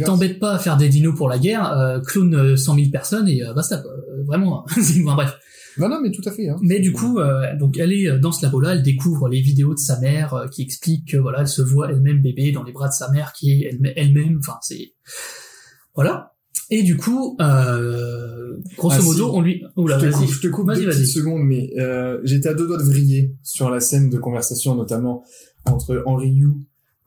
t'embêtes, 0.05 0.39
pas 0.39 0.53
à 0.53 0.59
faire 0.59 0.77
des 0.77 0.87
dinos 0.87 1.15
pour 1.15 1.27
la 1.27 1.39
guerre, 1.39 1.71
euh, 1.73 1.99
clone 1.99 2.35
euh, 2.35 2.55
100 2.55 2.75
000 2.75 2.89
personnes 2.89 3.27
et 3.27 3.43
euh, 3.43 3.53
basta, 3.53 3.77
quoi. 3.77 3.91
Euh, 3.91 4.23
Vraiment. 4.25 4.63
enfin, 4.69 5.15
bref. 5.15 5.37
Non, 5.77 5.89
non, 5.89 5.99
mais 6.01 6.11
tout 6.11 6.21
à 6.25 6.31
fait. 6.31 6.47
Hein. 6.49 6.57
Mais 6.61 6.79
du 6.79 6.91
coup, 6.93 7.19
euh, 7.19 7.55
donc 7.57 7.77
elle 7.77 7.91
est 7.93 8.07
euh, 8.09 8.19
dans 8.19 8.31
ce 8.31 8.45
labo-là, 8.45 8.73
elle 8.73 8.83
découvre 8.83 9.27
les 9.29 9.41
vidéos 9.41 9.73
de 9.73 9.79
sa 9.79 9.99
mère 9.99 10.33
euh, 10.33 10.47
qui 10.47 10.61
expliquent 10.61 11.07
que 11.11 11.17
voilà, 11.17 11.39
elle 11.41 11.47
se 11.47 11.61
voit 11.61 11.89
elle-même 11.89 12.21
bébé 12.21 12.51
dans 12.51 12.63
les 12.63 12.71
bras 12.73 12.87
de 12.89 12.93
sa 12.93 13.09
mère 13.09 13.33
qui 13.33 13.51
est 13.51 13.69
elle- 13.71 13.93
elle-même. 13.95 14.37
Enfin, 14.39 14.57
c'est 14.61 14.93
voilà. 15.95 16.30
Et 16.73 16.83
du 16.83 16.95
coup, 16.97 17.35
euh, 17.41 18.57
grosso 18.77 18.95
Ah, 18.99 19.03
modo, 19.03 19.29
si. 19.29 19.35
on 19.35 19.41
lui. 19.41 19.63
Oula, 19.75 19.99
je, 19.99 20.07
te 20.07 20.11
coupe, 20.13 20.29
je 20.29 20.39
te 20.41 20.47
coupe 20.47 20.67
Vas-y, 20.67 20.79
deux 20.79 20.85
vas-y. 20.87 20.95
petites 20.99 21.13
secondes, 21.13 21.43
mais 21.43 21.69
euh, 21.77 22.19
j'étais 22.23 22.49
à 22.49 22.53
deux 22.53 22.65
doigts 22.67 22.77
de 22.77 22.83
vriller 22.83 23.35
sur 23.43 23.69
la 23.69 23.79
scène 23.79 24.09
de 24.09 24.17
conversation, 24.17 24.73
notamment 24.75 25.23
entre 25.65 26.01
Henry 26.05 26.29
Yu, 26.29 26.47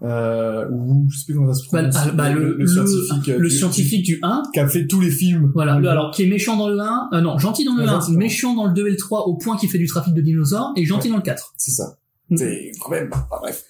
euh, 0.03 0.69
ou 0.71 1.07
je 1.11 1.19
sais 1.19 1.25
plus 1.27 1.35
comment 1.35 1.53
ça 1.53 1.61
se 1.61 1.65
Bah, 1.71 1.79
prononce, 1.79 1.97
ah, 1.97 2.11
bah, 2.13 2.31
le, 2.31 2.57
le, 2.59 2.67
scientifique, 2.67 3.29
euh, 3.31 3.39
le 3.39 3.49
du- 3.49 3.55
scientifique 3.55 4.05
du 4.05 4.19
1, 4.23 4.43
qui 4.53 4.61
a 4.61 4.69
fait 4.69 4.87
tous 4.87 5.01
les 5.01 5.11
films. 5.11 5.51
voilà, 5.55 5.79
le- 5.79 5.89
alors 5.89 6.11
qui 6.11 6.25
est 6.25 6.29
méchant 6.29 6.57
dans 6.59 6.69
le 6.69 6.79
1, 6.79 7.09
euh, 7.15 7.21
non, 7.23 7.39
gentil 7.39 7.65
dans 7.65 7.75
le 7.75 7.83
Ah, 7.85 7.89
1, 7.89 7.93
gentil 8.01 8.07
dans 8.09 8.13
le 8.13 8.19
méchant 8.19 8.55
dans 8.55 8.67
le 8.67 8.75
2 8.75 8.87
et 8.87 8.91
le 8.91 8.97
3 8.97 9.27
au 9.29 9.37
point 9.37 9.57
qu'il 9.57 9.71
fait 9.71 9.79
du 9.79 9.87
trafic 9.87 10.13
de 10.13 10.21
dinosaures, 10.21 10.73
et 10.77 10.85
gentil 10.85 11.09
dans 11.09 11.17
le 11.17 11.23
4. 11.23 11.55
C'est 11.57 11.71
ça. 11.71 11.97
Mm. 12.29 12.37
C'est 12.37 12.71
quand 12.83 12.91
même. 12.91 13.09
ah, 13.13 13.29
bref. 13.41 13.65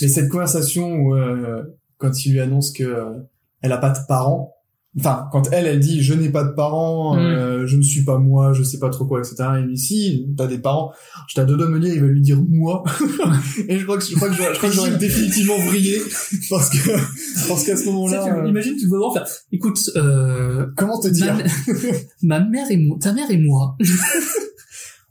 Mais 0.00 0.08
cette 0.08 0.28
conversation 0.28 0.94
où 0.94 1.14
euh, 1.16 1.62
quand 1.98 2.24
il 2.24 2.32
lui 2.32 2.40
annonce 2.40 2.72
que 2.72 2.84
euh, 2.84 3.04
elle 3.62 3.72
a 3.72 3.78
pas 3.78 3.90
de 3.90 3.98
parents, 4.08 4.54
enfin 4.98 5.28
quand 5.30 5.48
elle 5.52 5.66
elle 5.66 5.78
dit 5.80 6.02
je 6.02 6.14
n'ai 6.14 6.30
pas 6.30 6.44
de 6.44 6.52
parents, 6.52 7.14
Mm. 7.14 7.18
euh, 7.18 7.66
je 7.66 7.76
ne 7.76 7.82
suis 7.82 8.04
pas 8.04 8.18
moi, 8.18 8.52
je 8.52 8.62
sais 8.62 8.78
pas 8.78 8.88
trop 8.90 9.06
quoi, 9.06 9.20
etc. 9.20 9.36
Et 9.56 9.60
il 9.60 9.66
lui 9.66 9.74
dit 9.74 9.80
si 9.82 10.26
t'as 10.36 10.46
des 10.46 10.58
parents, 10.58 10.92
j'étais 11.28 11.42
à 11.42 11.44
deux 11.44 11.56
doigts 11.56 11.66
de 11.66 11.72
me 11.72 11.78
dire 11.80 11.94
il 11.94 12.00
va 12.00 12.06
lui 12.08 12.20
dire 12.20 12.40
moi. 12.48 12.82
et 13.68 13.78
je 13.78 13.84
crois 13.84 13.98
que 13.98 14.04
je 14.04 14.14
crois 14.16 14.28
que 14.28 14.34
j'aurais, 14.34 14.52
je 14.52 14.58
crois 14.58 14.68
que 14.70 14.74
j'aurais 14.74 14.96
définitivement 14.96 15.58
vrillé 15.58 16.00
parce 16.50 16.70
que 16.70 16.90
parce 17.48 17.64
qu'à 17.64 17.76
ce 17.76 17.84
moment-là, 17.86 18.24
tu- 18.24 18.30
euh, 18.32 18.48
imagine, 18.48 18.74
tu 18.76 18.86
vas 18.88 18.96
vraiment 18.98 19.12
faire, 19.14 19.26
écoute, 19.52 19.78
euh, 19.96 20.66
comment 20.76 20.98
te 21.00 21.08
dire 21.08 21.36
ma, 22.22 22.40
ma 22.40 22.44
mère 22.48 22.70
et 22.70 22.76
moi, 22.76 22.96
ta 23.00 23.12
mère 23.12 23.30
et 23.30 23.38
moi, 23.38 23.76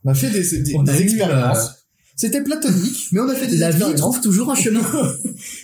On 0.05 0.11
a 0.11 0.13
fait 0.13 0.29
des, 0.29 0.61
des, 0.61 0.75
On 0.75 0.81
a 0.87 0.93
des 0.93 0.99
eu, 0.99 1.03
expériences. 1.03 1.57
euh, 1.57 1.71
C'était 2.15 2.41
platonique, 2.43 3.07
mais 3.11 3.19
on 3.19 3.27
a 3.29 3.35
fait 3.35 3.47
des 3.47 3.57
la 3.57 3.69
vie 3.71 3.95
trouve 3.95 4.21
toujours 4.21 4.49
un 4.51 4.55
chemin. 4.55 4.81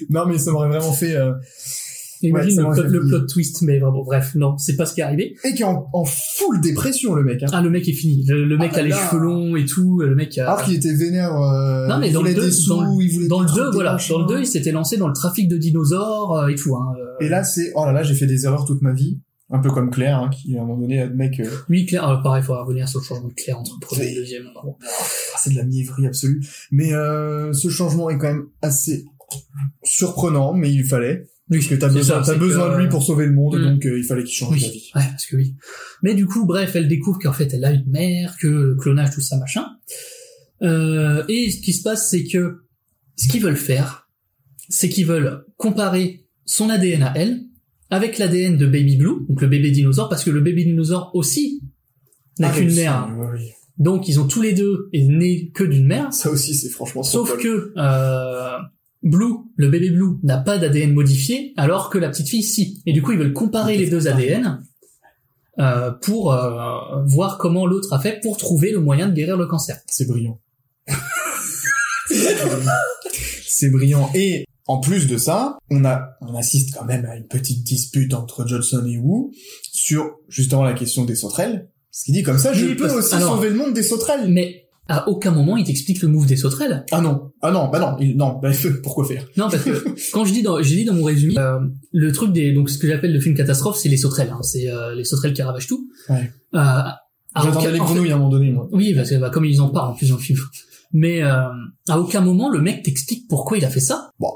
Non 0.10 0.26
mais 0.26 0.38
ça 0.38 0.52
m'aurait 0.52 0.68
vraiment 0.70 0.92
fait. 0.94 1.16
Imagine 2.30 2.56
ça 2.56 2.62
le, 2.84 2.90
plot, 2.90 3.00
le 3.02 3.08
plot 3.08 3.28
twist, 3.28 3.62
mais 3.62 3.80
vraiment, 3.80 4.04
bref, 4.04 4.34
non, 4.36 4.58
c'est 4.58 4.76
pas 4.76 4.86
ce 4.86 4.94
qui 4.94 5.02
est 5.02 5.04
arrivé. 5.04 5.36
Et 5.44 5.54
qui 5.54 5.62
est 5.62 5.66
en, 5.66 5.88
en 5.94 6.06
full 6.06 6.62
dépression 6.62 7.14
le 7.16 7.24
mec. 7.24 7.44
Hein. 7.44 7.48
Ah, 7.54 7.62
le 7.62 7.70
mec 7.70 7.88
est 7.88 7.94
fini. 7.94 8.24
Le, 8.28 8.46
le 8.46 8.58
mec 8.58 8.72
Ah, 8.76 8.80
a 8.80 8.82
les 8.82 8.92
cheveux 8.92 9.20
longs 9.22 9.56
et 9.56 9.66
tout, 9.66 10.00
le 10.00 10.16
mec 10.16 10.38
a... 10.38 10.48
Alors 10.52 10.64
qu'il 10.64 10.76
était 10.76 10.94
vénère, 10.94 11.36
euh, 11.36 11.88
Non 11.88 11.98
mais 12.00 12.08
il 12.10 12.14
dans 12.14 12.22
le 12.22 12.30
voulait 12.30 12.42
2, 12.42 12.46
des 12.48 12.52
sous, 12.52 12.70
dans, 12.70 12.82
le- 12.82 13.04
il 13.04 13.12
voulait 13.14 13.28
dans 13.28 13.40
le 13.42 13.46
des 13.48 13.54
2 13.54 13.62
trucs, 13.62 13.74
voilà, 13.74 13.98
dans 14.10 14.20
le 14.20 14.26
2 14.26 14.34
machins. 14.36 14.44
il 14.44 14.48
s'était 14.52 14.72
lancé 14.72 14.98
dans 14.98 15.08
le 15.08 15.14
trafic 15.14 15.48
de 15.48 15.58
dinosaures 15.58 16.38
euh, 16.38 16.48
et 16.48 16.56
tout 16.56 16.76
hein. 16.76 16.94
euh. 17.00 17.26
Et 17.26 17.30
là, 17.30 17.44
c'est, 17.44 17.72
oh 17.76 17.86
là 17.86 17.92
là, 17.92 18.04
j'ai 18.04 18.16
fait 18.16 18.28
des 18.28 18.46
erreurs 18.46 18.66
toute 18.66 18.82
ma 18.82 18.94
vie. 18.94 19.20
Un 19.52 19.60
peu 19.60 19.70
comme 19.70 19.92
Claire, 19.92 20.18
hein, 20.18 20.30
qui 20.32 20.58
à 20.58 20.62
un 20.62 20.66
moment 20.66 20.82
donné 20.82 21.00
admet 21.02 21.30
que 21.30 21.44
Oui, 21.70 21.86
Claire, 21.86 22.10
euh, 22.10 22.18
pareil, 22.18 22.42
il 22.42 22.46
faut 22.46 22.54
revenir 22.60 22.88
sur 22.90 23.00
le 23.00 23.06
changement 23.06 23.28
de 23.28 23.34
Claire 23.36 23.60
entre 23.60 23.74
le 23.80 23.86
premier 23.86 24.08
et 24.12 24.16
le 24.16 24.22
deuxième. 24.22 24.44
Bon. 24.64 24.76
ah, 24.82 25.36
c'est 25.40 25.52
de 25.52 25.56
la 25.56 25.64
mièvrerie 25.66 26.08
absolue. 26.08 26.42
Mais 26.72 26.94
euh, 26.94 27.54
ce 27.54 27.70
changement 27.70 28.10
est 28.10 28.18
quand 28.18 28.28
même 28.28 28.48
assez 28.64 29.06
surprenant, 29.84 30.54
mais 30.54 30.72
il 30.72 30.84
fallait. 30.84 31.28
Oui, 31.52 31.58
Parce 31.60 31.68
que 31.70 31.76
t'as 31.76 31.90
besoin, 31.90 32.24
ça, 32.24 32.34
c'est 32.34 32.40
besoin 32.40 32.70
que- 32.72 32.76
de 32.78 32.82
lui 32.82 32.90
pour 32.90 33.04
sauver 33.04 33.28
le 33.28 33.34
monde, 33.34 33.60
Mm. 33.60 33.64
donc 33.74 33.86
euh, 33.86 34.00
il 34.00 34.04
fallait 34.04 34.24
qu'il 34.24 34.34
change 34.36 34.54
Oui, 34.56 34.62
de 34.68 34.72
vie. 34.72 34.92
ouais, 34.96 35.02
parce 35.12 35.26
que 35.28 35.36
oui. 35.36 35.56
Mais 36.02 36.16
du 36.16 36.26
coup, 36.26 36.46
bref, 36.46 36.76
elle 36.76 36.88
découvre 36.88 37.20
qu'en 37.20 37.34
fait, 37.34 37.54
elle 37.54 37.64
a 37.66 37.72
une 37.72 37.86
mère, 37.90 38.36
que 38.42 38.48
le 38.48 38.76
clonage, 38.76 39.12
tout 39.14 39.22
ça, 39.22 39.38
machin. 39.38 39.66
Euh, 40.64 41.24
et 41.28 41.52
ce 41.52 41.62
qui 41.62 41.74
se 41.74 41.84
passe, 41.84 42.10
c'est 42.10 42.24
que 42.24 42.62
ce 43.16 43.28
qu'ils 43.28 43.42
veulent 43.42 43.56
faire, 43.58 44.10
c'est 44.70 44.90
qu'ils 44.90 45.06
veulent 45.06 45.46
comparer 45.58 46.26
son 46.46 46.70
ADN 46.70 47.04
à 47.04 47.14
elle 47.16 47.42
avec 47.92 48.18
l'ADN 48.18 48.58
de 48.58 48.66
Baby 48.66 48.96
Blue, 48.98 49.26
donc 49.30 49.42
le 49.42 49.48
bébé 49.48 49.70
dinosaure, 49.72 50.10
parce 50.10 50.24
que 50.24 50.32
le 50.32 50.42
bébé 50.42 50.64
dinosaure 50.64 51.12
aussi 51.14 51.62
n'a 52.40 52.50
Ah, 52.50 52.58
qu'une 52.58 52.74
mère. 52.74 53.08
oui. 53.34 53.52
Donc, 53.78 54.08
ils 54.08 54.20
ont 54.20 54.28
tous 54.28 54.42
les 54.42 54.54
deux 54.54 54.90
et 54.94 55.06
né 55.06 55.52
que 55.54 55.64
d'une 55.64 55.86
mère. 55.86 56.12
Ça 56.14 56.30
aussi, 56.32 56.56
c'est 56.56 56.70
franchement 56.70 57.04
Sauf 57.04 57.38
que 57.38 57.74
euh, 57.78 58.58
Blue, 59.06 59.36
le 59.56 59.70
bébé 59.70 59.92
Blue, 59.92 60.18
n'a 60.24 60.38
pas 60.38 60.58
d'ADN 60.58 60.92
modifié, 60.94 61.54
alors 61.58 61.90
que 61.90 61.98
la 61.98 62.10
petite 62.10 62.28
fille 62.28 62.44
si. 62.44 62.82
Et 62.86 62.92
du 62.92 63.02
coup, 63.02 63.12
ils 63.14 63.18
veulent 63.20 63.34
comparer 63.34 63.78
les 63.78 63.88
deux 63.90 64.08
ADN 64.08 64.64
euh, 65.60 65.92
pour 65.92 66.34
euh, 66.34 67.04
voir 67.06 67.38
comment 67.38 67.66
l'autre 67.66 67.94
a 67.94 68.00
fait 68.00 68.20
pour 68.22 68.36
trouver 68.38 68.72
le 68.72 68.80
moyen 68.80 69.08
de 69.08 69.14
guérir 69.14 69.38
le 69.38 69.46
cancer. 69.46 69.80
C'est 69.88 70.08
brillant. 70.08 70.42
c'est 73.48 73.70
brillant. 73.70 74.10
Et 74.16 74.46
en 74.68 74.80
plus 74.80 75.08
de 75.08 75.18
ça, 75.18 75.58
on 75.70 75.86
a, 75.86 76.10
on 76.22 76.36
assiste 76.36 76.76
quand 76.76 76.86
même 76.86 77.06
à 77.06 77.16
une 77.16 77.28
petite 77.28 77.64
dispute 77.64 78.14
entre 78.14 78.48
Johnson 78.48 78.84
et 78.88 78.98
Wu 78.98 79.32
sur 79.72 80.16
justement 80.28 80.64
la 80.64 80.74
question 80.74 81.06
des 81.06 81.16
sauterelles. 81.16 81.70
Ce 81.92 82.06
qui 82.06 82.12
dit 82.12 82.24
comme 82.24 82.38
ça, 82.40 82.52
je 82.54 82.66
Oui, 82.66 82.76
peux 82.76 82.92
aussi 82.92 83.16
alors- 83.16 83.36
sauver 83.36 83.50
le 83.50 83.56
monde 83.56 83.74
des 83.74 83.84
sauterelles. 83.84 84.30
Mais 84.30 84.65
à 84.88 85.08
aucun 85.10 85.32
moment 85.32 85.58
il 85.58 85.66
t'explique 85.66 86.02
le 86.02 86.08
move 86.08 86.26
des 86.28 86.36
sauterelles. 86.38 86.86
Ah 86.92 87.02
non, 87.02 87.32
ah 87.42 87.52
non, 87.52 87.70
bah 87.70 87.80
non, 87.80 87.96
il- 88.00 88.16
non, 88.16 88.40
bah, 88.42 88.52
pourquoi 88.84 89.06
faire? 89.06 89.26
Non, 89.38 89.50
parce 89.50 89.64
que 89.64 89.84
quand 90.12 90.26
je 90.26 90.34
dis 90.34 90.44
dans, 90.44 90.62
j'ai 90.62 90.76
dit 90.76 90.86
dans 90.86 90.94
mon 90.94 91.04
résumé, 91.04 91.36
euh, 91.38 91.60
le 91.92 92.12
truc 92.12 92.32
des, 92.34 92.54
donc 92.54 92.70
ce 92.70 92.78
que 92.78 92.88
j'appelle 92.88 93.14
le 93.14 93.20
film 93.20 93.36
catastrophe, 93.36 93.78
c'est 93.78 93.90
les 93.90 93.98
sauterelles. 93.98 94.30
Hein, 94.32 94.42
c'est 94.44 94.70
euh, 94.70 94.94
les 94.96 95.04
sauterelles 95.04 95.34
qui 95.34 95.42
ravagent 95.42 95.68
tout. 95.68 95.90
Ouais. 96.10 96.32
Euh, 96.56 96.60
J'attendais 97.36 97.72
les 97.74 97.80
grenouilles 97.80 98.12
à 98.12 98.16
un 98.16 98.18
moment 98.18 98.30
donné, 98.30 98.52
moi. 98.52 98.68
Oui, 98.72 98.94
parce 98.94 99.10
que 99.10 99.16
bah, 99.16 99.30
comme 99.30 99.44
ils 99.46 99.60
en 99.60 99.70
parlent 99.70 99.92
en 99.92 99.94
plus 99.96 100.10
dans 100.10 100.16
le 100.16 100.22
film. 100.22 100.40
Mais 100.94 101.22
euh, 101.24 101.42
à 101.90 102.00
aucun 102.00 102.22
moment 102.22 102.50
le 102.50 102.62
mec 102.62 102.84
t'explique 102.84 103.28
pourquoi 103.28 103.58
il 103.58 103.66
a 103.66 103.70
fait 103.70 103.82
ça. 103.82 104.10
Bon. 104.20 104.30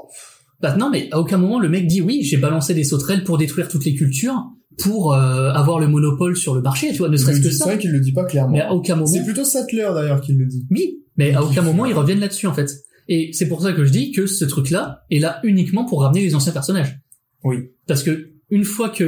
Bah 0.60 0.76
non, 0.76 0.90
mais 0.90 1.08
à 1.10 1.18
aucun 1.18 1.38
moment 1.38 1.58
le 1.58 1.70
mec 1.70 1.86
dit 1.86 2.02
oui, 2.02 2.22
j'ai 2.22 2.36
balancé 2.36 2.74
des 2.74 2.84
sauterelles 2.84 3.24
pour 3.24 3.38
détruire 3.38 3.68
toutes 3.68 3.86
les 3.86 3.94
cultures, 3.94 4.36
pour 4.80 5.14
euh, 5.14 5.50
avoir 5.52 5.78
le 5.78 5.88
monopole 5.88 6.36
sur 6.36 6.54
le 6.54 6.62
marché, 6.62 6.92
tu 6.92 6.98
vois, 6.98 7.08
ne 7.08 7.16
serait-ce 7.16 7.40
que 7.40 7.50
ça. 7.50 7.64
C'est 7.64 7.70
vrai 7.70 7.78
qu'il 7.78 7.92
le 7.92 8.00
dit 8.00 8.12
pas 8.12 8.24
clairement. 8.24 8.52
Mais 8.52 8.60
à 8.60 8.72
aucun 8.72 8.96
moment. 8.96 9.06
C'est 9.06 9.24
plutôt 9.24 9.44
Sattler 9.44 9.88
d'ailleurs 9.94 10.20
qui 10.20 10.32
le 10.32 10.46
dit. 10.46 10.66
Oui, 10.70 11.00
mais 11.16 11.34
à 11.34 11.42
aucun 11.42 11.62
moment 11.62 11.86
ils 11.86 11.94
reviennent 11.94 12.20
là-dessus 12.20 12.46
en 12.46 12.54
fait. 12.54 12.70
Et 13.08 13.30
c'est 13.32 13.48
pour 13.48 13.60
ça 13.60 13.72
que 13.72 13.84
je 13.84 13.90
dis 13.90 14.12
que 14.12 14.26
ce 14.26 14.44
truc-là 14.44 15.04
est 15.10 15.18
là 15.18 15.40
uniquement 15.42 15.84
pour 15.84 16.02
ramener 16.02 16.22
les 16.22 16.34
anciens 16.34 16.52
personnages. 16.52 17.00
Oui. 17.42 17.70
Parce 17.86 18.02
que 18.02 18.30
une 18.50 18.64
fois 18.64 18.88
que, 18.88 19.04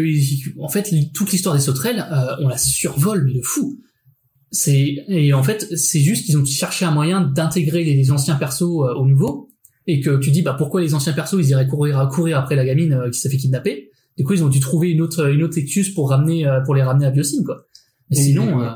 en 0.61 0.69
fait, 0.69 0.93
toute 1.15 1.33
l'histoire 1.33 1.55
des 1.55 1.61
sauterelles, 1.61 2.05
euh, 2.13 2.37
on 2.41 2.49
la 2.49 2.59
survole 2.59 3.25
mais 3.25 3.35
de 3.35 3.43
fou. 3.43 3.81
C'est 4.51 4.97
et 5.09 5.33
en 5.33 5.43
fait, 5.43 5.77
c'est 5.77 6.01
juste 6.01 6.27
qu'ils 6.27 6.37
ont 6.37 6.45
cherché 6.45 6.85
un 6.85 6.91
moyen 6.91 7.21
d'intégrer 7.21 7.85
les, 7.85 7.95
les 7.95 8.11
anciens 8.11 8.35
persos 8.35 8.63
euh, 8.63 8.95
au 8.95 9.07
nouveau 9.07 9.49
et 9.87 10.01
que 10.01 10.19
tu 10.19 10.31
dis 10.31 10.43
bah 10.43 10.55
pourquoi 10.57 10.81
les 10.81 10.95
anciens 10.95 11.13
persos 11.13 11.39
ils 11.41 11.49
iraient 11.51 11.67
courir 11.67 12.09
courir 12.13 12.39
après 12.39 12.55
la 12.55 12.65
gamine 12.65 12.93
euh, 12.93 13.11
qui 13.11 13.19
s'est 13.19 13.31
fait 13.31 13.37
kidnapper? 13.37 13.91
Du 14.19 14.25
coup, 14.25 14.35
ils 14.35 14.45
ont 14.45 14.49
dû 14.49 14.61
trouver 14.61 14.91
une 14.91 15.01
autre 15.01 15.31
une 15.33 15.43
autre 15.43 15.59
excuse 15.59 15.91
pour 15.95 16.11
ramener 16.11 16.47
euh, 16.47 16.61
pour 16.61 16.75
les 16.75 16.83
ramener 16.83 17.07
à 17.07 17.11
Biosyn 17.11 17.43
quoi. 17.45 17.67
Mais 18.11 18.19
Et- 18.19 18.23
sinon 18.23 18.61
euh, 18.63 18.69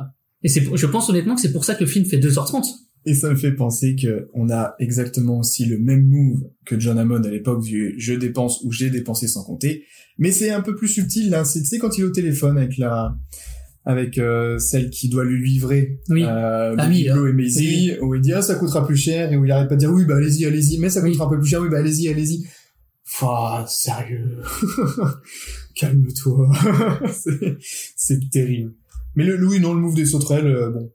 et 0.43 0.49
c'est 0.49 0.63
je 0.75 0.87
pense 0.87 1.09
honnêtement 1.11 1.35
que 1.35 1.41
c'est 1.41 1.53
pour 1.53 1.65
ça 1.65 1.75
que 1.75 1.85
le 1.85 1.91
film 1.91 2.05
fait 2.05 2.19
2h30. 2.19 2.63
Et 3.09 3.15
ça 3.15 3.31
me 3.31 3.37
fait 3.37 3.53
penser 3.53 3.95
que 3.95 4.29
on 4.35 4.51
a 4.51 4.75
exactement 4.81 5.39
aussi 5.39 5.65
le 5.65 5.79
même 5.79 6.05
move 6.09 6.41
que 6.65 6.79
John 6.81 6.99
Hammond 6.99 7.23
à 7.23 7.31
l'époque 7.31 7.63
du 7.63 7.95
je 7.99 8.15
dépense 8.15 8.63
ou 8.65 8.73
j'ai 8.73 8.91
dépensé 8.91 9.29
sans 9.29 9.45
compter. 9.45 9.85
Mais 10.19 10.33
c'est 10.33 10.51
un 10.51 10.61
peu 10.61 10.75
plus 10.75 10.89
subtil 10.89 11.31
là. 11.31 11.45
C'est 11.45 11.61
tu 11.61 11.67
sais 11.67 11.79
quand 11.79 11.97
il 11.99 12.01
est 12.01 12.05
au 12.05 12.11
téléphone 12.11 12.59
avec 12.59 12.77
la 12.79 13.15
avec 13.85 14.19
euh, 14.19 14.59
celle 14.59 14.91
qui 14.91 15.09
doit 15.09 15.25
lui 15.25 15.49
livrer 15.49 16.01
Oui. 16.09 16.25
euh, 16.25 16.75
Ah 16.77 16.89
oui, 16.89 17.09
Blue 17.13 17.31
et 17.31 17.33
Maisie 17.33 17.93
où 18.03 18.15
il 18.17 18.21
dit 18.21 18.33
ah 18.33 18.43
ça 18.43 18.57
coûtera 18.57 18.85
plus 18.85 18.97
cher 18.97 19.33
et 19.33 19.37
où 19.37 19.45
il 19.45 19.51
arrête 19.53 19.69
pas 19.69 19.77
de 19.77 19.81
dire 19.81 19.93
oui 19.93 20.05
bah 20.05 20.17
allez-y 20.17 20.45
allez-y 20.45 20.79
mais 20.79 20.91
ça 20.91 21.01
Oui. 21.03 21.13
coûtera 21.13 21.27
un 21.27 21.31
peu 21.31 21.39
plus 21.39 21.49
cher 21.49 21.61
oui 21.63 21.69
bah 21.71 21.79
allez-y 21.79 22.09
allez-y. 22.09 22.45
Enfin, 23.09 23.65
sérieux. 23.69 24.41
Calme-toi. 25.75 26.51
c'est- 27.13 27.57
c'est 27.61 28.31
terrible. 28.31 28.73
Mais 29.15 29.25
le 29.25 29.37
Louis, 29.37 29.61
non, 29.61 29.75
le 29.75 29.81
move 29.81 29.95
des 29.95 30.07
sauterelles, 30.07 30.47
euh, 30.47 30.71
bon. 30.71 30.93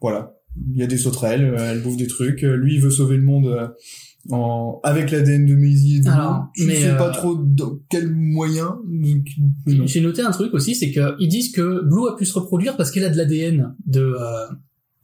Voilà. 0.00 0.34
Il 0.72 0.76
y 0.78 0.82
a 0.82 0.86
des 0.86 0.98
sauterelles, 0.98 1.44
euh, 1.44 1.72
elle 1.72 1.82
bouffe 1.82 1.96
des 1.96 2.06
trucs. 2.06 2.42
euh, 2.44 2.56
Lui, 2.56 2.74
il 2.76 2.80
veut 2.80 2.90
sauver 2.90 3.16
le 3.16 3.22
monde 3.22 3.72
en 4.30 4.80
avec 4.84 5.10
l'ADN 5.10 5.46
de 5.46 5.54
Maisie 5.54 5.96
et 5.98 6.00
de 6.00 6.08
Alors. 6.08 6.46
Tu 6.54 6.64
mais, 6.66 6.74
sais 6.76 6.96
pas 6.96 7.10
trop 7.10 7.34
dans 7.36 7.78
quel 7.88 8.12
moyen. 8.14 8.78
J'ai 9.86 10.00
noté 10.00 10.22
un 10.22 10.30
truc 10.32 10.52
aussi, 10.54 10.74
c'est 10.74 10.90
que 10.92 11.14
ils 11.20 11.28
disent 11.28 11.52
que 11.52 11.82
Blue 11.84 12.08
a 12.12 12.16
pu 12.16 12.24
se 12.26 12.34
reproduire 12.34 12.76
parce 12.76 12.90
qu'elle 12.90 13.04
a 13.04 13.10
de 13.10 13.16
l'ADN 13.16 13.74
de 13.86 14.00
euh, 14.00 14.46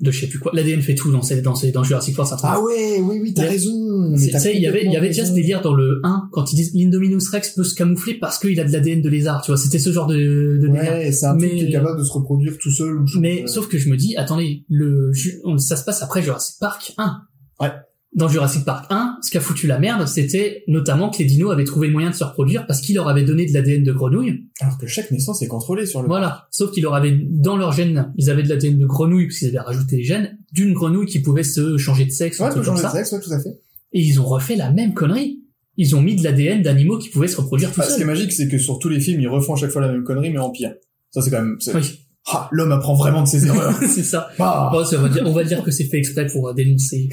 de 0.01 0.11
je 0.11 0.21
sais 0.21 0.27
plus 0.27 0.39
quoi. 0.41 0.51
L'ADN 0.55 0.83
fait 0.83 0.95
tout 0.95 1.11
dans 1.13 1.23
ces, 1.23 1.41
dans 1.41 1.55
ces, 1.55 1.71
dans 1.71 1.85
Jurassic 1.85 2.17
World, 2.19 2.37
truc. 2.37 2.51
Ah 2.53 2.61
ouais, 2.61 3.01
oui, 3.01 3.19
oui, 3.23 3.33
t'as 3.35 3.45
raison. 3.49 4.13
tu 4.17 4.31
sais, 4.39 4.55
il 4.55 4.61
y 4.61 4.67
avait, 4.67 4.85
il 4.85 4.91
y 4.93 4.97
avait 4.97 5.07
déjà 5.09 5.25
ce 5.25 5.33
délire 5.33 5.61
dans 5.63 5.73
le 5.75 6.01
1, 6.03 6.29
quand 6.33 6.53
ils 6.53 6.57
disent 6.57 6.73
l'Indominus 6.75 7.29
Rex 7.29 7.51
peut 7.51 7.65
se 7.65 7.75
camoufler 7.75 8.15
parce 8.15 8.39
qu'il 8.39 8.59
a 8.61 8.65
de 8.65 8.73
l'ADN 8.73 9.01
de 9.03 9.09
lézard, 9.09 9.41
tu 9.43 9.51
vois, 9.53 9.57
c'était 9.57 9.79
ce 9.79 9.93
genre 9.93 10.07
de, 10.09 10.59
de 10.61 10.67
raison. 10.69 10.73
délire. 10.75 10.93
Ouais, 10.93 11.13
c'est 11.13 11.27
un 11.27 11.37
truc 11.37 11.51
Mais- 11.53 11.59
qui 11.59 11.65
est 11.67 11.71
capable 11.73 11.99
de 11.99 12.05
se 12.05 12.13
reproduire 12.13 12.59
tout 12.59 12.71
seul 12.73 12.97
ou 13.01 13.05
Mais 13.21 13.45
euh, 13.45 13.47
sauf 13.47 13.69
que 13.69 13.79
je 13.79 13.89
me 13.89 13.97
dis, 13.97 14.17
attendez, 14.17 14.65
le 14.69 15.13
ça 15.59 15.77
se 15.77 15.85
passe 15.85 16.03
après 16.03 16.23
Jurassic 16.23 16.57
Park 16.59 16.93
1. 16.99 17.21
Ouais. 17.61 17.69
Dans 18.15 18.29
Jurassic 18.29 18.65
Park 18.65 18.87
1, 18.91 19.19
ce 19.23 19.31
qui 19.31 19.37
a 19.39 19.41
foutu 19.41 19.67
la 19.67 19.81
merde, 19.81 20.07
c'était 20.07 20.63
notamment 20.69 21.11
que 21.11 21.19
les 21.19 21.25
dinos 21.25 21.51
avaient 21.53 21.65
trouvé 21.65 21.89
le 21.89 21.93
moyen 21.93 22.11
de 22.11 22.15
se 22.15 22.23
reproduire 22.23 22.65
parce 22.67 22.81
qu'ils 22.81 22.95
leur 22.95 23.09
avaient 23.09 23.25
donné 23.25 23.45
de 23.47 23.53
l'ADN 23.53 23.83
de 23.83 23.93
grenouille. 23.93 24.45
alors 24.61 24.79
que 24.79 24.87
chaque 24.87 25.11
naissance 25.11 25.43
est 25.43 25.49
contrôlée 25.49 25.85
sur 25.85 26.01
le. 26.01 26.07
Voilà. 26.07 26.47
Sauf 26.53 26.71
qu'ils 26.71 26.85
leur 26.85 26.95
avaient, 26.95 27.19
dans 27.29 27.57
leur 27.57 27.73
gène, 27.73 28.13
ils 28.17 28.31
avaient 28.31 28.45
de 28.45 28.49
l'ADN 28.49 28.79
de 28.79 28.87
grenouille 28.87 29.27
parce 29.27 29.39
qu'ils 29.41 29.49
avaient 29.49 29.59
rajouté 29.59 29.97
les 29.97 30.05
gènes 30.05 30.39
d'une 30.53 30.75
grenouille 30.75 31.07
qui 31.07 31.21
pouvait 31.21 31.43
se 31.43 31.77
changer 31.77 32.05
de 32.05 32.11
sexe 32.11 32.39
ou 32.39 32.45
Ouais, 32.45 32.51
comme 32.51 32.63
changer 32.63 32.85
de 32.85 32.89
sexe, 32.89 33.11
ouais, 33.13 33.21
tout 33.21 33.33
à 33.33 33.41
fait. 33.41 33.59
Et 33.93 34.01
ils 34.01 34.21
ont 34.21 34.27
refait 34.27 34.57
la 34.57 34.71
même 34.71 34.95
connerie. 34.95 35.41
Ils 35.77 35.97
ont 35.97 36.01
mis 36.01 36.15
de 36.15 36.23
l'ADN 36.23 36.63
d'animaux 36.63 36.99
qui 36.99 37.09
pouvaient 37.09 37.27
se 37.27 37.37
reproduire 37.37 37.73
tout 37.73 37.81
Ah, 37.83 37.89
ce 37.91 37.97
qui 37.97 38.03
est 38.03 38.05
magique, 38.05 38.33
c'est 38.33 38.47
que 38.47 38.59
sur 38.59 38.79
tous 38.79 38.89
les 38.89 39.01
films, 39.01 39.21
ils 39.21 39.29
refont 39.29 39.55
à 39.55 39.57
chaque 39.57 39.71
fois 39.71 39.81
la 39.83 39.91
même 39.91 40.05
connerie, 40.05 40.31
mais 40.31 40.39
en 40.39 40.51
pire. 40.51 40.73
Ça, 41.11 41.21
c'est 41.21 41.31
quand 41.31 41.43
même. 41.43 41.59
Oui. 41.75 42.01
Ah, 42.27 42.49
l'homme 42.53 42.73
apprend 42.73 42.95
vraiment 42.95 43.23
de 43.23 43.29
ses 43.29 43.47
erreurs. 43.47 43.75
c'est 43.81 44.03
ça. 44.03 44.29
Bah. 44.39 44.71
Bon, 44.73 44.83
ça, 44.85 44.97
on, 44.99 45.03
va 45.03 45.09
dire, 45.11 45.23
on 45.27 45.33
va 45.33 45.45
dire 45.45 45.63
que 45.63 45.71
c'est 45.71 45.85
fait 45.85 45.99
exprès 45.99 46.27
pour 46.27 46.49
euh, 46.49 46.55
dénoncer. 46.55 47.09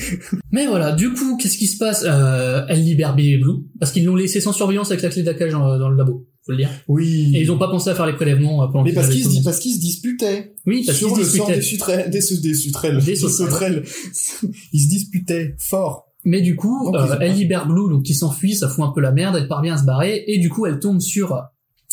Mais 0.51 0.68
voilà, 0.68 0.93
du 0.93 1.12
coup, 1.14 1.36
qu'est-ce 1.38 1.57
qui 1.57 1.68
se 1.68 1.78
passe 1.78 2.05
euh, 2.07 2.66
Elle 2.70 2.84
libère 2.84 3.14
Billy 3.14 3.34
et 3.34 3.38
Blue, 3.38 3.66
parce 3.80 3.91
qu'ils 3.91 4.05
l'ont 4.05 4.16
laissé 4.16 4.39
sans 4.39 4.53
surveillance 4.53 4.89
avec 4.89 5.03
la 5.03 5.09
clé 5.09 5.24
d'accage 5.24 5.51
dans, 5.51 5.78
dans 5.78 5.89
le 5.89 5.97
labo, 5.97 6.28
faut 6.45 6.53
le 6.53 6.59
dire. 6.59 6.70
Oui. 6.88 7.34
Et 7.36 7.41
ils 7.41 7.51
ont 7.51 7.57
pas 7.57 7.68
pensé 7.68 7.89
à 7.89 7.95
faire 7.95 8.05
les 8.05 8.14
prélèvements 8.14 8.64
euh, 8.64 8.68
pendant 8.68 8.84
Mais 8.86 8.91
qu'ils 8.91 8.95
parce 8.95 9.09
qu'ils 9.09 9.26
se, 9.26 9.43
parce 9.43 9.59
qu'ils 9.59 9.76
se 9.76 9.80
disputaient. 9.82 10.53
Oui, 10.66 10.84
parce 10.86 10.97
qu'ils 10.97 11.07
sur 11.07 11.16
se 11.18 11.22
le 11.22 11.26
sort 11.28 11.47
disputaient. 11.47 11.55
des 11.57 11.62
sutrelles, 11.62 12.09
des, 12.09 12.22
su- 12.22 12.39
des 12.39 12.53
sauterelles. 12.53 13.01
sauterelles. 13.18 13.84
ils 14.72 14.82
se 14.82 14.88
disputaient 14.88 15.55
fort. 15.59 16.07
Mais 16.24 16.39
du 16.41 16.55
coup, 16.55 16.86
Donc, 16.93 16.95
euh, 17.01 17.18
elle 17.20 17.34
libère 17.34 17.68
Blue, 17.68 17.89
donc 17.89 18.03
qui 18.03 18.14
s'enfuit, 18.14 18.55
ça 18.55 18.70
fout 18.70 18.86
un 18.86 18.91
peu 18.91 19.01
la 19.01 19.12
merde, 19.12 19.36
elle 19.38 19.47
parvient 19.49 19.74
à 19.74 19.78
se 19.78 19.84
barrer, 19.86 20.24
et 20.28 20.38
du 20.38 20.49
coup, 20.49 20.66
elle 20.68 20.80
tombe 20.80 21.01
sur 21.01 21.36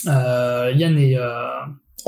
euh, 0.06 0.72
Yann 0.76 0.96
et... 0.98 1.16
Euh, 1.16 1.32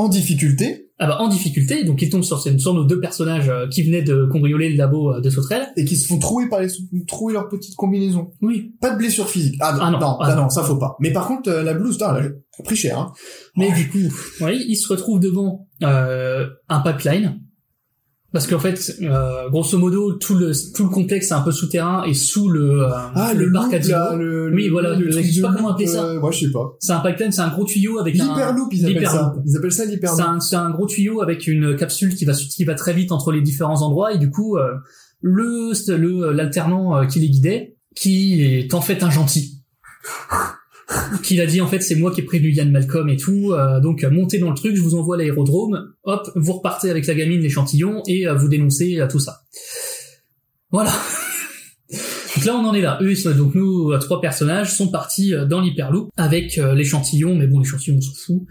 En 0.00 0.08
difficulté, 0.08 0.90
ah 0.98 1.06
bah, 1.06 1.16
en 1.20 1.28
difficulté, 1.28 1.84
donc 1.84 2.00
ils 2.00 2.08
tombent 2.08 2.24
sur, 2.24 2.40
sur 2.40 2.72
nos 2.72 2.84
deux 2.84 3.00
personnages 3.00 3.50
euh, 3.50 3.68
qui 3.68 3.82
venaient 3.82 4.00
de 4.00 4.24
cambrioler 4.32 4.70
le 4.70 4.76
labo 4.78 5.12
euh, 5.12 5.20
de 5.20 5.28
sauterelles. 5.28 5.68
et 5.76 5.84
qui 5.84 5.94
se 5.94 6.06
font 6.06 6.18
trouer 6.18 6.48
par 6.48 6.60
les, 6.60 6.68
trouer 7.06 7.34
leur 7.34 7.50
petite 7.50 7.76
combinaison. 7.76 8.32
Oui. 8.40 8.72
Pas 8.80 8.92
de 8.92 8.96
blessure 8.96 9.28
physique. 9.28 9.56
Ah, 9.60 9.76
Ah 9.78 9.90
non, 9.90 9.98
non, 9.98 10.16
ah 10.18 10.18
ah 10.22 10.34
non. 10.36 10.42
non, 10.44 10.48
ça 10.48 10.62
faut 10.62 10.76
pas. 10.78 10.96
Mais 11.00 11.12
par 11.12 11.28
contre, 11.28 11.50
euh, 11.50 11.62
la 11.62 11.74
blouse, 11.74 11.98
elle 12.00 12.36
a 12.58 12.62
pris 12.62 12.76
cher, 12.76 12.98
hein. 12.98 13.12
Mais 13.58 13.70
du 13.72 13.90
coup, 13.90 13.98
oui, 14.40 14.64
ils 14.68 14.76
se 14.76 14.88
retrouvent 14.88 15.20
devant 15.20 15.68
euh, 15.82 16.46
un 16.70 16.80
pipeline. 16.80 17.42
Parce 18.32 18.46
qu'en 18.46 18.60
fait, 18.60 18.96
euh, 19.02 19.48
grosso 19.48 19.76
modo, 19.76 20.12
tout 20.12 20.36
le 20.36 20.52
tout 20.72 20.84
le 20.84 20.90
complexe 20.90 21.30
est 21.30 21.34
un 21.34 21.40
peu 21.40 21.50
souterrain 21.50 22.04
et 22.04 22.14
sous 22.14 22.48
le 22.48 22.82
euh, 22.84 22.88
Ah, 23.16 23.34
le, 23.34 23.50
parc 23.52 23.74
à 23.74 23.78
dino. 23.80 23.96
le, 24.16 24.52
Oui, 24.54 24.68
voilà, 24.68 24.94
le- 24.94 25.10
je 25.10 25.20
sais 25.20 25.40
pas 25.40 25.52
comment 25.52 25.70
appeler 25.72 25.88
ça. 25.88 26.04
euh, 26.04 26.20
ouais, 26.20 26.30
je 26.32 26.46
sais 26.46 26.52
pas. 26.52 26.76
C'est 26.78 26.92
un 26.92 27.00
pipeline, 27.00 27.32
c'est 27.32 27.40
un 27.40 27.48
gros 27.48 27.64
tuyau 27.64 27.98
avec 27.98 28.18
un 28.20 28.24
L'hyperloop, 28.28 28.68
ils 28.72 28.86
appellent 28.86 29.08
ça. 29.08 29.34
Ils 29.44 29.56
appellent 29.56 29.72
ça 29.72 29.84
C'est 29.84 29.90
l'hyperloop. 29.90 30.20
un, 30.20 30.38
c'est 30.40 30.54
un 30.56 30.70
gros 30.70 30.86
tuyau 30.86 31.20
avec 31.22 31.48
une 31.48 31.74
capsule 31.74 32.14
qui 32.14 32.24
va 32.24 32.32
qui 32.34 32.64
va 32.64 32.74
très 32.76 32.92
vite 32.92 33.10
entre 33.10 33.32
les 33.32 33.40
différents 33.42 33.82
endroits 33.82 34.12
et 34.14 34.18
du 34.18 34.30
coup 34.30 34.56
euh, 34.56 34.74
le 35.22 35.72
le 35.96 36.32
l'alternant 36.32 36.96
euh, 36.96 37.06
qui 37.06 37.18
les 37.18 37.30
guidait 37.30 37.76
qui 37.96 38.42
est 38.44 38.72
en 38.74 38.80
fait 38.80 39.02
un 39.02 39.10
gentil 39.10 39.64
qui 41.22 41.40
a 41.40 41.46
dit 41.46 41.60
en 41.60 41.66
fait 41.66 41.80
c'est 41.80 41.94
moi 41.94 42.10
qui 42.10 42.20
ai 42.20 42.24
prévenu 42.24 42.50
Yann 42.50 42.70
Malcolm 42.70 43.08
et 43.08 43.16
tout. 43.16 43.52
Euh, 43.52 43.80
donc 43.80 44.04
euh, 44.04 44.10
montez 44.10 44.38
dans 44.38 44.50
le 44.50 44.56
truc 44.56 44.76
je 44.76 44.82
vous 44.82 44.94
envoie 44.94 45.16
à 45.16 45.18
l'aérodrome. 45.18 45.92
Hop 46.04 46.30
vous 46.36 46.52
repartez 46.54 46.90
avec 46.90 47.06
la 47.06 47.14
gamine 47.14 47.40
l'échantillon 47.40 48.02
et 48.06 48.26
euh, 48.26 48.34
vous 48.34 48.48
dénoncez 48.48 49.00
euh, 49.00 49.06
tout 49.08 49.20
ça. 49.20 49.42
Voilà. 50.70 50.92
Donc 52.36 52.44
là 52.44 52.54
on 52.54 52.64
en 52.64 52.74
est 52.74 52.80
là. 52.80 52.98
Eux 53.02 53.14
donc 53.34 53.54
nous 53.54 53.90
euh, 53.90 53.98
trois 53.98 54.20
personnages 54.20 54.72
sont 54.72 54.88
partis 54.88 55.32
dans 55.48 55.60
l'hyperloop 55.60 56.10
avec 56.16 56.58
euh, 56.58 56.74
l'échantillon 56.74 57.34
mais 57.34 57.46
bon 57.46 57.58
l'échantillon 57.58 57.96
on 57.98 58.00
s'en 58.00 58.12
fout. 58.14 58.42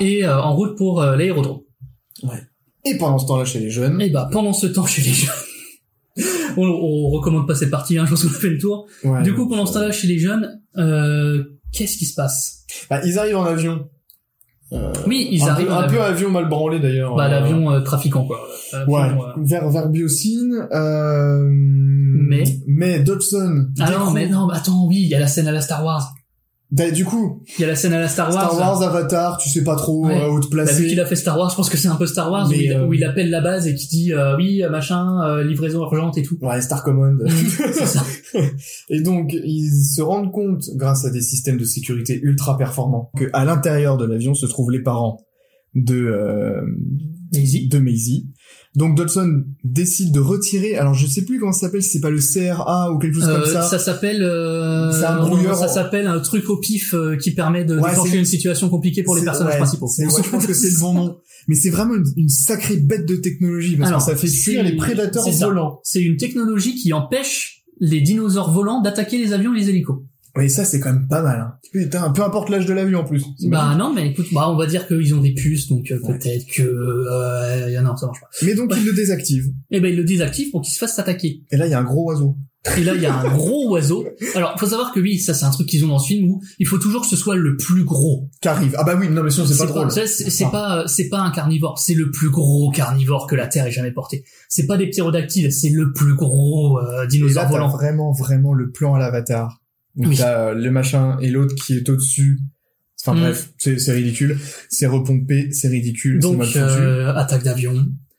Et 0.00 0.24
euh, 0.24 0.40
en 0.40 0.54
route 0.56 0.76
pour 0.76 1.00
euh, 1.00 1.16
l'aérodrome. 1.16 1.60
Et 2.84 2.96
pendant 2.98 3.18
ce 3.18 3.26
temps-là, 3.26 3.44
chez 3.44 3.60
les 3.60 3.70
jeunes. 3.70 4.00
et 4.00 4.10
bah 4.10 4.28
pendant 4.32 4.52
ce 4.52 4.66
temps 4.66 4.86
chez 4.86 5.02
les 5.02 5.12
jeunes. 5.12 5.30
On, 6.56 6.62
on 6.62 7.10
recommande 7.10 7.46
pas 7.46 7.54
cette 7.54 7.70
partie 7.70 7.96
hein, 7.96 8.04
je 8.04 8.10
pense 8.10 8.24
qu'on 8.24 8.30
a 8.30 8.40
fait 8.40 8.50
le 8.50 8.58
tour. 8.58 8.88
Ouais, 9.04 9.22
du 9.22 9.32
coup 9.34 9.48
pendant 9.48 9.66
ce 9.66 9.74
temps-là 9.74 9.92
chez 9.92 10.08
les 10.08 10.18
jeunes 10.18 10.60
euh, 10.76 11.44
qu'est-ce 11.72 11.96
qui 11.98 12.06
se 12.06 12.14
passe? 12.14 12.64
Bah, 12.90 13.00
ils 13.04 13.18
arrivent 13.18 13.36
en 13.36 13.44
avion. 13.44 13.88
Euh, 14.72 14.92
oui 15.06 15.28
ils 15.30 15.42
un 15.44 15.48
arrivent 15.48 15.68
peu, 15.68 15.72
en 15.72 15.76
un 15.76 15.82
avion. 15.84 15.98
peu 15.98 16.04
avion 16.04 16.30
mal 16.30 16.48
branlé 16.48 16.78
d'ailleurs. 16.78 17.16
bah 17.16 17.24
Euh, 17.26 17.28
l'avion 17.30 17.70
euh, 17.70 17.80
trafiquant 17.80 18.26
quoi 18.26 18.46
Ouais, 18.86 19.08
vers, 19.38 19.70
vers 19.70 19.88
Biocine, 19.88 20.68
euh... 20.72 21.40
Mais- 21.50 22.44
Mais 22.66 23.00
Dodson. 23.00 23.68
ah 23.80 23.90
non 23.90 24.10
mais 24.10 24.28
non 24.28 24.50
attends 24.50 24.84
oui 24.86 24.96
il 25.04 25.08
y 25.08 25.14
a 25.14 25.20
la 25.20 25.26
scène 25.26 25.48
à 25.48 25.52
la 25.52 25.62
Star 25.62 25.82
Wars 25.82 26.12
Bah, 26.70 26.90
du 26.90 27.02
coup, 27.06 27.42
il 27.58 27.62
y 27.62 27.64
a 27.64 27.68
la 27.68 27.74
scène 27.76 27.94
à 27.94 28.00
la 28.00 28.08
Star 28.08 28.28
Wars, 28.30 28.52
Star 28.52 28.58
Wars, 28.58 28.82
Avatar, 28.82 29.38
tu 29.38 29.48
sais 29.48 29.64
pas 29.64 29.74
trop 29.74 30.04
Ouais. 30.06 30.20
euh, 30.20 30.28
où 30.30 30.38
te 30.38 30.44
Bah, 30.48 30.64
placer. 30.64 30.82
vu 30.82 30.88
qu'il 30.88 31.00
a 31.00 31.06
fait 31.06 31.16
Star 31.16 31.38
Wars, 31.38 31.48
je 31.48 31.56
pense 31.56 31.70
que 31.70 31.78
c'est 31.78 31.88
un 31.88 31.96
peu 31.96 32.06
Star 32.06 32.30
Wars 32.30 32.46
où, 32.46 32.52
il, 32.52 32.70
euh, 32.72 32.86
où 32.86 32.92
il 32.92 33.02
appelle 33.04 33.30
la 33.30 33.40
base 33.40 33.66
et 33.66 33.74
qui 33.74 33.88
dit 33.88 34.12
euh, 34.12 34.36
oui 34.36 34.62
euh, 34.62 34.68
machin 34.68 35.18
euh, 35.24 35.42
livraison 35.44 35.80
urgente 35.80 36.18
et 36.18 36.22
tout. 36.22 36.36
Ouais, 36.42 36.60
Star 36.60 36.82
Command. 36.84 37.18
c'est 37.26 37.86
ça. 37.86 38.04
Et 38.90 39.00
donc, 39.00 39.32
ils 39.32 39.70
se 39.70 40.02
rendent 40.02 40.30
compte, 40.30 40.64
grâce 40.74 41.06
à 41.06 41.10
des 41.10 41.22
systèmes 41.22 41.56
de 41.56 41.64
sécurité 41.64 42.20
ultra 42.22 42.58
performants, 42.58 43.10
que 43.16 43.24
à 43.32 43.46
l'intérieur 43.46 43.96
de 43.96 44.04
l'avion 44.04 44.34
se 44.34 44.44
trouvent 44.44 44.70
les 44.70 44.82
parents 44.82 45.18
de 45.74 45.96
euh, 45.96 46.60
Maisie. 47.32 47.68
de 47.68 47.78
Maisie. 47.78 48.28
Donc 48.78 48.96
Dodson 48.96 49.44
décide 49.64 50.12
de 50.12 50.20
retirer. 50.20 50.76
Alors 50.76 50.94
je 50.94 51.06
sais 51.06 51.24
plus 51.24 51.40
comment 51.40 51.52
ça 51.52 51.62
s'appelle, 51.66 51.82
si 51.82 51.90
c'est 51.90 52.00
pas 52.00 52.10
le 52.10 52.20
CRA 52.20 52.92
ou 52.92 52.98
quelque 52.98 53.14
chose 53.14 53.28
Euh, 53.28 53.40
comme 53.42 53.52
ça. 53.52 53.62
ça 53.62 53.78
s'appelle 53.78 54.22
euh, 54.22 54.92
C'est 54.92 55.04
un 55.04 55.18
brouilleur 55.26 55.56
ça 55.56 55.68
s'appelle 55.68 56.06
un 56.06 56.20
truc 56.20 56.48
au 56.48 56.58
pif 56.58 56.94
euh, 56.94 57.16
qui 57.16 57.32
permet 57.32 57.64
de 57.64 57.76
Ouais, 57.78 57.90
déclencher 57.90 58.18
une 58.18 58.24
situation 58.24 58.68
compliquée 58.68 59.02
pour 59.02 59.16
les 59.16 59.22
personnages 59.24 59.54
ouais, 59.54 59.58
principaux. 59.58 59.86
ouais, 59.98 60.22
je 60.24 60.30
pense 60.30 60.46
que 60.46 60.54
c'est 60.54 60.70
le 60.70 60.78
bon 60.78 60.92
nom. 60.94 61.16
Mais 61.48 61.54
c'est 61.56 61.70
vraiment 61.70 61.94
une, 61.96 62.04
une 62.16 62.28
sacrée 62.28 62.76
bête 62.76 63.04
de 63.06 63.16
technologie 63.16 63.76
parce 63.76 63.88
Alors, 63.88 64.04
que 64.06 64.12
ça 64.12 64.16
fait 64.16 64.28
fuir 64.28 64.62
les 64.62 64.76
prédateurs 64.76 65.28
volants. 65.28 65.80
C'est 65.82 66.02
une 66.02 66.16
technologie 66.16 66.74
qui 66.76 66.92
empêche 66.92 67.64
les 67.80 68.00
dinosaures 68.00 68.52
volants 68.52 68.80
d'attaquer 68.80 69.18
les 69.18 69.32
avions 69.32 69.54
et 69.54 69.58
les 69.58 69.70
hélicos. 69.70 70.02
Oui, 70.38 70.48
ça 70.48 70.64
c'est 70.64 70.80
quand 70.80 70.92
même 70.92 71.08
pas 71.08 71.20
mal. 71.22 71.40
Hein. 71.40 71.54
Putain, 71.72 72.10
peu 72.10 72.22
importe 72.22 72.48
l'âge 72.48 72.64
de 72.66 72.72
l'avion 72.72 73.00
en 73.00 73.04
plus. 73.04 73.24
Bah 73.46 73.74
non, 73.76 73.92
mais 73.92 74.08
écoute, 74.10 74.26
bah 74.32 74.48
on 74.48 74.56
va 74.56 74.66
dire 74.66 74.86
qu'ils 74.86 75.14
ont 75.14 75.20
des 75.20 75.34
puces, 75.34 75.68
donc 75.68 75.90
euh, 75.90 75.98
Ouais. 76.02 76.16
peut-être 76.18 76.46
que 76.54 76.62
euh, 76.62 77.80
non, 77.82 77.96
ça 77.96 78.06
marche 78.06 78.20
pas. 78.20 78.28
Mais 78.42 78.54
donc 78.54 78.72
il 78.76 78.84
le 78.86 78.92
désactive. 78.92 79.46
Et 79.70 79.80
ben 79.80 79.88
ils 79.92 79.96
le 79.96 80.04
désactivent 80.04 80.50
pour 80.50 80.62
qu'ils 80.62 80.72
se 80.74 80.78
fassent 80.78 80.98
attaquer. 80.98 81.42
Et 81.50 81.56
là 81.56 81.66
il 81.66 81.70
y 81.70 81.74
a 81.74 81.78
un 81.80 81.84
gros 81.84 82.04
oiseau. 82.10 82.36
Et 82.76 82.82
là, 82.84 82.92
il 82.94 83.00
y 83.00 83.06
a 83.06 83.14
un 83.14 83.28
gros 83.30 83.70
oiseau. 83.70 84.04
Alors, 84.34 84.58
faut 84.58 84.66
savoir 84.66 84.92
que 84.92 85.00
oui, 85.00 85.18
ça 85.20 85.32
c'est 85.32 85.46
un 85.46 85.50
truc 85.50 85.68
qu'ils 85.68 85.84
ont 85.84 85.88
dans 85.88 85.98
ce 86.00 86.08
film 86.08 86.28
où 86.28 86.42
il 86.58 86.66
faut 86.66 86.76
toujours 86.76 87.00
que 87.02 87.06
ce 87.06 87.16
soit 87.16 87.36
le 87.36 87.56
plus 87.56 87.84
gros. 87.84 88.28
Qui 88.42 88.48
arrive. 88.48 88.74
Ah 88.76 88.82
bah 88.84 88.94
oui, 88.98 89.08
non 89.08 89.22
mais 89.22 89.30
sinon 89.30 89.46
c'est 89.46 89.56
pas 89.56 89.66
drôle. 89.66 89.90
C'est 89.90 90.44
Ah. 90.44 90.48
pas, 90.50 90.84
c'est 90.88 91.08
pas 91.08 91.20
un 91.20 91.30
carnivore, 91.30 91.78
c'est 91.78 91.94
le 91.94 92.10
plus 92.10 92.28
gros 92.30 92.70
carnivore 92.70 93.26
que 93.26 93.36
la 93.36 93.46
Terre 93.46 93.66
ait 93.66 93.70
jamais 93.72 93.92
porté. 93.92 94.24
C'est 94.48 94.66
pas 94.66 94.76
des 94.76 94.88
ptérodactyles, 94.90 95.50
c'est 95.52 95.70
le 95.70 95.92
plus 95.92 96.14
gros 96.14 96.78
euh, 96.80 97.06
dinosaure 97.06 97.48
volant. 97.48 97.68
vraiment 97.68 98.12
vraiment 98.12 98.52
le 98.52 98.70
plan 98.70 98.94
à 98.94 98.98
l'avatar. 98.98 99.62
Où 99.98 100.06
Oui. 100.06 100.16
t'as 100.16 100.48
euh, 100.50 100.54
le 100.54 100.70
machin 100.70 101.18
et 101.20 101.28
l'autre 101.28 101.54
qui 101.54 101.74
est 101.76 101.88
au-dessus. 101.90 102.38
Enfin 103.02 103.14
Mm. 103.16 103.20
bref, 103.20 103.50
c'est 103.58 103.92
ridicule. 103.92 104.38
C'est 104.70 104.86
repompé, 104.86 105.50
c'est 105.52 105.68
ridicule, 105.68 106.18
Donc, 106.20 106.42
euh, 106.56 107.12
attaque 107.14 107.42
d'avion. 107.44 107.74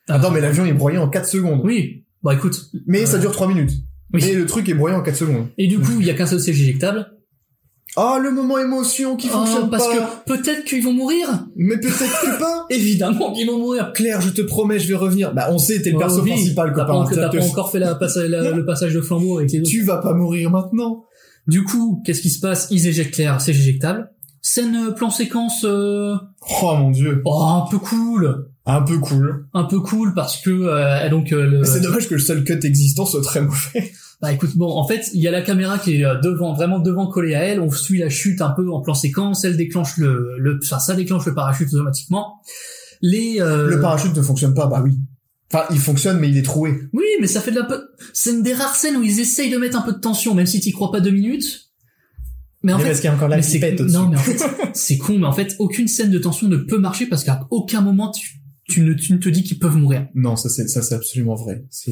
Attends, 0.08 0.30
mais 0.30 0.40
l'avion 0.40 0.64
est 0.64 0.72
broyé 0.72 0.98
en 0.98 1.08
4 1.08 1.26
secondes. 1.28 1.60
Oui. 1.64 2.04
Bah 2.22 2.34
écoute. 2.34 2.70
Mais 2.86 3.06
ça 3.06 3.16
euh, 3.16 3.20
dure 3.20 3.32
3 3.32 3.48
minutes. 3.48 3.72
Oui. 4.12 4.24
Et 4.24 4.34
le 4.34 4.46
truc 4.46 4.68
est 4.68 4.74
broyé 4.74 4.94
en 4.96 5.02
4 5.02 5.16
secondes. 5.16 5.46
Et 5.58 5.66
du 5.68 5.78
coup, 5.78 6.00
il 6.00 6.06
y 6.06 6.10
a 6.10 6.14
qu'un 6.14 6.26
seul 6.26 6.40
siège 6.40 6.60
éjectable. 6.60 7.06
Oh, 7.96 8.18
le 8.22 8.30
moment 8.30 8.56
émotion 8.58 9.16
qui 9.16 9.28
Oh, 9.30 9.38
fonctionne 9.38 9.68
parce 9.68 9.88
pas. 9.88 10.22
que 10.26 10.32
peut-être 10.32 10.64
qu'ils 10.64 10.82
vont 10.84 10.92
mourir. 10.92 11.46
Mais 11.56 11.76
peut-être 11.76 12.20
que 12.22 12.38
pas. 12.38 12.66
Évidemment 12.70 13.32
qu'ils 13.32 13.48
vont 13.48 13.58
mourir. 13.58 13.92
Claire, 13.92 14.20
je 14.20 14.30
te 14.30 14.42
promets, 14.42 14.78
je 14.78 14.86
vais 14.88 14.94
revenir. 14.94 15.34
Bah, 15.34 15.48
on 15.50 15.58
sait, 15.58 15.82
t'es 15.82 15.90
le 15.90 15.96
Oh, 15.96 16.00
perso 16.00 16.22
oui. 16.22 16.30
principal, 16.30 16.72
T'as 16.74 16.84
pas, 16.84 16.92
copain. 16.92 17.10
t'as 17.14 17.28
T'as- 17.28 17.38
pas 17.38 17.44
encore 17.44 17.72
fait 17.72 17.80
la- 17.80 17.98
le 18.52 18.64
passage 18.64 18.94
de 18.94 19.00
flambeau 19.00 19.38
avec 19.38 19.50
les 19.50 19.60
autres. 19.60 19.68
Tu 19.70 19.82
vas 19.82 19.98
pas 19.98 20.14
mourir 20.14 20.50
maintenant. 20.50 21.04
Du 21.50 21.64
coup, 21.64 22.02
qu'est-ce 22.04 22.20
qui 22.22 22.30
se 22.30 22.40
passe? 22.40 22.68
Ils 22.70 22.86
éjectent 22.86 23.14
Claire, 23.14 23.40
c'est 23.40 23.50
éjectable. 23.50 24.10
Scène 24.42 24.74
euh, 24.76 24.90
plan 24.92 25.10
séquence 25.10 25.64
euh, 25.64 26.14
Oh 26.62 26.74
mon 26.76 26.90
dieu. 26.90 27.20
oh, 27.24 27.42
un 27.42 27.66
peu 27.70 27.78
cool. 27.78 28.46
Un 28.66 28.82
peu 28.82 28.98
cool. 28.98 29.46
Un 29.52 29.64
peu 29.64 29.80
cool 29.80 30.14
parce 30.14 30.40
que 30.40 30.50
euh, 30.50 31.08
donc 31.10 31.32
euh, 31.32 31.46
le- 31.46 31.64
C'est 31.64 31.80
dommage 31.80 32.08
que 32.08 32.14
le 32.14 32.20
seul 32.20 32.44
cut 32.44 32.60
existant 32.64 33.04
soit 33.04 33.22
très 33.22 33.42
mauvais. 33.42 33.92
bah 34.22 34.32
écoute 34.32 34.54
bon 34.56 34.70
en 34.70 34.86
fait 34.86 35.10
il 35.14 35.22
y 35.22 35.28
a 35.28 35.30
la 35.30 35.40
caméra 35.40 35.78
qui 35.78 35.94
est 35.96 36.04
devant 36.22 36.52
vraiment 36.52 36.78
devant 36.78 37.06
collée 37.06 37.34
à 37.34 37.42
elle 37.42 37.58
on 37.58 37.70
suit 37.70 37.98
la 37.98 38.10
chute 38.10 38.42
un 38.42 38.50
peu 38.50 38.70
en 38.70 38.82
plan 38.82 38.92
séquence 38.92 39.44
elle 39.46 39.56
déclenche 39.56 39.96
le 39.96 40.36
le 40.38 40.58
enfin 40.62 40.78
ça 40.78 40.94
déclenche 40.94 41.24
le 41.24 41.32
parachute 41.34 41.72
automatiquement 41.72 42.34
les 43.00 43.40
euh, 43.40 43.66
Le 43.66 43.80
parachute 43.80 44.14
ne 44.14 44.20
fonctionne 44.20 44.52
pas, 44.52 44.66
bah 44.66 44.82
oui. 44.84 44.98
Enfin, 45.52 45.64
il 45.72 45.78
fonctionne, 45.78 46.18
mais 46.20 46.28
il 46.28 46.36
est 46.36 46.42
troué. 46.42 46.72
Oui, 46.92 47.04
mais 47.20 47.26
ça 47.26 47.40
fait 47.40 47.50
de 47.50 47.58
la 47.58 47.64
peu... 47.64 47.80
C'est 48.12 48.30
une 48.30 48.42
des 48.42 48.54
rares 48.54 48.76
scènes 48.76 48.96
où 48.96 49.02
ils 49.02 49.18
essayent 49.18 49.50
de 49.50 49.58
mettre 49.58 49.76
un 49.76 49.82
peu 49.82 49.92
de 49.92 49.98
tension, 49.98 50.34
même 50.34 50.46
si 50.46 50.60
t'y 50.60 50.70
crois 50.70 50.92
pas 50.92 51.00
deux 51.00 51.10
minutes. 51.10 51.70
Mais 52.62 52.72
en 52.72 52.76
Mais 52.76 52.82
fait, 52.84 52.88
parce 52.90 53.00
qu'il 53.00 53.08
y 53.08 53.12
a 53.12 53.16
encore 53.16 53.28
la 53.28 53.38
pipette 53.38 53.80
au-dessus. 53.80 53.96
non, 53.96 54.08
mais 54.10 54.16
en 54.16 54.20
fait, 54.22 54.38
c'est 54.74 54.98
con, 54.98 55.18
mais 55.18 55.26
en 55.26 55.32
fait, 55.32 55.56
aucune 55.58 55.88
scène 55.88 56.10
de 56.10 56.18
tension 56.18 56.46
ne 56.46 56.56
peut 56.56 56.78
marcher 56.78 57.06
parce 57.06 57.24
qu'à 57.24 57.46
aucun 57.50 57.80
moment 57.80 58.10
tu, 58.12 58.36
tu 58.68 58.82
ne, 58.82 58.92
tu 58.94 59.12
ne 59.12 59.18
te 59.18 59.28
dis 59.28 59.42
qu'ils 59.42 59.58
peuvent 59.58 59.76
mourir. 59.76 60.06
Non, 60.14 60.36
ça 60.36 60.48
c'est 60.48 60.68
ça 60.68 60.82
c'est 60.82 60.94
absolument 60.94 61.34
vrai. 61.34 61.64
C'est 61.70 61.90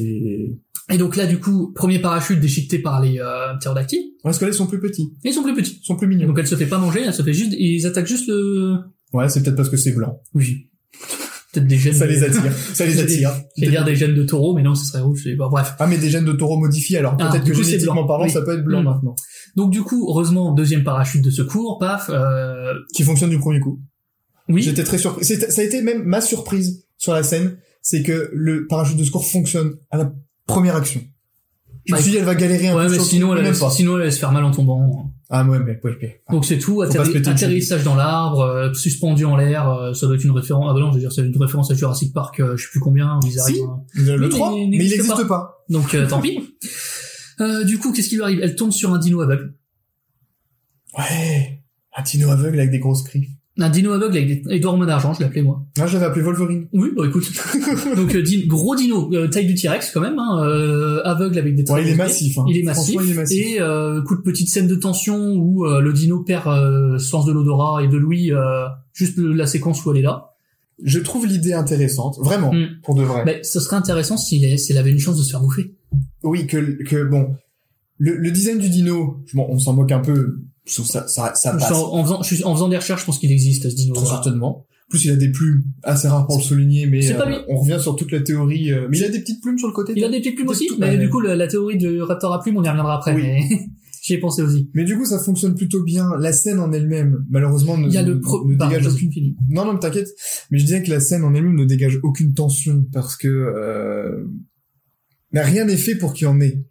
Et 0.91 0.97
donc 0.97 1.15
là, 1.17 1.25
du 1.25 1.39
coup, 1.39 1.73
premier 1.73 1.99
parachute 1.99 2.39
déchiqueté 2.39 2.79
par 2.79 3.01
les 3.01 3.19
euh, 3.19 3.55
ptérodactyles. 3.59 4.11
parce 4.23 4.37
que 4.37 4.45
là 4.45 4.51
ils 4.51 4.55
sont 4.55 4.67
plus 4.67 4.79
petits, 4.79 5.11
Et 5.25 5.29
ils 5.29 5.33
sont 5.33 5.43
plus 5.43 5.55
petits. 5.55 5.79
ils 5.81 5.85
sont 5.85 5.95
plus 5.97 6.07
mignons. 6.07 6.27
Donc 6.27 6.37
elle 6.39 6.47
se 6.47 6.55
fait 6.55 6.67
pas 6.67 6.77
manger, 6.77 7.01
elle 7.05 7.13
se 7.13 7.23
fait 7.23 7.33
juste, 7.33 7.53
ils 7.57 7.85
attaquent 7.87 8.07
juste 8.07 8.27
le, 8.29 8.75
Ouais, 9.11 9.27
c'est 9.27 9.41
peut-être 9.41 9.55
parce 9.57 9.69
que 9.69 9.77
c'est 9.77 9.91
blanc. 9.91 10.21
oui. 10.35 10.68
Peut-être 11.51 11.65
des 11.67 11.77
gènes. 11.77 11.93
Ça 11.93 12.05
de- 12.05 12.11
les 12.11 12.23
attire, 12.23 12.53
ça 12.73 12.85
les 12.85 12.99
attire. 13.01 13.31
J'allais 13.57 13.71
dire 13.71 13.83
des 13.85 13.95
gènes 13.95 14.13
de 14.15 14.23
taureau, 14.23 14.53
mais 14.55 14.61
non, 14.61 14.75
ce 14.75 14.85
serait 14.85 15.01
rouge. 15.01 15.27
bon, 15.37 15.49
bref. 15.49 15.73
Ah 15.79 15.87
mais 15.87 15.97
des 15.97 16.09
gènes 16.09 16.25
de 16.25 16.33
taureau 16.33 16.57
modifiés, 16.59 16.97
alors 16.99 17.15
Ah, 17.19 17.29
peut-être 17.31 17.43
du 17.43 17.51
que 17.53 17.63
génétiquement 17.63 18.05
parlant, 18.05 18.25
Oui. 18.25 18.29
ça 18.31 18.41
peut 18.43 18.53
être 18.57 18.63
blanc 18.63 18.81
Mm. 18.81 18.85
maintenant. 18.85 19.15
Donc 19.55 19.71
du 19.71 19.81
coup, 19.81 20.07
heureusement, 20.09 20.53
deuxième 20.53 20.83
parachute 20.83 21.23
de 21.23 21.31
secours, 21.31 21.79
paf, 21.79 22.09
euh, 22.13 22.73
Qui 22.93 23.03
fonctionne 23.03 23.29
du 23.31 23.39
premier 23.39 23.59
coup. 23.59 23.79
oui. 24.47 24.61
J'étais 24.61 24.83
très 24.83 24.97
surpris. 24.99 25.25
Ça 25.25 25.61
a 25.61 25.63
été 25.63 25.81
même 25.81 26.03
ma 26.03 26.21
surprise 26.21 26.85
sur 26.97 27.13
la 27.13 27.23
scène, 27.23 27.57
c'est 27.81 28.03
que 28.03 28.29
le 28.33 28.67
parachute 28.67 28.97
de 28.97 29.03
secours 29.03 29.25
fonctionne 29.25 29.73
à 29.89 29.97
la 29.97 30.11
première 30.45 30.75
action. 30.75 31.01
Je 31.85 31.93
me 31.93 31.97
Bah, 31.97 32.03
suis 32.03 32.11
dit, 32.11 32.17
elle 32.17 32.25
va 32.25 32.35
galérer 32.35 32.67
un 32.67 32.75
Ouais, 32.77 32.85
peu 32.85 32.91
mais 32.91 32.99
sinon, 32.99 33.33
elle, 33.35 33.45
allait- 33.45 33.57
pas. 33.57 33.71
sinon 33.71 33.95
elle 33.95 34.01
allait 34.03 34.11
se 34.11 34.19
faire 34.19 34.31
mal 34.31 34.43
en 34.43 34.51
tombant. 34.51 35.11
Ah 35.31 35.43
ouais, 35.45 35.59
mais 35.59 35.79
ouais, 35.83 35.95
ouais. 36.01 36.21
Donc 36.31 36.43
c'est 36.43 36.57
tout, 36.57 36.81
atterri- 36.81 37.27
atterrissage 37.27 37.83
dans 37.83 37.93
l'arbre, 37.95 38.41
euh, 38.41 38.73
suspendu 38.73 39.25
en 39.25 39.37
l'air, 39.37 39.69
euh, 39.69 39.93
ça 39.93 40.07
doit 40.07 40.15
être 40.15 40.23
une 40.23 40.31
référence. 40.31 40.65
Ah 40.69 40.73
bah 40.73 40.79
non, 40.79 40.89
je 40.89 40.95
veux 40.95 40.99
dire, 41.01 41.11
c'est 41.11 41.21
une 41.23 41.37
référence 41.37 41.69
à 41.69 41.75
Jurassic 41.75 42.13
Park, 42.13 42.39
euh, 42.39 42.57
je 42.57 42.63
sais 42.63 42.71
plus 42.71 42.79
combien, 42.79 43.19
ils 43.23 43.33
Si. 43.33 43.39
arrivent. 43.39 43.63
hein. 43.69 43.83
Le 43.93 44.23
Oui, 44.23 44.29
3, 44.29 44.51
mais 44.55 44.63
il 44.63 44.69
n'existe 44.71 45.07
pas. 45.07 45.25
pas. 45.25 45.63
Donc 45.69 45.93
euh, 45.93 46.07
tant 46.07 46.19
pis. 46.21 46.39
Euh, 47.41 47.63
du 47.63 47.77
coup, 47.79 47.93
qu'est-ce 47.93 48.09
qui 48.09 48.15
lui 48.17 48.23
arrive? 48.23 48.41
Elle 48.43 48.53
tombe 48.57 48.71
sur 48.73 48.91
un 48.93 48.97
dino 48.97 49.21
aveugle. 49.21 49.53
Ouais. 50.97 51.63
Un 51.95 52.01
dino 52.03 52.29
aveugle 52.31 52.59
avec 52.59 52.71
des 52.71 52.79
grosses 52.79 53.03
griffes. 53.05 53.29
Un 53.61 53.69
dino 53.69 53.91
aveugle 53.91 54.17
avec 54.17 54.43
des 54.47 54.65
hormones 54.65 54.87
d'argent, 54.87 55.13
je 55.13 55.21
l'appelais 55.21 55.41
moi. 55.41 55.65
Ah, 55.79 55.85
je 55.85 55.93
l'avais 55.93 56.05
appelé 56.05 56.21
Wolverine. 56.23 56.67
Oui, 56.73 56.89
bah 56.95 57.03
écoute. 57.07 57.29
Donc 57.95 58.15
euh, 58.15 58.21
din- 58.23 58.47
gros 58.47 58.75
dino, 58.75 59.13
euh, 59.13 59.27
taille 59.27 59.47
du 59.47 59.55
T-Rex 59.55 59.91
quand 59.91 59.99
même, 60.01 60.17
hein, 60.17 60.41
euh, 60.45 61.01
aveugle 61.03 61.37
avec 61.37 61.55
des 61.55 61.69
Ouais, 61.69 61.83
il 61.83 61.89
est 61.89 61.95
massif, 61.95 62.37
hein. 62.37 62.45
Il 62.47 62.57
est 62.57 62.63
massif. 62.63 62.93
Franchement, 62.93 63.01
il 63.09 63.11
est 63.11 63.15
massif. 63.21 63.45
Et 63.45 63.61
euh, 63.61 64.01
coup 64.01 64.15
de 64.15 64.21
petite 64.21 64.49
scène 64.49 64.67
de 64.67 64.75
tension 64.75 65.33
où 65.35 65.65
euh, 65.65 65.81
le 65.81 65.91
dino 65.91 66.23
perd 66.23 66.47
euh, 66.47 66.97
sens 66.99 67.25
de 67.25 67.33
l'odorat 67.33 67.83
et 67.83 67.87
de 67.89 67.97
l'ouïe, 67.97 68.31
euh, 68.31 68.65
juste 68.93 69.17
le- 69.17 69.33
la 69.33 69.45
séquence 69.45 69.85
où 69.85 69.91
elle 69.91 69.97
est 69.97 70.03
là. 70.03 70.27
Je 70.81 70.99
trouve 70.99 71.27
l'idée 71.27 71.51
intéressante, 71.51 72.17
vraiment, 72.21 72.53
Mm. 72.53 72.67
pour 72.83 72.95
de 72.95 73.03
vrai. 73.03 73.23
Mais 73.25 73.41
ce 73.43 73.59
serait 73.59 73.75
intéressant 73.75 74.15
s'il 74.15 74.57
s'il 74.57 74.77
avait 74.77 74.91
une 74.91 74.99
chance 74.99 75.17
de 75.17 75.23
se 75.23 75.31
faire 75.31 75.41
bouffer. 75.41 75.75
Oui, 76.23 76.47
que, 76.47 76.81
que 76.85 77.03
bon, 77.03 77.35
le, 77.97 78.15
le 78.15 78.31
design 78.31 78.57
du 78.59 78.69
dino, 78.69 79.17
bon, 79.33 79.45
on 79.49 79.59
s'en 79.59 79.73
moque 79.73 79.91
un 79.91 79.99
peu, 79.99 80.39
passe. 80.65 81.71
En, 81.71 82.03
faisant, 82.23 82.55
en 82.55 82.69
des 82.69 82.77
recherches, 82.77 83.01
je 83.01 83.05
pense 83.05 83.19
qu'il 83.19 83.31
existe 83.31 83.69
ce 83.69 83.75
dino. 83.75 83.93
Très 83.95 84.05
certainement. 84.05 84.65
En 84.89 84.89
plus, 84.89 85.05
il 85.05 85.11
a 85.11 85.15
des 85.15 85.31
plumes 85.31 85.63
assez 85.83 86.07
rares 86.07 86.25
pour 86.25 86.37
le 86.37 86.43
souligner, 86.43 86.87
mais 86.87 87.11
euh, 87.11 87.41
on 87.47 87.57
revient 87.59 87.77
sur 87.79 87.95
toute 87.95 88.11
la 88.11 88.21
théorie. 88.21 88.71
euh, 88.71 88.87
mais 88.89 88.97
il 88.97 89.03
a 89.03 89.09
des 89.09 89.19
petites 89.19 89.39
plumes 89.41 89.57
sur 89.59 89.67
le 89.67 89.73
côté. 89.73 89.93
Il 89.95 90.03
a 90.03 90.09
des 90.09 90.19
petites 90.19 90.35
plumes 90.35 90.49
aussi, 90.49 90.67
mais 90.79 90.97
du 90.97 91.09
coup, 91.09 91.19
la, 91.19 91.35
la 91.35 91.47
théorie 91.47 91.77
du 91.77 92.01
raptor 92.01 92.33
à 92.33 92.41
plumes, 92.41 92.57
on 92.57 92.63
y 92.63 92.69
reviendra 92.69 92.97
après. 92.97 93.13
Oui. 93.13 93.21
Mais 93.21 93.47
j'y 94.01 94.13
ai 94.13 94.17
pensé 94.17 94.41
aussi. 94.41 94.69
Mais 94.73 94.85
du 94.85 94.97
coup, 94.97 95.05
ça 95.05 95.19
fonctionne 95.19 95.53
plutôt 95.53 95.83
bien. 95.83 96.09
La 96.17 96.33
scène 96.33 96.59
en 96.59 96.71
elle-même, 96.71 97.23
malheureusement, 97.29 97.77
ne, 97.77 97.87
Il 97.87 97.93
y 97.93 97.97
a 97.97 98.01
le 98.01 98.19
pro... 98.19 98.43
ne 98.47 98.55
pardon, 98.55 98.75
dégage 98.75 98.91
aucune. 98.91 99.35
Non, 99.49 99.65
non, 99.65 99.73
mais 99.73 99.79
t'inquiète. 99.79 100.09
Mais 100.49 100.57
je 100.57 100.63
disais 100.63 100.81
que 100.81 100.89
la 100.89 100.99
scène 100.99 101.23
en 101.23 101.35
elle-même 101.35 101.55
ne 101.55 101.65
dégage 101.65 101.99
aucune 102.01 102.33
tension 102.33 102.83
parce 102.91 103.15
que 103.15 103.27
euh... 103.27 104.25
mais 105.31 105.41
rien 105.41 105.65
n'est 105.65 105.77
fait 105.77 105.95
pour 105.95 106.13
qu'il 106.13 106.25
y 106.25 106.27
en 106.27 106.39
ait. 106.41 106.63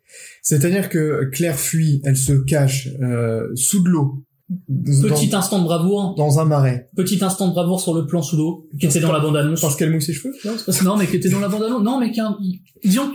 C'est-à-dire 0.43 0.89
que 0.89 1.29
Claire 1.33 1.59
fuit, 1.59 2.01
elle 2.05 2.17
se 2.17 2.33
cache 2.33 2.89
euh, 3.03 3.49
sous 3.55 3.83
de 3.83 3.89
l'eau, 3.89 4.25
dans, 4.69 5.09
Petit 5.09 5.35
instant 5.35 5.59
de 5.59 5.65
bravoure, 5.65 6.15
dans 6.17 6.41
un 6.41 6.47
marais, 6.47 6.89
petit 6.97 7.23
instant 7.23 7.49
de 7.49 7.53
bravoure 7.53 7.83
sur 7.83 7.95
le 7.95 8.07
plan 8.07 8.23
sous 8.23 8.37
l'eau, 8.37 8.67
qui 8.81 8.87
était 8.87 9.01
dans 9.01 9.13
la 9.13 9.21
bande-annonce. 9.21 9.61
parce 9.61 9.77
qu'elle 9.77 9.91
mouille 9.91 10.01
ses 10.01 10.15
cheveux. 10.15 10.33
Non? 10.45 10.57
Non, 10.85 10.97
mais 10.97 11.07
qui 11.07 11.17
était 11.17 11.29
dans 11.29 11.41
la 11.41 11.49
bande-annonce. 11.49 11.83
Non, 11.83 12.01
mais 12.01 12.13
qu'un, 12.13 12.39
disons, 12.83 13.13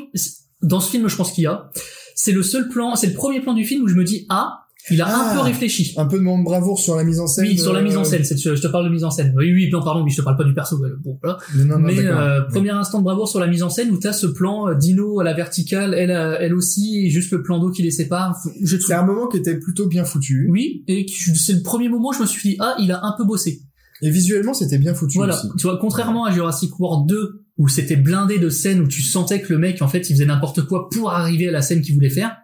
dans 0.61 0.79
ce 0.79 0.91
film, 0.91 1.07
je 1.07 1.15
pense 1.15 1.31
qu'il 1.31 1.45
y 1.45 1.47
a, 1.47 1.71
c'est 2.13 2.33
le 2.33 2.43
seul 2.43 2.69
plan, 2.69 2.95
c'est 2.95 3.07
le 3.07 3.13
premier 3.13 3.41
plan 3.41 3.53
du 3.53 3.65
film 3.65 3.83
où 3.83 3.87
je 3.87 3.95
me 3.95 4.03
dis, 4.03 4.27
ah, 4.29 4.62
il 4.91 5.01
a 5.01 5.07
un 5.07 5.29
Ah. 5.29 5.33
peu 5.33 5.39
réfléchi. 5.41 5.93
Un 5.97 6.05
peu 6.05 6.17
de 6.17 6.23
moment 6.23 6.39
de 6.39 6.43
bravoure 6.43 6.79
sur 6.79 6.95
la 6.95 7.03
mise 7.03 7.19
en 7.19 7.27
scène. 7.27 7.45
Oui, 7.45 7.57
sur 7.57 7.71
la 7.73 7.81
mise 7.81 7.95
en 7.97 8.01
euh, 8.01 8.03
scène, 8.03 8.23
c'est, 8.23 8.37
je 8.37 8.61
te 8.61 8.67
parle 8.67 8.85
de 8.85 8.89
mise 8.89 9.03
en 9.03 9.11
scène. 9.11 9.33
Oui, 9.37 9.53
oui, 9.53 9.69
non, 9.71 9.81
pardon, 9.81 10.03
oui, 10.03 10.11
je 10.11 10.17
te 10.17 10.21
parle 10.21 10.37
pas 10.37 10.43
du 10.43 10.53
perso. 10.53 10.77
ouais, 10.77 10.89
Bon, 11.03 11.17
voilà. 11.21 11.37
Non, 11.55 11.65
non, 11.65 11.79
non, 11.79 11.85
mais 11.87 11.99
euh, 11.99 12.41
premier 12.41 12.71
instant 12.71 12.99
de 12.99 13.03
bravoure 13.03 13.27
sur 13.29 13.39
la 13.39 13.47
mise 13.47 13.63
en 13.63 13.69
scène 13.69 13.91
où 13.91 13.97
t'as 13.97 14.13
ce 14.13 14.27
plan 14.27 14.67
euh, 14.67 14.75
Dino 14.75 15.19
à 15.19 15.23
la 15.23 15.33
verticale, 15.33 15.93
elle, 15.93 16.11
euh, 16.11 16.35
elle 16.39 16.53
aussi, 16.53 17.05
et 17.05 17.09
juste 17.09 17.31
le 17.31 17.41
plan 17.43 17.59
d'eau 17.59 17.71
qui 17.71 17.81
les 17.83 17.91
sépare. 17.91 18.35
Je. 18.61 18.77
C'est 18.77 18.93
un 18.93 19.05
moment 19.05 19.27
qui 19.27 19.37
était 19.37 19.57
plutôt 19.57 19.87
bien 19.87 20.03
foutu. 20.03 20.47
Oui, 20.51 20.83
et 20.87 21.05
c'est 21.35 21.53
le 21.53 21.61
premier 21.61 21.89
moment 21.89 22.09
où 22.09 22.13
je 22.13 22.21
me 22.21 22.25
suis 22.25 22.49
dit 22.51 22.57
ah, 22.59 22.75
il 22.79 22.91
a 22.91 22.99
un 23.03 23.13
peu 23.17 23.23
bossé. 23.23 23.61
Et 24.01 24.09
visuellement, 24.09 24.53
c'était 24.53 24.77
bien 24.79 24.93
foutu 24.93 25.17
Voilà, 25.17 25.37
aussi. 25.37 25.47
tu 25.57 25.63
vois, 25.63 25.77
contrairement 25.77 26.25
à 26.25 26.31
Jurassic 26.31 26.77
World 26.77 27.07
2 27.07 27.39
où 27.57 27.67
c'était 27.69 27.95
blindé 27.95 28.37
de 28.39 28.49
scènes 28.49 28.81
où 28.81 28.87
tu 28.87 29.01
sentais 29.01 29.39
que 29.39 29.53
le 29.53 29.59
mec 29.59 29.81
en 29.83 29.87
fait 29.87 30.09
il 30.09 30.13
faisait 30.13 30.25
n'importe 30.25 30.63
quoi 30.63 30.89
pour 30.91 31.11
arriver 31.11 31.47
à 31.47 31.51
la 31.51 31.61
scène 31.61 31.81
qu'il 31.81 31.93
voulait 31.93 32.09
faire. 32.09 32.35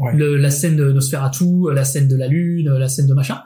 Ouais. 0.00 0.16
Le- 0.16 0.36
la 0.36 0.50
scène 0.50 0.76
de 0.76 0.90
Nosferatu, 0.92 1.44
la 1.72 1.84
scène 1.84 2.08
de 2.08 2.16
la 2.16 2.26
lune, 2.26 2.68
la 2.68 2.88
scène 2.88 3.06
de 3.06 3.14
machin. 3.14 3.40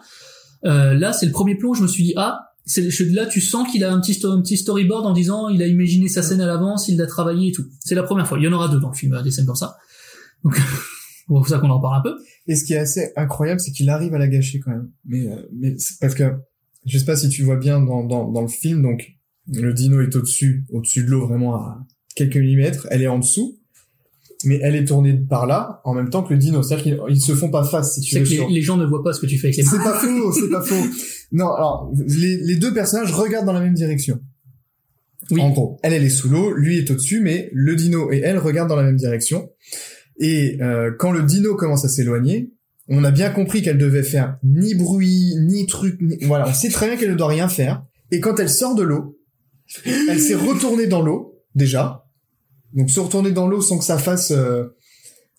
Euh, 0.64 0.94
là, 0.94 1.12
c'est 1.12 1.26
le 1.26 1.32
premier 1.32 1.56
plan 1.56 1.70
où 1.70 1.74
je 1.74 1.82
me 1.82 1.88
suis 1.88 2.04
dit 2.04 2.14
ah, 2.16 2.40
je- 2.66 3.12
là 3.14 3.26
tu 3.26 3.40
sens 3.42 3.70
qu'il 3.70 3.84
a 3.84 3.92
un 3.92 4.00
petit 4.00 4.18
un 4.24 4.40
petit 4.40 4.56
storyboard 4.56 5.04
en 5.04 5.12
disant 5.12 5.48
il 5.50 5.62
a 5.62 5.66
imaginé 5.66 6.08
sa 6.08 6.22
scène 6.22 6.40
à 6.40 6.46
l'avance, 6.46 6.88
il 6.88 6.96
l'a 6.96 7.06
travaillé 7.06 7.48
et 7.48 7.52
tout. 7.52 7.64
C'est 7.80 7.94
la 7.94 8.02
première 8.04 8.26
fois. 8.26 8.38
Il 8.38 8.44
y 8.44 8.48
en 8.48 8.52
aura 8.52 8.68
deux 8.68 8.80
dans 8.80 8.90
le 8.90 8.96
film, 8.96 9.12
euh, 9.14 9.22
des 9.22 9.30
scènes 9.30 9.46
comme 9.46 9.54
ça. 9.56 9.76
Donc 10.44 10.56
c'est 10.56 11.26
pour 11.26 11.46
ça 11.48 11.58
qu'on 11.58 11.68
en 11.70 11.80
parle 11.80 11.98
un 11.98 12.02
peu. 12.02 12.16
Et 12.46 12.56
ce 12.56 12.64
qui 12.64 12.72
est 12.74 12.78
assez 12.78 13.12
incroyable, 13.16 13.60
c'est 13.60 13.72
qu'il 13.72 13.90
arrive 13.90 14.14
à 14.14 14.18
la 14.18 14.28
gâcher 14.28 14.60
quand 14.60 14.70
même. 14.70 14.90
Mais, 15.04 15.26
euh, 15.28 15.42
mais 15.52 15.74
parce 16.00 16.14
que 16.14 16.24
je 16.86 16.98
sais 16.98 17.04
pas 17.04 17.16
si 17.16 17.28
tu 17.28 17.42
vois 17.42 17.56
bien 17.56 17.80
dans, 17.80 18.04
dans, 18.04 18.30
dans 18.30 18.42
le 18.42 18.48
film, 18.48 18.82
donc 18.82 19.06
le 19.52 19.72
dino 19.74 20.00
est 20.02 20.14
au-dessus, 20.16 20.64
au-dessus 20.70 21.04
de 21.04 21.10
l'eau, 21.10 21.26
vraiment 21.26 21.56
à 21.56 21.78
quelques 22.14 22.36
millimètres. 22.36 22.86
Elle 22.90 23.02
est 23.02 23.06
en 23.08 23.18
dessous, 23.18 23.58
mais 24.44 24.58
elle 24.62 24.76
est 24.76 24.84
tournée 24.84 25.14
par 25.14 25.46
là 25.46 25.80
en 25.84 25.94
même 25.94 26.10
temps 26.10 26.22
que 26.22 26.32
le 26.32 26.38
dino. 26.38 26.62
C'est-à-dire 26.62 26.82
qu'ils 26.84 27.00
ils 27.16 27.20
se 27.20 27.34
font 27.34 27.50
pas 27.50 27.64
face, 27.64 27.94
si 27.94 28.00
tu 28.00 28.18
veux. 28.18 28.24
que 28.24 28.50
les, 28.52 28.62
gens 28.62 28.76
ne 28.76 28.86
voient 28.86 29.02
pas 29.02 29.12
ce 29.12 29.20
que 29.20 29.26
tu 29.26 29.38
fais 29.38 29.48
avec 29.48 29.56
les 29.56 29.62
mains. 29.64 29.70
C'est 29.72 29.78
pas 29.78 29.98
faux, 29.98 30.32
c'est 30.32 30.50
pas 30.50 30.62
faux. 30.62 30.86
Non, 31.32 31.52
alors 31.52 31.92
les, 32.06 32.36
les 32.38 32.56
deux 32.56 32.72
personnages 32.74 33.12
regardent 33.12 33.46
dans 33.46 33.52
la 33.52 33.60
même 33.60 33.74
direction. 33.74 34.20
Oui. 35.30 35.40
En 35.40 35.50
gros, 35.50 35.78
elle, 35.82 35.92
elle 35.94 36.04
est 36.04 36.10
sous 36.10 36.28
l'eau, 36.28 36.52
lui 36.52 36.78
est 36.78 36.90
au-dessus, 36.90 37.20
mais 37.20 37.48
le 37.52 37.74
dino 37.76 38.12
et 38.12 38.18
elle 38.18 38.38
regardent 38.38 38.68
dans 38.68 38.76
la 38.76 38.82
même 38.82 38.96
direction. 38.96 39.50
Et 40.20 40.58
euh, 40.60 40.92
quand 40.98 41.12
le 41.12 41.22
dino 41.22 41.54
commence 41.56 41.84
à 41.84 41.88
s'éloigner, 41.88 42.52
on 42.88 43.02
a 43.04 43.10
bien 43.10 43.30
compris 43.30 43.62
qu'elle 43.62 43.78
devait 43.78 44.02
faire 44.02 44.36
ni 44.44 44.74
bruit, 44.74 45.34
ni 45.40 45.66
truc. 45.66 45.98
ni- 46.02 46.18
Voilà, 46.22 46.46
on 46.48 46.52
sait 46.52 46.68
très 46.68 46.86
bien 46.88 46.96
qu'elle 46.96 47.10
ne 47.10 47.16
doit 47.16 47.28
rien 47.28 47.48
faire. 47.48 47.82
Et 48.10 48.20
quand 48.20 48.38
elle 48.38 48.50
sort 48.50 48.74
de 48.74 48.82
l'eau, 48.82 49.18
elle 49.86 50.20
s'est 50.20 50.34
retournée 50.34 50.86
dans 50.86 51.00
l'eau 51.02 51.40
déjà. 51.54 52.03
Donc 52.74 52.90
se 52.90 53.00
retourner 53.00 53.30
dans 53.32 53.46
l'eau 53.48 53.60
sans 53.60 53.78
que 53.78 53.84
ça 53.84 53.98
fasse, 53.98 54.30
euh, 54.32 54.64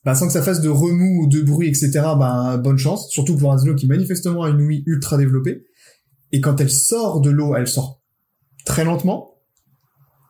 bah, 0.04 0.16
sans 0.16 0.28
que 0.28 0.34
ça 0.34 0.42
fasse 0.42 0.62
de 0.62 0.70
remous 0.70 1.24
ou 1.24 1.28
de 1.28 1.42
bruit, 1.42 1.68
etc. 1.68 1.92
Bah 2.18 2.58
bonne 2.58 2.78
chance. 2.78 3.10
Surtout 3.10 3.36
pour 3.38 3.52
un 3.52 3.58
dino 3.58 3.76
qui 3.76 3.88
manifestement 3.88 4.44
a 4.44 4.50
une 4.50 4.62
ouïe 4.62 4.84
ultra 4.86 5.18
développée. 5.18 5.66
Et 6.32 6.42
quand 6.42 6.60
elle 6.62 6.72
sort 6.72 7.22
de 7.22 7.30
l'eau, 7.30 7.56
elle 7.56 7.68
sort 7.68 8.02
très 8.66 8.84
lentement. 8.84 9.32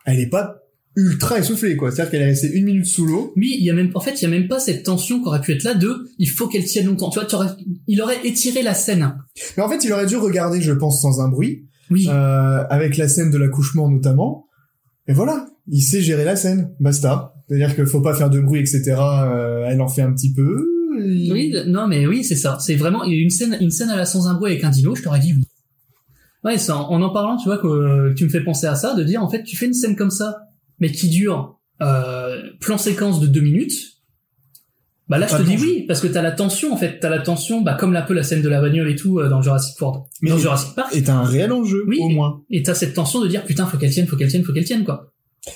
Elle 0.06 0.20
est 0.20 0.30
pas 0.30 0.58
ultra 0.98 1.40
essoufflée 1.40 1.76
quoi. 1.76 1.92
C'est-à-dire 1.92 2.12
qu'elle 2.12 2.22
est 2.22 2.26
restée 2.28 2.52
une 2.54 2.66
minute 2.66 2.86
sous 2.86 3.06
l'eau. 3.06 3.34
Oui, 3.36 3.56
il 3.60 3.66
y 3.66 3.70
a 3.70 3.74
même, 3.74 3.92
en 3.96 4.00
fait, 4.00 4.22
il 4.22 4.24
y 4.24 4.26
a 4.26 4.30
même 4.30 4.48
pas 4.48 4.60
cette 4.60 4.84
tension 4.84 5.22
qu'aurait 5.22 5.42
pu 5.42 5.52
être 5.54 5.64
là 5.64 5.74
de, 5.74 6.08
il 6.20 6.30
faut 6.30 6.48
qu'elle 6.48 6.64
tienne 6.66 6.86
longtemps. 6.88 7.10
Tu 7.10 7.20
vois, 7.20 7.56
il 7.88 8.02
aurait 8.02 8.26
étiré 8.26 8.62
la 8.64 8.74
scène. 8.74 9.16
Mais 9.58 9.64
en 9.64 9.70
fait, 9.70 9.84
il 9.84 9.92
aurait 9.92 10.06
dû 10.06 10.16
regarder, 10.16 10.62
je 10.62 10.72
pense, 10.72 11.02
sans 11.02 11.20
un 11.22 11.28
bruit, 11.28 11.68
Oui. 11.92 12.08
euh, 12.10 12.64
avec 12.70 12.98
la 12.98 13.08
scène 13.10 13.30
de 13.30 13.38
l'accouchement 13.38 13.90
notamment. 13.90 14.48
Et 15.08 15.14
voilà, 15.14 15.48
il 15.68 15.82
sait 15.82 16.02
gérer 16.02 16.24
la 16.26 16.36
scène, 16.36 16.72
basta. 16.80 17.34
C'est-à-dire 17.48 17.76
qu'il 17.76 17.86
faut 17.86 18.02
pas 18.02 18.14
faire 18.16 18.30
de 18.30 18.40
bruit, 18.40 18.60
etc. 18.60 18.82
euh, 18.98 19.66
elle 19.68 19.82
en 19.82 19.88
fait 19.88 20.02
un 20.02 20.14
petit 20.14 20.34
peu. 20.34 20.66
et- 21.00 21.32
Oui, 21.32 21.54
non, 21.68 21.88
mais 21.88 22.08
oui, 22.08 22.24
c'est 22.24 22.36
ça. 22.36 22.58
C'est 22.60 22.76
vraiment 22.76 23.04
il 23.04 23.14
y 23.14 23.20
a 23.20 23.22
une 23.22 23.30
scène, 23.30 23.58
une 23.62 23.72
scène 23.72 23.90
à 23.90 23.98
la 23.98 24.06
sans 24.06 24.28
un 24.28 24.34
bruit 24.36 24.52
avec 24.52 24.64
un 24.64 24.70
dino. 24.70 24.96
Je 24.96 25.04
t'aurais 25.04 25.20
dit 25.20 25.34
oui. 25.36 25.44
Ouais, 26.44 26.58
ça, 26.60 26.78
en 26.78 27.02
en 27.02 27.10
parlant, 27.12 27.38
tu 27.38 27.46
vois 27.46 27.58
que 27.58 27.68
euh, 27.68 28.14
tu 28.16 28.24
me 28.26 28.30
fais 28.30 28.42
penser 28.44 28.68
à 28.68 28.76
ça, 28.76 28.94
de 28.96 29.04
dire 29.04 29.24
en 29.24 29.30
fait, 29.30 29.44
tu 29.44 29.56
fais 29.58 29.66
une 29.66 29.74
scène 29.74 29.96
comme 29.96 30.12
ça, 30.12 30.38
mais 30.80 30.92
qui 30.92 31.10
dure 31.10 31.60
euh, 31.82 32.42
plan 32.60 32.78
séquence 32.78 33.20
de 33.20 33.28
deux 33.28 33.42
minutes. 33.42 33.74
Bah 35.08 35.20
là, 35.20 35.28
je 35.28 35.38
te 35.38 35.44
dis 35.44 35.56
oui, 35.60 35.86
parce 35.88 36.02
que 36.02 36.08
t'as 36.08 36.24
la 36.24 36.32
tension 36.32 36.74
en 36.74 36.78
fait, 36.78 36.98
t'as 37.00 37.10
la 37.10 37.20
tension, 37.20 37.62
bah 37.62 37.76
comme 37.80 37.96
un 37.96 38.02
peu 38.02 38.14
la 38.16 38.24
scène 38.24 38.42
de 38.42 38.50
la 38.50 38.60
bagnole 38.60 38.90
et 38.90 38.96
tout 38.96 39.20
euh, 39.20 39.30
dans 39.30 39.40
Jurassic 39.42 39.80
World, 39.80 40.04
Mais- 40.22 40.32
dans 40.32 40.38
Jurassic 40.40 40.74
Park. 40.76 40.96
Et 40.96 41.04
t'as 41.04 41.14
un 41.14 41.24
réel 41.24 41.52
enjeu, 41.52 41.84
Oui. 41.88 41.98
au 42.02 42.10
moins. 42.10 42.42
Et 42.50 42.64
t'as 42.64 42.74
cette 42.74 42.94
tension 42.96 43.22
de 43.22 43.28
dire 43.28 43.44
putain, 43.44 43.66
faut 43.68 43.78
qu'elle 43.78 43.92
tienne, 43.92 44.08
faut 44.08 44.16
qu'elle 44.16 44.30
tienne, 44.30 44.44
faut 44.44 44.54
qu'elle 44.54 44.66
tienne 44.66 44.84
quoi. 44.84 45.12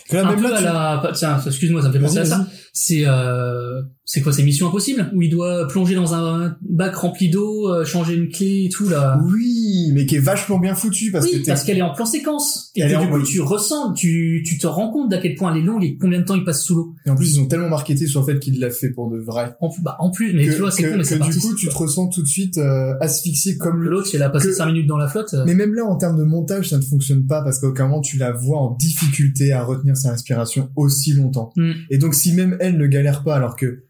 Que 0.10 0.16
là, 0.16 0.28
un 0.28 0.32
même 0.32 0.42
peu 0.42 0.50
là, 0.50 0.58
à 0.58 1.04
la, 1.04 1.12
tiens, 1.14 1.40
excuse-moi, 1.46 1.82
ça 1.82 1.88
me 1.88 1.94
fait 1.94 2.00
penser 2.00 2.20
à 2.20 2.26
ça. 2.26 2.46
C'est, 2.74 3.04
euh, 3.06 3.82
c'est 4.12 4.22
quoi, 4.22 4.34
c'est 4.34 4.41
Mission 4.41 4.68
Impossible? 4.70 5.12
Où 5.14 5.22
il 5.22 5.30
doit 5.30 5.68
plonger 5.68 5.93
dans 5.93 6.16
un 6.16 6.55
bac 6.68 6.95
rempli 6.95 7.30
d'eau, 7.30 7.72
euh, 7.72 7.86
changer 7.86 8.16
une 8.16 8.28
clé 8.30 8.64
et 8.66 8.70
tout 8.70 8.89
là. 8.89 9.22
Oui, 9.32 9.91
mais 9.93 10.07
qui 10.07 10.16
est 10.16 10.20
vachement 10.20 10.57
bien 10.57 10.74
foutu 10.74 11.12
parce 11.12 11.26
oui, 11.26 11.43
que 11.43 11.45
parce 11.47 11.64
qu'elle 11.64 11.78
est 11.78 11.84
en 11.84 11.93
plan 11.93 12.07
séquence 12.07 12.72
et 12.76 12.82
Elle 12.82 12.97
en- 12.97 13.01
du 13.05 13.07
coup 13.12 13.22
tu 13.22 13.39
ressens, 13.39 13.93
tu 13.93 14.41
tu 14.43 14.57
te 14.57 14.66
rends 14.66 14.91
compte 14.91 15.12
d'à 15.12 15.20
quel 15.20 15.36
point 15.36 15.53
elle 15.53 15.62
est 15.62 15.66
longue 15.66 15.84
et 15.84 15.95
combien 15.95 16.18
de 16.20 16.26
temps 16.26 16.34
il 16.34 16.43
passe 16.43 16.64
sous 16.64 16.76
l'eau. 16.76 16.95
et 17.05 17.10
en 17.12 17.16
plus 17.16 17.36
ils 17.36 17.39
ont 17.39 17.45
tellement 17.45 17.70
marketé 17.70 18.07
sur 18.07 18.22
le 18.22 18.26
fait 18.34 18.39
qu'il 18.39 18.60
l'a 18.60 18.72
fait 18.72 18.89
pour 18.89 19.12
de 19.12 19.20
vrai. 19.20 19.53
En, 19.62 19.70
bah, 19.84 19.95
en 19.99 20.10
plus, 20.10 20.34
mais 20.34 20.47
que, 20.47 20.53
tu 20.53 20.60
vois, 20.60 20.72
c'est 20.72 20.89
con, 20.89 20.97
mais 20.97 21.03
ça 21.03 21.18
du 21.20 21.38
coup 21.38 21.53
tu 21.53 21.68
te 21.68 21.76
ressens 21.76 22.07
tout 22.07 22.24
de 22.24 22.28
suite 22.28 22.57
euh, 22.57 22.95
asphyxié 23.01 23.57
comme. 23.60 23.84
L'autre, 23.84 24.10
il 24.14 24.24
a 24.24 24.30
passé 24.32 24.47
que- 24.47 24.53
5 24.55 24.66
minutes 24.66 24.88
dans 24.88 24.97
la 24.97 25.07
flotte. 25.07 25.36
euh, 25.36 25.43
Mais 25.45 25.53
même 25.53 25.76
là, 25.76 25.86
en 25.86 25.97
termes 25.97 26.18
de 26.18 26.24
montage, 26.24 26.70
ça 26.70 26.78
ne 26.78 26.82
fonctionne 26.84 27.28
pas 27.28 27.43
parce 27.43 27.60
qu'à 27.60 27.68
aucun 27.68 27.88
moment 27.88 28.01
tu 28.01 28.18
la 28.18 28.32
vois 28.32 28.57
en 28.57 28.72
difficulté 28.76 29.51
à 29.53 29.64
retenir 29.64 29.95
sa 29.95 30.12
respiration 30.12 30.70
aussi 30.76 31.14
longtemps. 31.14 31.51
Mm. 31.55 31.74
Et 31.91 31.99
donc 31.99 32.16
si 32.16 32.34
même 32.34 32.57
elle 32.60 32.78
ne 32.78 32.88
galère 32.88 33.24
pas 33.24 33.36
alors 33.36 33.55
que 33.55 33.84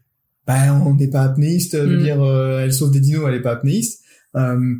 bah 0.46 0.74
on 0.84 0.94
n'est 0.94 1.08
pas 1.10 1.22
apnéiste, 1.22 1.72
je 1.76 1.82
veux 1.88 1.98
Mm. 1.98 2.02
dire 2.02 2.22
euh, 2.22 2.60
elle 2.60 2.72
sauve 2.72 2.90
des 2.90 3.00
dinos, 3.00 3.24
elle 3.28 3.34
est 3.34 3.42
pas 3.42 3.52
apnéiste. 3.52 4.02
euh, 4.36 4.74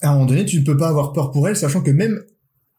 à 0.00 0.10
un 0.10 0.12
moment 0.14 0.26
donné, 0.26 0.44
tu 0.44 0.60
ne 0.60 0.64
peux 0.64 0.76
pas 0.76 0.88
avoir 0.88 1.12
peur 1.12 1.30
pour 1.30 1.48
elle, 1.48 1.56
sachant 1.56 1.80
que 1.80 1.90
même 1.90 2.22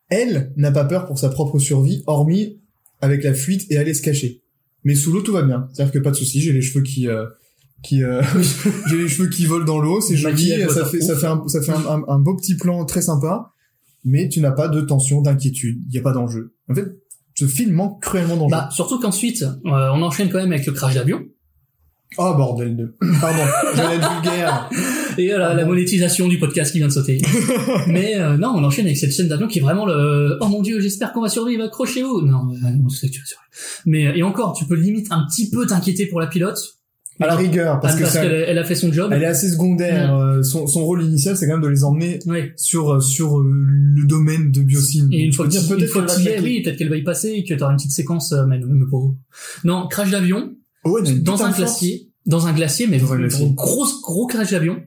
elle 0.09 0.53
n'a 0.57 0.71
pas 0.71 0.85
peur 0.85 1.07
pour 1.07 1.17
sa 1.17 1.29
propre 1.29 1.57
survie, 1.59 2.03
hormis 2.05 2.61
avec 3.01 3.23
la 3.23 3.33
fuite 3.33 3.65
et 3.71 3.77
aller 3.77 3.93
se 3.95 4.01
cacher. 4.03 4.41
Mais 4.83 4.93
sous 4.93 5.11
l'eau, 5.11 5.21
tout 5.21 5.31
va 5.33 5.41
bien. 5.41 5.67
C'est-à-dire 5.73 5.91
que 5.93 5.99
pas 5.99 6.11
de 6.11 6.15
souci, 6.15 6.39
j'ai 6.41 6.53
les 6.53 6.61
cheveux 6.61 6.83
qui 6.83 7.07
euh, 7.07 7.25
qui 7.83 8.03
euh, 8.03 8.21
j'ai 8.89 8.97
les 8.97 9.07
cheveux 9.07 9.29
qui 9.29 9.45
volent 9.47 9.65
dans 9.65 9.79
l'eau, 9.79 9.99
c'est 10.01 10.15
joli, 10.15 10.51
ça 10.69 10.85
fait 10.85 11.01
ça 11.01 11.15
fait 11.15 11.25
un, 11.27 11.47
ça 11.47 11.61
fait 11.61 11.71
un, 11.71 11.85
un- 11.85 12.03
un 12.07 12.19
beau 12.19 12.35
petit 12.35 12.55
plan 12.55 12.85
très 12.85 13.01
sympa, 13.01 13.51
mais 14.03 14.29
tu 14.29 14.39
n'as 14.41 14.51
pas 14.51 14.67
de 14.67 14.81
tension, 14.81 15.21
d'inquiétude, 15.21 15.81
il 15.89 15.95
y 15.95 15.97
a 15.97 16.01
pas 16.01 16.11
d'enjeu. 16.13 16.53
En 16.69 16.75
fait, 16.75 16.85
ce 17.33 17.47
film 17.47 17.73
manque 17.73 18.01
cruellement 18.03 18.37
d'enjeu. 18.37 18.51
Bah, 18.51 18.69
surtout 18.71 18.99
qu'ensuite, 18.99 19.41
euh, 19.41 19.49
on 19.65 20.01
enchaîne 20.03 20.29
quand 20.29 20.37
même 20.37 20.51
avec 20.53 20.65
le 20.67 20.73
crash 20.73 20.93
d'avion. 20.93 21.23
Oh 22.17 22.33
bordel 22.35 22.75
de... 22.77 22.95
Pardon, 23.21 23.43
j'allais 23.75 23.95
être 23.95 24.11
vulgaire. 24.21 24.69
Et 25.17 25.33
euh, 25.33 25.37
la, 25.37 25.53
la 25.53 25.65
monétisation 25.65 26.27
du 26.27 26.39
podcast 26.39 26.71
qui 26.71 26.77
vient 26.79 26.87
de 26.87 26.93
sauter. 26.93 27.17
Mais 27.87 28.19
euh, 28.19 28.37
non, 28.37 28.49
on 28.55 28.63
enchaîne 28.63 28.85
avec 28.85 28.97
cette 28.97 29.13
scène 29.13 29.27
d'avion 29.27 29.47
qui 29.47 29.59
est 29.59 29.61
vraiment 29.61 29.85
le 29.85 30.37
oh 30.41 30.47
mon 30.47 30.61
dieu, 30.61 30.79
j'espère 30.81 31.13
qu'on 31.13 31.21
va 31.21 31.29
survivre, 31.29 31.63
accrochez-vous. 31.63 32.21
Non, 32.21 32.51
euh, 32.53 32.67
on 32.85 32.89
sait 32.89 33.07
que 33.07 33.13
tu 33.13 33.19
vas 33.19 33.25
survivre. 33.25 33.49
Mais 33.85 34.07
euh, 34.07 34.13
et 34.15 34.23
encore, 34.23 34.53
tu 34.53 34.65
peux 34.65 34.75
limite 34.75 35.07
un 35.11 35.25
petit 35.29 35.49
peu 35.49 35.65
t'inquiéter 35.65 36.05
pour 36.07 36.19
la 36.19 36.27
pilote 36.27 36.57
À 37.21 37.27
la 37.27 37.35
rigueur, 37.35 37.79
parce 37.79 37.95
que 37.95 38.05
ça, 38.05 38.21
qu'elle 38.21 38.33
elle 38.47 38.57
a 38.57 38.63
fait 38.65 38.75
son 38.75 38.91
job. 38.91 39.11
elle 39.13 39.23
est 39.23 39.27
assez 39.27 39.49
secondaire. 39.49 40.13
euh, 40.15 40.43
son, 40.43 40.67
son 40.67 40.83
rôle 40.83 41.03
initial, 41.03 41.37
c'est 41.37 41.45
quand 41.47 41.53
même 41.53 41.61
de 41.63 41.69
les 41.69 41.83
emmener 41.85 42.19
Oui. 42.25 42.39
sur 42.57 43.01
sur 43.01 43.39
le 43.39 44.05
domaine 44.05 44.51
de 44.51 44.61
biocine. 44.61 45.07
Et 45.13 45.21
une 45.23 45.31
fois 45.33 45.45
une 45.45 45.51
peut-être 45.51 45.67
qu'elle 45.69 45.87
que 45.87 45.97
va 45.99 46.15
y 46.17 46.21
es, 46.27 46.31
claquer. 46.31 46.41
oui, 46.41 46.61
peut-être 46.61 46.77
qu'elle 46.77 46.89
va 46.89 46.97
y 46.97 47.03
passer 47.03 47.29
et 47.29 47.43
que 47.45 47.53
tu 47.53 47.61
auras 47.63 47.71
une 47.71 47.77
petite 47.77 47.91
séquence, 47.91 48.33
mais, 48.49 48.59
mais 48.59 48.85
pas. 48.91 48.97
Non, 49.63 49.87
crash 49.87 50.11
d'avion 50.11 50.51
Oh, 50.85 50.99
une 50.99 51.21
dans 51.23 51.43
un 51.43 51.51
glacier, 51.51 52.09
dans 52.25 52.47
un 52.47 52.53
glacier, 52.53 52.87
mais 52.87 52.99
Dans 52.99 53.13
un 53.13 53.27
gros 53.49 53.85
gros 54.01 54.27
crash 54.27 54.51
d'avion. 54.51 54.77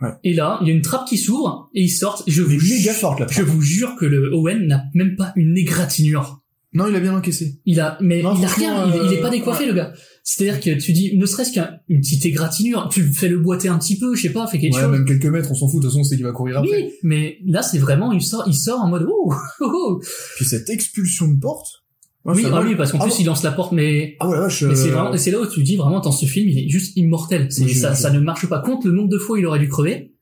Ouais. 0.00 0.10
Et 0.24 0.34
là, 0.34 0.58
il 0.62 0.68
y 0.68 0.70
a 0.70 0.74
une 0.74 0.82
trappe 0.82 1.06
qui 1.06 1.16
s'ouvre 1.18 1.68
et 1.74 1.82
ils 1.82 1.90
sortent. 1.90 2.24
Je 2.26 2.42
vous 2.42 2.50
méga 2.60 2.92
forte, 2.92 3.20
la 3.20 3.26
je 3.28 3.42
vous 3.42 3.60
jure 3.62 3.94
que 3.96 4.04
le 4.04 4.32
Owen 4.34 4.66
n'a 4.66 4.84
même 4.94 5.14
pas 5.16 5.32
une 5.36 5.56
égratignure. 5.56 6.40
Non, 6.74 6.86
il 6.88 6.96
a 6.96 7.00
bien 7.00 7.14
encaissé. 7.14 7.60
Il 7.66 7.80
a, 7.80 7.98
mais 8.00 8.22
Non, 8.22 8.34
il 8.34 8.44
a 8.44 8.48
rien, 8.48 8.86
il, 8.86 8.94
il 9.06 9.12
est 9.12 9.18
euh, 9.18 9.22
pas 9.22 9.28
décoiffé, 9.28 9.66
le 9.66 9.74
gars. 9.74 9.92
C'est-à-dire 10.24 10.58
que 10.58 10.80
tu 10.80 10.92
dis, 10.94 11.16
ne 11.18 11.26
serait-ce 11.26 11.52
qu'une 11.52 12.00
petite 12.00 12.24
égratignure, 12.24 12.88
tu 12.90 13.12
fais 13.12 13.28
le 13.28 13.38
boiter 13.38 13.68
un 13.68 13.78
petit 13.78 13.98
peu, 13.98 14.14
je 14.16 14.22
sais 14.22 14.30
pas, 14.30 14.46
fais 14.46 14.58
quelque 14.58 14.76
Ouais, 14.76 14.80
chose. 14.82 14.90
même 14.90 15.04
quelques 15.04 15.26
mètres, 15.26 15.50
on 15.50 15.54
s'en 15.54 15.68
fout. 15.68 15.82
De 15.82 15.86
toute 15.88 15.92
façon, 15.92 16.02
c'est 16.02 16.16
qu'il 16.16 16.24
va 16.24 16.32
courir 16.32 16.58
après. 16.58 16.70
Oui, 16.84 16.92
mais 17.02 17.36
là, 17.44 17.62
c'est 17.62 17.78
vraiment, 17.78 18.10
il 18.12 18.22
sort, 18.22 18.44
il 18.46 18.54
sort 18.54 18.80
en 18.80 18.88
mode, 18.88 19.02
ouh, 19.02 19.34
ouh, 19.60 19.64
ouh. 19.64 20.00
Puis 20.36 20.46
cette 20.46 20.70
expulsion 20.70 21.28
de 21.28 21.38
porte. 21.38 21.81
Oui, 22.24 22.44
ah 22.52 22.60
oui, 22.64 22.76
parce 22.76 22.92
qu'en 22.92 22.98
Ah 23.00 23.04
plus, 23.04 23.10
bon 23.10 23.16
il 23.20 23.26
lance 23.26 23.42
la 23.42 23.50
porte, 23.52 23.72
mais, 23.72 24.16
Ah 24.20 24.28
ouais, 24.28 24.36
la 24.36 24.42
vache. 24.42 24.62
mais 24.62 24.74
c'est 24.76 24.88
euh, 24.90 24.92
vraiment, 24.92 25.16
c'est 25.16 25.30
là 25.32 25.40
où 25.40 25.46
tu 25.46 25.62
dis 25.62 25.76
vraiment, 25.76 25.98
dans 26.00 26.12
ce 26.12 26.24
film, 26.26 26.48
il 26.48 26.58
est 26.58 26.68
juste 26.68 26.96
immortel. 26.96 27.48
C'est, 27.50 27.62
Moi, 27.62 27.70
je- 27.72 27.78
ça, 27.80 27.94
je- 27.94 28.00
ça 28.00 28.10
ne 28.10 28.20
marche 28.20 28.46
pas. 28.48 28.60
Compte 28.60 28.84
le 28.84 28.92
nombre 28.92 29.08
de 29.08 29.18
fois 29.18 29.38
il 29.38 29.46
aurait 29.46 29.58
dû 29.58 29.68
crever. 29.68 30.12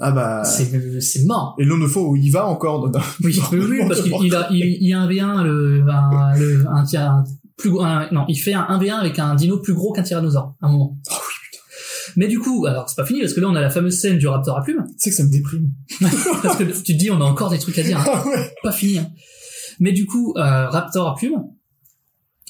Ah 0.00 0.10
bah. 0.12 0.44
C'est, 0.44 1.00
c'est 1.00 1.24
mort. 1.24 1.56
Et 1.58 1.64
le 1.64 1.70
nombre 1.70 1.84
de 1.84 1.88
fois 1.88 2.02
où 2.02 2.14
il 2.16 2.30
va 2.30 2.46
encore. 2.46 2.90
dans- 2.90 3.00
Oui, 3.24 3.40
oui, 3.52 3.58
oui, 3.68 3.78
parce 3.88 4.02
qu'il 4.02 4.12
il 4.22 4.34
a, 4.34 4.46
il, 4.50 4.58
il 4.80 4.88
y 4.88 4.92
a 4.92 5.00
un 5.00 5.08
V1, 5.08 5.42
le, 5.42 5.84
un, 5.88 6.36
le, 6.38 6.66
un, 6.68 6.84
un 7.00 7.24
plus 7.56 7.70
gros, 7.70 7.82
un- 7.82 8.08
non, 8.12 8.24
il 8.28 8.36
fait 8.36 8.52
un 8.52 8.62
1v1 8.68 8.94
avec 9.00 9.18
un 9.18 9.34
dino 9.34 9.58
plus 9.58 9.74
gros 9.74 9.92
qu'un 9.92 10.02
tyrannosaure, 10.02 10.54
à 10.62 10.66
un 10.66 10.70
moment. 10.70 10.98
Ah 11.10 11.14
oui, 11.16 11.34
putain. 11.50 11.62
Mais 12.16 12.28
du 12.28 12.38
coup, 12.38 12.66
alors 12.66 12.88
c'est 12.88 12.94
pas 12.96 13.04
fini 13.06 13.20
parce 13.20 13.32
que 13.32 13.40
là 13.40 13.48
on 13.48 13.56
a 13.56 13.60
la 13.60 13.70
fameuse 13.70 13.98
scène 13.98 14.18
du 14.18 14.28
raptor 14.28 14.56
à 14.58 14.62
plumes. 14.62 14.84
Tu 14.90 14.94
sais 14.98 15.10
que 15.10 15.16
ça 15.16 15.24
me 15.24 15.30
déprime. 15.32 15.72
parce 16.42 16.56
que 16.56 16.64
tu 16.64 16.82
te 16.82 16.98
dis 16.98 17.10
on 17.10 17.20
a 17.20 17.24
encore 17.24 17.50
des 17.50 17.58
trucs 17.58 17.78
à 17.78 17.82
dire, 17.82 17.98
hein. 17.98 18.04
Ah 18.06 18.24
ouais. 18.28 18.52
pas 18.62 18.70
fini. 18.72 18.98
hein. 18.98 19.08
Mais 19.80 19.92
du 19.92 20.06
coup, 20.06 20.34
euh, 20.36 20.68
raptor 20.68 21.08
à 21.08 21.14
plumes 21.14 21.44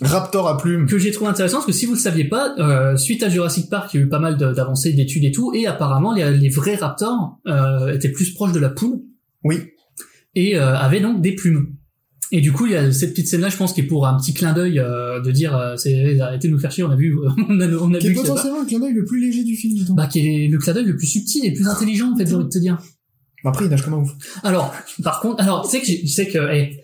Raptor 0.01 0.47
à 0.49 0.57
plumes. 0.57 0.87
que 0.87 0.97
j'ai 0.97 1.11
trouvé 1.11 1.29
intéressant 1.31 1.57
parce 1.57 1.67
que 1.67 1.73
si 1.73 1.85
vous 1.85 1.95
le 1.95 1.99
saviez 1.99 2.25
pas, 2.25 2.55
euh, 2.61 2.97
suite 2.97 3.23
à 3.25 3.29
Jurassic 3.29 3.69
Park, 3.69 3.91
il 3.93 3.97
y 3.97 4.01
a 4.03 4.07
eu 4.07 4.09
pas 4.09 4.21
mal 4.21 4.37
d'avancées, 4.37 4.93
d'études 4.93 5.25
et 5.25 5.33
tout, 5.33 5.53
et 5.55 5.67
apparemment 5.67 6.15
les, 6.15 6.37
les 6.37 6.49
vrais 6.51 6.77
raptors 6.77 7.39
euh, 7.49 7.93
étaient 7.93 8.13
plus 8.13 8.33
proches 8.33 8.53
de 8.53 8.61
la 8.61 8.69
poule 8.69 9.01
Oui. 9.43 9.57
et 10.37 10.57
euh, 10.57 10.77
avaient 10.77 11.01
donc 11.01 11.21
des 11.21 11.35
plumes. 11.35 11.75
Et 12.31 12.41
du 12.41 12.53
coup, 12.53 12.67
il 12.67 12.73
y 12.73 12.77
a 12.77 12.93
cette 12.93 13.11
petite 13.11 13.27
scène-là, 13.27 13.49
je 13.49 13.57
pense, 13.57 13.73
qui 13.73 13.81
est 13.81 13.85
pour 13.87 14.07
un 14.07 14.17
petit 14.19 14.35
clin 14.35 14.53
d'œil 14.53 14.79
euh, 14.79 15.21
de 15.21 15.33
dire, 15.33 15.57
euh, 15.57 15.77
c'est 15.77 16.21
arrêtez 16.21 16.47
de 16.47 16.53
nous 16.53 16.59
faire 16.61 16.71
chier, 16.71 16.85
on 16.85 16.91
a 16.91 16.97
vu, 16.97 17.17
on 17.49 17.59
a, 17.61 17.67
on 17.67 17.93
a 17.95 17.99
Qui 17.99 18.07
est 18.07 18.11
vu 18.11 18.15
que 18.15 18.21
c'est 18.21 18.27
pas- 18.29 18.35
potentiellement 18.35 18.61
le 18.61 18.67
clin 18.67 18.79
d'œil 18.79 18.93
le 18.93 19.05
plus 19.05 19.21
léger 19.21 19.43
du 19.43 19.57
film, 19.57 19.75
dis 19.75 19.85
donc. 19.85 19.97
bah, 19.97 20.07
qui 20.07 20.21
est 20.21 20.47
le 20.49 20.59
clin 20.59 20.75
d'œil 20.75 20.85
le 20.85 20.97
plus 20.97 21.07
subtil 21.09 21.45
et 21.45 21.51
le 21.51 21.57
plus 21.57 21.67
intelligent, 21.69 22.13
en 22.13 22.17
fait, 22.17 22.25
j'ai 22.27 22.35
envie 22.37 22.45
de 22.45 22.51
te 22.51 22.59
dire. 22.59 22.79
Après, 23.45 23.65
il 23.65 23.69
nage 23.71 23.83
comme 23.83 23.95
un 23.95 23.99
ouf. 23.99 24.13
Alors, 24.45 24.73
par 25.03 25.21
contre, 25.21 25.43
alors, 25.43 25.65
tu 25.69 25.71
sais 25.71 25.81
que, 25.81 25.87
tu 25.87 26.07
sais 26.09 26.29
que, 26.29 26.39
eh, 26.53 26.78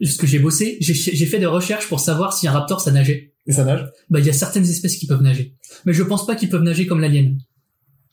ce 0.00 0.16
que 0.16 0.26
j'ai 0.26 0.38
bossé, 0.38 0.76
j'ai 0.80 1.26
fait 1.26 1.38
des 1.38 1.46
recherches 1.46 1.88
pour 1.88 2.00
savoir 2.00 2.32
si 2.32 2.48
un 2.48 2.52
raptor 2.52 2.80
ça 2.80 2.90
nageait. 2.90 3.32
Et 3.46 3.52
ça 3.52 3.64
nage. 3.64 3.88
Bah, 4.08 4.20
il 4.20 4.26
y 4.26 4.30
a 4.30 4.32
certaines 4.32 4.64
espèces 4.64 4.96
qui 4.96 5.06
peuvent 5.06 5.22
nager, 5.22 5.54
mais 5.84 5.92
je 5.92 6.02
pense 6.04 6.26
pas 6.26 6.36
qu'ils 6.36 6.48
peuvent 6.48 6.62
nager 6.62 6.86
comme 6.86 7.00
l'alien. 7.00 7.38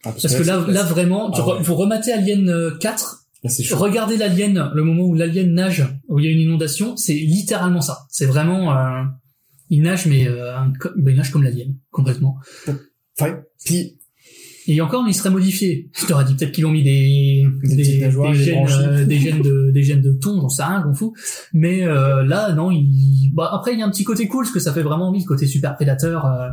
Ah, 0.03 0.11
Parce 0.11 0.33
que 0.35 0.43
là, 0.43 0.65
là 0.67 0.83
vraiment, 0.83 1.29
Ah 1.33 1.39
re- 1.39 1.57
ouais. 1.57 1.63
vous 1.63 1.75
rematez 1.75 2.11
Alien 2.13 2.49
euh, 2.49 2.71
4, 2.79 3.25
là, 3.43 3.49
c'est 3.49 3.63
chaud. 3.63 3.75
regardez 3.77 4.17
l'alien, 4.17 4.71
le 4.73 4.83
moment 4.83 5.03
où 5.03 5.13
l'alien 5.13 5.53
nage, 5.53 5.85
où 6.07 6.17
il 6.19 6.25
y 6.25 6.27
a 6.29 6.31
une 6.31 6.39
inondation, 6.39 6.95
c'est 6.97 7.13
littéralement 7.13 7.81
ça. 7.81 8.07
C'est 8.09 8.25
vraiment, 8.25 8.75
euh, 8.75 9.03
il 9.69 9.81
nage 9.83 10.05
mais 10.07 10.27
euh, 10.27 10.57
un 10.57 10.73
il 11.05 11.15
nage 11.15 11.29
comme 11.31 11.43
l'alien, 11.43 11.75
complètement. 11.91 12.37
Enfin, 13.19 13.39
puis, 13.63 13.98
Et 14.71 14.81
encore, 14.81 15.03
il 15.07 15.13
serait 15.13 15.29
modifié. 15.31 15.89
Je 15.99 16.05
t'aurais 16.05 16.25
dit 16.25 16.35
peut-être 16.35 16.51
qu'ils 16.51 16.65
ont 16.65 16.71
mis 16.71 16.83
des 16.83 17.45
Des 17.63 17.75
des, 17.75 17.97
nageoires, 17.99 18.31
des 18.31 18.37
gènes, 18.43 18.67
euh, 18.69 19.05
des 19.05 19.19
gènes 19.19 19.41
de 19.41 19.71
des 19.71 19.83
gènes 19.83 20.01
de 20.01 20.13
thon, 20.13 20.39
j'en 20.41 20.49
sais 20.49 20.63
rien, 20.63 20.83
j'en 20.85 20.93
fous. 20.93 21.13
Mais 21.53 21.83
euh, 21.83 22.23
là, 22.23 22.53
non, 22.53 22.69
il. 22.71 23.31
Bah, 23.33 23.49
après, 23.51 23.73
il 23.73 23.79
y 23.79 23.81
a 23.81 23.85
un 23.85 23.89
petit 23.89 24.03
côté 24.03 24.27
cool, 24.27 24.43
parce 24.45 24.53
que 24.53 24.59
ça 24.59 24.71
fait 24.73 24.83
vraiment 24.83 25.09
envie, 25.09 25.19
le 25.21 25.25
côté 25.25 25.47
super 25.47 25.75
prédateur. 25.75 26.25
euh, 26.25 26.49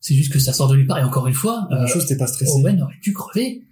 C'est 0.00 0.14
juste 0.14 0.32
que 0.32 0.38
ça 0.38 0.52
sort 0.52 0.68
de 0.68 0.76
nulle 0.76 0.86
part. 0.86 0.98
Et 0.98 1.04
encore 1.04 1.26
une 1.26 1.34
fois, 1.34 1.66
la 1.70 1.82
euh, 1.82 1.86
chose, 1.88 2.06
t'es 2.06 2.16
pas 2.16 2.26
stressé. 2.28 2.52
Owen 2.60 2.80
aurait 2.80 2.94
dû 3.02 3.12
crever. 3.12 3.62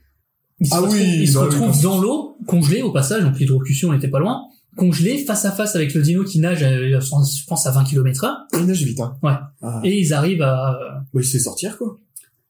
Il 0.61 0.67
se 0.67 0.75
Ah 0.75 0.79
retrouve, 0.81 0.97
oui, 0.97 1.17
il 1.21 1.29
se 1.29 1.35
bah 1.35 1.41
retrouve 1.45 1.83
dans 1.83 2.01
l'eau, 2.01 2.37
congelé 2.47 2.83
au 2.83 2.93
passage, 2.93 3.23
donc 3.25 3.39
l'hydrocution 3.39 3.93
n'était 3.93 4.09
pas 4.09 4.21
loin, 4.21 4.41
congelé 4.77 5.19
face 5.25 5.45
à 5.45 5.51
face 5.53 5.75
avec 5.77 5.95
le 5.95 6.03
dino 6.03 6.23
qui 6.25 6.39
nage, 6.39 6.63
euh, 6.63 7.01
je 7.01 7.45
pense 7.47 7.67
à 7.67 7.71
20 7.73 7.85
km 7.85 8.25
heure, 8.25 8.37
Il 8.59 8.67
nage 8.67 8.83
vite, 8.85 9.01
hein. 9.01 9.17
Ouais. 9.23 9.33
Ah. 9.63 9.81
et 9.85 9.99
ils 9.99 10.13
arrivent 10.13 10.43
à, 10.43 10.79
Bah, 11.13 11.21
il 11.21 11.25
sait 11.25 11.41
sortir, 11.41 11.77
quoi. 11.77 11.99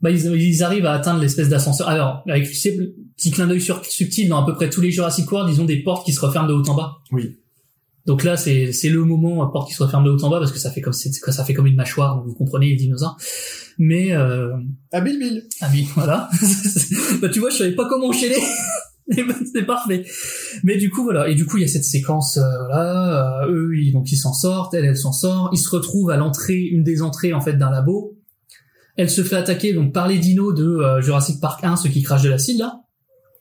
Bah, 0.04 0.10
ils, 0.10 0.26
ils 0.26 0.62
arrivent 0.62 0.84
à 0.84 0.92
atteindre 0.92 1.18
l'espèce 1.18 1.48
d'ascenseur. 1.48 1.88
Alors, 1.88 2.22
avec 2.28 2.46
tu 2.46 2.54
sais, 2.54 2.76
petit 3.16 3.30
clin 3.30 3.46
d'œil 3.46 3.62
sur, 3.62 3.82
subtil, 3.86 4.28
dans 4.28 4.42
à 4.42 4.44
peu 4.44 4.54
près 4.54 4.68
tous 4.68 4.82
les 4.82 4.90
Jurassic 4.90 5.32
World, 5.32 5.50
ils 5.50 5.62
ont 5.62 5.64
des 5.64 5.82
portes 5.82 6.04
qui 6.04 6.12
se 6.12 6.20
referment 6.20 6.46
de 6.46 6.52
haut 6.52 6.68
en 6.68 6.74
bas. 6.74 6.98
Oui. 7.10 7.38
Donc 8.04 8.22
là, 8.22 8.36
c'est 8.36 8.70
c'est 8.72 8.90
le 8.90 9.02
moment 9.02 9.46
porte 9.46 9.66
qui 9.66 9.74
se 9.74 9.82
referme 9.82 10.04
de 10.04 10.10
haut 10.10 10.22
en 10.22 10.28
bas 10.28 10.38
parce 10.38 10.52
que 10.52 10.58
ça 10.58 10.70
fait 10.70 10.82
comme 10.82 10.92
c'est 10.92 11.10
ça 11.10 11.42
fait 11.42 11.54
comme 11.54 11.66
une 11.66 11.74
mâchoire, 11.74 12.22
vous 12.22 12.34
comprenez 12.34 12.68
les 12.68 12.76
dinosaures. 12.76 13.16
Mais 13.78 14.12
euh, 14.12 14.52
Ah, 14.92 15.00
Bill 15.00 15.18
Bill. 15.18 15.44
ah 15.62 15.68
oui, 15.72 15.88
voilà. 15.94 16.28
bah 17.22 17.30
tu 17.30 17.40
vois, 17.40 17.48
je 17.48 17.56
savais 17.56 17.74
pas 17.74 17.88
comment 17.88 18.08
enchaîner. 18.08 18.36
C'est 19.54 19.64
parfait. 19.64 20.04
Mais 20.64 20.76
du 20.76 20.90
coup 20.90 21.02
voilà, 21.02 21.30
et 21.30 21.34
du 21.34 21.46
coup 21.46 21.56
il 21.56 21.62
y 21.62 21.64
a 21.64 21.68
cette 21.68 21.84
séquence 21.84 22.36
euh, 22.36 22.68
là, 22.68 23.44
euh, 23.46 23.52
eux 23.52 23.70
ils 23.78 23.92
donc 23.92 24.12
ils 24.12 24.16
s'en 24.16 24.34
sortent, 24.34 24.74
elle 24.74 24.84
elle 24.84 24.98
s'en 24.98 25.12
sort, 25.12 25.48
ils 25.54 25.58
se 25.58 25.70
retrouvent 25.70 26.10
à 26.10 26.18
l'entrée, 26.18 26.60
une 26.60 26.82
des 26.82 27.00
entrées 27.00 27.32
en 27.32 27.40
fait 27.40 27.54
d'un 27.54 27.70
labo. 27.70 28.18
Elle 28.96 29.10
se 29.10 29.22
fait 29.22 29.36
attaquer 29.36 29.72
donc 29.72 29.92
par 29.92 30.06
les 30.08 30.18
dinos 30.18 30.54
de 30.54 30.64
euh, 30.64 31.00
Jurassic 31.00 31.40
Park 31.40 31.64
1, 31.64 31.76
ceux 31.76 31.88
qui 31.88 32.02
crachent 32.02 32.22
de 32.22 32.28
l'acide 32.30 32.58
là. 32.58 32.80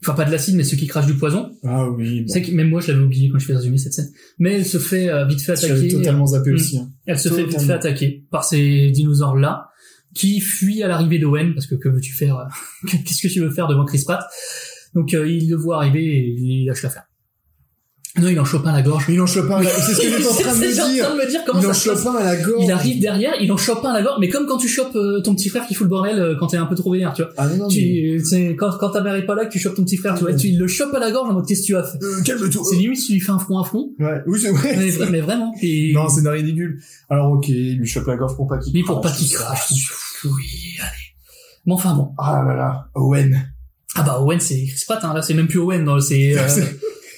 Enfin 0.02 0.16
pas 0.16 0.26
de 0.26 0.32
l'acide 0.32 0.56
mais 0.56 0.64
ceux 0.64 0.76
qui 0.76 0.88
crachent 0.88 1.06
du 1.06 1.14
poison. 1.16 1.52
Ah 1.64 1.88
oui, 1.90 2.22
bon. 2.22 2.28
C'est 2.28 2.42
que 2.42 2.52
même 2.52 2.70
moi 2.70 2.82
je 2.82 2.92
l'avais 2.92 3.04
oublié 3.04 3.30
quand 3.30 3.40
je 3.40 3.46
fais 3.46 3.56
résumer 3.56 3.78
cette 3.78 3.94
scène. 3.94 4.10
Mais 4.40 4.54
elle 4.54 4.66
se 4.66 4.78
fait 4.78 5.10
euh, 5.10 5.26
vite 5.26 5.42
fait 5.42 5.54
attaquer. 5.54 5.88
totalement 5.90 6.26
zappé 6.28 6.52
Hmm. 6.52 6.56
aussi, 6.56 6.78
hein. 6.80 6.90
Elle 7.06 7.20
se 7.20 7.30
fait 7.30 7.46
vite 7.46 7.62
fait 7.62 7.72
attaquer 7.72 8.26
par 8.32 8.44
ces 8.44 8.90
dinosaures 8.92 9.38
là 9.38 9.70
qui 10.16 10.42
fuient 10.42 10.84
à 10.84 10.88
l'arrivée 10.88 11.20
d'Owen 11.20 11.54
parce 11.54 11.68
que 11.68 11.76
que 11.76 11.88
veux-tu 11.90 12.14
faire 12.14 12.38
euh, 12.38 12.46
Qu'est-ce 13.06 13.22
que 13.22 13.32
tu 13.32 13.40
veux 13.40 13.50
faire 13.52 13.68
devant 13.68 13.86
Chris 13.86 14.04
Pratt? 14.06 14.26
Donc 14.94 15.14
euh, 15.14 15.28
il 15.28 15.50
le 15.50 15.56
voit 15.56 15.78
arriver 15.78 16.04
et 16.04 16.36
il 16.38 16.66
lâche 16.66 16.84
l'affaire. 16.84 17.04
Non, 18.22 18.28
il 18.28 18.40
en 18.40 18.46
chope 18.46 18.64
un 18.68 18.70
à 18.70 18.74
la 18.74 18.82
gorge. 18.84 19.06
Il 19.10 19.20
en 19.20 19.26
chope 19.26 19.50
un, 19.50 19.56
à 19.58 19.64
la- 19.64 19.70
c'est 19.82 19.94
ce 19.96 20.02
que 20.02 20.08
j'étais 20.08 20.28
en 20.28 20.34
train 20.34 20.52
de 20.54 20.58
C'est- 20.60 20.68
me 20.68 20.72
c'est 20.72 20.94
dire. 20.94 21.06
train 21.06 21.16
de 21.16 21.20
me 21.22 21.28
dire 21.28 21.42
comment 21.48 21.60
Il 21.62 21.66
en 21.66 21.74
chope 21.74 22.06
un 22.06 22.16
à 22.18 22.24
la 22.24 22.36
gorge. 22.36 22.64
Il 22.64 22.72
arrive 22.72 23.02
derrière, 23.02 23.34
il 23.42 23.52
en 23.52 23.58
chope 23.58 23.84
un 23.84 23.90
à 23.90 23.94
la 23.94 24.04
gorge, 24.04 24.18
mais 24.20 24.30
comme 24.30 24.46
quand 24.46 24.58
tu 24.60 24.68
chopes 24.68 24.96
euh, 24.96 25.20
ton 25.22 25.34
petit 25.34 25.50
frère 25.50 25.66
qui 25.66 25.74
fout 25.74 25.86
le 25.86 25.90
bordel 25.90 26.20
euh, 26.20 26.36
quand 26.40 26.46
t'es 26.46 26.58
un 26.58 26.68
peu 26.68 26.76
trop 26.76 26.92
vénère, 26.92 27.14
tu 27.14 27.24
vois. 27.24 27.32
Ah 27.38 27.48
non, 27.48 27.58
non. 27.58 27.68
Tu, 27.70 28.22
c'est 28.24 28.56
quand, 28.56 28.70
quand 28.78 28.92
ta 28.92 29.02
mère 29.02 29.16
est 29.16 29.26
pas 29.26 29.34
là 29.34 29.46
que 29.48 29.52
tu 29.52 29.58
chopes 29.58 29.74
ton 29.74 29.84
petit 29.84 29.98
frère, 29.98 30.14
tu 30.14 30.26
vois, 30.26 30.34
tu 30.36 30.52
le 30.52 30.68
chopes 30.68 30.94
à 30.94 31.00
la 31.00 31.10
gorge 31.12 31.28
en 31.32 31.34
mode 31.34 31.48
qu'est-ce 31.48 31.62
que 31.62 31.66
tu 31.66 31.76
as 31.76 31.82
fait 31.84 31.98
Euh, 32.04 32.22
calme-toi. 32.24 32.64
C'est 32.70 32.76
limite 32.76 33.00
si 33.00 33.08
tu 33.08 33.14
lui 33.14 33.20
fais 33.20 33.32
un 33.32 33.40
front 33.40 33.58
à 33.58 33.64
front, 33.64 33.90
Ouais, 34.00 34.22
oui, 34.28 34.40
c'est 34.40 34.52
vrai. 34.52 34.76
mais, 34.78 34.90
vra- 34.92 35.10
mais 35.10 35.22
vraiment. 35.22 35.52
Et 35.64 35.92
Non, 35.96 36.08
c'est 36.08 36.30
ridicule. 36.30 36.80
Alors, 37.10 37.32
ok, 37.32 37.48
il 37.50 37.80
lui 37.80 37.88
chope 37.88 38.06
la 38.06 38.16
gorge 38.16 38.36
pour 38.36 38.48
pas 38.48 38.60
qu'il 38.60 38.74
mais 38.74 38.84
pour 38.84 39.02
pas 39.02 39.10
qu'il 39.12 39.28
crache. 39.30 39.72
oui, 40.26 40.32
allez. 40.82 40.92
Mais 41.66 41.74
enfin 41.74 41.96
bon. 41.96 42.10
Ah 42.20 42.44
là 42.46 42.54
là, 42.56 42.86
Owen. 42.94 43.50
Ah 43.96 44.04
bah 44.04 44.20
Owen 44.22 44.40
c'est 44.40 44.66
Chris 44.66 44.84
Pratt, 44.86 45.04
hein. 45.04 45.14
là 45.16 45.22
c'est 45.24 45.34
même 45.34 45.48
plus 45.48 45.60
Owen, 45.60 45.88
c'est 46.02 46.38
euh, 46.38 46.48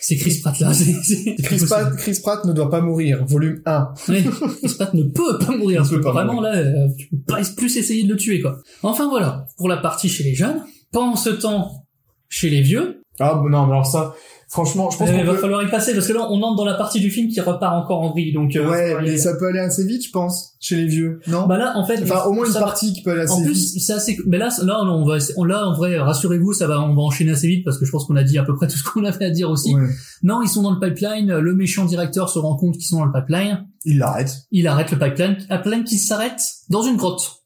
c'est 0.07 0.15
Chris 0.17 0.39
Pratt 0.41 0.59
là. 0.59 0.73
c'est- 0.73 0.93
c'est- 1.03 1.35
Chris 1.43 1.61
Pratt, 1.65 1.95
Chris 1.97 2.19
Pratt 2.21 2.45
ne 2.45 2.53
doit 2.53 2.69
pas 2.69 2.81
mourir, 2.81 3.25
volume 3.25 3.61
1. 3.65 3.89
Oui, 4.09 4.23
Chris 4.61 4.73
Pratt 4.77 4.93
ne 4.93 5.03
peut 5.03 5.37
pas 5.39 5.55
mourir. 5.57 5.83
Il 5.85 5.89
peut 5.97 6.01
pas 6.01 6.11
Vraiment 6.11 6.33
mourir. 6.35 6.51
là, 6.53 6.57
euh, 6.59 6.87
tu 6.97 7.07
peux 7.07 7.17
pas 7.27 7.41
plus 7.57 7.75
essayer 7.77 8.03
de 8.03 8.09
le 8.13 8.17
tuer 8.17 8.41
quoi. 8.41 8.59
Enfin 8.83 9.09
voilà, 9.09 9.47
pour 9.57 9.67
la 9.69 9.77
partie 9.77 10.09
chez 10.09 10.23
les 10.23 10.35
jeunes. 10.35 10.61
Pendant 10.91 11.15
ce 11.15 11.29
temps, 11.29 11.85
chez 12.29 12.49
les 12.49 12.61
vieux, 12.61 13.01
Ah 13.19 13.35
bon, 13.35 13.47
non, 13.49 13.65
mais 13.65 13.71
alors 13.71 13.85
ça, 13.85 14.13
franchement, 14.49 14.89
je 14.89 14.97
pense 14.97 15.07
il 15.09 15.15
qu'on 15.17 15.23
va 15.23 15.31
peut... 15.33 15.37
falloir 15.37 15.63
y 15.63 15.69
passer 15.71 15.93
parce 15.93 16.05
que 16.07 16.11
là 16.13 16.27
on 16.29 16.41
entre 16.41 16.57
dans 16.57 16.65
la 16.65 16.73
partie 16.73 16.99
du 16.99 17.09
film 17.09 17.29
qui 17.29 17.39
repart 17.39 17.73
encore 17.83 18.01
en 18.01 18.11
vrille. 18.11 18.33
Donc 18.33 18.53
euh, 18.57 18.69
Ouais, 18.69 18.93
mais 19.01 19.17
ça 19.17 19.35
peut 19.37 19.47
aller 19.47 19.59
assez 19.59 19.85
vite, 19.85 20.05
je 20.05 20.11
pense, 20.11 20.53
chez 20.59 20.75
les 20.75 20.85
vieux, 20.85 21.21
non? 21.27 21.47
Bah 21.47 21.57
là 21.57 21.73
en 21.77 21.85
fait, 21.85 22.01
Enfin, 22.03 22.25
au 22.25 22.33
moins 22.33 22.45
une 22.45 22.51
ça 22.51 22.59
partie 22.59 22.91
qui 22.93 23.03
peut 23.03 23.11
aller 23.11 23.21
assez 23.21 23.31
En 23.31 23.37
vite. 23.37 23.45
plus, 23.47 23.79
c'est 23.79 23.93
assez. 23.93 24.17
Mais 24.27 24.37
là, 24.37 24.49
là, 24.63 24.81
on 24.83 25.05
va, 25.05 25.17
on- 25.37 25.43
là, 25.45 25.65
en 25.65 25.73
vrai, 25.73 25.97
rassurez-vous, 25.97 26.51
ça 26.53 26.67
va, 26.67 26.81
on 26.81 26.93
va 26.93 27.01
enchaîner 27.03 27.31
assez 27.31 27.47
vite 27.47 27.63
parce 27.63 27.77
que 27.79 27.85
je 27.85 27.91
pense 27.91 28.05
qu'on 28.05 28.17
a 28.17 28.23
dit 28.23 28.37
à 28.37 28.43
peu 28.43 28.53
près 28.55 28.67
tout 28.67 28.77
ce 28.77 28.83
qu'on 28.83 29.05
avait 29.05 29.25
à 29.25 29.29
dire 29.29 29.49
aussi. 29.49 29.73
Ouais. 29.73 29.87
Non, 30.23 30.41
ils 30.41 30.49
sont 30.49 30.61
dans 30.63 30.71
le 30.77 30.79
pipeline. 30.79 31.37
Le 31.37 31.53
méchant 31.55 31.85
directeur 31.85 32.27
se 32.29 32.37
rend 32.39 32.57
compte 32.57 32.73
qu'ils 32.75 32.85
sont 32.87 32.97
dans 32.99 33.05
le 33.05 33.13
pipeline. 33.13 33.65
Il 33.85 33.99
l'arrête. 33.99 34.35
Il 34.51 34.67
arrête 34.67 34.91
le 34.91 34.99
pipeline. 34.99 35.37
Un 35.49 35.57
pipeline 35.59 35.83
qui 35.85 35.97
s'arrête 35.97 36.41
dans 36.69 36.81
une 36.83 36.97
grotte. 36.97 37.43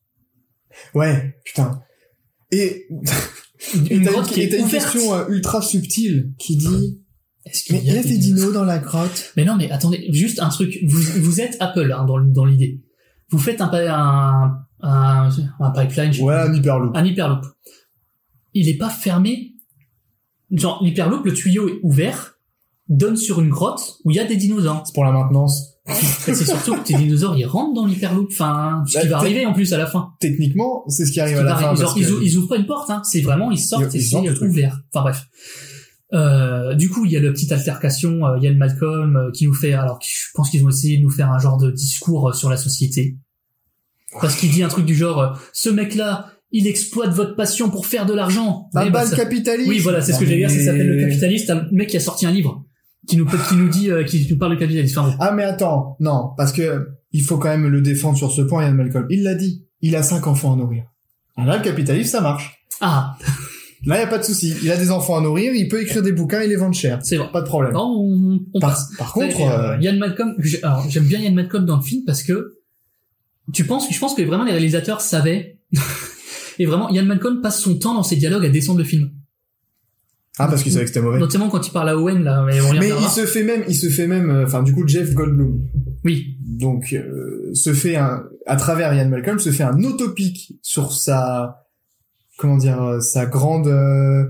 Ouais, 0.95 1.35
putain. 1.45 1.81
Et 2.51 2.87
Une 3.89 4.03
grotte 4.03 4.27
une, 4.29 4.33
qui 4.33 4.41
et 4.41 4.49
t'as 4.49 4.55
est 4.55 4.59
une 4.59 4.65
ouverte. 4.65 4.83
question 4.85 5.13
euh, 5.15 5.27
ultra 5.29 5.61
subtile 5.61 6.33
qui 6.37 6.55
dit 6.57 7.01
Est-ce 7.45 7.63
qu'il 7.65 7.75
Mais 7.75 7.81
il 7.83 7.93
y 7.93 7.97
a 7.97 8.03
des 8.03 8.17
dinos 8.17 8.53
dans 8.53 8.63
la 8.65 8.79
grotte? 8.79 9.33
Mais 9.35 9.43
non, 9.45 9.55
mais 9.57 9.69
attendez, 9.71 10.07
juste 10.11 10.39
un 10.39 10.49
truc. 10.49 10.79
Vous, 10.87 11.01
vous 11.21 11.41
êtes 11.41 11.57
Apple 11.59 11.91
hein, 11.91 12.05
dans, 12.05 12.19
dans 12.19 12.45
l'idée. 12.45 12.81
Vous 13.29 13.37
faites 13.37 13.61
un, 13.61 13.69
un, 13.73 14.59
un, 14.81 15.29
un 15.59 15.71
pipeline, 15.71 16.13
Ouais, 16.21 16.33
un 16.35 16.53
hyperloop. 16.53 16.95
un 16.95 17.05
hyperloop. 17.05 17.45
Il 18.53 18.67
est 18.69 18.77
pas 18.77 18.89
fermé. 18.89 19.53
Genre, 20.51 20.81
l'hyperloop, 20.83 21.25
le 21.25 21.33
tuyau 21.33 21.67
est 21.69 21.79
ouvert, 21.83 22.39
donne 22.87 23.15
sur 23.17 23.39
une 23.39 23.49
grotte 23.49 23.97
où 24.03 24.09
il 24.11 24.17
y 24.17 24.19
a 24.19 24.25
des 24.25 24.35
dinosaures. 24.37 24.81
C'est 24.85 24.95
pour 24.95 25.05
la 25.05 25.11
maintenance. 25.11 25.68
C'est 25.91 26.35
surtout 26.45 26.75
que 26.75 26.83
tes 26.85 26.93
dinosaures, 26.95 27.35
ils 27.37 27.45
rentrent 27.45 27.73
dans 27.73 27.85
l'hyperloop. 27.85 28.29
Enfin, 28.31 28.83
ce 28.87 28.99
qui 28.99 29.07
Bah, 29.07 29.11
va 29.11 29.17
arriver 29.17 29.45
en 29.45 29.53
plus 29.53 29.71
à 29.73 29.77
la 29.77 29.85
fin. 29.87 30.09
Techniquement, 30.19 30.83
c'est 30.87 31.05
ce 31.05 31.09
qui 31.11 31.15
Ce 31.17 31.21
arrive 31.21 31.35
qui 31.35 31.39
à 31.41 31.43
la 31.43 31.55
fin. 31.55 31.75
parce 31.75 31.95
ils, 31.97 32.07
ils 32.23 32.37
ouvrent 32.37 32.47
pas 32.49 32.57
une 32.57 32.65
porte, 32.65 32.89
hein. 32.89 33.01
C'est 33.03 33.21
vraiment, 33.21 33.51
ils 33.51 33.57
sortent 33.59 33.93
Ils- 33.93 33.97
et 33.97 34.01
c'est 34.01 34.41
ouvert. 34.43 34.81
Enfin 34.93 35.01
bref. 35.03 35.25
Euh, 36.13 36.73
du 36.75 36.89
coup, 36.89 37.05
il 37.05 37.11
y 37.11 37.17
a 37.17 37.21
la 37.21 37.31
petite 37.31 37.51
altercation. 37.51 38.25
euh, 38.25 38.37
Il 38.37 38.43
y 38.43 38.47
a 38.47 38.51
le 38.51 38.57
Malcolm 38.57 39.15
euh, 39.15 39.31
qui 39.31 39.45
nous 39.45 39.53
fait, 39.53 39.73
alors 39.73 39.99
je 40.03 40.27
pense 40.33 40.49
qu'ils 40.49 40.63
ont 40.65 40.69
essayé 40.69 40.97
de 40.97 41.03
nous 41.03 41.11
faire 41.11 41.31
un 41.31 41.37
genre 41.39 41.57
de 41.57 41.69
discours 41.71 42.29
euh, 42.29 42.33
sur 42.33 42.49
la 42.49 42.57
société, 42.57 43.15
parce 44.19 44.35
qu'il 44.35 44.49
dit 44.49 44.63
un 44.63 44.69
truc 44.69 44.85
du 44.85 44.95
genre, 44.95 45.37
ce 45.53 45.69
mec-là, 45.69 46.31
il 46.51 46.65
exploite 46.65 47.11
votre 47.11 47.35
passion 47.35 47.69
pour 47.69 47.85
faire 47.85 48.07
de 48.07 48.13
l'argent. 48.13 48.69
Ah 48.73 48.79
Oui, 48.83 48.89
bah, 48.89 48.99
bah, 48.99 49.03
le 49.03 49.09
ça- 49.11 49.15
capitaliste. 49.17 49.69
oui, 49.69 49.77
voilà, 49.79 50.01
c'est 50.01 50.13
ce 50.13 50.19
que 50.19 50.25
j'allais 50.25 50.37
dire. 50.37 50.49
Ça 50.49 50.63
s'appelle 50.65 50.87
le 50.87 51.07
capitaliste. 51.07 51.49
Un 51.51 51.67
mec 51.71 51.89
qui 51.89 51.97
a 51.97 51.99
sorti 51.99 52.25
un 52.25 52.31
livre 52.31 52.65
qui 53.09 53.17
nous 53.17 53.25
qui 53.25 53.55
nous 53.55 53.67
dit, 53.69 53.91
euh, 53.91 54.03
qui 54.03 54.27
nous 54.29 54.37
parle 54.37 54.53
de 54.55 54.59
capitalisme. 54.59 54.99
Enfin. 54.99 55.15
Ah 55.19 55.31
mais 55.31 55.43
attends, 55.43 55.97
non, 55.99 56.29
parce 56.37 56.51
que 56.53 56.87
il 57.11 57.23
faut 57.23 57.37
quand 57.37 57.49
même 57.49 57.67
le 57.67 57.81
défendre 57.81 58.17
sur 58.17 58.31
ce 58.31 58.41
point, 58.41 58.63
Yann 58.63 58.75
Malcolm. 58.75 59.07
Il 59.09 59.23
l'a 59.23 59.33
dit, 59.35 59.65
il 59.81 59.95
a 59.95 60.03
cinq 60.03 60.27
enfants 60.27 60.53
à 60.53 60.55
nourrir. 60.55 60.83
Ah, 61.35 61.45
Là, 61.45 61.57
le 61.57 61.63
capitalisme, 61.63 62.09
ça 62.11 62.21
marche. 62.21 62.63
Ah, 62.81 63.17
Là, 63.85 63.97
y 63.99 64.03
a 64.03 64.07
pas 64.07 64.17
de 64.17 64.23
souci. 64.23 64.53
Il 64.61 64.69
a 64.71 64.77
des 64.77 64.91
enfants 64.91 65.17
à 65.17 65.21
nourrir, 65.21 65.53
il 65.53 65.67
peut 65.69 65.81
écrire 65.81 66.03
des 66.03 66.11
bouquins 66.11 66.41
et 66.41 66.47
les 66.47 66.57
vendre 66.57 66.75
cher. 66.75 66.99
c'est 67.01 67.15
vrai. 67.17 67.29
Pas 67.31 67.41
de 67.41 67.47
problème. 67.47 67.73
Non, 67.73 67.95
on, 67.97 68.39
on 68.53 68.59
Par, 68.59 68.71
passe. 68.71 68.89
par 68.97 69.13
contre, 69.13 69.39
Ouais, 69.39 69.49
euh, 69.49 69.77
Yann 69.81 69.97
Malcolm, 69.97 70.35
j'aime 70.89 71.05
bien 71.05 71.19
Yann 71.19 71.33
Malcolm 71.33 71.65
dans 71.65 71.77
le 71.77 71.81
film 71.81 72.03
parce 72.05 72.21
que 72.23 72.55
tu 73.53 73.63
penses, 73.65 73.87
je 73.91 73.97
pense 73.99 74.13
que 74.13 74.21
vraiment 74.21 74.43
les 74.43 74.51
réalisateurs 74.51 75.01
savaient 75.01 75.57
et 76.59 76.65
vraiment 76.65 76.89
Yann 76.89 77.05
Malcolm 77.05 77.41
passe 77.41 77.59
son 77.61 77.79
temps 77.79 77.95
dans 77.95 78.03
ses 78.03 78.17
dialogues 78.17 78.45
à 78.45 78.49
descendre 78.49 78.79
le 78.79 78.83
film, 78.85 79.11
ah 80.39 80.47
parce 80.47 80.63
qu'il 80.63 80.71
savait 80.71 80.85
que 80.85 80.89
c'était 80.89 81.01
mauvais. 81.01 81.19
notamment 81.19 81.49
quand 81.49 81.65
il 81.67 81.71
parle 81.71 81.89
à 81.89 81.97
Owen 81.97 82.23
là. 82.23 82.43
Mais, 82.47 82.59
on 82.61 82.73
y 82.73 82.79
Mais 82.79 82.89
il 82.89 83.07
se 83.09 83.25
fait 83.25 83.43
même, 83.43 83.63
il 83.67 83.75
se 83.75 83.87
fait 83.89 84.07
même, 84.07 84.29
euh, 84.29 84.45
enfin 84.45 84.63
du 84.63 84.73
coup 84.73 84.87
Jeff 84.87 85.13
Goldblum, 85.13 85.59
Oui, 86.05 86.37
donc 86.41 86.93
euh, 86.93 87.53
se 87.53 87.73
fait 87.73 87.95
un, 87.95 88.23
à 88.47 88.55
travers 88.55 88.93
Yann 88.93 89.09
Malcolm, 89.09 89.37
se 89.39 89.51
fait 89.51 89.63
un 89.63 89.83
autopic 89.83 90.53
sur 90.61 90.93
sa, 90.93 91.65
comment 92.37 92.57
dire, 92.57 92.81
euh, 92.81 92.99
sa 93.01 93.25
grande 93.25 93.67
euh, 93.67 94.25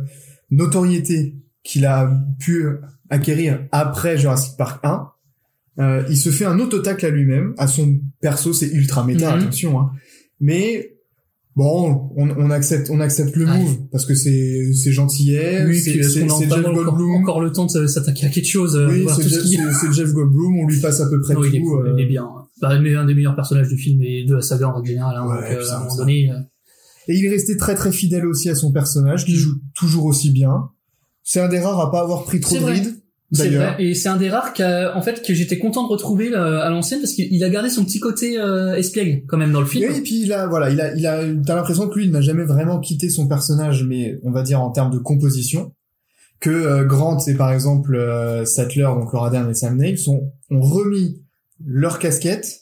notoriété 0.52 1.36
qu'il 1.64 1.86
a 1.86 2.10
pu 2.40 2.66
acquérir 3.10 3.68
après 3.72 4.18
Jurassic 4.18 4.58
Park 4.58 4.80
1. 4.84 5.08
Euh, 5.80 6.04
il 6.10 6.18
se 6.18 6.30
fait 6.30 6.46
un 6.46 6.60
autotacle 6.60 7.06
à 7.06 7.10
lui-même, 7.10 7.54
à 7.58 7.68
son 7.68 8.00
perso, 8.22 8.52
c'est 8.54 8.68
ultra 8.68 9.04
méta, 9.06 9.36
Mhm. 9.36 9.42
attention, 9.44 9.80
hein. 9.80 9.92
Mais 10.42 10.96
bon, 11.60 12.10
on, 12.16 12.30
on 12.30 12.50
accepte, 12.52 12.90
on 12.90 13.00
accepte 13.00 13.36
le 13.36 13.46
Ouais. 13.46 13.60
move 13.64 13.78
parce 13.92 14.06
que 14.06 14.16
c'est 14.16 14.72
c'est 14.74 14.92
gentillet, 14.92 15.66
oui. 15.68 15.80
c'est 15.80 16.02
Jeff 16.02 16.24
encore, 16.32 16.74
Goldblum. 16.74 17.12
encore 17.22 17.42
le 17.42 17.52
temps 17.52 17.66
de 17.68 17.86
s'attaquer 17.88 18.26
à 18.26 18.30
quelque 18.30 18.48
chose 18.48 18.76
euh, 18.76 18.88
Oui, 18.90 19.06
c'est 19.16 19.22
tout 19.24 19.30
ce 19.30 19.48
Jeff, 19.56 19.94
Jeff 19.94 20.12
Goldblum, 20.14 20.60
on 20.60 20.68
lui 20.68 20.80
passe 20.82 21.00
à 21.02 21.10
peu 21.10 21.20
près 21.22 21.34
Non, 21.36 21.44
il, 21.44 21.56
est, 21.56 21.60
tout. 21.60 21.66
cool, 21.66 21.88
euh, 21.88 21.94
il 21.98 22.04
est 22.04 22.08
bien. 22.08 22.26
Bah, 22.62 22.70
un 22.72 23.06
des 23.06 23.14
meilleurs 23.14 23.36
personnages 23.36 23.68
du 23.70 23.78
film 23.78 24.02
et 24.02 24.26
de 24.26 24.36
la 24.36 24.42
saga 24.42 24.68
en 24.70 24.76
règle 24.76 24.88
générale. 24.88 25.16
Hein, 25.18 25.28
Ouais, 25.30 25.56
donc, 25.56 25.60
euh, 25.64 25.70
à 25.72 25.76
un 25.78 25.80
moment 25.84 25.96
donné, 25.98 26.32
euh, 26.32 26.36
Et 27.08 27.16
il 27.18 27.26
est 27.26 27.30
resté 27.30 27.56
très 27.58 27.76
très 27.76 27.92
fidèle 27.92 28.26
aussi 28.26 28.50
à 28.50 28.56
son 28.56 28.72
personnage, 28.72 29.26
qui 29.26 29.34
Mm. 29.34 29.38
joue 29.38 29.56
toujours 29.76 30.06
aussi 30.06 30.32
bien. 30.32 30.70
C'est 31.24 31.40
un 31.40 31.48
des 31.50 31.60
rares 31.60 31.80
à 31.80 31.92
pas 31.92 32.02
avoir 32.02 32.24
pris 32.24 32.40
trop 32.40 32.56
de 32.56 32.62
vrai. 32.62 32.74
rides, 32.74 32.96
C'est 33.32 33.50
vrai, 33.50 33.76
et 33.78 33.94
c'est 33.94 34.10
un 34.10 34.18
des 34.18 34.30
rares 34.30 34.54
qu'a- 34.54 34.96
en 34.98 35.02
fait 35.04 35.22
que 35.26 35.34
j'étais 35.36 35.60
content 35.60 35.84
de 35.84 35.90
retrouver 35.90 36.34
euh, 36.34 36.62
à 36.62 36.70
l'ancienne 36.70 37.00
parce 37.00 37.14
qu'il 37.14 37.32
il 37.32 37.44
a 37.44 37.50
gardé 37.50 37.70
son 37.70 37.86
petit 37.86 38.00
côté 38.00 38.40
euh, 38.40 38.74
espiègle 38.76 39.22
quand 39.28 39.38
même 39.38 39.52
dans 39.52 39.60
le 39.60 39.68
film. 39.68 39.94
Et 39.96 40.02
puis 40.02 40.22
il 40.24 40.34
a, 40.34 40.48
voilà, 40.48 40.72
il 40.72 40.82
a, 40.82 40.96
il 40.96 41.06
a, 41.06 41.22
t'as 41.46 41.56
l'impression 41.56 41.88
que 41.88 41.96
lui, 42.00 42.06
il 42.06 42.12
n'a 42.12 42.22
jamais 42.22 42.44
vraiment 42.44 42.80
quitté 42.80 43.10
son 43.10 43.28
personnage, 43.28 43.84
mais 43.84 44.18
on 44.24 44.32
va 44.32 44.42
dire 44.42 44.60
en 44.62 44.72
termes 44.72 44.92
de 44.92 44.98
composition, 44.98 45.74
que 46.40 46.50
euh, 46.50 46.86
Grant 46.86 47.20
et 47.28 47.36
par 47.36 47.52
exemple 47.52 47.96
euh, 47.96 48.46
Sattler, 48.46 48.84
donc 48.96 49.14
Laura 49.14 49.30
Dern 49.30 49.50
et 49.50 49.54
Sam 49.54 49.78
Neill, 49.78 49.98
sont, 50.00 50.32
ont 50.50 50.62
remis 50.62 51.22
leur 51.64 52.00
casquette, 52.00 52.62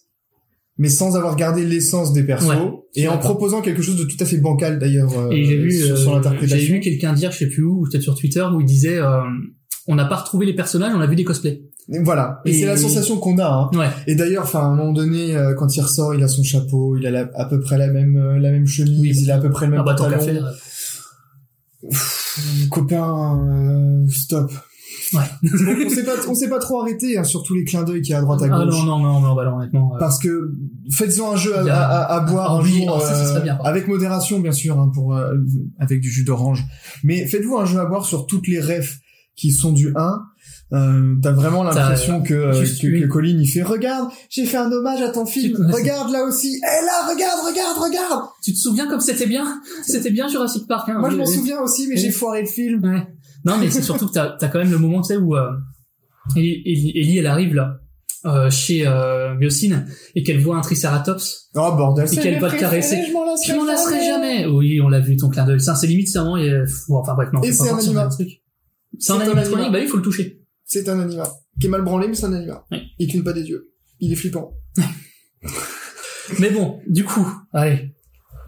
mais 0.78 0.90
sans 0.90 1.16
avoir 1.16 1.36
gardé 1.38 1.64
l'essence 1.66 2.12
des 2.12 2.24
persos, 2.24 2.48
Ouais, 2.50 2.58
et 2.96 3.08
en 3.08 3.18
proposant 3.20 3.62
quelque 3.62 3.82
chose 3.82 3.96
de 3.96 4.04
tout 4.04 4.18
à 4.20 4.26
fait 4.26 4.38
bancal 4.38 4.80
d'ailleurs 4.80 5.18
euh, 5.18 5.32
Et 5.32 5.46
j'ai 5.46 5.58
vu, 5.58 5.72
sur 5.72 5.96
euh, 5.96 6.22
son 6.22 6.22
j'ai 6.42 6.58
vu 6.58 6.80
quelqu'un 6.82 7.14
dire, 7.14 7.32
je 7.32 7.38
sais 7.38 7.48
plus 7.48 7.64
où, 7.64 7.84
peut-être 7.90 8.02
sur 8.04 8.16
Twitter, 8.16 8.44
où 8.54 8.60
il 8.60 8.66
disait, 8.66 8.98
euh, 8.98 9.22
on 9.88 9.96
n'a 9.96 10.06
pas 10.06 10.18
retrouvé 10.18 10.46
les 10.46 10.54
personnages, 10.54 10.94
on 10.96 11.02
a 11.02 11.08
vu 11.08 11.16
des 11.16 11.24
cosplays. 11.24 11.62
Et 11.92 12.00
Voilà, 12.04 12.42
et, 12.46 12.50
Et- 12.52 12.60
c'est 12.60 12.66
la 12.66 12.76
sensation 12.78 13.18
qu'on 13.18 13.38
a. 13.40 13.48
Hein. 13.74 13.78
Ouais. 13.78 13.88
Et 14.08 14.16
d'ailleurs, 14.16 14.44
enfin, 14.44 14.60
à 14.60 14.64
un 14.64 14.76
moment 14.76 14.92
donné, 14.92 15.36
euh, 15.36 15.54
quand 15.54 15.74
il 15.76 15.82
ressort, 15.82 16.14
il 16.14 16.22
a 16.24 16.28
son 16.28 16.44
chapeau, 16.44 16.98
il 16.98 17.08
a 17.08 17.12
la- 17.12 17.30
à 17.36 17.46
peu 17.46 17.60
près 17.62 17.78
la 17.78 17.88
même 17.88 18.18
euh, 18.18 18.38
la 18.40 18.52
même 18.52 18.68
chemise, 18.68 19.00
Oui. 19.00 19.14
il 19.24 19.32
a 19.32 19.36
à 19.36 19.40
peu 19.40 19.50
près 19.50 19.66
le 19.68 19.72
même 19.72 19.82
Ah 19.82 19.84
bah 19.84 19.96
tant 19.96 20.10
qu'à 20.10 20.18
pantalon. 20.18 20.34
faire. 20.42 20.46
euh, 20.48 20.52
Pff, 21.90 22.68
copain, 22.70 23.40
euh, 23.50 24.08
stop. 24.10 24.52
Ouais. 25.14 25.22
on, 25.44 25.86
on 25.86 25.90
s'est 25.90 26.04
pas, 26.04 26.12
on 26.28 26.34
s'est 26.36 26.50
pas 26.50 26.60
trop 26.60 26.82
arrêté 26.82 27.18
hein, 27.18 27.24
sur 27.24 27.42
tous 27.44 27.56
les 27.56 27.64
clins 27.64 27.84
d'œil 27.84 28.02
qu'il 28.02 28.12
y 28.12 28.14
a 28.14 28.18
à 28.18 28.22
droite 28.22 28.42
à 28.42 28.48
Ah 28.52 28.66
gauche. 28.66 28.76
non 28.76 28.84
non 28.84 29.00
non 29.00 29.22
non 29.22 29.36
bah 29.36 29.46
non, 29.46 29.56
honnêtement. 29.58 29.94
euh, 29.96 30.00
Parce 30.00 30.20
que 30.20 30.52
faites-en 30.92 31.34
un 31.34 31.38
jeu 31.38 31.54
à, 31.56 32.20
boire 32.30 32.56
Ah 32.56 32.58
un 32.58 32.62
jour, 32.66 32.94
oh, 32.98 33.00
ça, 33.00 33.16
ça 33.16 33.26
serait 33.26 33.42
bien, 33.42 33.58
avec 33.64 33.88
modération 33.88 34.40
bien 34.42 34.52
sûr, 34.52 34.78
hein, 34.78 34.92
pour 34.94 35.16
euh, 35.16 35.34
avec 35.80 36.02
du 36.02 36.10
jus 36.10 36.26
d'orange. 36.26 36.66
Mais 37.06 37.26
faites-vous 37.26 37.58
un 37.58 37.66
jeu 37.66 37.80
à 37.80 37.86
boire 37.86 38.06
sur 38.06 38.26
toutes 38.26 38.48
les 38.50 38.60
refs 38.60 38.98
qui 39.38 39.52
sont 39.52 39.72
du 39.72 39.94
1. 39.96 40.22
Euh, 40.74 41.16
T'as 41.24 41.32
vraiment 41.32 41.64
l'impression 41.64 42.22
que, 42.22 42.34
euh, 42.34 42.52
juste, 42.54 42.82
que, 42.82 42.88
que 42.88 43.06
Colin 43.08 43.38
il 43.40 43.48
fait 43.48 43.62
regarde, 43.62 44.10
j'ai 44.30 44.46
fait 44.46 44.58
un 44.58 44.70
hommage 44.70 45.02
à 45.02 45.08
ton 45.10 45.26
film, 45.26 45.56
regarde 45.72 46.12
là 46.12 46.24
aussi, 46.26 46.56
et 46.58 46.86
là 46.86 47.08
regarde, 47.10 47.40
regarde, 47.48 47.78
regarde. 47.78 48.24
Tu 48.44 48.52
te 48.52 48.58
souviens 48.58 48.88
comme 48.88 49.00
c'était 49.00 49.28
bien? 49.28 49.62
C'était 49.86 50.10
bien 50.12 50.28
Jurassic 50.28 50.68
Park. 50.68 50.90
Hein, 50.90 51.00
Moi 51.00 51.10
je 51.10 51.16
m'en 51.16 51.26
souviens 51.26 51.62
aussi, 51.62 51.88
mais 51.88 51.96
j'ai 51.96 52.12
foiré 52.12 52.42
le 52.42 52.48
film. 52.48 52.84
Ouais. 52.84 53.08
Non 53.46 53.58
mais 53.58 53.70
c'est 53.70 53.82
surtout 53.82 54.08
que 54.08 54.14
t'as 54.14 54.36
as 54.42 54.48
quand 54.50 54.60
même 54.60 54.72
le 54.72 54.78
moment 54.78 55.02
tu 55.02 55.08
sais 55.14 55.18
où 55.18 55.38
euh, 55.38 55.52
Ellie, 56.36 56.62
Ellie- 56.66 56.92
Ellie, 57.00 57.18
elle 57.20 57.28
arrive 57.28 57.54
là 57.56 57.78
euh, 58.26 58.50
chez 58.50 58.86
euh, 58.86 59.36
et 60.16 60.24
qu'elle 60.24 60.40
voit 60.42 60.58
un 60.58 60.62
Triceratops. 60.62 61.50
Oh 61.56 61.72
bordel, 61.78 62.08
Et 62.12 62.16
qu'elle 62.18 62.40
va 62.42 62.48
préférés, 62.50 62.82
caresser. 62.82 63.06
Je 63.08 63.14
m'en 63.56 63.64
lasserai, 63.66 64.06
jamais. 64.06 64.46
Oui, 64.48 64.82
on 64.82 64.90
l'a 64.90 65.00
vu 65.00 65.16
ton 65.16 65.30
clin 65.30 65.46
d'œil. 65.46 65.62
Ça, 65.62 65.76
c'est 65.76 65.88
limite, 65.88 66.10
c'est 66.10 66.20
vraiment. 66.20 66.36
euh, 66.38 66.66
fou, 66.66 66.98
enfin 66.98 67.14
bref, 67.14 67.30
non. 67.32 67.42
Et 67.42 67.54
c'est 67.54 67.70
un 67.70 67.78
le 67.78 68.10
truc. 68.10 68.28
C'est 69.00 69.14
un 69.14 69.18
un 69.18 69.20
animatronique. 69.22 69.58
anima. 69.66 69.70
Bah, 69.72 69.80
il 69.84 69.88
faut 69.88 69.98
le 69.98 70.04
toucher. 70.04 70.42
C'est 70.66 70.88
un 70.90 71.00
anima. 71.00 71.28
Qui 71.60 71.68
est 71.68 71.70
mal 71.70 71.84
branlé, 71.84 72.08
mais 72.08 72.16
c'est 72.16 72.26
un 72.26 72.34
anima. 72.34 72.66
Oui. 72.72 72.80
Il 73.00 73.08
cligne 73.08 73.24
pas 73.24 73.34
des 73.34 73.44
yeux. 73.44 73.72
Il 74.00 74.12
est 74.12 74.16
flippant. 74.16 74.54
Mais 76.40 76.50
bon, 76.50 76.80
du 76.88 77.04
coup, 77.06 77.26
allez. 77.54 77.94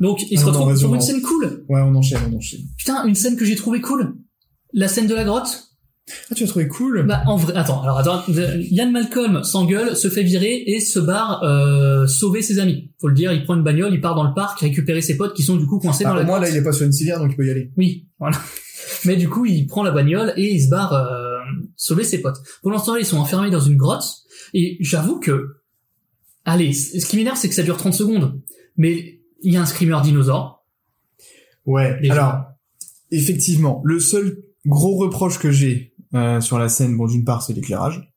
Donc, 0.01 0.21
il 0.29 0.37
se 0.37 0.43
Ah 0.43 0.47
non, 0.47 0.51
retrouve 0.59 0.75
sur 0.77 0.93
une 0.95 1.01
scène 1.01 1.21
cool. 1.21 1.65
Ouais, 1.69 1.81
on 1.81 1.95
enchaîne, 1.95 2.19
on 2.31 2.37
enchaîne. 2.37 2.61
Putain, 2.77 3.05
une 3.05 3.15
scène 3.15 3.35
que 3.35 3.45
j'ai 3.45 3.55
trouvée 3.55 3.81
cool. 3.81 4.15
La 4.73 4.87
scène 4.87 5.07
de 5.07 5.15
la 5.15 5.23
grotte. 5.23 5.65
Ah, 6.31 6.35
tu 6.35 6.43
as 6.43 6.47
trouvé 6.47 6.67
cool 6.67 7.05
Bah, 7.07 7.21
en 7.27 7.35
vrai, 7.35 7.53
attends, 7.55 7.83
alors 7.83 7.99
attends, 7.99 8.23
Yann 8.71 8.91
Malcolm 8.91 9.43
s'engueule, 9.43 9.95
se 9.95 10.09
fait 10.09 10.23
virer 10.23 10.63
et 10.65 10.79
se 10.79 10.99
barre 10.99 11.43
euh, 11.43 12.07
sauver 12.07 12.41
ses 12.41 12.57
amis. 12.59 12.91
Faut 12.99 13.07
le 13.07 13.13
dire, 13.13 13.31
il 13.31 13.43
prend 13.43 13.55
une 13.55 13.63
bagnole, 13.63 13.93
il 13.93 14.01
part 14.01 14.15
dans 14.15 14.23
le 14.23 14.33
parc 14.33 14.59
récupérer 14.61 15.01
ses 15.01 15.17
potes 15.17 15.35
qui 15.35 15.43
sont 15.43 15.55
du 15.55 15.67
coup 15.67 15.77
coincés 15.79 16.03
Ah, 16.05 16.09
dans 16.09 16.15
la 16.15 16.23
grotte. 16.23 16.41
là, 16.41 16.49
il 16.49 16.55
est 16.57 16.63
pas 16.63 16.71
sur 16.71 16.85
une 16.85 16.91
civière, 16.91 17.19
donc 17.19 17.31
il 17.31 17.35
peut 17.35 17.45
y 17.45 17.51
aller. 17.51 17.71
Oui, 17.77 18.07
voilà. 18.19 18.37
Mais 19.05 19.15
du 19.15 19.29
coup, 19.29 19.45
il 19.45 19.67
prend 19.67 19.83
la 19.83 19.91
bagnole 19.91 20.33
et 20.37 20.53
il 20.53 20.61
se 20.61 20.69
barre 20.69 20.93
euh, 20.93 21.37
sauver 21.75 22.03
ses 22.03 22.21
potes. 22.21 22.37
Ce 22.63 22.69
temps-là, 22.69 22.99
ils 22.99 23.05
sont 23.05 23.17
enfermés 23.17 23.49
dans 23.49 23.59
une 23.59 23.77
grotte 23.77 24.03
et 24.53 24.77
j'avoue 24.79 25.19
que, 25.19 25.57
allez, 26.45 26.73
ce 26.73 27.05
qui 27.05 27.17
m'énerve, 27.17 27.37
c'est 27.37 27.49
que 27.49 27.55
ça 27.55 27.63
dure 27.63 27.77
30 27.77 27.93
secondes. 27.93 28.41
Mais 28.77 29.19
Il 29.41 29.53
y 29.53 29.57
a 29.57 29.61
un 29.61 29.65
screamer 29.65 30.01
dinosaure. 30.03 30.65
Ouais. 31.65 31.99
Déjà. 32.01 32.13
Alors, 32.13 32.43
effectivement, 33.11 33.81
le 33.85 33.99
seul 33.99 34.43
gros 34.65 34.97
reproche 34.97 35.39
que 35.39 35.51
j'ai 35.51 35.93
euh, 36.13 36.41
sur 36.41 36.57
la 36.59 36.69
scène, 36.69 36.97
bon, 36.97 37.07
d'une 37.07 37.23
part, 37.23 37.43
c'est 37.43 37.53
l'éclairage. 37.53 38.11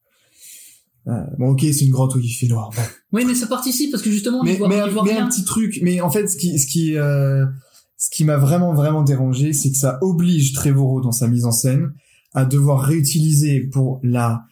Euh, 1.09 1.12
bon, 1.39 1.51
ok, 1.51 1.60
c'est 1.60 1.84
une 1.84 1.90
grotte 1.90 2.14
où 2.14 2.20
il 2.20 2.32
fait 2.32 2.47
noir. 2.47 2.70
bon. 2.74 2.82
Oui, 3.12 3.24
mais 3.26 3.34
ça 3.34 3.47
participe 3.47 3.90
parce 3.90 4.02
que 4.02 4.10
justement, 4.10 4.40
on 4.40 4.44
mais 4.44 4.55
y 4.55 4.56
voit, 4.56 4.68
mais, 4.68 4.82
on 4.82 4.86
y 4.86 4.90
voit 4.90 5.05
mais 5.05 5.12
rien. 5.14 5.26
un 5.26 5.28
petit 5.28 5.44
truc. 5.44 5.78
Mais 5.82 6.01
en 6.01 6.10
fait, 6.10 6.28
ce 6.28 6.36
qui, 6.36 6.59
ce 6.59 6.66
qui, 6.66 6.97
euh, 6.97 7.44
ce 8.03 8.11
qui 8.11 8.24
m'a 8.24 8.37
vraiment 8.37 8.74
vraiment 8.74 9.03
dérangé, 9.03 9.53
c'est 9.53 9.70
que 9.70 9.77
ça 9.77 9.99
oblige 10.01 10.55
Trevorrow 10.55 11.01
dans 11.01 11.12
sa 11.12 11.29
mise 11.29 11.45
en 11.45 11.53
scène 11.53 11.93
à 12.35 12.45
devoir 12.45 12.81
réutiliser 12.81 13.61
pour 13.61 14.01
la 14.03 14.43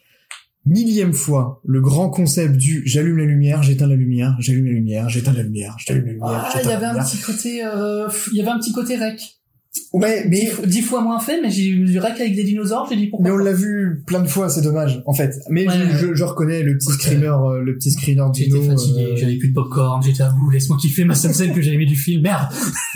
millième 0.65 1.13
fois 1.13 1.61
le 1.65 1.81
grand 1.81 2.11
concept 2.11 2.57
du 2.57 2.87
j'allume 2.87 3.17
la 3.17 3.25
lumière, 3.25 3.65
j'éteins 3.65 3.89
la 3.89 3.97
lumière, 3.97 4.37
j'allume 4.39 4.67
la 4.67 4.73
lumière, 4.73 5.09
j'éteins 5.09 5.33
la 5.33 5.43
lumière, 5.43 5.75
j'allume 5.85 6.07
la 6.07 6.13
lumière, 6.13 6.49
Ah, 6.55 6.61
il 6.63 6.69
y 6.69 6.73
avait 6.73 6.87
un 6.87 7.03
petit 7.03 7.19
côté, 7.19 7.65
euh, 7.65 8.09
il 8.31 8.39
y 8.39 8.41
avait 8.41 8.51
un 8.51 8.59
petit 8.61 8.73
côté 8.73 8.97
rec. 8.97 9.21
Ouais, 9.93 10.25
mais 10.29 10.51
dix 10.67 10.83
fois 10.83 11.01
moins 11.01 11.21
fait, 11.21 11.41
mais 11.41 11.51
j'ai 11.51 11.99
rec 12.01 12.15
avec 12.21 12.35
des 12.35 12.43
dinosaures, 12.43 12.89
j'ai 12.91 12.97
dit 12.97 13.07
pourquoi. 13.07 13.25
mais 13.29 13.33
on 13.33 13.37
l'a 13.39 13.53
vu 13.53 14.03
plein 14.05 14.21
de 14.21 14.27
fois, 14.29 14.49
c'est 14.49 14.63
dommage 14.63 15.01
en 15.07 15.15
fait. 15.15 15.33
Mais 15.49 15.67
Ouais, 15.67 15.75
je, 15.93 15.97
je, 16.09 16.15
je 16.15 16.25
reconnais 16.25 16.63
le 16.65 16.77
petit 16.77 16.91
screener, 16.93 17.27
euh, 17.29 17.61
le 17.63 17.77
petit 17.77 17.93
screener 17.93 18.25
J'étais 18.35 18.51
dino. 18.51 18.63
fatigué, 18.65 19.05
euh, 19.13 19.17
j'avais 19.17 19.37
plus 19.37 19.49
de 19.51 19.55
popcorn, 19.55 20.03
j'étais 20.03 20.23
à 20.23 20.31
vous, 20.31 20.51
laisse-moi 20.51 20.77
kiffer 20.81 21.05
ma 21.05 21.15
seule 21.15 21.35
scène 21.35 21.53
que 21.53 21.63
j'ai 21.63 21.73
aimé 21.73 21.87
du 21.87 21.95
film, 21.97 22.23
merde. 22.23 22.49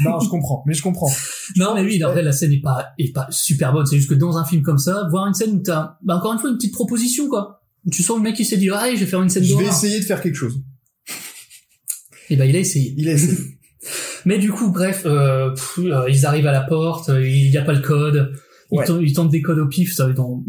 Non, 0.05 0.19
je 0.19 0.29
comprends, 0.29 0.65
mais 0.67 0.75
je 0.75 0.83
comprends. 0.83 1.11
Non, 1.57 1.75
mais 1.75 1.83
oui, 1.83 2.03
en 2.03 2.11
vrai, 2.11 2.23
la 2.23 2.33
scène 2.33 2.53
est 2.53 2.61
pas, 2.63 2.87
est 2.99 3.13
pas 3.13 3.29
super 3.31 3.73
bonne. 3.73 3.87
C'est 3.87 3.97
juste 3.97 4.09
que 4.09 4.15
dans 4.15 4.37
un 4.39 4.45
film 4.45 4.63
comme 4.63 4.79
ça, 4.79 5.07
voir 5.11 5.27
une 5.29 5.35
scène 5.35 5.51
où 5.57 5.59
t'as, 5.61 5.99
bah, 6.03 6.17
encore 6.17 6.33
une 6.33 6.39
fois, 6.39 6.49
une 6.51 6.57
petite 6.57 6.73
proposition, 6.73 7.29
quoi. 7.29 7.61
Tu 7.93 8.03
sens 8.03 8.17
le 8.17 8.23
mec 8.23 8.35
qui 8.35 8.45
s'est 8.47 8.57
dit, 8.57 8.71
ah, 8.71 8.87
je 8.93 8.99
vais 8.99 9.07
faire 9.07 9.23
une 9.23 9.29
scène 9.29 9.45
Je 9.45 9.55
vais 9.55 9.67
essayer 9.67 10.01
de 10.01 10.05
faire 10.05 10.21
quelque 10.23 10.35
chose. 10.37 10.59
Et 12.31 12.37
bah, 12.37 12.47
il 12.47 12.57
a 12.57 12.59
essayé. 12.59 12.95
Il 12.97 13.09
a 13.09 13.13
essayé. 13.13 13.37
Mais 14.27 14.39
du 14.39 14.51
coup, 14.51 14.71
bref, 14.71 15.03
euh, 15.07 15.51
pff, 15.51 15.79
euh, 15.79 16.09
ils 16.09 16.25
arrivent 16.27 16.47
à 16.47 16.53
la 16.53 16.63
porte, 16.63 17.09
euh, 17.11 17.27
il 17.27 17.51
y 17.51 17.59
a 17.59 17.63
pas 17.63 17.73
le 17.73 17.81
code, 17.81 18.33
ils, 18.73 18.79
Ouais. 18.79 18.85
tentent, 18.85 19.01
ils 19.03 19.13
tentent 19.13 19.31
des 19.31 19.43
codes 19.43 19.59
au 19.59 19.67
pif, 19.67 19.95
ça 19.95 20.09
en- 20.19 20.43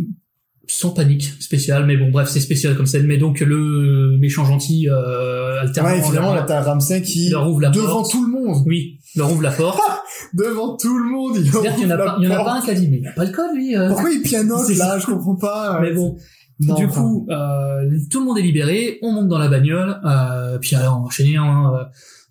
sans 0.67 0.89
panique 0.91 1.31
spéciale, 1.39 1.85
mais 1.85 1.95
bon, 1.95 2.09
bref, 2.09 2.27
c'est 2.27 2.39
spécial 2.39 2.75
comme 2.75 2.87
scène. 2.87 3.05
Mais 3.05 3.17
donc, 3.17 3.39
le 3.39 4.17
méchant 4.19 4.45
gentil, 4.45 4.89
euh, 4.89 5.61
alternant, 5.61 5.89
Ouais, 5.91 6.01
finalement, 6.01 6.33
leur- 6.33 6.37
là, 6.37 6.41
t'as 6.47 6.61
Ramsey 6.63 7.03
qui, 7.03 7.29
leur 7.29 7.47
ouvre 7.47 7.61
la 7.61 7.69
devant 7.69 7.87
porte. 8.01 8.11
tout 8.11 8.25
le 8.25 8.31
monde, 8.31 8.63
Oui, 8.65 8.99
leur 9.15 9.31
ouvre 9.31 9.43
la 9.43 9.51
porte. 9.51 9.79
devant 10.33 10.75
tout 10.75 10.97
le 10.97 11.03
monde, 11.11 11.33
il 11.35 11.51
C'est-à-dire 11.51 11.75
qu'il 11.75 11.83
y 11.83 11.91
en 11.91 11.95
en 11.95 11.99
a 11.99 12.43
pas 12.43 12.53
un 12.57 12.61
qui 12.61 12.71
a 12.71 12.73
dit, 12.73 12.87
mais 12.89 12.97
il 12.97 13.07
a 13.07 13.11
pas 13.11 13.25
le 13.25 13.31
code, 13.31 13.55
lui. 13.55 13.75
euh. 13.77 13.89
Pourquoi 13.89 14.09
il 14.09 14.21
pianote 14.23 14.65
C'est 14.65 14.73
là? 14.75 14.97
Je 14.97 15.05
comprends 15.05 15.35
pas. 15.35 15.79
Mais 15.83 15.93
bon, 15.93 16.15
Non, 16.61 16.73
du 16.75 16.87
coup, 16.87 17.27
euh, 17.29 17.83
tout 18.09 18.21
le 18.21 18.25
monde 18.25 18.39
est 18.39 18.41
libéré, 18.41 18.97
on 19.03 19.11
monte 19.11 19.27
dans 19.27 19.37
la 19.37 19.49
bagnole, 19.49 19.99
euh, 20.03 20.57
puis 20.59 20.75
alors 20.75 20.95
on 20.97 21.01
va 21.01 21.05
enchaîner 21.07 21.35
hein, 21.37 21.73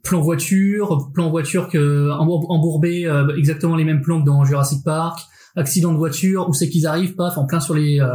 plan 0.05 0.21
voiture, 0.21 1.11
plan 1.13 1.31
voiture 1.31 1.69
que 1.69 2.11
embour- 2.11 2.47
embourbé, 2.51 3.07
euh, 3.07 3.35
exactement 3.37 3.75
les 3.77 3.85
mêmes 3.85 4.03
plans 4.03 4.21
que 4.21 4.27
dans 4.27 4.45
Jurassic 4.45 4.85
Park, 4.85 5.19
accident 5.57 5.93
de 5.93 5.97
voiture, 5.99 6.49
où 6.49 6.53
c'est 6.55 6.69
qu'ils 6.69 6.87
arrivent, 6.87 7.15
paf, 7.15 7.39
en 7.39 7.47
plein 7.47 7.61
sur 7.61 7.75
les... 7.75 8.01
euh, 8.01 8.07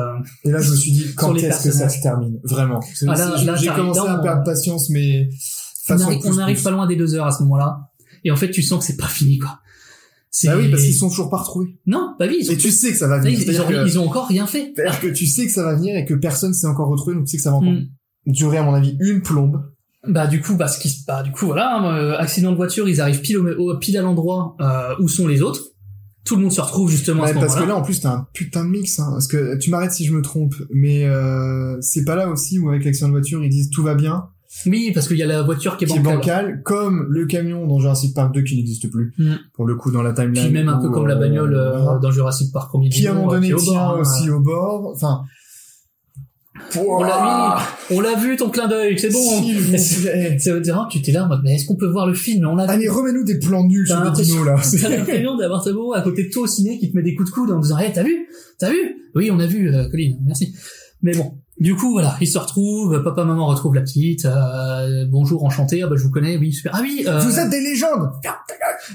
Et 0.45 0.51
là, 0.51 0.59
je 0.61 0.71
me 0.71 0.75
suis 0.75 0.91
dit, 0.91 1.05
quand 1.15 1.33
est-ce 1.35 1.63
que 1.65 1.71
ça 1.71 1.89
se 1.89 2.01
termine 2.01 2.39
Vraiment? 2.43 2.79
Ah, 3.07 3.35
J'ai 3.57 3.67
commencé 3.69 3.99
à 4.01 4.17
perdre 4.19 4.43
patience, 4.43 4.89
mais 4.89 5.29
on 5.29 5.93
façon 5.93 6.05
arrive, 6.05 6.19
plus, 6.19 6.29
on 6.29 6.37
arrive 6.37 6.55
plus. 6.57 6.63
pas 6.63 6.71
loin 6.71 6.85
des 6.87 6.95
deux 6.95 7.15
heures 7.15 7.25
à 7.25 7.31
ce 7.31 7.41
moment-là, 7.43 7.79
et 8.23 8.31
en 8.31 8.35
fait 8.35 8.51
tu 8.51 8.61
sens 8.61 8.79
que 8.79 8.85
c'est 8.85 8.97
pas 8.97 9.07
fini, 9.07 9.37
quoi. 9.39 9.59
Bah 10.45 10.53
oui, 10.57 10.69
parce 10.69 10.83
qu'ils 10.83 10.93
sont 10.93 11.09
toujours 11.09 11.29
pas 11.31 11.37
retrouvés. 11.37 11.79
Non, 11.87 12.13
bah 12.19 12.25
oui, 12.29 12.37
ils 12.41 12.49
ont, 12.51 12.53
Et 12.53 12.57
tu 12.57 12.69
sais 12.69 12.91
que 12.91 12.97
ça 12.97 13.07
va 13.07 13.17
ils, 13.17 13.21
venir. 13.23 13.39
ils 13.39 13.41
ont, 13.41 13.45
C'est-à-dire 13.53 13.83
que- 13.83 13.87
ils 13.87 13.99
ont 13.99 14.05
encore 14.05 14.27
rien 14.27 14.45
fait. 14.45 14.73
c'est-à-dire 14.75 14.99
que 14.99 15.07
tu 15.07 15.25
sais 15.25 15.47
que 15.47 15.51
ça 15.51 15.63
va 15.63 15.73
venir 15.73 15.95
et 15.97 16.05
que 16.05 16.13
personne 16.13 16.53
s'est 16.53 16.67
encore 16.67 16.87
retrouvé, 16.89 17.15
donc 17.15 17.25
tu 17.25 17.31
sais 17.31 17.37
que 17.37 17.43
ça 17.43 17.49
va 17.49 17.55
encore 17.57 17.71
Mm. 17.71 17.87
durer, 18.27 18.57
à 18.57 18.63
mon 18.63 18.73
avis, 18.75 18.95
une 18.99 19.21
plombe. 19.23 19.63
Bah 20.07 20.27
du 20.27 20.39
coup, 20.41 20.55
bah, 20.55 20.67
ce 20.67 20.79
qui, 20.79 20.89
se- 20.89 21.05
bah 21.05 21.23
du 21.23 21.31
coup 21.31 21.45
voilà, 21.45 21.75
hein, 21.77 21.97
euh, 21.97 22.17
accident 22.17 22.51
de 22.51 22.55
voiture, 22.55 22.87
ils 22.87 23.01
arrivent 23.01 23.21
pile 23.21 23.37
au, 23.37 23.77
pile 23.77 23.97
à 23.97 24.01
l'endroit 24.01 24.55
euh, 24.61 24.95
où 25.01 25.07
sont 25.09 25.27
les 25.27 25.41
autres. 25.41 25.61
Tout 26.25 26.35
le 26.35 26.43
monde 26.43 26.51
se 26.51 26.61
retrouve 26.61 26.89
justement 26.91 27.23
à 27.23 27.27
Ouais, 27.27 27.33
ce 27.33 27.39
parce 27.39 27.55
que 27.55 27.63
là, 27.63 27.75
en 27.75 27.81
plus, 27.81 28.01
t'as 28.01 28.11
un 28.13 28.27
putain 28.33 28.63
de 28.63 28.69
mix, 28.69 28.99
hein. 28.99 29.07
Parce 29.11 29.27
que 29.27 29.57
tu 29.57 29.71
m'arrêtes 29.71 29.91
si 29.93 30.05
je 30.05 30.13
me 30.13 30.21
trompe, 30.21 30.53
mais 30.71 31.05
euh, 31.05 31.75
c'est 31.81 32.05
pas 32.05 32.15
là 32.15 32.29
aussi 32.29 32.59
où 32.59 32.69
avec 32.69 32.85
l'accident 32.85 33.07
de 33.07 33.13
voiture, 33.13 33.43
ils 33.43 33.49
disent 33.49 33.69
tout 33.71 33.83
va 33.83 33.95
bien, 33.95 34.25
Oui, 34.67 34.91
parce 34.93 35.07
qu'il 35.07 35.17
y 35.17 35.23
a 35.23 35.25
la 35.27 35.41
voiture 35.41 35.75
qui 35.77 35.85
est 35.85 35.87
qui 35.87 35.97
est 35.97 35.99
bancale. 35.99 36.17
bancal, 36.45 36.61
comme 36.63 37.05
le 37.09 37.25
camion 37.25 37.65
dans 37.67 37.79
Jurassic 37.79 38.13
Park 38.15 38.33
2 38.33 38.41
qui 38.43 38.55
n'existe 38.57 38.89
plus, 38.91 39.13
Mm. 39.17 39.33
pour 39.53 39.65
le 39.65 39.75
coup, 39.75 39.91
dans 39.91 40.03
la 40.03 40.13
timeline. 40.13 40.45
Puis 40.45 40.53
même 40.53 40.69
un 40.69 40.77
peu 40.79 40.87
où, 40.87 40.91
comme 40.91 41.07
la 41.07 41.15
euh, 41.15 41.19
bagnole 41.19 41.55
euh, 41.55 41.81
voilà. 41.81 41.99
dans 41.99 42.11
Jurassic 42.11 42.53
Park 42.53 42.69
premier 42.69 42.89
qui 42.89 43.07
à 43.07 43.11
un 43.11 43.15
moment 43.15 43.31
euh, 43.31 43.35
donné 43.35 43.53
tient 43.55 43.81
hein. 43.89 43.97
aussi 43.99 44.29
au 44.29 44.39
bord. 44.39 44.91
Enfin, 44.93 45.21
On 46.77 47.01
l'a 47.03 47.61
vu, 47.89 47.95
on 47.95 47.99
l'a 47.99 48.15
vu 48.15 48.35
ton 48.35 48.49
clin 48.49 48.67
d'œil, 48.67 48.97
c'est 48.99 49.09
bon. 49.11 49.19
Ça 50.37 50.53
veut 50.53 50.61
dire 50.61 50.87
que 50.87 50.97
tu 50.97 51.01
t'es 51.01 51.11
là 51.11 51.25
en 51.25 51.27
mode, 51.27 51.41
mais 51.43 51.55
est-ce 51.55 51.65
qu'on 51.65 51.75
peut 51.75 51.89
voir 51.89 52.05
le 52.07 52.13
film? 52.13 52.47
On 52.47 52.57
a. 52.57 52.65
Allez, 52.65 52.87
remets-nous 52.87 53.23
des 53.23 53.39
plans 53.39 53.63
nuls 53.65 53.87
sur 53.87 53.99
l'impression- 53.99 54.35
dinos 54.43 54.45
là. 54.45 54.55
T'as 54.81 54.89
l'impression 54.89 55.35
d'avoir 55.37 55.63
ce 55.63 55.71
beau 55.71 55.93
à 55.93 56.01
côté 56.01 56.23
de 56.25 56.29
toi 56.29 56.43
au 56.43 56.47
ciné 56.47 56.77
qui 56.79 56.91
te 56.91 56.95
met 56.95 57.03
des 57.03 57.15
coups 57.15 57.29
de 57.29 57.33
coude 57.33 57.51
en 57.51 57.59
disant, 57.59 57.77
hey, 57.77 57.91
t'as 57.93 58.03
vu? 58.03 58.27
T'as 58.59 58.69
vu? 58.69 58.77
Oui, 59.15 59.29
on 59.31 59.39
a 59.39 59.47
vu, 59.47 59.73
euh, 59.73 59.89
Colline, 59.89 60.19
merci. 60.25 60.53
Mais 61.01 61.13
bon, 61.15 61.33
du 61.59 61.75
coup, 61.75 61.91
voilà, 61.91 62.15
ils 62.21 62.27
se 62.27 62.37
retrouvent, 62.37 63.03
papa, 63.03 63.23
maman 63.25 63.45
retrouvent 63.47 63.75
la 63.75 63.81
petite, 63.81 64.25
euh, 64.25 65.05
bonjour, 65.09 65.43
enchanté, 65.43 65.81
ah 65.83 65.87
bah 65.87 65.95
je 65.97 66.03
vous 66.03 66.09
connais, 66.11 66.37
oui, 66.37 66.53
super. 66.53 66.71
Ah 66.75 66.79
oui, 66.81 67.03
euh, 67.07 67.19
Vous 67.19 67.37
êtes 67.39 67.49
des 67.49 67.59
légendes. 67.61 68.09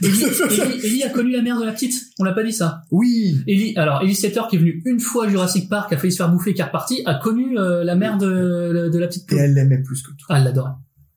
Ellie, 0.03 0.25
Ellie- 0.25 0.81
Ellie 0.87 1.03
a 1.05 1.11
connu 1.11 1.31
la 1.31 1.43
mère 1.43 1.59
de 1.61 1.65
la 1.65 1.73
petite, 1.73 1.95
on 2.19 2.25
l'a 2.25 2.33
pas 2.33 2.43
dit 2.43 2.53
ça? 2.53 2.83
Oui. 2.91 3.37
Ellie, 3.47 3.75
alors 3.77 4.03
Ellie 4.03 4.15
Setter 4.15 4.41
qui 4.49 4.57
est 4.57 4.59
venue 4.59 4.83
une 4.87 4.99
fois 5.01 5.27
à 5.27 5.29
Jurassic 5.29 5.69
Park, 5.69 5.93
a 5.93 5.99
failli 5.99 6.13
se 6.13 6.17
faire 6.17 6.31
bouffer 6.33 6.51
et 6.51 6.55
qui 6.55 6.61
est 6.63 6.65
repartie, 6.65 7.03
a 7.07 7.15
connu 7.15 7.59
euh, 7.59 7.85
la 7.85 7.95
mère 7.95 8.17
de, 8.19 8.89
de 8.93 8.99
la 8.99 9.07
petite 9.09 9.31
Et 9.33 9.37
elle 9.37 9.55
l'aimait 9.55 9.83
plus 9.83 10.03
que 10.03 10.09
tout. 10.11 10.27
Ah, 10.29 10.39
elle 10.39 10.45
l'adorait. 10.45 10.71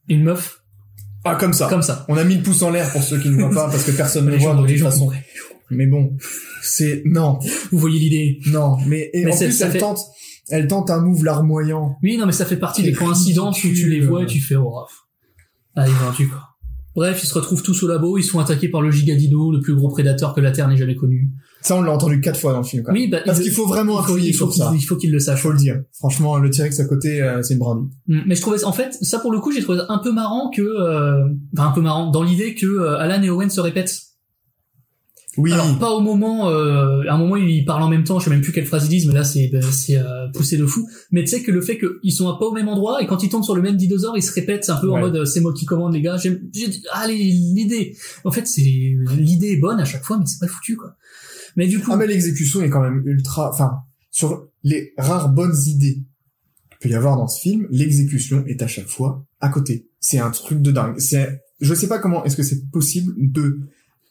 Une 0.10 0.24
meuf 0.24 0.62
Ah, 1.24 1.36
comme 1.36 1.54
ça. 1.54 1.68
comme 1.70 1.82
ça. 1.82 2.06
On 2.10 2.18
a 2.18 2.24
mis 2.24 2.36
le 2.36 2.44
pouce 2.44 2.62
en 2.62 2.72
l'air 2.72 2.92
pour 2.92 3.02
ceux 3.04 3.20
qui 3.20 3.30
ne 3.30 3.36
voient 3.36 3.50
pas 3.50 3.70
parce 3.72 3.84
que 3.84 3.92
personne 3.92 4.26
ne 4.26 4.32
voit 4.38 4.54
gens, 4.54 4.62
de 4.62 4.68
toute 4.68 4.80
façon. 4.80 5.10
Mais 5.70 5.86
bon, 5.88 6.16
c'est 6.62 7.02
non, 7.06 7.40
Vous 7.72 7.78
voyez 7.80 8.00
l'idée 8.00 8.40
non. 8.48 8.78
Mais, 8.86 9.10
et 9.14 9.26
Mais 9.26 9.34
en 9.34 9.36
c'est- 9.36 9.46
plus, 9.46 9.54
ça 9.54 9.66
elle 9.66 9.72
fait- 9.74 9.78
tente, 9.80 10.00
elle 10.50 10.68
tente 10.68 10.90
un 10.90 11.02
move 11.02 11.24
larmoyant. 11.24 11.96
Oui, 12.04 12.18
non, 12.18 12.26
mais 12.26 12.32
ça 12.32 12.46
fait 12.46 12.58
partie 12.58 12.84
des 12.84 12.94
coïncidences 12.94 13.64
où 13.64 13.68
tu 13.74 13.90
les 13.90 14.02
vois 14.02 14.24
et 14.24 14.26
tu 14.26 14.40
fais, 14.42 14.56
oh, 14.56 14.74
allez, 15.76 15.92
vendu, 15.92 16.28
quoi. 16.28 16.44
Bref, 16.96 17.24
ils 17.24 17.28
se 17.28 17.34
retrouvent 17.36 17.62
tous 17.62 17.84
au 17.84 17.88
labo, 17.88 18.18
ils 18.18 18.24
sont 18.24 18.40
attaqués 18.40 18.70
par 18.70 18.82
le 18.82 18.90
gigadino, 18.90 19.52
le 19.52 19.60
plus 19.60 19.76
gros 19.76 19.88
prédateur 19.90 20.34
que 20.34 20.42
la 20.42 20.50
Terre 20.52 20.68
n'ait 20.68 20.78
jamais 20.78 20.96
connu. 20.96 21.30
Ça, 21.62 21.76
on 21.76 21.82
l'a 21.84 21.92
entendu 21.92 22.20
quatre 22.22 22.40
fois 22.40 22.54
dans 22.54 22.58
le 22.60 22.64
film. 22.64 22.82
Quand 22.84 22.92
même. 22.92 23.00
Oui, 23.04 23.08
bah, 23.08 23.20
parce 23.24 23.38
il- 23.38 23.44
qu'il 23.44 23.52
faut 23.52 23.68
vraiment 23.68 24.00
appuyer 24.00 24.30
il 24.30 24.34
faut 24.34 24.50
sur 24.52 24.64
ça. 24.66 24.72
il 24.74 24.82
faut 24.82 24.96
qu'il 24.96 25.12
le 25.12 25.20
sache. 25.20 25.42
Faut 25.44 25.52
le 25.52 25.58
dire. 25.60 25.80
Franchement, 25.94 26.38
le 26.38 26.50
T-Rex 26.50 26.80
à 26.80 26.86
côté, 26.86 27.22
euh, 27.22 27.44
c'est 27.44 27.54
une 27.54 27.60
brindille. 27.60 27.90
Mm, 28.08 28.22
Mais 28.26 28.34
je 28.36 28.42
trouvais, 28.42 28.64
en 28.64 28.72
fait, 28.72 28.98
ça 29.02 29.20
pour 29.20 29.32
le 29.32 29.40
coup, 29.40 29.52
j'ai 29.52 29.62
trouvé 29.62 29.80
un 29.90 30.00
peu 30.00 30.12
marrant 30.12 30.50
que, 30.50 30.62
euh, 30.64 31.24
enfin 31.56 31.68
un 31.68 31.72
peu 31.72 31.82
marrant, 31.82 32.10
dans 32.10 32.24
l'idée 32.24 32.56
que 32.56 32.66
euh, 32.66 32.98
Alan 32.98 33.22
et 33.22 33.30
Owen 33.30 33.52
se 33.52 33.62
répètent. 33.62 33.96
Oui. 35.38 35.54
Alors 35.54 35.78
pas 35.78 35.92
au 35.92 36.02
moment, 36.02 36.50
euh, 36.50 37.04
à 37.08 37.14
un 37.14 37.18
moment 37.18 37.36
ils 37.36 37.64
parlent 37.64 37.84
en 37.84 37.90
même 37.90 38.04
temps, 38.04 38.20
je 38.20 38.26
sais 38.26 38.30
même 38.30 38.42
plus 38.42 38.52
quelle 38.52 38.66
phrase 38.66 38.86
ils 38.86 38.90
disent, 38.90 39.08
mais 39.08 39.14
là 39.14 39.24
c'est 39.24 39.50
ben, 39.52 39.62
c'est 39.62 39.98
euh, 39.98 40.28
poussé 40.34 40.58
de 40.58 40.66
fou. 40.66 40.88
Mais 41.12 41.22
tu 41.22 41.28
sais 41.28 41.44
que 41.44 41.52
le 41.52 41.62
fait 41.62 41.78
qu'ils 41.78 42.12
sont 42.12 42.26
pas 42.38 42.46
au 42.46 42.54
même 42.54 42.68
endroit 42.68 43.02
et 43.02 43.08
quand 43.08 43.24
ils 43.24 43.30
tombent 43.30 43.44
sur 43.44 43.56
le 43.56 43.62
même 43.62 43.76
dinosaure, 43.76 44.18
ils 44.18 44.24
se 44.24 44.34
répètent, 44.34 44.66
c'est 44.66 44.72
un 44.72 44.78
peu 44.78 44.92
en 44.92 45.00
mode 45.00 45.16
euh, 45.16 45.26
c'est 45.26 45.42
moi 45.42 45.54
qui 45.54 45.66
commande 45.66 45.94
les 45.94 46.02
gars. 46.02 46.18
J'ai 46.18 46.40
allez 46.92 47.18
l'idée. 47.18 47.96
En 48.24 48.32
fait 48.32 48.48
c'est 48.48 48.62
l'idée 48.62 49.52
est 49.52 49.58
bonne 49.58 49.80
à 49.80 49.86
chaque 49.86 50.04
fois, 50.04 50.18
mais 50.18 50.26
c'est 50.26 50.40
pas 50.40 50.48
foutu 50.48 50.76
quoi. 50.76 50.96
Mais 51.56 51.68
du 51.68 51.80
coup, 51.80 51.92
Ah 51.92 51.98
mais 51.98 52.08
l'exécution 52.08 52.62
est 52.62 52.70
quand 52.70 52.82
même 52.82 53.02
ultra. 53.06 53.50
Enfin, 53.52 53.80
sur 54.12 54.48
les 54.64 54.94
rares 54.98 55.30
bonnes 55.30 55.56
idées 55.66 56.04
qu'il 56.70 56.78
peut 56.80 56.90
y 56.90 56.96
avoir 56.96 57.18
dans 57.18 57.28
ce 57.28 57.42
film, 57.42 57.68
l'exécution 57.72 58.44
est 58.48 58.62
à 58.62 58.68
chaque 58.68 58.88
fois 58.88 59.26
à 59.40 59.50
côté. 59.50 59.90
C'est 60.00 60.20
un 60.20 60.30
truc 60.30 60.62
de 60.62 60.72
dingue. 60.72 61.00
C'est, 61.00 61.42
je 61.60 61.74
sais 61.74 61.88
pas 61.88 62.00
comment 62.00 62.24
est-ce 62.24 62.38
que 62.38 62.44
c'est 62.44 62.70
possible 62.72 63.14
de 63.18 63.60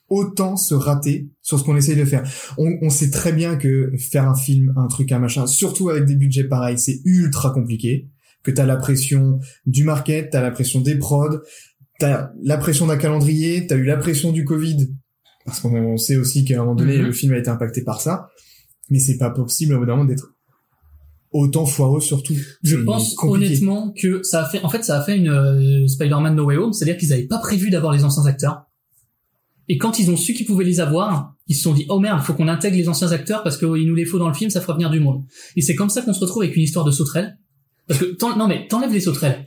autant 0.09 0.57
se 0.57 0.75
rater 0.75 1.29
sur 1.43 1.59
ce 1.59 1.65
qu'on 1.65 1.77
essaye 1.77 1.97
de 1.97 2.05
faire. 2.05 2.23
On, 2.59 2.73
on 2.83 2.91
sait 2.91 3.11
très 3.11 3.33
bien 3.33 3.57
que 3.57 3.93
faire 3.99 4.29
un 4.29 4.35
film, 4.35 4.73
un 4.77 4.87
truc, 4.87 5.11
un 5.13 5.19
machin, 5.19 5.47
surtout 5.47 5.89
avec 5.89 6.05
des 6.05 6.15
budgets 6.17 6.45
pareils, 6.45 6.79
c'est 6.79 7.01
ultra 7.05 7.51
compliqué. 7.51 8.09
Que 8.43 8.51
t'as 8.53 8.67
la 8.67 8.77
pression 8.77 9.41
du 9.67 9.83
market, 9.83 10.31
t'as 10.31 10.41
la 10.43 10.53
pression 10.53 10.81
des 10.81 10.95
prods, 10.97 11.41
t'as 11.99 12.31
la 12.43 12.57
pression 12.59 12.87
d'un 12.87 12.97
calendrier, 12.97 13.67
t'as 13.67 13.75
eu 13.77 13.85
la 13.85 13.97
pression 13.97 14.31
du 14.31 14.45
Covid, 14.45 14.89
parce 15.45 15.59
qu'on 15.61 15.75
on 15.75 15.97
sait 15.97 16.15
aussi 16.17 16.45
qu'à 16.45 16.55
un 16.55 16.59
moment 16.59 16.77
donné, 16.77 16.99
Mhm. 16.99 17.07
le 17.07 17.13
film 17.13 17.33
a 17.33 17.39
été 17.39 17.49
impacté 17.51 17.83
par 17.83 18.01
ça. 18.01 18.29
Mais 18.89 19.01
c'est 19.01 19.17
pas 19.19 19.31
possible 19.31 19.75
au 19.75 19.81
bout 19.81 19.87
d'un 19.87 19.97
moment 19.97 20.05
d'être 20.09 20.33
autant 21.33 21.67
foireux 21.67 22.01
surtout. 22.01 22.35
je 22.63 22.77
pense 22.77 23.15
compliqué. 23.15 23.47
honnêtement 23.49 23.93
que 24.01 24.23
ça 24.23 24.45
a 24.45 24.49
fait, 24.49 24.63
en 24.63 24.69
fait 24.69 24.85
ça 24.85 25.01
a 25.01 25.05
fait 25.05 25.17
une 25.19 25.29
euh, 25.29 25.87
Spider-Man 25.89 26.35
No 26.37 26.45
Way 26.45 26.57
Home, 26.57 26.73
c'est-à-dire 26.73 26.97
qu'ils 26.97 27.13
avaient 27.13 27.27
pas 27.27 27.39
prévu 27.39 27.69
d'avoir 27.71 27.93
les 27.93 28.05
anciens 28.05 28.25
acteurs. 28.27 28.66
Et 29.69 29.79
quand 29.79 29.99
ils 29.99 30.11
ont 30.11 30.17
su 30.17 30.35
qu'ils 30.35 30.47
pouvaient 30.47 30.65
les 30.65 30.81
avoir, 30.81 31.35
ils 31.49 31.55
se 31.55 31.63
sont 31.63 31.75
dit 31.75 31.87
oh 31.89 31.99
merde, 31.99 32.23
faut 32.23 32.35
qu'on 32.35 32.49
intègre 32.49 32.77
les 32.77 32.89
anciens 32.89 33.13
acteurs 33.13 33.43
parce 33.43 33.57
qu'il 33.57 33.87
nous 33.87 33.95
les 33.95 34.05
faut 34.05 34.19
dans 34.19 34.29
le 34.29 34.35
film, 34.35 34.51
ça 34.51 34.61
fera 34.61 34.75
venir 34.75 34.91
du 34.91 35.01
monde. 35.01 35.25
Et 35.57 35.61
c'est 35.61 35.75
comme 35.75 35.91
ça 35.91 36.03
qu'on 36.03 36.13
se 36.13 36.21
retrouve 36.21 36.43
avec 36.43 36.57
une 36.57 36.63
histoire 36.63 36.85
de 36.85 36.91
sauterelles. 36.91 37.39
Parce 37.87 38.01
que 38.01 38.17
non 38.37 38.49
mais 38.49 38.67
t'enlèves 38.69 38.93
les 38.93 39.01
sauterelles. 39.01 39.45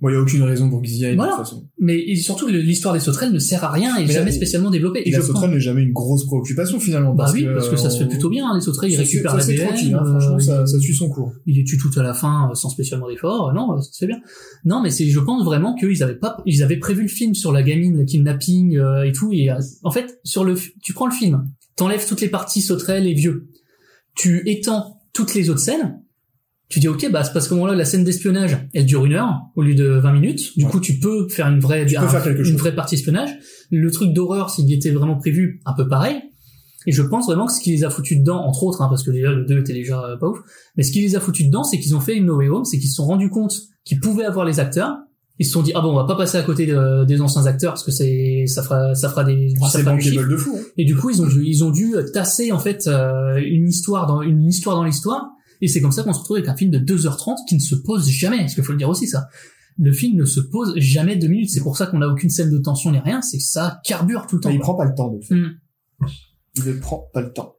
Bon, 0.00 0.08
il 0.08 0.14
y 0.14 0.16
a 0.16 0.20
aucune 0.20 0.42
raison 0.42 0.70
pour 0.70 0.80
qu'ils 0.80 0.96
y 0.96 1.04
aillent 1.04 1.16
Voilà. 1.16 1.32
de 1.32 1.36
toute 1.36 1.44
façon. 1.44 1.68
Mais 1.78 2.14
surtout, 2.16 2.46
l'histoire 2.48 2.94
des 2.94 3.00
sauterelles 3.00 3.32
ne 3.32 3.38
sert 3.38 3.62
à 3.64 3.70
rien 3.70 3.96
et 3.98 4.06
Mais 4.06 4.12
jamais 4.14 4.32
spécialement 4.32 4.70
développée. 4.70 5.00
Et 5.00 5.08
Et 5.08 5.12
la 5.12 5.20
sauterelle 5.20 5.50
n'est 5.50 5.60
jamais 5.60 5.82
une 5.82 5.92
grosse 5.92 6.24
préoccupation 6.24 6.80
finalement. 6.80 7.10
Bah 7.14 7.24
parce 7.24 7.34
oui, 7.34 7.44
que, 7.44 7.52
parce 7.52 7.68
que 7.68 7.76
ça 7.76 7.90
se 7.90 7.98
fait 7.98 8.04
euh, 8.04 8.08
plutôt 8.08 8.30
bien. 8.30 8.46
hein, 8.48 8.54
Les 8.54 8.62
sauterelles, 8.62 8.90
ils 8.92 8.96
c'est- 8.96 9.02
récupèrent 9.02 9.42
c'est 9.42 9.52
l'ADN. 9.56 9.68
tranquille, 9.68 9.94
hein, 9.94 10.02
euh, 10.06 10.10
franchement, 10.20 10.38
ça, 10.38 10.66
ça 10.66 10.80
suit 10.80 10.94
son 10.94 11.10
cours. 11.10 11.32
il 11.44 11.56
les 11.56 11.64
tue 11.64 11.76
tout 11.76 11.90
à 11.98 12.02
la 12.02 12.14
fin 12.14 12.48
euh, 12.50 12.54
sans 12.54 12.70
spécialement 12.70 13.08
d'effort. 13.08 13.52
Non, 13.52 13.76
fait 13.98 14.06
bien. 14.06 14.20
Non, 14.64 14.80
mais 14.82 14.90
c'est, 14.90 15.06
je 15.06 15.20
pense 15.20 15.44
vraiment 15.44 15.74
qu'ils 15.74 16.02
avaient 16.02 16.14
pas, 16.18 16.38
ils 16.46 16.62
avaient 16.62 16.78
prévu 16.78 17.02
le 17.02 17.08
film 17.08 17.34
sur 17.34 17.52
la 17.52 17.62
gamine, 17.62 17.98
le 17.98 18.04
kidnapping 18.06 18.78
euh, 18.78 19.02
et 19.04 19.12
tout. 19.12 19.30
Et 19.34 19.48
en 19.82 19.90
fait, 19.90 20.18
sur 20.24 20.44
le, 20.44 20.54
tu 20.82 20.94
prends 20.94 21.06
le 21.06 21.12
film, 21.12 21.46
t'enlèves 21.76 22.06
toutes 22.08 22.22
les 22.22 22.28
parties 22.28 22.62
sauterelles 22.62 23.06
et 23.06 23.12
vieux, 23.12 23.48
tu 24.16 24.42
étends 24.48 24.96
toutes 25.12 25.34
les 25.34 25.50
autres 25.50 25.60
scènes. 25.60 25.99
Tu 26.70 26.78
dis 26.80 26.88
ok, 26.88 27.10
bah 27.10 27.22
c'est 27.24 27.32
parce 27.32 27.48
que 27.48 27.54
moment-là 27.54 27.74
la 27.74 27.84
scène 27.84 28.04
d'espionnage, 28.04 28.56
elle 28.72 28.86
dure 28.86 29.04
une 29.04 29.14
heure 29.14 29.40
au 29.56 29.62
lieu 29.62 29.74
de 29.74 29.84
20 29.86 30.12
minutes. 30.12 30.56
Du 30.56 30.64
Ouais. 30.64 30.70
coup, 30.70 30.80
tu 30.80 30.98
peux 31.00 31.28
faire 31.28 31.48
une 31.48 31.58
vraie, 31.60 31.84
Tu 31.84 31.96
peux 31.96 32.00
un- 32.02 32.08
faire 32.08 32.22
quelque 32.22 32.38
une 32.38 32.44
chose. 32.44 32.56
vraie 32.58 32.74
partie 32.74 32.94
espionnage. 32.94 33.30
Le 33.70 33.90
truc 33.90 34.12
d'horreur, 34.12 34.50
s'il 34.50 34.70
y 34.70 34.74
était 34.74 34.90
vraiment 34.92 35.16
prévu, 35.16 35.60
un 35.66 35.72
peu 35.74 35.88
pareil. 35.88 36.16
Et 36.86 36.92
je 36.92 37.02
pense 37.02 37.26
vraiment 37.26 37.46
que 37.46 37.52
ce 37.52 37.60
qui 37.60 37.72
les 37.72 37.84
a 37.84 37.90
foutus 37.90 38.18
dedans, 38.20 38.38
entre 38.46 38.62
autres, 38.62 38.80
hein, 38.82 38.86
parce 38.88 39.02
que 39.02 39.10
déjà 39.10 39.32
le 39.32 39.44
2 39.44 39.58
était 39.58 39.72
déjà 39.74 40.00
euh, 40.02 40.16
pas 40.16 40.28
ouf, 40.28 40.38
mais 40.76 40.82
ce 40.82 40.92
qui 40.92 41.00
les 41.02 41.14
a 41.16 41.20
foutus 41.20 41.44
dedans, 41.46 41.62
c'est 41.64 41.78
qu'ils 41.78 41.94
ont 41.94 42.00
fait 42.00 42.16
une 42.16 42.24
No 42.26 42.36
Way 42.38 42.48
Home, 42.48 42.64
c'est 42.64 42.78
qu'ils 42.78 42.88
se 42.88 42.94
sont 42.94 43.04
rendus 43.04 43.28
compte 43.28 43.52
qu'ils 43.84 44.00
pouvaient 44.00 44.24
avoir 44.24 44.46
les 44.46 44.60
acteurs. 44.60 44.96
Ils 45.40 45.46
se 45.46 45.52
sont 45.52 45.62
dit 45.62 45.72
ah 45.74 45.80
bon 45.80 45.90
on 45.92 45.96
va 45.96 46.04
pas 46.04 46.16
passer 46.16 46.38
à 46.38 46.42
côté 46.42 46.66
de- 46.66 47.04
des 47.04 47.20
anciens 47.20 47.46
acteurs 47.46 47.72
parce 47.72 47.82
que 47.84 47.90
c'est 47.90 48.44
ça 48.46 48.62
fera 48.62 48.94
ça 48.94 49.08
fera 49.08 49.24
des 49.24 49.52
Ah, 49.60 49.68
ça 49.68 49.78
fera 49.80 49.94
du 49.96 50.02
chiffre. 50.02 50.26
de 50.28 50.36
fou. 50.36 50.54
hein. 50.56 50.62
Et 50.76 50.84
du 50.84 50.94
coup, 50.96 51.10
ils 51.10 51.20
ont 51.20 51.26
dû, 51.26 51.42
ils 51.44 51.64
ont 51.64 51.70
dû 51.70 51.94
tasser 52.14 52.52
en 52.52 52.58
fait 52.58 52.86
euh, 52.86 53.36
une 53.44 53.66
histoire 53.68 54.06
dans 54.06 54.22
une 54.22 54.46
histoire 54.46 54.76
dans 54.76 54.84
l'histoire. 54.84 55.30
Et 55.60 55.68
c'est 55.68 55.80
comme 55.80 55.92
ça 55.92 56.02
qu'on 56.02 56.12
se 56.12 56.20
retrouve 56.20 56.38
avec 56.38 56.48
un 56.48 56.56
film 56.56 56.70
de 56.70 56.78
2h30 56.78 57.46
qui 57.48 57.54
ne 57.54 57.60
se 57.60 57.74
pose 57.74 58.08
jamais. 58.08 58.38
Parce 58.38 58.54
qu'il 58.54 58.64
faut 58.64 58.72
le 58.72 58.78
dire 58.78 58.88
aussi 58.88 59.06
ça. 59.06 59.28
Le 59.78 59.92
film 59.92 60.16
ne 60.16 60.24
se 60.24 60.40
pose 60.40 60.74
jamais 60.76 61.16
deux 61.16 61.28
minutes. 61.28 61.50
C'est 61.50 61.62
pour 61.62 61.76
ça 61.76 61.86
qu'on 61.86 61.98
n'a 61.98 62.08
aucune 62.08 62.30
scène 62.30 62.50
de 62.50 62.58
tension 62.58 62.90
ni 62.90 62.98
rien. 62.98 63.22
C'est 63.22 63.38
que 63.38 63.44
ça 63.44 63.80
carbure 63.84 64.26
tout 64.26 64.36
le 64.36 64.42
temps. 64.42 64.48
Mais 64.48 64.56
il 64.56 64.60
prend 64.60 64.74
pas 64.74 64.84
le 64.84 64.94
temps 64.94 65.08
de 65.08 65.16
le 65.16 65.22
faire. 65.22 65.36
Mm. 65.36 66.08
Il 66.56 66.64
ne 66.64 66.72
prend 66.74 67.08
pas 67.12 67.22
le 67.22 67.32
temps. 67.32 67.56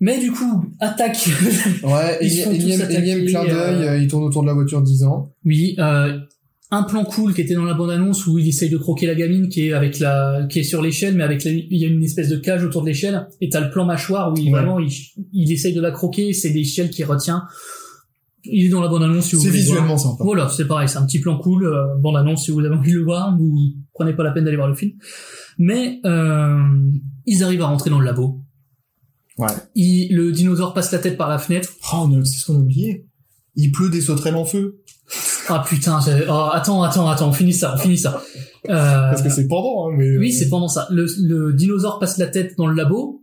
Mais 0.00 0.18
du 0.18 0.32
coup, 0.32 0.64
attaque. 0.80 1.28
Ouais, 1.82 2.18
énième 2.20 3.26
clin 3.26 3.44
d'œil, 3.44 3.52
euh, 3.52 3.90
euh, 3.90 3.98
il 3.98 4.08
tourne 4.08 4.24
autour 4.24 4.42
de 4.42 4.48
la 4.48 4.54
voiture 4.54 4.82
10 4.82 5.04
ans. 5.04 5.32
oui, 5.44 5.76
euh, 5.78 6.18
un 6.74 6.82
plan 6.84 7.04
cool 7.04 7.34
qui 7.34 7.40
était 7.40 7.54
dans 7.54 7.64
la 7.64 7.74
bande 7.74 7.90
annonce 7.90 8.26
où 8.26 8.38
il 8.38 8.46
essaye 8.48 8.70
de 8.70 8.76
croquer 8.78 9.06
la 9.06 9.14
gamine 9.14 9.48
qui 9.48 9.68
est 9.68 9.72
avec 9.72 9.98
la, 9.98 10.46
qui 10.50 10.60
est 10.60 10.64
sur 10.64 10.82
l'échelle, 10.82 11.14
mais 11.14 11.22
avec 11.24 11.44
la- 11.44 11.50
il 11.52 11.76
y 11.76 11.84
a 11.84 11.88
une 11.88 12.02
espèce 12.02 12.28
de 12.28 12.36
cage 12.36 12.64
autour 12.64 12.82
de 12.82 12.88
l'échelle. 12.88 13.26
Et 13.40 13.48
t'as 13.48 13.60
le 13.60 13.70
plan 13.70 13.84
mâchoire 13.84 14.32
où 14.32 14.36
il 14.36 14.44
Ouais. 14.46 14.50
vraiment 14.60 14.78
il, 14.80 14.90
il 15.32 15.50
essaye 15.52 15.72
de 15.74 15.80
la 15.80 15.90
croquer. 15.90 16.32
C'est 16.32 16.50
l'échelle 16.50 16.90
qui 16.90 17.04
retient. 17.04 17.44
Il 18.44 18.66
est 18.66 18.68
dans 18.68 18.82
la 18.82 18.88
bande 18.88 19.02
annonce 19.02 19.26
si 19.26 19.36
vous 19.36 19.42
C'est 19.42 19.48
voulez 19.48 19.62
voir. 19.62 19.74
visuellement 19.76 19.96
sympa. 19.96 20.22
Voilà, 20.22 20.48
c'est 20.50 20.66
pareil, 20.66 20.86
c'est 20.88 20.98
un 20.98 21.06
petit 21.06 21.18
plan 21.20 21.38
cool, 21.38 21.64
euh, 21.64 21.96
bande 21.98 22.16
annonce 22.16 22.44
si 22.44 22.50
vous 22.50 22.60
avez 22.60 22.74
envie 22.74 22.92
de 22.92 22.98
le 22.98 23.04
voir, 23.04 23.34
vous 23.38 23.72
prenez 23.94 24.12
pas 24.12 24.22
la 24.22 24.32
peine 24.32 24.44
d'aller 24.44 24.56
voir 24.58 24.68
le 24.68 24.74
film. 24.74 24.92
Mais 25.58 25.98
euh, 26.04 26.58
ils 27.24 27.42
arrivent 27.42 27.62
à 27.62 27.66
rentrer 27.66 27.88
dans 27.88 27.98
le 28.00 28.04
labo. 28.04 28.42
Ouais. 29.38 29.48
Il- 29.74 30.14
le 30.14 30.30
dinosaure 30.30 30.74
passe 30.74 30.92
la 30.92 30.98
tête 30.98 31.16
par 31.16 31.28
la 31.30 31.38
fenêtre. 31.38 31.70
Oh, 31.94 32.08
c'est 32.24 32.38
ce 32.38 32.46
qu'on 32.46 32.56
a 32.56 32.58
oublié. 32.60 33.06
Il 33.56 33.72
pleut 33.72 33.88
des 33.88 34.00
sauterelles 34.02 34.34
en 34.36 34.44
feu. 34.44 34.80
Ah 35.48 35.62
putain, 35.68 35.98
oh, 36.28 36.48
attends, 36.52 36.82
attends, 36.82 37.08
attends, 37.08 37.28
on 37.28 37.32
finit 37.32 37.52
ça, 37.52 37.74
on 37.74 37.78
finit 37.78 37.98
ça. 37.98 38.22
Euh, 38.68 38.72
Parce 39.10 39.22
que 39.22 39.28
c'est 39.28 39.46
pendant, 39.46 39.88
hein, 39.90 39.94
mais... 39.96 40.16
oui, 40.16 40.32
c'est 40.32 40.48
pendant 40.48 40.68
ça. 40.68 40.86
Le, 40.90 41.06
le 41.22 41.52
dinosaure 41.52 41.98
passe 41.98 42.16
la 42.18 42.26
tête 42.28 42.54
dans 42.56 42.66
le 42.66 42.74
labo. 42.74 43.22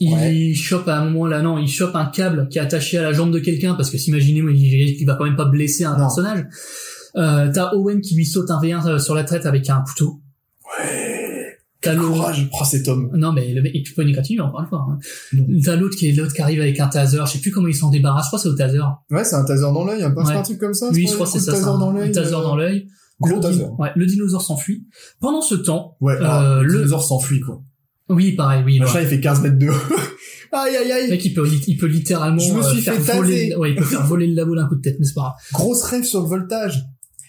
Il 0.00 0.12
Ouais. 0.14 0.54
chope 0.54 0.88
à 0.88 0.96
un 0.98 1.04
moment 1.04 1.26
là, 1.26 1.42
non, 1.42 1.58
il 1.58 1.68
chope 1.68 1.94
un 1.94 2.06
câble 2.06 2.48
qui 2.48 2.58
est 2.58 2.62
attaché 2.62 2.96
à 2.98 3.02
la 3.02 3.12
jambe 3.12 3.30
de 3.32 3.38
quelqu'un 3.38 3.74
parce 3.74 3.90
que 3.90 3.98
s'imaginez-moi, 3.98 4.50
il, 4.52 5.00
il 5.00 5.04
va 5.04 5.14
quand 5.14 5.24
même 5.24 5.36
pas 5.36 5.44
blesser 5.44 5.84
un 5.84 5.92
Non. 5.92 5.98
personnage. 5.98 6.46
Euh, 7.16 7.50
t'as 7.52 7.74
Owen 7.74 8.00
qui 8.00 8.14
lui 8.14 8.24
saute 8.24 8.50
un 8.50 8.60
V1 8.60 8.98
sur 8.98 9.14
la 9.14 9.24
tête 9.24 9.44
avec 9.46 9.68
un 9.68 9.82
couteau. 9.86 10.20
Ouais. 10.78 11.19
T'as 11.82 11.96
courage. 11.96 12.48
Oh, 12.52 12.64
cet 12.64 12.88
homme. 12.88 13.10
Non, 13.14 13.32
mais 13.32 13.54
le 13.54 13.62
mec, 13.62 13.74
encore 14.40 14.60
une 14.60 14.66
fois. 14.68 14.86
Hein. 14.90 14.98
T'as 15.64 15.76
l'autre 15.76 15.96
qui 15.96 16.08
est 16.08 16.12
l'autre 16.12 16.34
qui 16.34 16.42
arrive 16.42 16.60
avec 16.60 16.78
un 16.78 16.88
taser. 16.88 17.20
Je 17.26 17.32
sais 17.32 17.38
plus 17.38 17.50
comment 17.50 17.68
il 17.68 17.74
s'en 17.74 17.90
débarrasse. 17.90 18.24
Je 18.24 18.28
crois 18.28 18.38
que 18.38 18.42
c'est 18.42 18.48
au 18.50 18.54
taser. 18.54 18.80
Ouais, 19.10 19.24
c'est 19.24 19.36
un 19.36 19.44
taser 19.44 19.62
dans 19.62 19.84
l'œil, 19.84 20.02
un, 20.02 20.12
Ouais. 20.14 20.32
un 20.36 20.42
truc 20.42 20.58
comme 20.58 20.74
ça. 20.74 20.88
Oui, 20.92 21.06
je 21.08 21.14
crois 21.14 21.26
que 21.26 21.32
c'est 21.32 21.40
ça. 21.40 21.52
taser 21.52 21.64
dans 21.64 21.90
l'œil. 21.92 22.12
taser 22.12 22.34
euh, 22.34 22.42
dans 22.42 22.56
l'œil. 22.56 22.86
Gros 23.20 23.36
Le 23.36 23.40
taser. 23.40 23.64
Ouais, 23.78 23.90
le 23.96 24.06
dinosaure 24.06 24.42
s'enfuit. 24.42 24.86
Pendant 25.20 25.40
ce 25.42 25.54
temps, 25.54 25.96
Ouais, 26.00 26.14
Euh, 26.14 26.24
alors, 26.24 26.62
le 26.62 26.66
le- 26.68 26.72
dinosaure 26.78 27.02
s'enfuit, 27.02 27.40
quoi. 27.40 27.62
oui, 28.10 28.32
pareil, 28.32 28.62
oui. 28.66 28.78
Le 28.78 28.86
chat, 28.86 29.02
il 29.02 29.08
fait 29.08 29.20
15 29.20 29.40
mètres 29.42 29.58
de 29.58 29.68
haut. 29.68 29.72
aïe, 30.52 30.76
aïe, 30.76 30.88
Le 30.88 30.94
aïe. 30.94 31.10
mec, 31.10 31.24
il 31.24 31.32
peut, 31.34 31.48
il 31.66 31.76
peut 31.78 31.86
littéralement 31.86 32.38
Je 32.40 32.52
me 32.54 32.58
euh, 32.60 32.72
suis 32.72 32.80
faire 32.82 32.94
fait 32.94 33.16
voler, 33.16 33.48
taser. 33.50 33.56
ouais, 33.56 33.70
il 33.70 33.76
peut 33.76 33.84
faire 33.84 34.06
voler 34.06 34.26
le 34.26 34.34
labo 34.34 34.54
d'un 34.56 34.66
coup 34.68 34.76
de 34.76 34.80
tête, 34.82 34.96
mais 35.00 35.06
c'est 35.06 35.14
pas? 35.14 35.34
Grave. 35.52 35.62
Grosse 35.64 35.82
rêve 35.84 36.04
sur 36.04 36.20
le 36.20 36.26
voltage. 36.28 36.82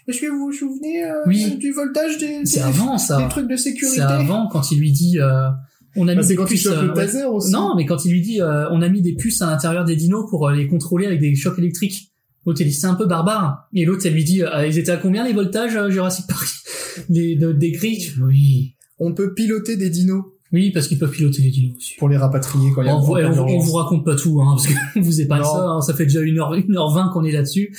Est-ce 0.08 0.20
que 0.22 0.28
vous 0.28 0.48
vous 0.48 0.52
souvenez 0.54 1.04
euh, 1.04 1.14
Oui. 1.28 1.58
du 1.58 1.72
voltage 1.72 2.18
des, 2.18 2.40
C'est 2.46 2.60
des- 2.60 2.66
avant, 2.66 2.98
ça. 2.98 3.22
des 3.22 3.28
trucs 3.30 3.48
de 3.50 3.56
sécurité 3.56 3.98
C'est 3.98 4.02
avant, 4.04 4.48
quand 4.48 4.72
il 4.72 4.80
lui 4.80 4.92
dit, 4.92 5.20
euh, 5.20 5.50
on 5.96 6.08
a 6.08 6.16
Bah, 6.16 6.22
mis 6.22 6.28
des 6.28 6.36
quand 6.36 6.46
puces, 6.46 6.66
euh, 6.68 6.82
le 6.84 6.88
ouais. 6.90 6.96
taser 6.96 7.24
aussi. 7.26 7.52
Non, 7.52 7.76
mais 7.76 7.86
quand 7.86 8.04
il 8.06 8.12
lui 8.12 8.22
dit, 8.22 8.42
euh, 8.42 8.70
on 8.72 8.82
a 8.82 8.90
mis 8.90 9.02
des 9.02 9.14
puces 9.14 9.42
à 9.42 9.48
l'intérieur 9.48 9.86
des 9.86 9.96
dinos 9.96 10.26
pour 10.30 10.48
euh, 10.48 10.54
les 10.56 10.68
contrôler 10.68 11.06
avec 11.06 11.20
des 11.20 11.36
chocs 11.36 11.58
électriques. 11.60 12.12
L'autre, 12.46 12.62
il 12.62 12.68
dit, 12.68 12.74
c'est 12.74 12.88
un 12.88 12.96
peu 12.96 13.06
barbare. 13.06 13.68
Et 13.74 13.86
l'autre, 13.86 14.06
elle 14.06 14.14
lui 14.14 14.24
dit, 14.24 14.42
euh, 14.44 14.66
ils 14.66 14.78
étaient 14.80 14.92
à 14.92 14.98
combien 14.98 15.24
les 15.24 15.34
voltages, 15.34 15.76
euh, 15.76 15.90
Jurassic 15.90 16.26
Park? 16.28 16.48
Les, 17.10 17.36
de- 17.36 17.54
des 17.54 17.72
grilles? 17.72 18.12
Oui. 18.22 18.76
On 19.00 19.14
peut 19.14 19.34
piloter 19.34 19.78
des 19.78 19.90
dinos 19.90 20.24
Oui, 20.52 20.72
parce 20.72 20.88
qu'ils 20.88 21.00
peuvent 21.00 21.12
piloter 21.12 21.42
les 21.42 21.50
dinos 21.52 21.78
aussi. 21.78 21.94
pour 21.98 22.10
les 22.10 22.18
rapatrier 22.18 22.72
quand 22.76 22.82
il 22.82 22.88
y 22.88 22.90
a 22.90 22.96
On, 22.98 23.00
on, 23.00 23.40
on 23.56 23.60
vous 23.60 23.72
raconte 23.74 24.04
pas 24.04 24.16
tout, 24.16 24.42
hein, 24.42 24.56
parce 24.56 24.68
que 24.68 24.74
vous 25.00 25.22
épargne 25.22 25.42
Non. 25.44 25.54
ça, 25.54 25.64
hein, 25.64 25.82
ça 25.82 25.94
fait 25.94 26.04
déjà 26.06 26.20
une 26.22 26.38
heure, 26.40 26.54
une 26.54 26.76
heure 26.76 26.92
vingt 26.94 27.10
qu'on 27.14 27.24
est 27.24 27.32
là-dessus. 27.32 27.74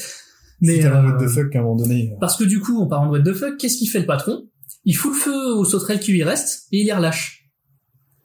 Mais, 0.63 0.77
Mais 0.79 0.85
euh, 0.87 1.03
what 1.13 1.23
the 1.23 1.29
fuck 1.29 1.51
qu'à 1.51 1.59
un 1.59 1.63
moment 1.63 1.77
donné. 1.77 2.15
Parce 2.21 2.37
que 2.37 2.45
du 2.45 2.61
coup, 2.61 2.81
en 2.81 2.87
parlant 2.87 3.11
de 3.13 3.19
what 3.19 3.25
the 3.25 3.35
fuck, 3.35 3.59
qu'est-ce 3.59 3.77
qu'il 3.77 3.89
fait 3.91 4.01
le 4.01 4.07
patron? 4.07 4.49
Il 4.87 4.95
fout 4.97 5.13
le 5.13 5.19
feu 5.19 5.55
aux 5.57 5.65
sauterelles 5.67 6.01
qui 6.01 6.13
lui 6.13 6.23
restent 6.25 6.67
et 6.73 6.79
il 6.81 6.87
les 6.87 6.93
relâche. 6.93 7.51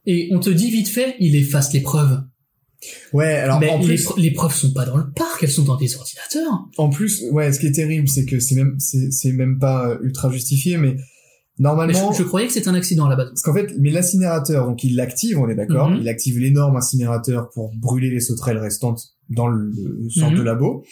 Et 0.06 0.30
on 0.32 0.40
te 0.40 0.50
dit 0.50 0.72
vite 0.72 0.88
fait, 0.88 1.16
il 1.20 1.36
efface 1.36 1.74
les 1.74 1.82
preuves. 1.82 2.22
Ouais, 3.12 3.34
alors 3.34 3.60
Mais 3.60 3.70
en 3.70 3.80
les, 3.80 3.86
plus, 3.86 4.08
les 4.18 4.32
preuves 4.32 4.54
sont 4.56 4.72
pas 4.72 4.86
dans 4.86 4.96
le 4.98 5.12
parc, 5.12 5.44
elles 5.44 5.50
sont 5.52 5.64
dans 5.64 5.76
des 5.76 5.96
ordinateurs. 5.96 6.68
en 6.78 6.90
plus, 6.90 7.24
ouais, 7.32 7.52
ce 7.52 7.60
qui 7.60 7.66
est 7.68 7.72
terrible, 7.72 8.08
c'est 8.08 8.24
que 8.26 8.40
c'est 8.40 8.56
même, 8.56 8.76
c'est, 8.80 9.12
c'est 9.12 9.32
même 9.34 9.58
pas 9.60 9.90
euh, 9.90 9.98
ultra 10.04 10.30
justifié, 10.32 10.78
mais 10.78 10.94
Mais 10.94 11.02
normalement, 11.58 12.12
je, 12.14 12.20
je 12.20 12.24
croyais 12.24 12.46
que 12.48 12.54
c'était 12.54 12.68
un 12.70 12.76
accident 12.76 13.08
à 13.08 13.10
la 13.10 13.16
base. 13.16 13.30
parce 13.30 13.42
qu'en 13.42 13.54
fait, 13.56 13.74
mais 13.80 13.90
l'incinérateur, 13.92 14.68
donc 14.68 14.84
il 14.84 14.96
l'active, 14.96 15.40
on 15.40 15.50
est 15.50 15.56
d'accord, 15.56 15.90
Mhm. 15.90 15.98
il 16.02 16.08
active 16.08 16.38
l'énorme 16.40 16.78
incinérateur 16.78 17.50
pour 17.50 17.72
brûler 17.76 18.12
les 18.12 18.20
sauterelles 18.22 18.60
restantes 18.60 19.02
dans 19.30 19.48
le, 19.48 19.72
le 19.76 20.10
centre 20.12 20.34
Mhm. 20.34 20.38
de 20.38 20.44
labo. 20.44 20.86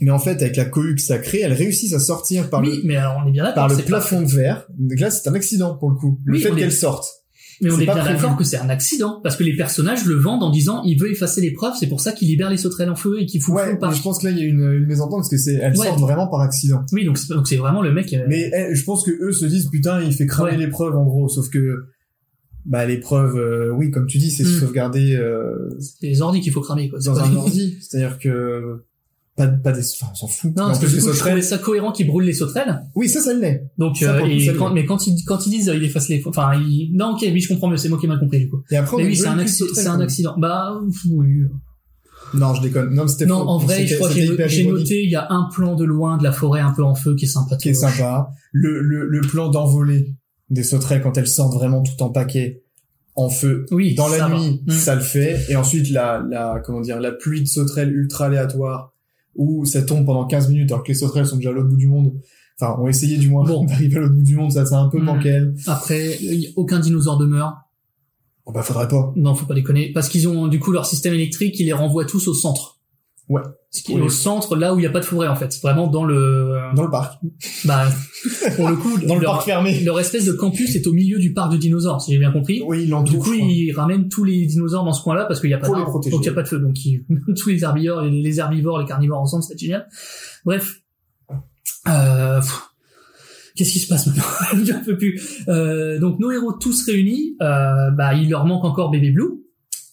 Mais 0.00 0.10
en 0.10 0.18
fait, 0.18 0.40
avec 0.42 0.56
la 0.56 0.64
cohue 0.64 0.94
que 0.94 1.00
ça 1.02 1.18
crée, 1.18 1.40
elles 1.40 1.52
réussissent 1.52 1.92
à 1.94 1.98
sortir 1.98 2.48
par 2.50 2.60
oui, 2.62 2.78
le, 2.82 2.82
mais 2.88 2.96
alors 2.96 3.20
on 3.24 3.28
est 3.28 3.32
bien 3.32 3.44
d'accord. 3.44 3.66
par 3.68 3.76
le 3.76 3.82
plafond 3.84 4.22
de 4.22 4.28
verre. 4.30 4.66
Donc 4.78 4.98
là, 4.98 5.10
c'est 5.10 5.28
un 5.28 5.34
accident 5.34 5.74
pour 5.76 5.90
le 5.90 5.96
coup. 5.96 6.18
Le 6.24 6.34
Oui, 6.36 6.40
fait 6.42 6.50
on 6.50 6.56
est- 6.56 6.60
qu'elles 6.60 6.72
sortent. 6.72 7.06
Mais 7.62 7.70
on 7.70 7.78
est 7.78 7.84
pas 7.84 7.92
bien 7.92 8.04
d'accord 8.04 8.38
que 8.38 8.44
c'est 8.44 8.56
un 8.56 8.70
accident. 8.70 9.20
Parce 9.22 9.36
que 9.36 9.44
les 9.44 9.54
personnages 9.54 10.06
le 10.06 10.14
vendent 10.14 10.42
en 10.42 10.48
disant, 10.48 10.82
il 10.86 10.98
veut 10.98 11.10
effacer 11.10 11.42
les 11.42 11.50
preuves, 11.52 11.74
c'est 11.78 11.88
pour 11.88 12.00
ça 12.00 12.12
qu'il 12.12 12.28
libère 12.28 12.48
les 12.48 12.56
sauterelles 12.56 12.88
en 12.88 12.96
feu 12.96 13.20
et 13.20 13.26
qu'il 13.26 13.42
fout 13.42 13.54
le 13.54 13.60
feu 13.60 13.64
Ouais, 13.66 13.70
au 13.72 13.74
mais 13.74 13.80
parc. 13.80 13.96
je 13.96 14.02
pense 14.02 14.18
que 14.20 14.24
là, 14.24 14.30
il 14.30 14.38
y 14.38 14.40
a 14.40 14.44
une, 14.46 14.60
une 14.72 14.86
mésentente 14.86 15.18
parce 15.20 15.28
que 15.28 15.36
c'est, 15.36 15.56
elles 15.56 15.76
Ouais. 15.76 15.86
sortent 15.88 16.00
vraiment 16.00 16.26
par 16.28 16.40
accident. 16.40 16.80
Oui, 16.92 17.04
donc 17.04 17.18
c'est 17.18 17.34
donc 17.34 17.46
c'est 17.46 17.56
vraiment 17.56 17.82
le 17.82 17.92
mec... 17.92 18.10
euh, 18.14 18.24
Mais 18.28 18.50
eh, 18.56 18.74
je 18.74 18.82
pense 18.84 19.04
que 19.04 19.10
eux 19.10 19.32
se 19.32 19.44
disent 19.44 19.68
putain 19.70 20.00
il 20.00 20.14
fait 20.14 20.24
cramer 20.24 20.52
Ouais. 20.52 20.56
les 20.56 20.68
preuves 20.68 20.96
en 20.96 21.04
gros 21.04 21.28
sauf 21.28 21.50
que 21.50 21.84
bah 22.64 22.86
les 22.86 22.98
preuves 22.98 23.36
euh, 23.36 23.70
oui 23.72 23.90
comme 23.90 24.06
tu 24.06 24.16
dis 24.18 24.30
c'est 24.30 24.44
Mm. 24.44 24.60
sauvegarder 24.60 25.16
euh, 25.16 25.68
c'est 25.80 26.06
les 26.06 26.22
ordis 26.22 26.40
qu'il 26.40 26.52
faut 26.52 26.60
cramer, 26.62 26.88
quoi. 26.88 26.98
C'est 27.00 27.10
dans 27.10 27.18
un 27.20 27.36
ordi 27.36 27.76
c'est-à-dire 27.82 28.18
que 28.18 28.84
pas 29.46 29.48
pas 29.48 29.72
des 29.72 29.80
enfin 30.00 30.10
on 30.12 30.14
s'en 30.14 30.26
fout 30.28 30.50
Non, 30.56 30.64
En 30.64 30.66
parce 30.68 30.78
que 30.80 30.86
du 30.86 30.96
coup, 30.96 31.12
sauterelles- 31.12 31.42
ça 31.42 31.58
cohérent 31.58 31.92
qu'ils 31.92 32.06
brûlent 32.06 32.26
les 32.26 32.32
sauterelles. 32.32 32.80
oui 32.94 33.08
ça 33.08 33.20
ça 33.20 33.32
l'est 33.34 33.64
Donc, 33.78 33.96
Ça, 33.96 34.14
euh, 34.16 34.26
et 34.26 34.54
quand, 34.58 34.72
mais 34.72 34.84
quand 34.86 35.06
ils, 35.06 35.22
quand 35.24 35.46
ils 35.46 35.50
disent, 35.50 35.68
euh, 35.68 35.76
il 35.76 35.84
efface 35.84 36.08
les, 36.08 36.22
enfin, 36.26 36.52
il, 36.54 36.90
non, 36.94 37.12
ok, 37.14 37.20
oui, 37.22 37.40
je 37.40 37.48
comprends 37.48 37.68
mieux, 37.68 37.76
c'est 37.76 37.88
moi 37.88 37.98
qui 37.98 38.06
ai 38.06 38.08
mal 38.08 38.18
compris, 38.20 38.38
du 38.40 38.48
coup. 38.50 38.62
et 38.70 38.76
après 38.76 38.96
Mais 38.98 39.04
oui, 39.06 39.16
c'est 39.16 39.26
un, 39.28 39.46
c'est 39.46 39.86
un 39.86 40.00
accident. 40.00 40.34
Bah, 40.38 40.78
oui. 41.10 41.44
non 42.34 42.54
je 42.54 42.62
déconne 42.62 42.94
non 42.94 43.02
mais 43.04 43.08
c'était 43.08 43.26
Non, 43.26 43.40
faux. 43.42 43.48
en 43.48 43.58
vrai, 43.58 43.86
je 43.86 43.96
crois 43.96 44.08
que 44.08 44.14
j'ai 44.48 44.66
noté, 44.66 45.02
il 45.04 45.10
y 45.10 45.16
a 45.16 45.26
un 45.30 45.48
plan 45.52 45.74
de 45.74 45.84
loin 45.84 46.16
de 46.18 46.22
la 46.24 46.32
forêt 46.32 46.60
un 46.60 46.72
peu 46.72 46.84
en 46.84 46.94
feu 46.94 47.14
qui 47.16 47.24
est 47.24 47.28
sympa. 47.28 47.56
qui 47.56 47.70
est 47.70 47.74
sympa 47.74 48.30
le, 48.52 48.80
le 48.82 49.06
le 49.08 49.20
plan 49.22 49.48
d'envolée 49.48 50.14
des 50.48 50.62
sauterelles 50.64 51.02
quand 51.02 51.16
elles 51.18 51.26
sortent 51.28 51.54
vraiment 51.54 51.82
tout 51.82 52.00
en 52.02 52.10
paquet 52.10 52.62
en 53.16 53.28
feu 53.28 53.66
Oui, 53.72 53.94
dans 53.94 54.08
la 54.08 54.28
va. 54.28 54.38
nuit, 54.38 54.62
Mm. 54.66 54.70
ça 54.70 54.94
le 54.94 55.00
fait. 55.00 55.44
Et 55.48 55.56
ensuite, 55.56 55.90
la, 55.90 56.24
la, 56.30 56.60
comment 56.64 56.80
dire, 56.80 57.00
la 57.00 57.10
pluie 57.12 57.42
de 57.42 57.46
sauterelles 57.46 57.92
ultra 57.92 58.26
aléatoire, 58.26 58.92
où 59.40 59.64
ça 59.64 59.82
tombe 59.82 60.04
pendant 60.04 60.26
15 60.26 60.48
minutes, 60.50 60.70
alors 60.70 60.84
que 60.84 60.88
les 60.88 60.94
sauterelles 60.94 61.26
sont 61.26 61.36
déjà 61.36 61.48
à 61.48 61.52
l'autre 61.52 61.68
bout 61.68 61.76
du 61.76 61.88
monde. 61.88 62.12
Enfin, 62.60 62.78
ont 62.78 62.86
essayé 62.88 63.16
du 63.16 63.30
moins 63.30 63.44
Bon. 63.44 63.64
d'arriver 63.66 63.96
à 63.96 64.00
l'autre 64.00 64.14
bout 64.14 64.22
du 64.22 64.36
monde, 64.36 64.52
ça, 64.52 64.66
c'est 64.66 64.74
un 64.74 64.88
peu 64.88 65.00
Mm. 65.00 65.06
bancal. 65.06 65.54
Après, 65.66 66.18
aucun 66.56 66.78
dinosaure 66.78 67.16
demeure. 67.16 67.54
Bon, 68.44 68.52
bah, 68.52 68.62
faudrait 68.62 68.86
pas. 68.88 69.12
Non, 69.16 69.34
faut 69.34 69.46
pas 69.46 69.54
déconner. 69.54 69.92
Parce 69.94 70.08
qu'ils 70.10 70.28
ont, 70.28 70.46
du 70.46 70.60
coup, 70.60 70.72
leur 70.72 70.84
système 70.84 71.14
électrique, 71.14 71.58
ils 71.58 71.64
les 71.66 71.72
renvoient 71.72 72.04
tous 72.04 72.28
au 72.28 72.34
centre. 72.34 72.78
Ouais. 73.30 73.40
Ce 73.72 73.84
qui 73.84 73.92
est 73.92 73.94
Oui. 73.94 74.02
au 74.02 74.08
centre, 74.08 74.56
là 74.56 74.74
où 74.74 74.78
il 74.78 74.80
n'y 74.80 74.86
a 74.86 74.90
pas 74.90 74.98
de 74.98 75.04
forêt, 75.04 75.28
en 75.28 75.36
fait. 75.36 75.56
Vraiment 75.62 75.86
dans 75.86 76.04
le, 76.04 76.56
Dans 76.74 76.82
le 76.82 76.90
parc. 76.90 77.20
bah, 77.64 77.86
pour 78.56 78.68
le 78.68 78.74
coup, 78.74 78.98
Dans 79.06 79.14
le 79.14 79.20
leur, 79.20 79.34
parc 79.34 79.44
fermé. 79.44 79.78
leur 79.84 80.00
espèce 80.00 80.24
de 80.24 80.32
campus 80.32 80.74
est 80.74 80.86
au 80.88 80.92
milieu 80.92 81.20
du 81.20 81.32
parc 81.32 81.52
de 81.52 81.56
dinosaures, 81.56 82.00
si 82.02 82.10
j'ai 82.12 82.18
bien 82.18 82.32
compris. 82.32 82.62
Oui, 82.66 82.82
il 82.90 83.04
Du 83.04 83.18
coup, 83.18 83.32
ils 83.32 83.70
ramènent 83.72 84.08
tous 84.08 84.24
les 84.24 84.44
dinosaures 84.46 84.82
dans 84.84 84.92
ce 84.92 85.02
coin-là 85.04 85.24
parce 85.26 85.38
qu'il 85.40 85.50
n'y 85.50 85.54
a 85.54 85.58
pas 85.58 85.68
protéger. 85.84 86.10
donc 86.10 86.24
il 86.24 86.28
n'y 86.28 86.32
a 86.32 86.34
pas 86.34 86.42
de 86.42 86.48
feu. 86.48 86.58
Donc 86.58 86.84
ils, 86.84 87.04
tous 87.38 87.48
les 87.50 87.62
herbivores, 87.62 88.02
les, 88.02 88.40
herbivores, 88.40 88.80
les 88.80 88.86
carnivores 88.86 89.20
ensemble, 89.20 89.44
c'est 89.44 89.56
génial. 89.56 89.86
Bref, 90.44 90.80
Euh, 91.88 92.40
Qu'est-ce 93.56 93.72
qui 93.72 93.78
se 93.80 93.88
passe 93.88 94.06
maintenant? 94.06 94.22
J'en 94.64 94.82
peux 94.84 94.96
plus. 94.96 95.20
Euh, 95.48 95.98
donc 95.98 96.18
nos 96.18 96.30
héros 96.30 96.52
tous 96.52 96.84
réunis, 96.86 97.36
euh, 97.42 97.90
bah 97.90 98.14
il 98.14 98.30
leur 98.30 98.46
manque 98.46 98.64
encore 98.64 98.90
Baby 98.90 99.10
Blue 99.10 99.42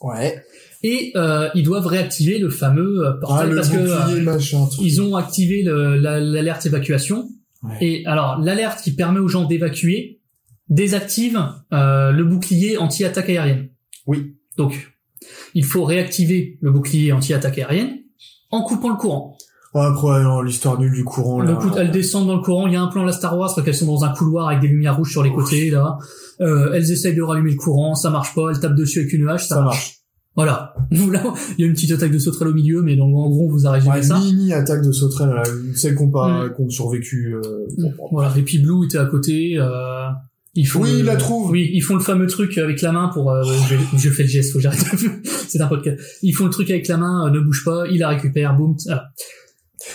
Ouais. 0.02 0.44
Et 0.84 1.12
euh, 1.16 1.50
ils 1.56 1.64
doivent 1.64 1.88
réactiver 1.88 2.38
le 2.40 2.50
fameux 2.50 3.06
euh, 3.06 3.12
Ah, 3.14 3.18
portail 3.20 3.50
le 3.50 3.56
parce 3.56 3.70
que 3.70 3.78
euh, 3.78 4.22
machin, 4.24 4.68
ils 4.82 5.02
ont 5.02 5.16
activé 5.16 5.64
le- 5.64 5.96
la- 5.98 6.20
l'alerte 6.20 6.66
évacuation 6.66 7.28
Ouais. 7.64 7.78
et 7.82 8.06
alors 8.06 8.40
l'alerte 8.40 8.82
qui 8.84 8.94
permet 8.94 9.20
aux 9.20 9.28
gens 9.28 9.46
d'évacuer 9.46 10.22
désactive 10.70 11.40
euh, 11.74 12.12
le 12.12 12.24
bouclier 12.24 12.78
anti-attaque 12.78 13.30
aérienne. 13.30 13.70
Oui. 14.06 14.36
Donc 14.58 14.94
il 15.54 15.66
faut 15.66 15.84
réactiver 15.84 16.58
le 16.62 16.72
bouclier 16.72 17.12
anti-attaque 17.12 17.58
aérienne 17.58 17.98
en 18.52 18.62
coupant 18.62 18.90
le 18.90 18.96
courant. 18.96 19.38
Ouais, 19.74 20.24
non, 20.24 20.42
l'histoire 20.42 20.80
nulle 20.80 20.94
du 20.94 21.04
courant, 21.04 21.42
là. 21.42 21.52
Donc 21.52 21.64
elles 21.78 21.92
descendent 21.92 22.28
dans 22.28 22.38
le 22.38 22.42
courant. 22.42 22.66
Il 22.68 22.74
y 22.74 22.76
a 22.76 22.82
un 22.82 22.88
plan 22.88 23.04
la 23.04 23.12
Star 23.12 23.38
Wars, 23.38 23.52
parce 23.54 23.64
qu'elles 23.64 23.76
sont 23.76 23.86
dans 23.86 24.04
un 24.06 24.10
couloir 24.14 24.48
avec 24.48 24.60
des 24.62 24.68
lumières 24.70 24.96
rouges 24.98 25.12
sur 25.12 25.22
les 25.24 25.32
côtés 25.32 25.70
là. 25.70 25.98
Euh, 26.42 26.72
elles 26.74 26.92
essayent 26.92 27.14
de 27.16 27.22
rallumer 27.22 27.52
le 27.52 27.58
courant, 27.58 27.94
ça 27.94 28.10
marche 28.10 28.34
pas. 28.34 28.50
Elles 28.50 28.60
tapent 28.60 28.76
dessus 28.76 29.00
avec 29.02 29.14
une 29.14 29.28
hache, 29.30 29.46
ça, 29.48 29.56
Ça 29.56 29.62
marche. 29.62 29.76
marche. 29.76 29.97
Voilà. 30.38 30.74
Là, 30.92 31.34
il 31.58 31.62
y 31.62 31.64
a 31.66 31.68
une 31.68 31.74
petite 31.74 31.92
attaque 31.92 32.12
de 32.12 32.20
sauterelle 32.20 32.48
au 32.50 32.54
milieu, 32.54 32.82
mais 32.82 32.96
donc 32.96 33.14
en 33.16 33.28
gros, 33.30 33.50
vous 33.50 33.68
a 33.68 33.72
résumé 33.72 33.96
Ouais, 33.96 34.04
ça. 34.04 34.20
mini 34.20 34.54
attaque 34.54 34.84
de 34.84 34.92
sauterelle, 34.94 35.32
là, 35.36 35.44
celles 35.76 35.96
qu'on 35.96 36.10
pas, 36.10 36.46
Mm. 36.46 36.54
qu'on 36.54 36.70
survécu, 36.70 37.36
euh, 37.36 37.42
bon. 37.78 37.92
Voilà. 38.12 38.34
Et 38.38 38.44
puis 38.44 38.60
Blue 38.60 38.86
était 38.86 39.00
à 39.00 39.06
côté. 39.06 39.58
Euh, 39.60 40.06
ils 40.56 40.66
font 40.66 40.82
Oui, 40.84 40.92
le- 40.94 41.00
il 41.00 41.06
la 41.06 41.16
trouve. 41.18 41.52
Oui, 41.52 41.70
ils 41.74 41.82
font 41.82 41.96
le 41.96 42.00
fameux 42.02 42.28
truc 42.28 42.58
avec 42.58 42.82
la 42.82 42.92
main 42.92 43.10
pour. 43.14 43.32
Euh, 43.32 43.44
je, 43.70 43.76
je 43.98 44.10
fais 44.10 44.24
le 44.24 44.30
geste, 44.30 44.52
faut 44.54 44.60
que 44.60 44.64
j'arrête. 44.64 44.80
C'est 45.50 45.60
un 45.62 45.68
podcast. 45.68 46.00
Ils 46.24 46.34
font 46.34 46.46
le 46.46 46.52
truc 46.52 46.70
avec 46.70 46.88
la 46.88 46.98
main, 46.98 47.28
euh, 47.28 47.32
ne 47.32 47.40
bouge 47.40 47.64
pas. 47.66 47.86
Il 47.92 48.00
la 48.00 48.10
récupère, 48.10 48.56
boum. 48.56 48.76
Voilà. 48.86 49.10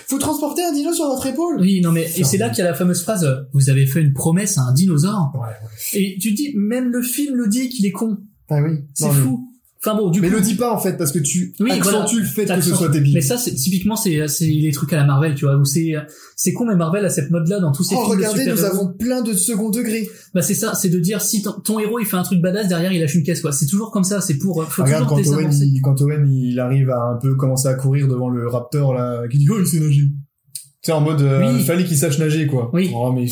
Faut 0.09 0.19
transporter 0.19 0.62
un 0.64 0.73
dino 0.73 0.93
sur 0.93 1.06
votre 1.06 1.27
épaule. 1.27 1.56
Oui, 1.60 1.81
non 1.82 1.93
mais 1.93 2.09
et 2.16 2.24
c'est 2.24 2.39
là 2.39 2.48
qu'il 2.48 2.59
y 2.59 2.62
a 2.66 2.70
la 2.70 2.74
fameuse 2.74 3.02
phrase. 3.02 3.27
Vous 3.52 3.69
avez 3.70 3.86
fait 3.86 4.01
une 4.01 4.12
promesse 4.12 4.56
à 4.59 4.62
un 4.62 4.73
dinosaure. 4.73 5.32
Ouais, 5.35 5.40
ouais. 5.40 6.01
Et 6.01 6.19
tu 6.20 6.31
te 6.31 6.36
dis, 6.36 6.52
même 6.56 6.90
le 6.90 7.02
film 7.02 7.36
le 7.36 7.47
dit 7.48 7.69
qu'il 7.69 7.85
est 7.86 7.90
con. 7.93 8.19
Ah 8.48 8.62
oui. 8.62 8.78
C'est 8.94 9.06
mais- 9.09 9.12
fou. 9.14 9.48
Enfin 9.85 9.97
bon, 9.97 10.11
du 10.11 10.21
Mais 10.21 10.29
coup. 10.29 10.37
le 10.37 10.41
dis 10.41 10.55
pas, 10.55 10.73
en 10.73 10.79
fait, 10.79 10.97
parce 10.97 11.11
que 11.11 11.19
tu 11.19 11.55
Oui, 11.59 11.73
accentues 11.73 12.15
voilà. 12.15 12.21
le 12.21 12.25
fait 12.25 12.45
que 12.47 12.61
ce 12.61 12.75
soit 12.75 12.89
débile. 12.89 13.15
Mais 13.15 13.21
ça, 13.21 13.37
c'est 13.37 13.53
typiquement, 13.55 13.97
c'est 13.97 14.29
c'est 14.29 14.47
les 14.47 14.71
trucs 14.71 14.93
à 14.93 14.97
la 14.97 15.05
Marvel, 15.05 15.35
tu 15.35 15.45
vois, 15.45 15.57
où 15.57 15.65
c'est 15.65 15.95
c'est 16.37 16.53
con, 16.53 16.67
mais 16.67 16.77
Marvel 16.77 17.05
a 17.05 17.11
cette 17.11 17.31
mode-là 17.33 17.59
dans 17.59 17.73
tous 17.73 17.83
ses 17.83 17.97
Oh, 17.99 18.05
films 18.05 18.21
de 18.21 18.27
regardez, 18.27 18.47
nous 18.53 18.65
avons 18.65 18.93
plein 18.93 19.23
de 19.23 19.33
second 19.33 19.71
degré. 19.71 20.09
Bah 20.35 20.43
c'est 20.43 20.55
ça, 20.55 20.75
c'est 20.75 20.89
de 20.89 21.01
dire 21.01 21.21
si 21.21 21.43
ton, 21.43 21.53
ton 21.53 21.81
héros 21.81 21.99
il 21.99 22.07
fait 22.07 22.17
un 22.17 22.23
truc 22.23 22.41
badass 22.41 22.69
derrière 22.69 22.93
il 22.93 23.01
lâche 23.01 23.15
une 23.17 23.25
caisse 23.25 23.41
quoi. 23.41 23.51
C'est 23.51 23.67
toujours 23.67 23.91
comme 23.91 24.05
ça, 24.05 24.21
c'est 24.21 24.39
pour 24.39 24.65
faut 24.71 24.85
Regarde, 24.85 25.09
quand 25.09 25.17
Owen, 25.19 25.51
il, 25.53 25.81
quand 25.83 26.01
Owen, 26.01 26.29
il 26.33 26.61
arrive 26.61 26.89
à 26.91 27.03
un 27.15 27.19
peu 27.21 27.35
commencer 27.35 27.67
à 27.69 27.75
courir 27.75 28.07
devant 28.07 28.29
le 28.29 28.47
Raptor, 28.49 28.95
là, 28.95 29.27
qui 29.29 29.39
dit, 29.39 29.49
oh, 29.51 29.57
il 29.59 29.67
sait 29.67 29.81
nager. 29.81 30.09
Tu 30.83 30.87
sais, 30.91 30.93
en 30.93 31.01
mode, 31.01 31.23
euh, 31.23 31.53
Oui. 31.55 31.63
fallait 31.65 31.85
qu'il 31.85 31.97
sache 31.97 32.19
nager, 32.19 32.49
quoi. 32.49 32.69
Oui. 32.73 32.91
Oh, 32.93 33.13
mais, 33.13 33.27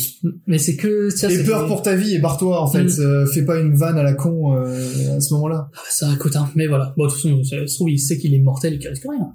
Mais 0.47 0.57
c'est 0.57 0.77
que 0.77 1.09
ça 1.09 1.29
c'est 1.29 1.43
peur 1.43 1.67
pour 1.67 1.81
ta 1.81 1.95
vie 1.97 2.15
et 2.15 2.19
barre-toi, 2.19 2.61
en 2.61 2.67
fait. 2.67 2.85
Mm. 2.85 2.99
Euh, 3.01 3.25
fais 3.27 3.43
pas 3.43 3.59
une 3.59 3.75
vanne 3.75 3.97
à 3.97 4.03
la 4.03 4.13
con, 4.13 4.55
euh, 4.55 5.17
à 5.17 5.19
ce 5.19 5.33
moment-là. 5.33 5.69
Ah, 5.75 5.79
ça 5.89 6.07
coûte 6.17 6.35
un. 6.37 6.49
Mais 6.55 6.67
voilà. 6.67 6.93
Bon 6.95 7.05
de 7.07 7.09
toute 7.11 7.17
façon, 7.21 7.43
ça 7.43 7.67
se 7.67 7.75
trouve 7.75 7.89
il 7.89 7.99
sait 7.99 8.17
qu'il 8.17 8.33
est 8.33 8.39
mortel 8.39 8.75
et 8.75 8.79
qu'il 8.79 8.87
risque 8.89 9.03
rien. 9.03 9.27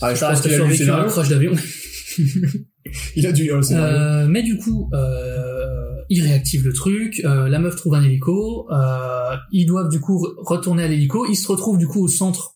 Ah, 0.00 0.14
je 0.14 0.20
Ça 0.20 0.30
pense 0.30 0.42
qu'il 0.42 0.52
a 0.52 0.56
survécu 0.56 0.88
à 0.88 1.00
un 1.02 1.04
crash 1.06 1.28
d'avion. 1.28 1.52
Il 3.16 3.26
a 3.26 3.32
dû. 3.32 3.50
Euh, 3.52 4.26
mais 4.28 4.42
du 4.42 4.56
coup, 4.56 4.88
euh, 4.94 6.00
il 6.08 6.22
réactive 6.22 6.64
le 6.66 6.72
truc, 6.72 7.20
euh, 7.24 7.46
la 7.48 7.58
meuf 7.58 7.76
trouve 7.76 7.94
un 7.94 8.02
hélico, 8.02 8.66
euh, 8.72 9.36
ils 9.52 9.66
doivent 9.66 9.90
du 9.90 10.00
coup 10.00 10.16
re- 10.24 10.34
retourner 10.38 10.84
à 10.84 10.88
l'hélico, 10.88 11.26
ils 11.28 11.36
se 11.36 11.46
retrouvent 11.48 11.76
du 11.78 11.86
coup 11.86 12.02
au 12.02 12.08
centre 12.08 12.54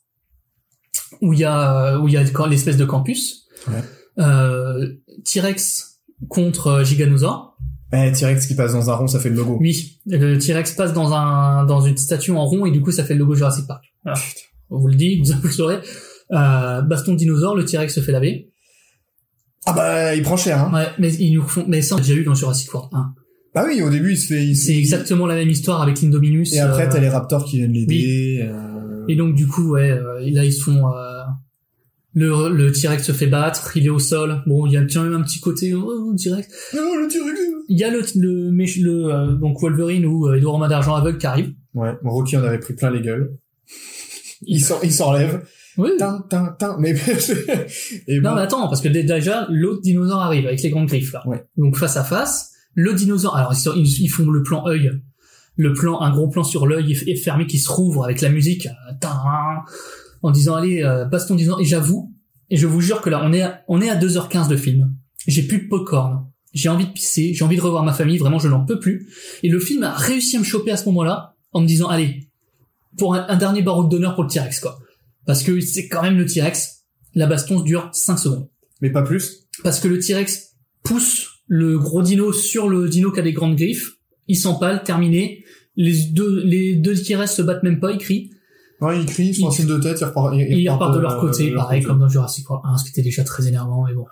où 1.21 1.33
il 1.35 1.39
y 1.41 1.45
a 1.45 1.99
où 2.01 2.09
il 2.09 2.15
y 2.15 2.17
a 2.17 2.25
l'espèce 2.49 2.77
de 2.79 2.85
campus. 2.87 3.47
Ouais. 3.69 3.83
Euh, 4.19 4.89
T-Rex 5.25 6.01
contre 6.29 6.67
euh, 6.69 6.85
Giganosaur. 6.85 7.57
Eh, 7.95 8.11
T-Rex 8.13 8.47
qui 8.47 8.55
passe 8.55 8.73
dans 8.73 8.91
un 8.91 8.95
rond, 8.95 9.07
ça 9.07 9.21
fait 9.21 9.29
le 9.31 9.37
logo. 9.37 9.59
Oui, 9.61 9.99
le 10.07 10.39
T-Rex 10.39 10.73
passe 10.73 10.93
dans 10.93 11.13
un 11.13 11.65
dans 11.67 11.81
une 11.83 11.97
statue 11.97 12.31
en 12.33 12.45
rond 12.47 12.65
et 12.67 12.71
du 12.71 12.81
coup 12.81 12.91
ça 12.91 13.05
fait 13.05 13.15
le 13.15 13.21
logo 13.21 13.35
Jurassic 13.35 13.67
Park. 13.67 13.85
Voilà. 14.05 14.19
On 14.71 14.79
vous 14.79 14.89
le 14.89 14.95
dit, 14.95 15.21
vous 15.23 15.35
le 15.43 15.51
saurez. 15.51 15.79
Euh, 16.33 16.81
baston 16.83 17.13
de 17.13 17.19
dinosaure, 17.19 17.55
le 17.55 17.65
T-Rex 17.65 17.95
se 17.95 18.01
fait 18.01 18.13
laver. 18.13 18.49
Ah 19.67 19.73
bah, 19.75 20.15
il 20.17 20.23
prend 20.23 20.37
cher, 20.37 20.59
hein. 20.59 20.71
Ouais, 20.75 20.89
mais 20.99 21.13
ils 21.15 21.35
nous 21.35 21.43
font, 21.43 21.65
mais 21.69 21.83
ça 21.83 21.95
on 21.95 21.99
a 21.99 22.01
déjà 22.01 22.15
eu 22.15 22.25
dans 22.25 22.35
Jurassic 22.35 22.73
World 22.75 22.91
1. 22.95 23.15
Bah 23.55 23.65
oui, 23.69 23.83
au 23.83 23.91
début, 23.91 24.13
il 24.13 24.17
se 24.17 24.29
fait, 24.29 24.55
C'est 24.55 24.77
exactement 24.77 25.27
la 25.27 25.35
même 25.35 25.51
histoire 25.51 25.83
avec 25.83 26.01
l'Indominus. 26.01 26.55
Et 26.55 26.59
après, 26.59 26.87
euh, 26.87 26.91
t'as 26.91 27.01
les 27.01 27.11
Raptors 27.11 27.45
qui 27.45 27.59
viennent 27.59 27.73
l'aider. 27.73 28.41
euh, 28.43 29.05
Et 29.09 29.15
donc 29.17 29.35
du 29.35 29.47
coup, 29.47 29.73
ouais, 29.73 29.91
euh, 29.91 30.21
là 30.33 30.45
ils 30.45 30.53
se 30.53 30.63
font. 30.65 30.87
euh, 30.89 31.22
le, 32.15 32.49
le 32.55 32.73
T-Rex 32.73 33.05
se 33.05 33.13
fait 33.13 33.27
battre, 33.27 33.77
il 33.77 33.87
est 33.87 33.91
au 33.91 33.99
sol. 33.99 34.43
Bon, 34.47 34.67
il 34.67 34.73
y 34.73 34.77
a 34.77 34.85
quand 34.85 35.03
même 35.03 35.15
un 35.15 35.23
petit 35.23 35.41
côté 35.41 35.75
oh, 35.75 36.15
T-Rex. 36.17 36.49
Non, 36.75 36.95
le 36.97 37.09
T-Rex. 37.09 37.41
Il 37.69 37.79
y 37.79 37.85
a 37.85 37.91
le 37.91 38.01
le, 38.17 38.51
méch- 38.51 38.83
le 38.83 39.13
euh, 39.15 39.33
donc 39.35 39.61
Wolverine 39.63 40.05
ou 40.05 40.27
euh, 40.29 40.35
Edouard 40.37 40.59
Main 40.59 40.69
d'argent 40.69 40.95
aveugle 40.95 41.19
qui 41.19 41.27
arrive. 41.27 41.53
Ouais, 41.75 41.93
Rocky 42.05 42.37
en 42.37 42.45
avait 42.45 42.59
pris 42.59 42.75
plein 42.75 42.91
les 42.91 43.01
gueules. 43.01 43.33
Il 44.43 44.61
s'en- 44.63 44.81
il 44.83 44.93
s'enlève. 44.93 45.45
Oui. 45.79 45.89
Tin, 45.99 46.23
tin, 46.29 46.55
tin. 46.59 46.77
Mais, 46.79 46.91
et 48.09 48.21
Non 48.21 48.35
mais 48.35 48.43
attends, 48.43 48.69
parce 48.69 48.83
que 48.83 48.89
dé- 48.89 49.05
déjà 49.05 49.47
l'autre 49.51 49.81
dinosaure 49.81 50.21
arrive 50.21 50.47
avec 50.47 50.61
les 50.63 50.69
grandes 50.71 50.89
griffes 50.89 51.13
là. 51.15 51.27
Ouais. 51.27 51.43
Donc 51.57 51.77
face 51.79 51.97
à 51.97 52.05
face, 52.05 52.51
le 52.75 52.93
dinosaure. 52.93 53.37
Alors 53.37 53.55
ils, 53.55 53.59
sont- 53.59 53.73
ils- 53.75 54.09
font 54.09 54.29
le 54.29 54.43
plan 54.43 54.67
œil, 54.67 54.91
le 55.57 55.73
plan, 55.73 56.01
un 56.03 56.11
gros 56.13 56.29
plan 56.29 56.45
sur 56.45 56.67
l'œil 56.67 56.95
fermé 57.17 57.47
qui 57.47 57.59
se 57.59 57.71
rouvre 57.71 58.05
avec 58.05 58.21
la 58.21 58.29
musique, 58.29 58.69
en 60.23 60.31
disant 60.31 60.55
allez 60.55 60.83
euh, 60.83 61.05
baston 61.05 61.35
disant. 61.35 61.59
Et 61.59 61.65
j'avoue, 61.65 62.15
et 62.51 62.57
je 62.57 62.67
vous 62.67 62.81
jure 62.81 63.01
que 63.01 63.11
là 63.11 63.23
on 63.25 63.33
est 63.33 63.43
à, 63.43 63.63
on 63.69 63.81
est 63.81 63.91
à 63.91 63.97
2h15 63.97 64.49
de 64.49 64.57
film. 64.57 64.95
J'ai 65.27 65.43
plus 65.43 65.63
de 65.63 65.69
popcorn. 65.69 66.27
J'ai 66.53 66.69
envie 66.69 66.87
de 66.87 66.93
pisser, 66.93 67.33
j'ai 67.33 67.45
envie 67.45 67.57
de 67.57 67.63
revoir 67.63 67.83
ma 67.83 67.95
famille, 67.95 68.19
vraiment 68.19 68.39
je 68.39 68.49
n'en 68.49 68.65
peux 68.65 68.79
plus. 68.79 69.09
Et 69.43 69.49
le 69.49 69.59
film 69.59 69.83
a 69.85 69.95
réussi 69.95 70.37
à 70.37 70.39
me 70.39 70.45
choper 70.45 70.71
à 70.71 70.77
ce 70.77 70.85
moment-là 70.87 71.35
en 71.53 71.61
me 71.61 71.67
disant 71.67 71.89
allez 71.89 72.29
pour 72.99 73.15
un, 73.15 73.27
un 73.29 73.37
dernier 73.37 73.63
baroque 73.63 73.91
d'honneur 73.91 74.15
pour 74.15 74.25
le 74.25 74.31
T-Rex 74.31 74.61
quoi. 74.61 74.79
Parce 75.25 75.43
que 75.43 75.61
c'est 75.61 75.89
quand 75.89 76.03
même 76.03 76.19
le 76.19 76.27
T-Rex. 76.27 76.85
La 77.15 77.27
baston 77.27 77.61
dure 77.61 77.91
5 77.93 78.19
secondes 78.19 78.49
Mais 78.81 78.91
pas 78.91 79.03
plus. 79.03 79.47
parce 79.63 79.81
que 79.81 79.89
le 79.89 79.99
T-Rex 79.99 80.57
pousse 80.83 81.33
le 81.47 81.79
gros 81.79 82.03
dino 82.03 82.33
sur 82.33 82.69
le 82.69 82.89
dino 82.89 83.13
qui 83.13 83.21
a 83.21 83.23
des 83.23 83.33
grandes 83.35 83.57
griffes, 83.57 83.99
il 84.29 84.37
s'empale, 84.37 84.85
terminé. 84.85 85.45
Les 85.77 86.05
deux, 86.05 86.43
les 86.45 86.77
deux 86.77 86.95
restent 87.15 87.37
se 87.37 87.43
battent 87.43 87.63
même 87.63 87.81
pas, 87.81 87.93
ils 87.93 87.99
crient. 87.99 88.31
Ouais, 88.83 89.01
il 89.01 89.07
crie, 89.07 89.29
ils 89.29 89.35
font 89.41 89.49
un 89.49 89.51
signe 89.51 89.67
de 89.67 89.79
tête, 89.79 89.99
ils 90.01 90.05
repartent, 90.05 90.35
Et 90.35 90.55
ils 90.59 90.69
repartent 90.69 90.95
de 90.97 91.01
leur 91.01 91.19
côté, 91.21 91.51
leur 91.51 91.63
pareil 91.65 91.81
côté. 91.81 91.89
comme 91.89 92.01
dans 92.01 92.09
Jurassic 92.09 92.49
World 92.51 92.65
1, 92.69 92.77
ce 92.79 92.85
qui 92.85 92.91
était 92.91 93.03
déjà 93.03 93.23
très 93.25 93.47
énervant, 93.47 93.85
mais 93.87 93.95
bon. 93.95 94.07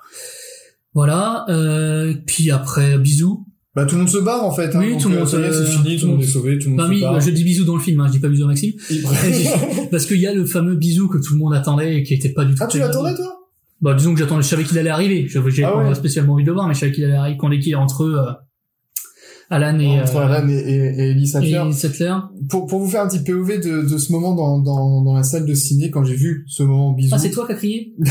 Voilà, 0.95 1.45
euh, 1.49 2.15
puis 2.27 2.51
après, 2.51 2.99
bisous. 2.99 3.47
Bah, 3.77 3.85
tout 3.87 3.95
le 3.95 4.01
monde 4.01 4.11
se 4.11 4.19
barre, 4.19 4.45
en 4.45 4.51
fait. 4.51 4.75
Hein, 4.75 4.81
Oui, 4.81 4.97
tout 4.99 5.09
le 5.09 5.15
euh, 5.17 5.19
monde 5.21 5.29
est, 5.29 5.53
se- 5.53 5.65
c'est 5.65 5.71
fini, 5.71 5.97
tout 5.99 6.07
le 6.07 6.13
monde 6.13 6.23
est 6.23 6.27
sauvé, 6.27 6.59
tout 6.59 6.65
le 6.65 6.71
monde 6.71 6.79
Bah 6.79 6.87
se 6.87 6.91
oui, 6.91 7.01
barre. 7.03 7.21
je 7.21 7.31
dis 7.31 7.45
bisous 7.45 7.65
dans 7.65 7.77
le 7.77 7.81
film, 7.81 8.01
hein, 8.01 8.07
je 8.09 8.13
dis 8.13 8.19
pas 8.19 8.29
bisous 8.29 8.45
à 8.45 8.49
Maxime. 8.49 8.73
Parce 9.91 10.07
qu'il 10.07 10.19
y 10.19 10.27
a 10.27 10.35
le 10.35 10.45
fameux 10.45 10.75
bisou 10.75 11.09
que 11.09 11.19
tout 11.19 11.35
le 11.35 11.39
monde 11.39 11.55
attendait 11.55 11.99
et 11.99 12.03
qui 12.03 12.15
était 12.15 12.31
pas 12.33 12.45
du 12.45 12.55
tout. 12.55 12.63
Ah, 12.65 12.67
tu 12.67 12.79
l'attendais, 12.79 13.15
toi? 13.15 13.37
Bah 13.81 13.95
disons 13.95 14.13
que 14.13 14.19
j'attendais, 14.19 14.43
je 14.43 14.49
savais 14.49 14.65
qu'il 14.65 14.77
allait 14.79 14.91
arriver. 14.91 15.27
J'avais 15.29 15.51
Ah 15.65 15.71
pas 15.73 15.95
spécialement 15.95 16.35
envie 16.35 16.43
de 16.45 16.49
le 16.49 16.55
voir, 16.55 16.67
mais 16.69 16.75
je 16.75 16.81
savais 16.81 16.93
qu'il 16.93 17.05
allait 17.05 17.15
arriver 17.15 17.37
quand 17.39 17.49
l'équipe 17.49 17.77
entre 17.77 18.05
eux, 18.05 18.19
euh, 18.19 18.33
Alan 19.53 19.79
et, 19.81 20.01
Entre 20.01 20.17
euh, 20.17 20.21
Alan 20.27 20.49
et, 20.49 20.53
et, 20.55 20.77
et 20.77 21.11
Ellie 21.11 21.27
Sattler. 21.27 21.61
et 21.69 21.73
Sattler. 21.73 22.15
Pour, 22.49 22.67
pour 22.67 22.79
vous 22.81 22.89
faire 22.89 23.03
un 23.03 23.09
petit 23.09 23.19
POV 23.25 23.59
de, 23.61 23.83
de 23.83 23.99
ce 23.99 24.13
moment 24.13 24.35
dans, 24.35 24.59
dans, 24.61 25.03
dans 25.03 25.15
la 25.15 25.25
salle 25.25 25.45
de 25.45 25.55
ciné, 25.55 25.91
quand 25.91 26.05
j'ai 26.05 26.15
vu 26.15 26.45
ce 26.47 26.63
moment 26.63 26.93
bisou, 26.93 27.15
Ah, 27.15 27.19
c'est 27.19 27.31
toi 27.31 27.47
qui 27.47 27.53
as 27.53 27.57
crié 27.57 27.95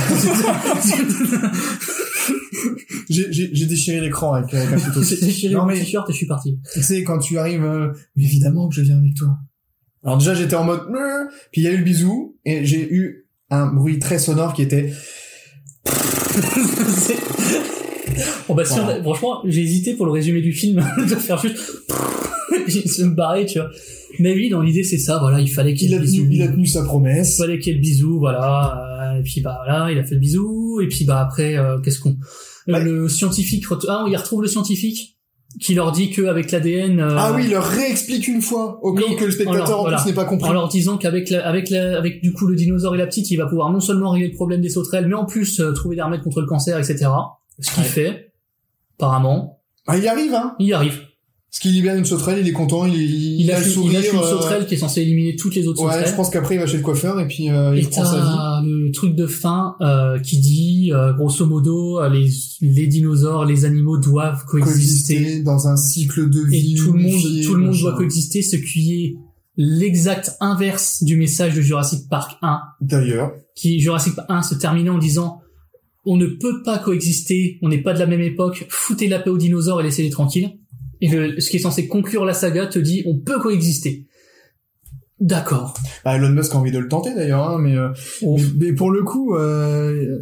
j'ai, 3.10 3.66
déchiré 3.66 4.02
l'écran 4.02 4.34
avec, 4.34 4.54
avec 4.54 4.72
un 4.74 4.80
couteau. 4.80 5.02
J'ai 5.02 5.18
déchiré 5.18 5.54
Non, 5.56 5.66
mon 5.66 5.74
t-shirt 5.74 6.10
et 6.10 6.14
je 6.14 6.18
suis 6.18 6.28
parti. 6.28 6.60
Tu 6.74 6.84
sais, 6.84 7.04
quand 7.04 7.20
tu 7.20 7.38
arrives, 7.38 7.64
euh, 7.64 7.94
évidemment 8.18 8.68
que 8.70 8.76
je 8.76 8.82
viens 8.82 8.98
avec 8.98 9.16
toi. 9.16 9.38
Alors 10.04 10.18
déjà, 10.18 10.34
j'étais 10.34 10.56
en 10.56 10.64
mode, 10.64 10.82
puis 11.52 11.62
il 11.62 11.64
y 11.64 11.68
a 11.68 11.72
eu 11.72 11.78
le 11.78 11.84
bisou, 11.84 12.38
et 12.46 12.66
j'ai 12.66 12.94
eu 12.94 13.28
un 13.50 13.68
bruit 13.68 14.00
très 14.00 14.20
sonore 14.20 14.54
qui 14.54 14.62
était, 14.62 14.94
bon 18.48 18.56
bah 18.56 18.66
si 18.66 18.80
on 18.80 19.04
franchement, 19.04 19.42
j'ai 19.46 19.62
hésité 19.62 19.94
pour 19.94 20.06
le 20.06 20.12
résumé 20.12 20.42
du 20.42 20.54
film 20.54 20.84
de 20.98 21.16
faire 21.16 21.38
juste 21.42 21.58
se 22.88 23.04
me 23.04 23.16
barrer, 23.16 23.46
tu 23.46 23.60
vois. 23.60 23.70
Mais 24.20 24.34
oui, 24.34 24.50
dans 24.50 24.62
l'idée 24.62 24.84
c'est 24.84 24.98
ça, 24.98 25.18
voilà, 25.20 25.40
il 25.40 25.48
fallait 25.50 25.74
qu'il 25.74 25.88
il 25.90 25.94
ait 25.94 25.96
a 25.98 26.00
le 26.00 26.06
bisou. 26.06 26.24
tenu, 26.24 26.36
il 26.36 26.42
a 26.42 26.48
tenu 26.48 26.66
sa 26.66 26.80
Il 26.82 26.86
promesse. 26.86 27.38
fallait 27.38 27.60
qu'il 27.60 27.72
y 27.74 27.76
ait 27.76 27.80
le 27.80 27.82
bisou, 27.82 28.20
voilà. 28.20 29.14
euh, 29.16 29.20
et 29.20 29.24
puis 29.24 29.42
bah 29.42 29.60
voilà, 29.66 29.92
il 29.92 29.98
a 30.00 30.04
fait 30.04 30.16
le 30.16 30.20
bisou. 30.22 30.80
Et 30.82 30.88
puis 30.88 31.06
bah 31.06 31.20
après, 31.22 31.58
euh, 31.58 31.80
qu'est-ce 31.80 32.00
qu'on 32.00 32.10
euh, 32.12 32.74
Ouais. 32.74 32.84
Le 32.84 33.08
scientifique, 33.10 33.64
ah, 33.88 34.06
il 34.08 34.16
retrouve 34.16 34.42
le 34.44 34.48
scientifique 34.48 35.16
qui 35.60 35.74
leur 35.74 35.92
dit 35.92 36.12
qu'avec 36.12 36.52
l'ADN. 36.52 37.00
euh, 37.00 37.16
Ah 37.18 37.34
oui, 37.36 37.46
il 37.46 37.50
leur 37.52 37.64
réexplique 37.66 38.28
une 38.28 38.42
fois, 38.42 38.80
au 38.84 38.94
cas 38.94 39.02
Oui, 39.08 39.14
où 39.16 39.18
que 39.18 39.26
le 39.26 39.32
spectateur 39.32 39.66
alors, 39.66 39.80
en 39.80 39.82
voilà. 39.84 39.98
plus 39.98 40.10
n'ait 40.10 40.14
pas 40.16 40.26
compris. 40.26 40.48
en 40.50 40.54
leur 40.54 40.68
disant 40.68 40.98
qu'avec 40.98 41.32
la, 41.32 41.48
avec 41.48 41.72
la, 41.72 41.98
avec 41.98 42.22
du 42.22 42.32
coup 42.34 42.46
le 42.46 42.56
dinosaure 42.56 42.94
et 42.94 43.00
la 43.00 43.08
petite, 43.08 43.32
il 43.32 43.38
va 43.38 43.48
pouvoir 43.48 43.72
non 43.72 43.80
seulement 43.80 44.12
régler 44.12 44.28
le 44.28 44.36
problème 44.36 44.62
des 44.62 44.70
sauterelles, 44.70 45.08
mais 45.08 45.16
en 45.16 45.26
plus 45.26 45.60
euh, 45.60 45.72
trouver 45.74 45.96
des 45.96 46.04
remèdes 46.04 46.22
contre 46.22 46.42
le 46.42 46.46
cancer, 46.48 46.78
etc. 46.78 47.08
Ce 47.60 47.72
qu'il 47.74 47.84
Ouais. 47.84 47.90
fait, 47.90 48.34
apparemment, 48.98 49.62
Ah, 49.88 49.98
il 49.98 50.04
y 50.04 50.08
arrive, 50.08 50.34
hein. 50.34 50.56
il 50.60 50.68
y 50.68 50.74
arrive. 50.74 51.00
Parce 51.52 51.62
qu'il 51.62 51.72
libère 51.74 51.96
une 51.96 52.06
sauterelle, 52.06 52.38
il 52.42 52.48
est 52.48 52.52
content, 52.54 52.86
il, 52.86 52.94
il, 52.94 53.42
Il 53.42 53.52
a, 53.52 53.58
le 53.58 53.64
fait- 53.66 53.72
il 53.84 53.96
a 53.96 54.00
une 54.00 54.06
sourire, 54.06 54.22
euh, 54.24 54.30
sauterelle 54.38 54.68
qui 54.68 54.76
est 54.76 54.78
censée 54.78 55.02
éliminer 55.02 55.36
toutes 55.36 55.56
les 55.56 55.68
autres 55.68 55.82
Ouais, 55.82 55.88
sauterelles. 55.94 56.10
je 56.12 56.16
pense 56.16 56.30
qu'après 56.30 56.56
il 56.56 56.60
va 56.60 56.68
chez 56.68 56.78
le 56.78 56.84
coiffeur 56.84 57.20
et 57.20 57.28
puis 57.28 57.50
euh, 57.50 57.76
il 57.76 57.86
Et 57.86 57.88
prend 57.88 58.06
sa 58.06 58.62
vie. 58.62 58.68
le 58.70 58.92
truc 58.92 59.16
de 59.16 59.26
fin 59.26 59.76
euh, 59.82 60.20
qui 60.20 60.38
dit, 60.38 60.92
euh, 60.94 61.12
grosso 61.14 61.48
modo, 61.48 62.00
euh, 62.00 62.08
les, 62.08 62.30
les 62.62 62.86
dinosaures, 62.86 63.46
les 63.46 63.66
animaux 63.66 63.98
doivent 63.98 64.46
coexister. 64.46 65.16
Coexister 65.16 65.42
dans 65.44 65.68
un 65.68 65.76
cycle 65.76 66.30
de 66.30 66.42
Et 66.54 66.60
vie. 66.60 66.76
tout 66.76 66.94
le 66.94 67.00
monde, 67.02 67.22
tout 67.44 67.56
le 67.56 67.64
monde 67.66 67.78
doit 67.80 67.96
coexister, 67.98 68.44
ce 68.44 68.56
qui 68.56 68.94
est 69.04 69.16
l'exact 69.58 70.38
inverse 70.40 71.02
du 71.04 71.18
message 71.18 71.56
de 71.56 71.62
Jurassic 71.62 72.08
Park 72.10 72.38
1, 72.44 72.60
D'ailleurs, 72.80 73.32
qui 73.56 73.80
Jurassic 73.80 74.16
Park 74.16 74.28
1 74.30 74.44
se 74.44 74.54
terminait 74.56 74.90
en 74.92 75.00
disant 75.00 75.42
on 76.06 76.18
ne 76.18 76.26
peut 76.26 76.64
pas 76.64 76.80
coexister, 76.80 77.60
on 77.62 77.70
n'est 77.70 77.82
pas 77.82 77.94
de 77.94 78.00
la 78.00 78.06
même 78.06 78.22
époque, 78.22 78.66
foutez 78.70 79.08
la 79.08 79.20
paix 79.20 79.30
aux 79.30 79.38
dinosaures 79.38 79.82
et 79.82 79.84
laissez-les 79.84 80.10
tranquilles. 80.10 80.58
Et 81.02 81.08
le, 81.08 81.40
ce 81.40 81.50
qui 81.50 81.58
est 81.58 81.62
censé 81.62 81.88
conclure 81.88 82.26
la 82.26 82.34
saga 82.34 82.68
te 82.68 82.80
dit 82.80 83.04
on 83.06 83.18
peut 83.20 83.40
coexister. 83.40 84.06
D'accord. 85.20 85.74
bah, 86.06 86.16
Elon 86.16 86.30
Musk 86.30 86.56
a 86.56 86.58
envie 86.58 86.72
de 86.72 86.80
le 86.80 86.88
tenter 86.88 87.14
d'ailleurs, 87.14 87.50
hein, 87.50 87.58
mais, 87.60 87.76
euh, 87.76 87.90
mais, 88.22 88.44
mais 88.58 88.74
pour 88.74 88.90
le 88.90 89.04
coup, 89.04 89.36
euh, 89.36 90.18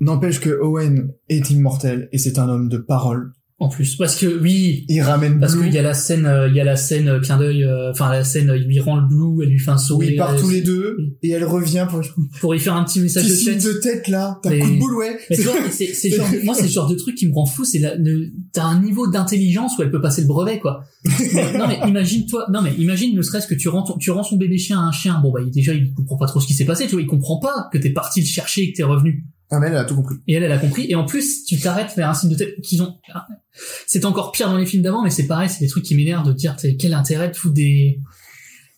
n'empêche 0.00 0.40
que 0.40 0.50
Owen 0.50 1.12
est 1.28 1.50
immortel 1.50 2.08
et 2.12 2.18
c'est 2.18 2.38
un 2.38 2.48
homme 2.48 2.68
de 2.68 2.78
parole. 2.78 3.32
En 3.62 3.68
plus, 3.68 3.94
parce 3.96 4.16
que 4.16 4.26
oui, 4.26 4.84
Il 4.88 5.00
ramène 5.02 5.38
parce 5.38 5.54
qu'il 5.54 5.72
y 5.72 5.78
a 5.78 5.82
la 5.82 5.94
scène, 5.94 6.26
euh, 6.26 6.48
il 6.48 6.54
y 6.56 6.60
a 6.60 6.64
la 6.64 6.74
scène 6.74 7.06
euh, 7.06 7.20
clin 7.20 7.38
d'œil, 7.38 7.62
euh, 7.62 7.92
enfin 7.92 8.10
la 8.10 8.24
scène, 8.24 8.52
il 8.56 8.64
lui 8.66 8.80
rend 8.80 8.96
le 8.96 9.06
blue, 9.06 9.44
elle 9.44 9.50
lui 9.50 9.58
fait 9.60 9.70
un 9.70 9.78
sourire, 9.78 10.10
ils 10.10 10.16
partent 10.16 10.40
tous 10.40 10.50
les 10.50 10.62
deux 10.62 10.96
et 11.22 11.30
elle 11.30 11.44
revient 11.44 11.86
pour 11.88 12.00
pour 12.40 12.54
y 12.56 12.58
faire 12.58 12.74
un 12.74 12.82
petit 12.84 12.98
message 12.98 13.28
de 13.28 13.34
tête. 13.44 13.64
de 13.64 13.72
tête 13.74 14.08
là, 14.08 14.40
t'as 14.42 14.50
coup 14.58 14.68
de 14.68 14.78
boule 14.80 14.96
ouais. 14.96 15.16
C'est, 15.70 15.94
c'est 15.94 16.10
genre, 16.10 16.26
moi, 16.42 16.54
c'est 16.56 16.62
le 16.64 16.68
genre 16.68 16.88
de 16.88 16.96
truc 16.96 17.14
qui 17.14 17.28
me 17.28 17.34
rend 17.34 17.46
fou, 17.46 17.64
c'est 17.64 17.78
la, 17.78 17.94
le, 17.94 18.32
t'as 18.52 18.64
un 18.64 18.80
niveau 18.82 19.06
d'intelligence 19.08 19.78
où 19.78 19.82
elle 19.82 19.90
peut 19.92 20.00
passer 20.00 20.22
le 20.22 20.26
brevet, 20.26 20.58
quoi. 20.58 20.82
Non, 21.56 21.68
mais 21.68 21.78
imagine 21.88 22.26
toi, 22.26 22.46
non, 22.52 22.62
mais 22.62 22.72
imagine, 22.78 23.16
ne 23.16 23.22
serait-ce 23.22 23.46
que 23.46 23.54
tu 23.54 23.68
rends 23.68 23.84
ton- 23.84 23.96
tu 23.96 24.10
rends 24.10 24.24
son 24.24 24.36
bébé 24.36 24.58
chien 24.58 24.78
à 24.80 24.82
un 24.82 24.92
chien. 24.92 25.20
Bon, 25.22 25.30
bah, 25.32 25.40
il- 25.44 25.52
déjà, 25.52 25.72
il 25.72 25.94
comprend 25.94 26.16
pas 26.16 26.26
trop 26.26 26.40
ce 26.40 26.46
qui 26.48 26.54
s'est 26.54 26.64
passé, 26.64 26.86
tu 26.86 26.92
vois, 26.92 27.02
il 27.02 27.06
comprend 27.06 27.38
pas 27.38 27.68
que 27.72 27.78
t'es 27.78 27.90
parti 27.90 28.20
le 28.20 28.26
chercher 28.26 28.62
et 28.62 28.72
que 28.72 28.76
t'es 28.78 28.82
revenu. 28.82 29.24
Ah 29.54 29.58
mais 29.60 29.66
elle 29.66 29.76
a 29.76 29.84
tout 29.84 29.94
compris. 29.96 30.14
Et 30.26 30.32
elle, 30.32 30.44
elle 30.44 30.52
a 30.52 30.56
compris. 30.56 30.86
Et 30.88 30.94
en 30.94 31.04
plus, 31.04 31.44
tu 31.44 31.60
t'arrêtes 31.60 31.92
vers 31.94 32.08
un 32.08 32.14
signe 32.14 32.30
de 32.30 32.36
tête 32.36 32.54
qu'ils 32.62 32.80
ont, 32.82 32.94
c'est 33.92 34.06
encore 34.06 34.32
pire 34.32 34.48
dans 34.48 34.56
les 34.56 34.64
films 34.64 34.82
d'avant, 34.82 35.02
mais 35.02 35.10
c'est 35.10 35.26
pareil, 35.26 35.50
c'est 35.50 35.60
des 35.60 35.68
trucs 35.68 35.84
qui 35.84 35.94
m'énervent 35.94 36.26
de 36.26 36.32
dire, 36.32 36.56
quel 36.78 36.94
intérêt 36.94 37.28
de 37.30 37.36
foutre 37.36 37.52
des, 37.54 38.00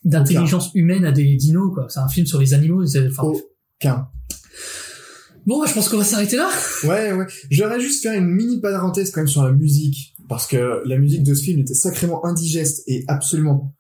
d'intelligence 0.04 0.70
humaine 0.74 1.04
à 1.04 1.12
des 1.12 1.36
dinos, 1.36 1.72
quoi. 1.72 1.86
C'est 1.88 2.00
un 2.00 2.08
film 2.08 2.26
sur 2.26 2.40
les 2.40 2.52
animaux, 2.52 2.84
c'est- 2.84 3.06
enfin, 3.06 3.22
Aucun. 3.22 4.08
Bon, 5.46 5.60
bah, 5.60 5.66
je 5.68 5.74
pense 5.74 5.88
qu'on 5.88 5.98
va 5.98 6.04
s'arrêter 6.04 6.36
là. 6.36 6.48
Ouais, 6.84 7.12
ouais. 7.12 7.26
J'aurais 7.50 7.78
juste 7.80 8.02
faire 8.02 8.14
une 8.18 8.26
mini 8.26 8.60
parenthèse 8.60 9.10
quand 9.12 9.20
même 9.20 9.28
sur 9.28 9.44
la 9.44 9.52
musique. 9.52 10.14
Parce 10.28 10.46
que 10.46 10.80
la 10.86 10.96
musique 10.98 11.22
de 11.22 11.34
ce 11.34 11.44
film 11.44 11.60
était 11.60 11.74
sacrément 11.74 12.24
indigeste 12.24 12.82
et 12.86 13.04
absolument 13.08 13.74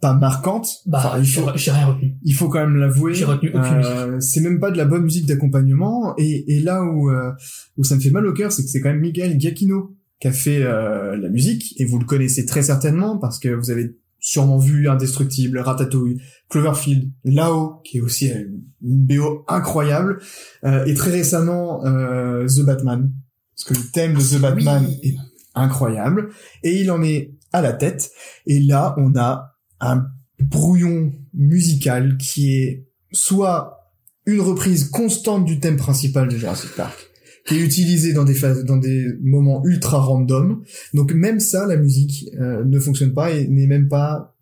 pas 0.00 0.14
marquante. 0.14 0.68
Bah, 0.86 1.02
Enfin, 1.04 1.18
il 1.18 1.24
j'ai 1.24 1.40
faut, 1.40 1.50
j'ai 1.56 1.70
rien 1.72 1.86
retenu. 1.86 2.14
il 2.22 2.34
faut 2.34 2.48
quand 2.48 2.60
même 2.60 2.76
l'avouer. 2.76 3.14
J'ai 3.14 3.24
retenu 3.24 3.50
aucune 3.50 3.82
Euh, 3.84 4.20
c'est 4.20 4.40
même 4.40 4.60
pas 4.60 4.70
de 4.70 4.76
la 4.78 4.84
bonne 4.84 5.02
musique 5.02 5.26
d'accompagnement. 5.26 6.14
Et, 6.18 6.56
et 6.56 6.60
là 6.60 6.84
où, 6.84 7.10
euh, 7.10 7.32
où 7.76 7.82
ça 7.84 7.96
me 7.96 8.00
fait 8.00 8.10
mal 8.10 8.24
au 8.26 8.32
cœur, 8.32 8.52
c'est 8.52 8.62
que 8.62 8.68
c'est 8.70 8.80
quand 8.80 8.90
même 8.90 9.00
Miguel 9.00 9.38
Giacchino 9.40 9.96
qui 10.20 10.28
a 10.28 10.32
fait 10.32 10.62
euh, 10.62 11.16
la 11.16 11.28
musique. 11.28 11.74
Et 11.80 11.84
vous 11.84 11.98
le 11.98 12.04
connaissez 12.04 12.46
très 12.46 12.62
certainement 12.62 13.18
parce 13.18 13.38
que 13.38 13.48
vous 13.48 13.70
avez 13.70 13.96
sûrement 14.20 14.58
vu 14.58 14.88
Indestructible, 14.88 15.58
Ratatouille, 15.58 16.20
Cloverfield, 16.48 17.10
Lao, 17.24 17.80
qui 17.84 17.98
est 17.98 18.00
aussi 18.00 18.30
une 18.30 19.06
BO 19.06 19.44
incroyable. 19.48 20.20
Euh, 20.64 20.84
et 20.86 20.94
très 20.94 21.10
récemment, 21.10 21.84
euh, 21.84 22.46
The 22.46 22.64
Batman. 22.64 23.12
Parce 23.56 23.68
que 23.68 23.74
le 23.74 23.90
thème 23.90 24.14
de 24.14 24.20
The 24.20 24.40
Batman 24.40 24.86
est 25.02 25.16
incroyable. 25.54 26.30
Et 26.62 26.80
il 26.80 26.90
en 26.90 27.02
est 27.02 27.34
à 27.52 27.62
la 27.62 27.72
tête. 27.72 28.10
Et 28.46 28.60
là, 28.60 28.94
on 28.98 29.16
a 29.16 29.54
un 29.80 30.06
brouillon 30.40 31.12
musical 31.34 32.16
qui 32.18 32.54
est 32.54 32.86
soit 33.12 33.78
une 34.26 34.40
reprise 34.40 34.90
constante 34.90 35.44
du 35.46 35.58
thème 35.58 35.76
principal 35.76 36.28
de 36.28 36.36
Jurassic 36.36 36.74
Park, 36.76 37.07
qui 37.48 37.56
est 37.56 37.60
utilisé 37.60 38.12
dans 38.12 38.24
des 38.24 38.34
phases, 38.34 38.64
dans 38.64 38.76
des 38.76 39.06
moments 39.22 39.64
ultra 39.64 39.98
random. 39.98 40.62
Donc 40.94 41.12
même 41.12 41.40
ça, 41.40 41.66
la 41.66 41.76
musique 41.76 42.28
euh, 42.38 42.62
ne 42.64 42.78
fonctionne 42.78 43.14
pas 43.14 43.32
et 43.32 43.48
n'est 43.48 43.66
même 43.66 43.88
pas 43.88 44.36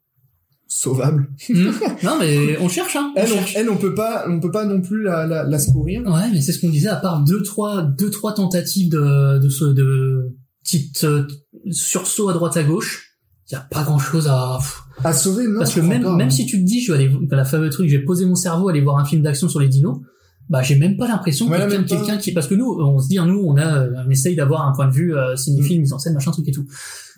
sauvable. 0.66 1.30
Hmm. 1.48 1.70
non, 2.02 2.18
mais 2.18 2.58
on 2.58 2.68
cherche, 2.68 2.96
hein. 2.96 3.12
On 3.16 3.20
Elle, 3.20 3.32
on, 3.32 3.44
elle, 3.54 3.70
on 3.70 3.76
peut 3.76 3.94
pas, 3.94 4.26
on 4.28 4.40
peut 4.40 4.50
pas 4.50 4.64
non 4.64 4.80
plus 4.80 5.02
la, 5.02 5.26
la, 5.26 5.44
la 5.44 5.58
secourir. 5.58 6.02
Ouais, 6.02 6.30
mais 6.32 6.40
c'est 6.40 6.52
ce 6.52 6.60
qu'on 6.60 6.68
disait, 6.68 6.88
à 6.88 6.96
part 6.96 7.22
deux, 7.22 7.42
trois, 7.42 7.82
deux, 7.82 8.10
trois 8.10 8.34
tentatives 8.34 8.90
de, 8.90 9.38
de, 9.38 9.48
ce, 9.48 9.64
de 9.64 10.34
petites 10.64 11.04
euh, 11.04 11.26
sursauts 11.70 12.28
à 12.28 12.32
droite 12.32 12.56
à 12.56 12.64
gauche, 12.64 13.12
il 13.48 13.54
y 13.54 13.56
a 13.56 13.60
pas 13.60 13.84
grand 13.84 13.98
chose 13.98 14.26
à. 14.26 14.58
À 15.04 15.12
sauver, 15.12 15.46
non. 15.46 15.58
parce 15.58 15.74
que 15.74 15.80
même, 15.80 16.02
pas, 16.02 16.10
hein. 16.10 16.16
même 16.16 16.30
si 16.30 16.46
tu 16.46 16.58
te 16.58 16.64
dis, 16.64 16.80
je 16.80 16.92
vais 16.92 17.04
aller, 17.04 17.16
la 17.30 17.44
fameux 17.44 17.70
truc, 17.70 17.88
je 17.88 17.96
vais 17.96 18.04
poser 18.04 18.26
mon 18.26 18.34
cerveau, 18.34 18.68
aller 18.68 18.80
voir 18.80 18.98
un 18.98 19.04
film 19.04 19.22
d'action 19.22 19.48
sur 19.48 19.60
les 19.60 19.68
dinos, 19.68 19.98
bah, 20.48 20.62
j'ai 20.62 20.76
même 20.78 20.96
pas 20.96 21.08
l'impression 21.08 21.46
que 21.46 21.52
Ouais, 21.52 21.58
là, 21.58 21.66
quelqu'un, 21.66 22.18
qui, 22.18 22.32
parce 22.32 22.46
que 22.46 22.54
nous, 22.54 22.70
on 22.80 22.98
se 22.98 23.08
dit, 23.08 23.18
hein, 23.18 23.26
nous, 23.26 23.42
on 23.44 23.56
a, 23.56 23.78
euh, 23.78 23.94
on 24.06 24.10
essaye 24.10 24.36
d'avoir 24.36 24.66
un 24.68 24.72
point 24.72 24.86
de 24.86 24.92
vue, 24.92 25.16
euh, 25.16 25.32
Mm. 25.32 25.36
cinéphile, 25.36 25.80
mise 25.80 25.92
en 25.92 25.98
scène, 25.98 26.14
machin, 26.14 26.30
truc 26.30 26.46
et 26.48 26.52
tout. 26.52 26.66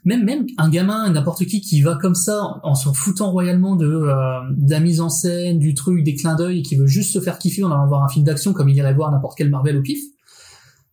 Même, 0.04 0.24
même 0.24 0.46
un 0.56 0.70
gamin, 0.70 1.10
n'importe 1.10 1.44
qui, 1.44 1.60
qui 1.60 1.82
va 1.82 1.96
comme 1.96 2.14
ça, 2.14 2.60
en 2.62 2.74
s'en 2.74 2.94
foutant 2.94 3.30
royalement 3.30 3.76
de, 3.76 3.86
euh, 3.86 4.40
de 4.56 4.70
la 4.70 4.80
mise 4.80 5.00
en 5.00 5.10
scène, 5.10 5.58
du 5.58 5.74
truc, 5.74 6.04
des 6.04 6.14
clins 6.14 6.36
d'œil, 6.36 6.60
et 6.60 6.62
qui 6.62 6.76
veut 6.76 6.86
juste 6.86 7.12
se 7.12 7.20
faire 7.20 7.38
kiffer 7.38 7.64
en 7.64 7.70
allant 7.70 7.86
voir 7.86 8.02
un 8.04 8.08
film 8.08 8.24
d'action 8.24 8.52
comme 8.52 8.68
il 8.68 8.76
irait 8.76 8.94
voir 8.94 9.10
n'importe 9.10 9.36
quel 9.36 9.50
Marvel 9.50 9.76
au 9.76 9.82
pif, 9.82 10.00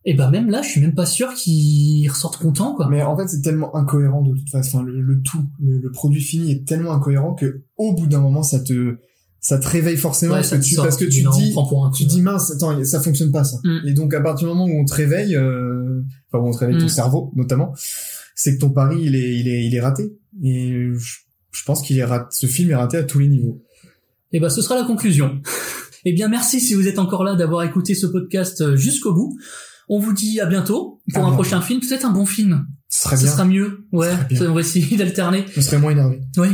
et 0.08 0.14
ben 0.14 0.30
même 0.30 0.50
là, 0.50 0.62
je 0.62 0.68
suis 0.68 0.80
même 0.80 0.94
pas 0.94 1.06
sûr 1.06 1.34
qu'il 1.34 2.08
ressorte 2.08 2.36
content, 2.36 2.74
quoi. 2.76 2.88
Mais 2.88 3.02
en 3.02 3.16
fait, 3.16 3.26
c'est 3.26 3.40
tellement 3.40 3.74
incohérent 3.74 4.22
de 4.22 4.36
toute 4.36 4.50
façon. 4.50 4.82
Le 4.82 5.20
tout, 5.22 5.42
le, 5.60 5.78
le 5.78 5.90
produit 5.90 6.20
fini 6.20 6.52
est 6.52 6.64
tellement 6.64 6.92
incohérent 6.92 7.34
que 7.34 7.62
au 7.76 7.92
bout 7.92 8.06
d'un 8.06 8.20
moment, 8.20 8.44
ça 8.44 8.60
te, 8.60 8.98
ça 9.46 9.58
te 9.58 9.68
réveille 9.68 9.96
forcément 9.96 10.34
Ouais, 10.34 10.40
parce, 10.40 10.50
que 10.50 10.56
tu, 10.56 10.74
sort, 10.74 10.84
parce 10.86 10.96
que 10.96 11.04
tu 11.04 11.20
dis, 11.22 11.54
on 11.54 11.90
tu 11.92 12.04
dis 12.04 12.20
mince, 12.20 12.50
attends, 12.50 12.82
ça 12.84 13.00
fonctionne 13.00 13.30
pas 13.30 13.44
ça. 13.44 13.58
Mm. 13.62 13.86
Et 13.86 13.92
donc 13.92 14.12
à 14.12 14.20
partir 14.20 14.48
du 14.48 14.52
moment 14.52 14.64
où 14.64 14.80
on 14.80 14.84
te 14.84 14.92
réveille, 14.92 15.36
euh, 15.36 16.02
enfin 16.32 16.42
où 16.42 16.48
on 16.48 16.50
te 16.50 16.58
réveille 16.58 16.78
Mm. 16.78 16.80
ton 16.80 16.88
cerveau 16.88 17.32
notamment, 17.36 17.72
c'est 18.34 18.56
que 18.56 18.60
ton 18.60 18.70
pari 18.70 19.02
il 19.02 19.14
est, 19.14 19.36
il 19.38 19.46
est, 19.46 19.64
il 19.64 19.72
est 19.72 19.80
raté. 19.80 20.12
Et 20.42 20.90
je, 20.94 21.14
je 21.52 21.62
pense 21.64 21.80
qu'il 21.82 21.96
est 21.96 22.04
raté, 22.04 22.26
ce 22.32 22.46
film 22.48 22.72
est 22.72 22.74
raté 22.74 22.96
à 22.96 23.04
tous 23.04 23.20
les 23.20 23.28
niveaux. 23.28 23.62
Et 24.32 24.40
ben, 24.40 24.50
ce 24.50 24.62
sera 24.62 24.74
la 24.74 24.82
conclusion. 24.84 25.40
Eh 26.04 26.12
bien, 26.12 26.26
merci 26.26 26.58
si 26.60 26.74
vous 26.74 26.88
êtes 26.88 26.98
encore 26.98 27.22
là 27.22 27.36
d'avoir 27.36 27.62
écouté 27.62 27.94
ce 27.94 28.06
podcast 28.08 28.62
euh, 28.62 28.74
jusqu'au 28.74 29.14
bout. 29.14 29.38
On 29.88 30.00
vous 30.00 30.12
dit 30.12 30.40
à 30.40 30.46
bientôt 30.46 31.00
pour 31.14 31.24
un 31.24 31.30
prochain 31.30 31.60
film, 31.60 31.78
peut-être 31.78 32.04
un 32.04 32.10
bon 32.10 32.26
film. 32.26 32.66
Ce 32.88 33.04
serait 33.04 33.16
Ce 33.16 33.22
bien. 33.22 33.32
sera 33.32 33.44
mieux. 33.44 33.86
Ouais, 33.92 34.10
serait 34.34 34.48
on 34.48 34.54
va 34.54 34.60
essayer 34.62 34.96
d'alterner. 34.96 35.44
Je 35.54 35.60
serais 35.60 35.78
moins 35.78 35.92
énervé. 35.92 36.20
Oui. 36.36 36.48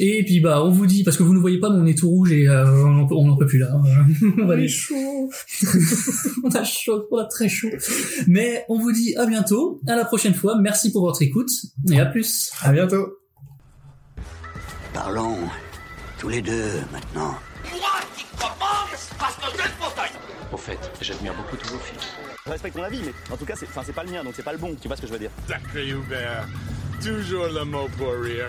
Et 0.00 0.22
puis 0.24 0.38
bah 0.38 0.62
on 0.62 0.70
vous 0.70 0.86
dit 0.86 1.02
parce 1.02 1.16
que 1.16 1.24
vous 1.24 1.34
ne 1.34 1.40
voyez 1.40 1.58
pas 1.58 1.70
mais 1.70 1.80
on 1.80 1.86
est 1.86 1.98
tout 1.98 2.08
rouge 2.08 2.30
et 2.30 2.48
euh, 2.48 2.84
on, 2.84 3.30
en 3.30 3.36
peut, 3.36 3.46
plus 3.46 3.58
là. 3.58 3.68
on 4.38 4.46
va 4.46 4.54
aller 4.54 4.68
chaud. 4.68 5.28
on 6.44 6.50
a 6.50 6.62
chaud, 6.62 7.06
on 7.10 7.18
a 7.18 7.24
très 7.24 7.48
chaud. 7.48 7.68
Mais 8.28 8.64
on 8.68 8.78
vous 8.78 8.92
dit 8.92 9.16
à 9.16 9.26
bientôt, 9.26 9.80
à 9.88 9.96
la 9.96 10.04
prochaine 10.04 10.34
fois. 10.34 10.56
Merci 10.60 10.92
pour 10.92 11.02
votre 11.02 11.20
écoute 11.22 11.50
et 11.90 11.98
à 11.98 12.06
plus. 12.06 12.52
À 12.62 12.72
bientôt. 12.72 13.18
Parlons 14.94 15.36
tous 16.18 16.28
les 16.28 16.42
deux 16.42 16.80
maintenant. 16.92 17.34
Moi 17.70 17.80
qui 18.16 18.24
commande, 18.38 18.96
parce 19.18 19.34
que 19.34 19.42
j'ai 19.50 19.64
le 19.64 19.84
fauteuil 19.84 20.10
Au 20.52 20.56
fait, 20.56 20.78
j'admire 21.00 21.34
beaucoup 21.34 21.56
tous 21.56 21.72
vos 21.72 21.78
films. 21.80 22.00
Je 22.46 22.50
respecte 22.52 22.76
ton 22.76 22.82
avis, 22.84 23.00
mais 23.04 23.12
en 23.34 23.36
tout 23.36 23.44
cas, 23.44 23.54
c'est, 23.56 23.92
pas 23.92 24.04
le 24.04 24.10
mien, 24.12 24.24
donc 24.24 24.34
c'est 24.36 24.44
pas 24.44 24.52
le 24.52 24.58
bon. 24.58 24.74
Tu 24.80 24.86
vois 24.86 24.96
ce 24.96 25.02
que 25.02 25.08
je 25.08 25.12
veux 25.12 25.18
dire 25.18 25.30
Sacré 25.46 25.88
Hubert. 25.88 26.48
Toujours 27.02 27.46
le 27.46 27.64
mot 27.64 27.88
pour 27.98 28.12
rire. 28.12 28.48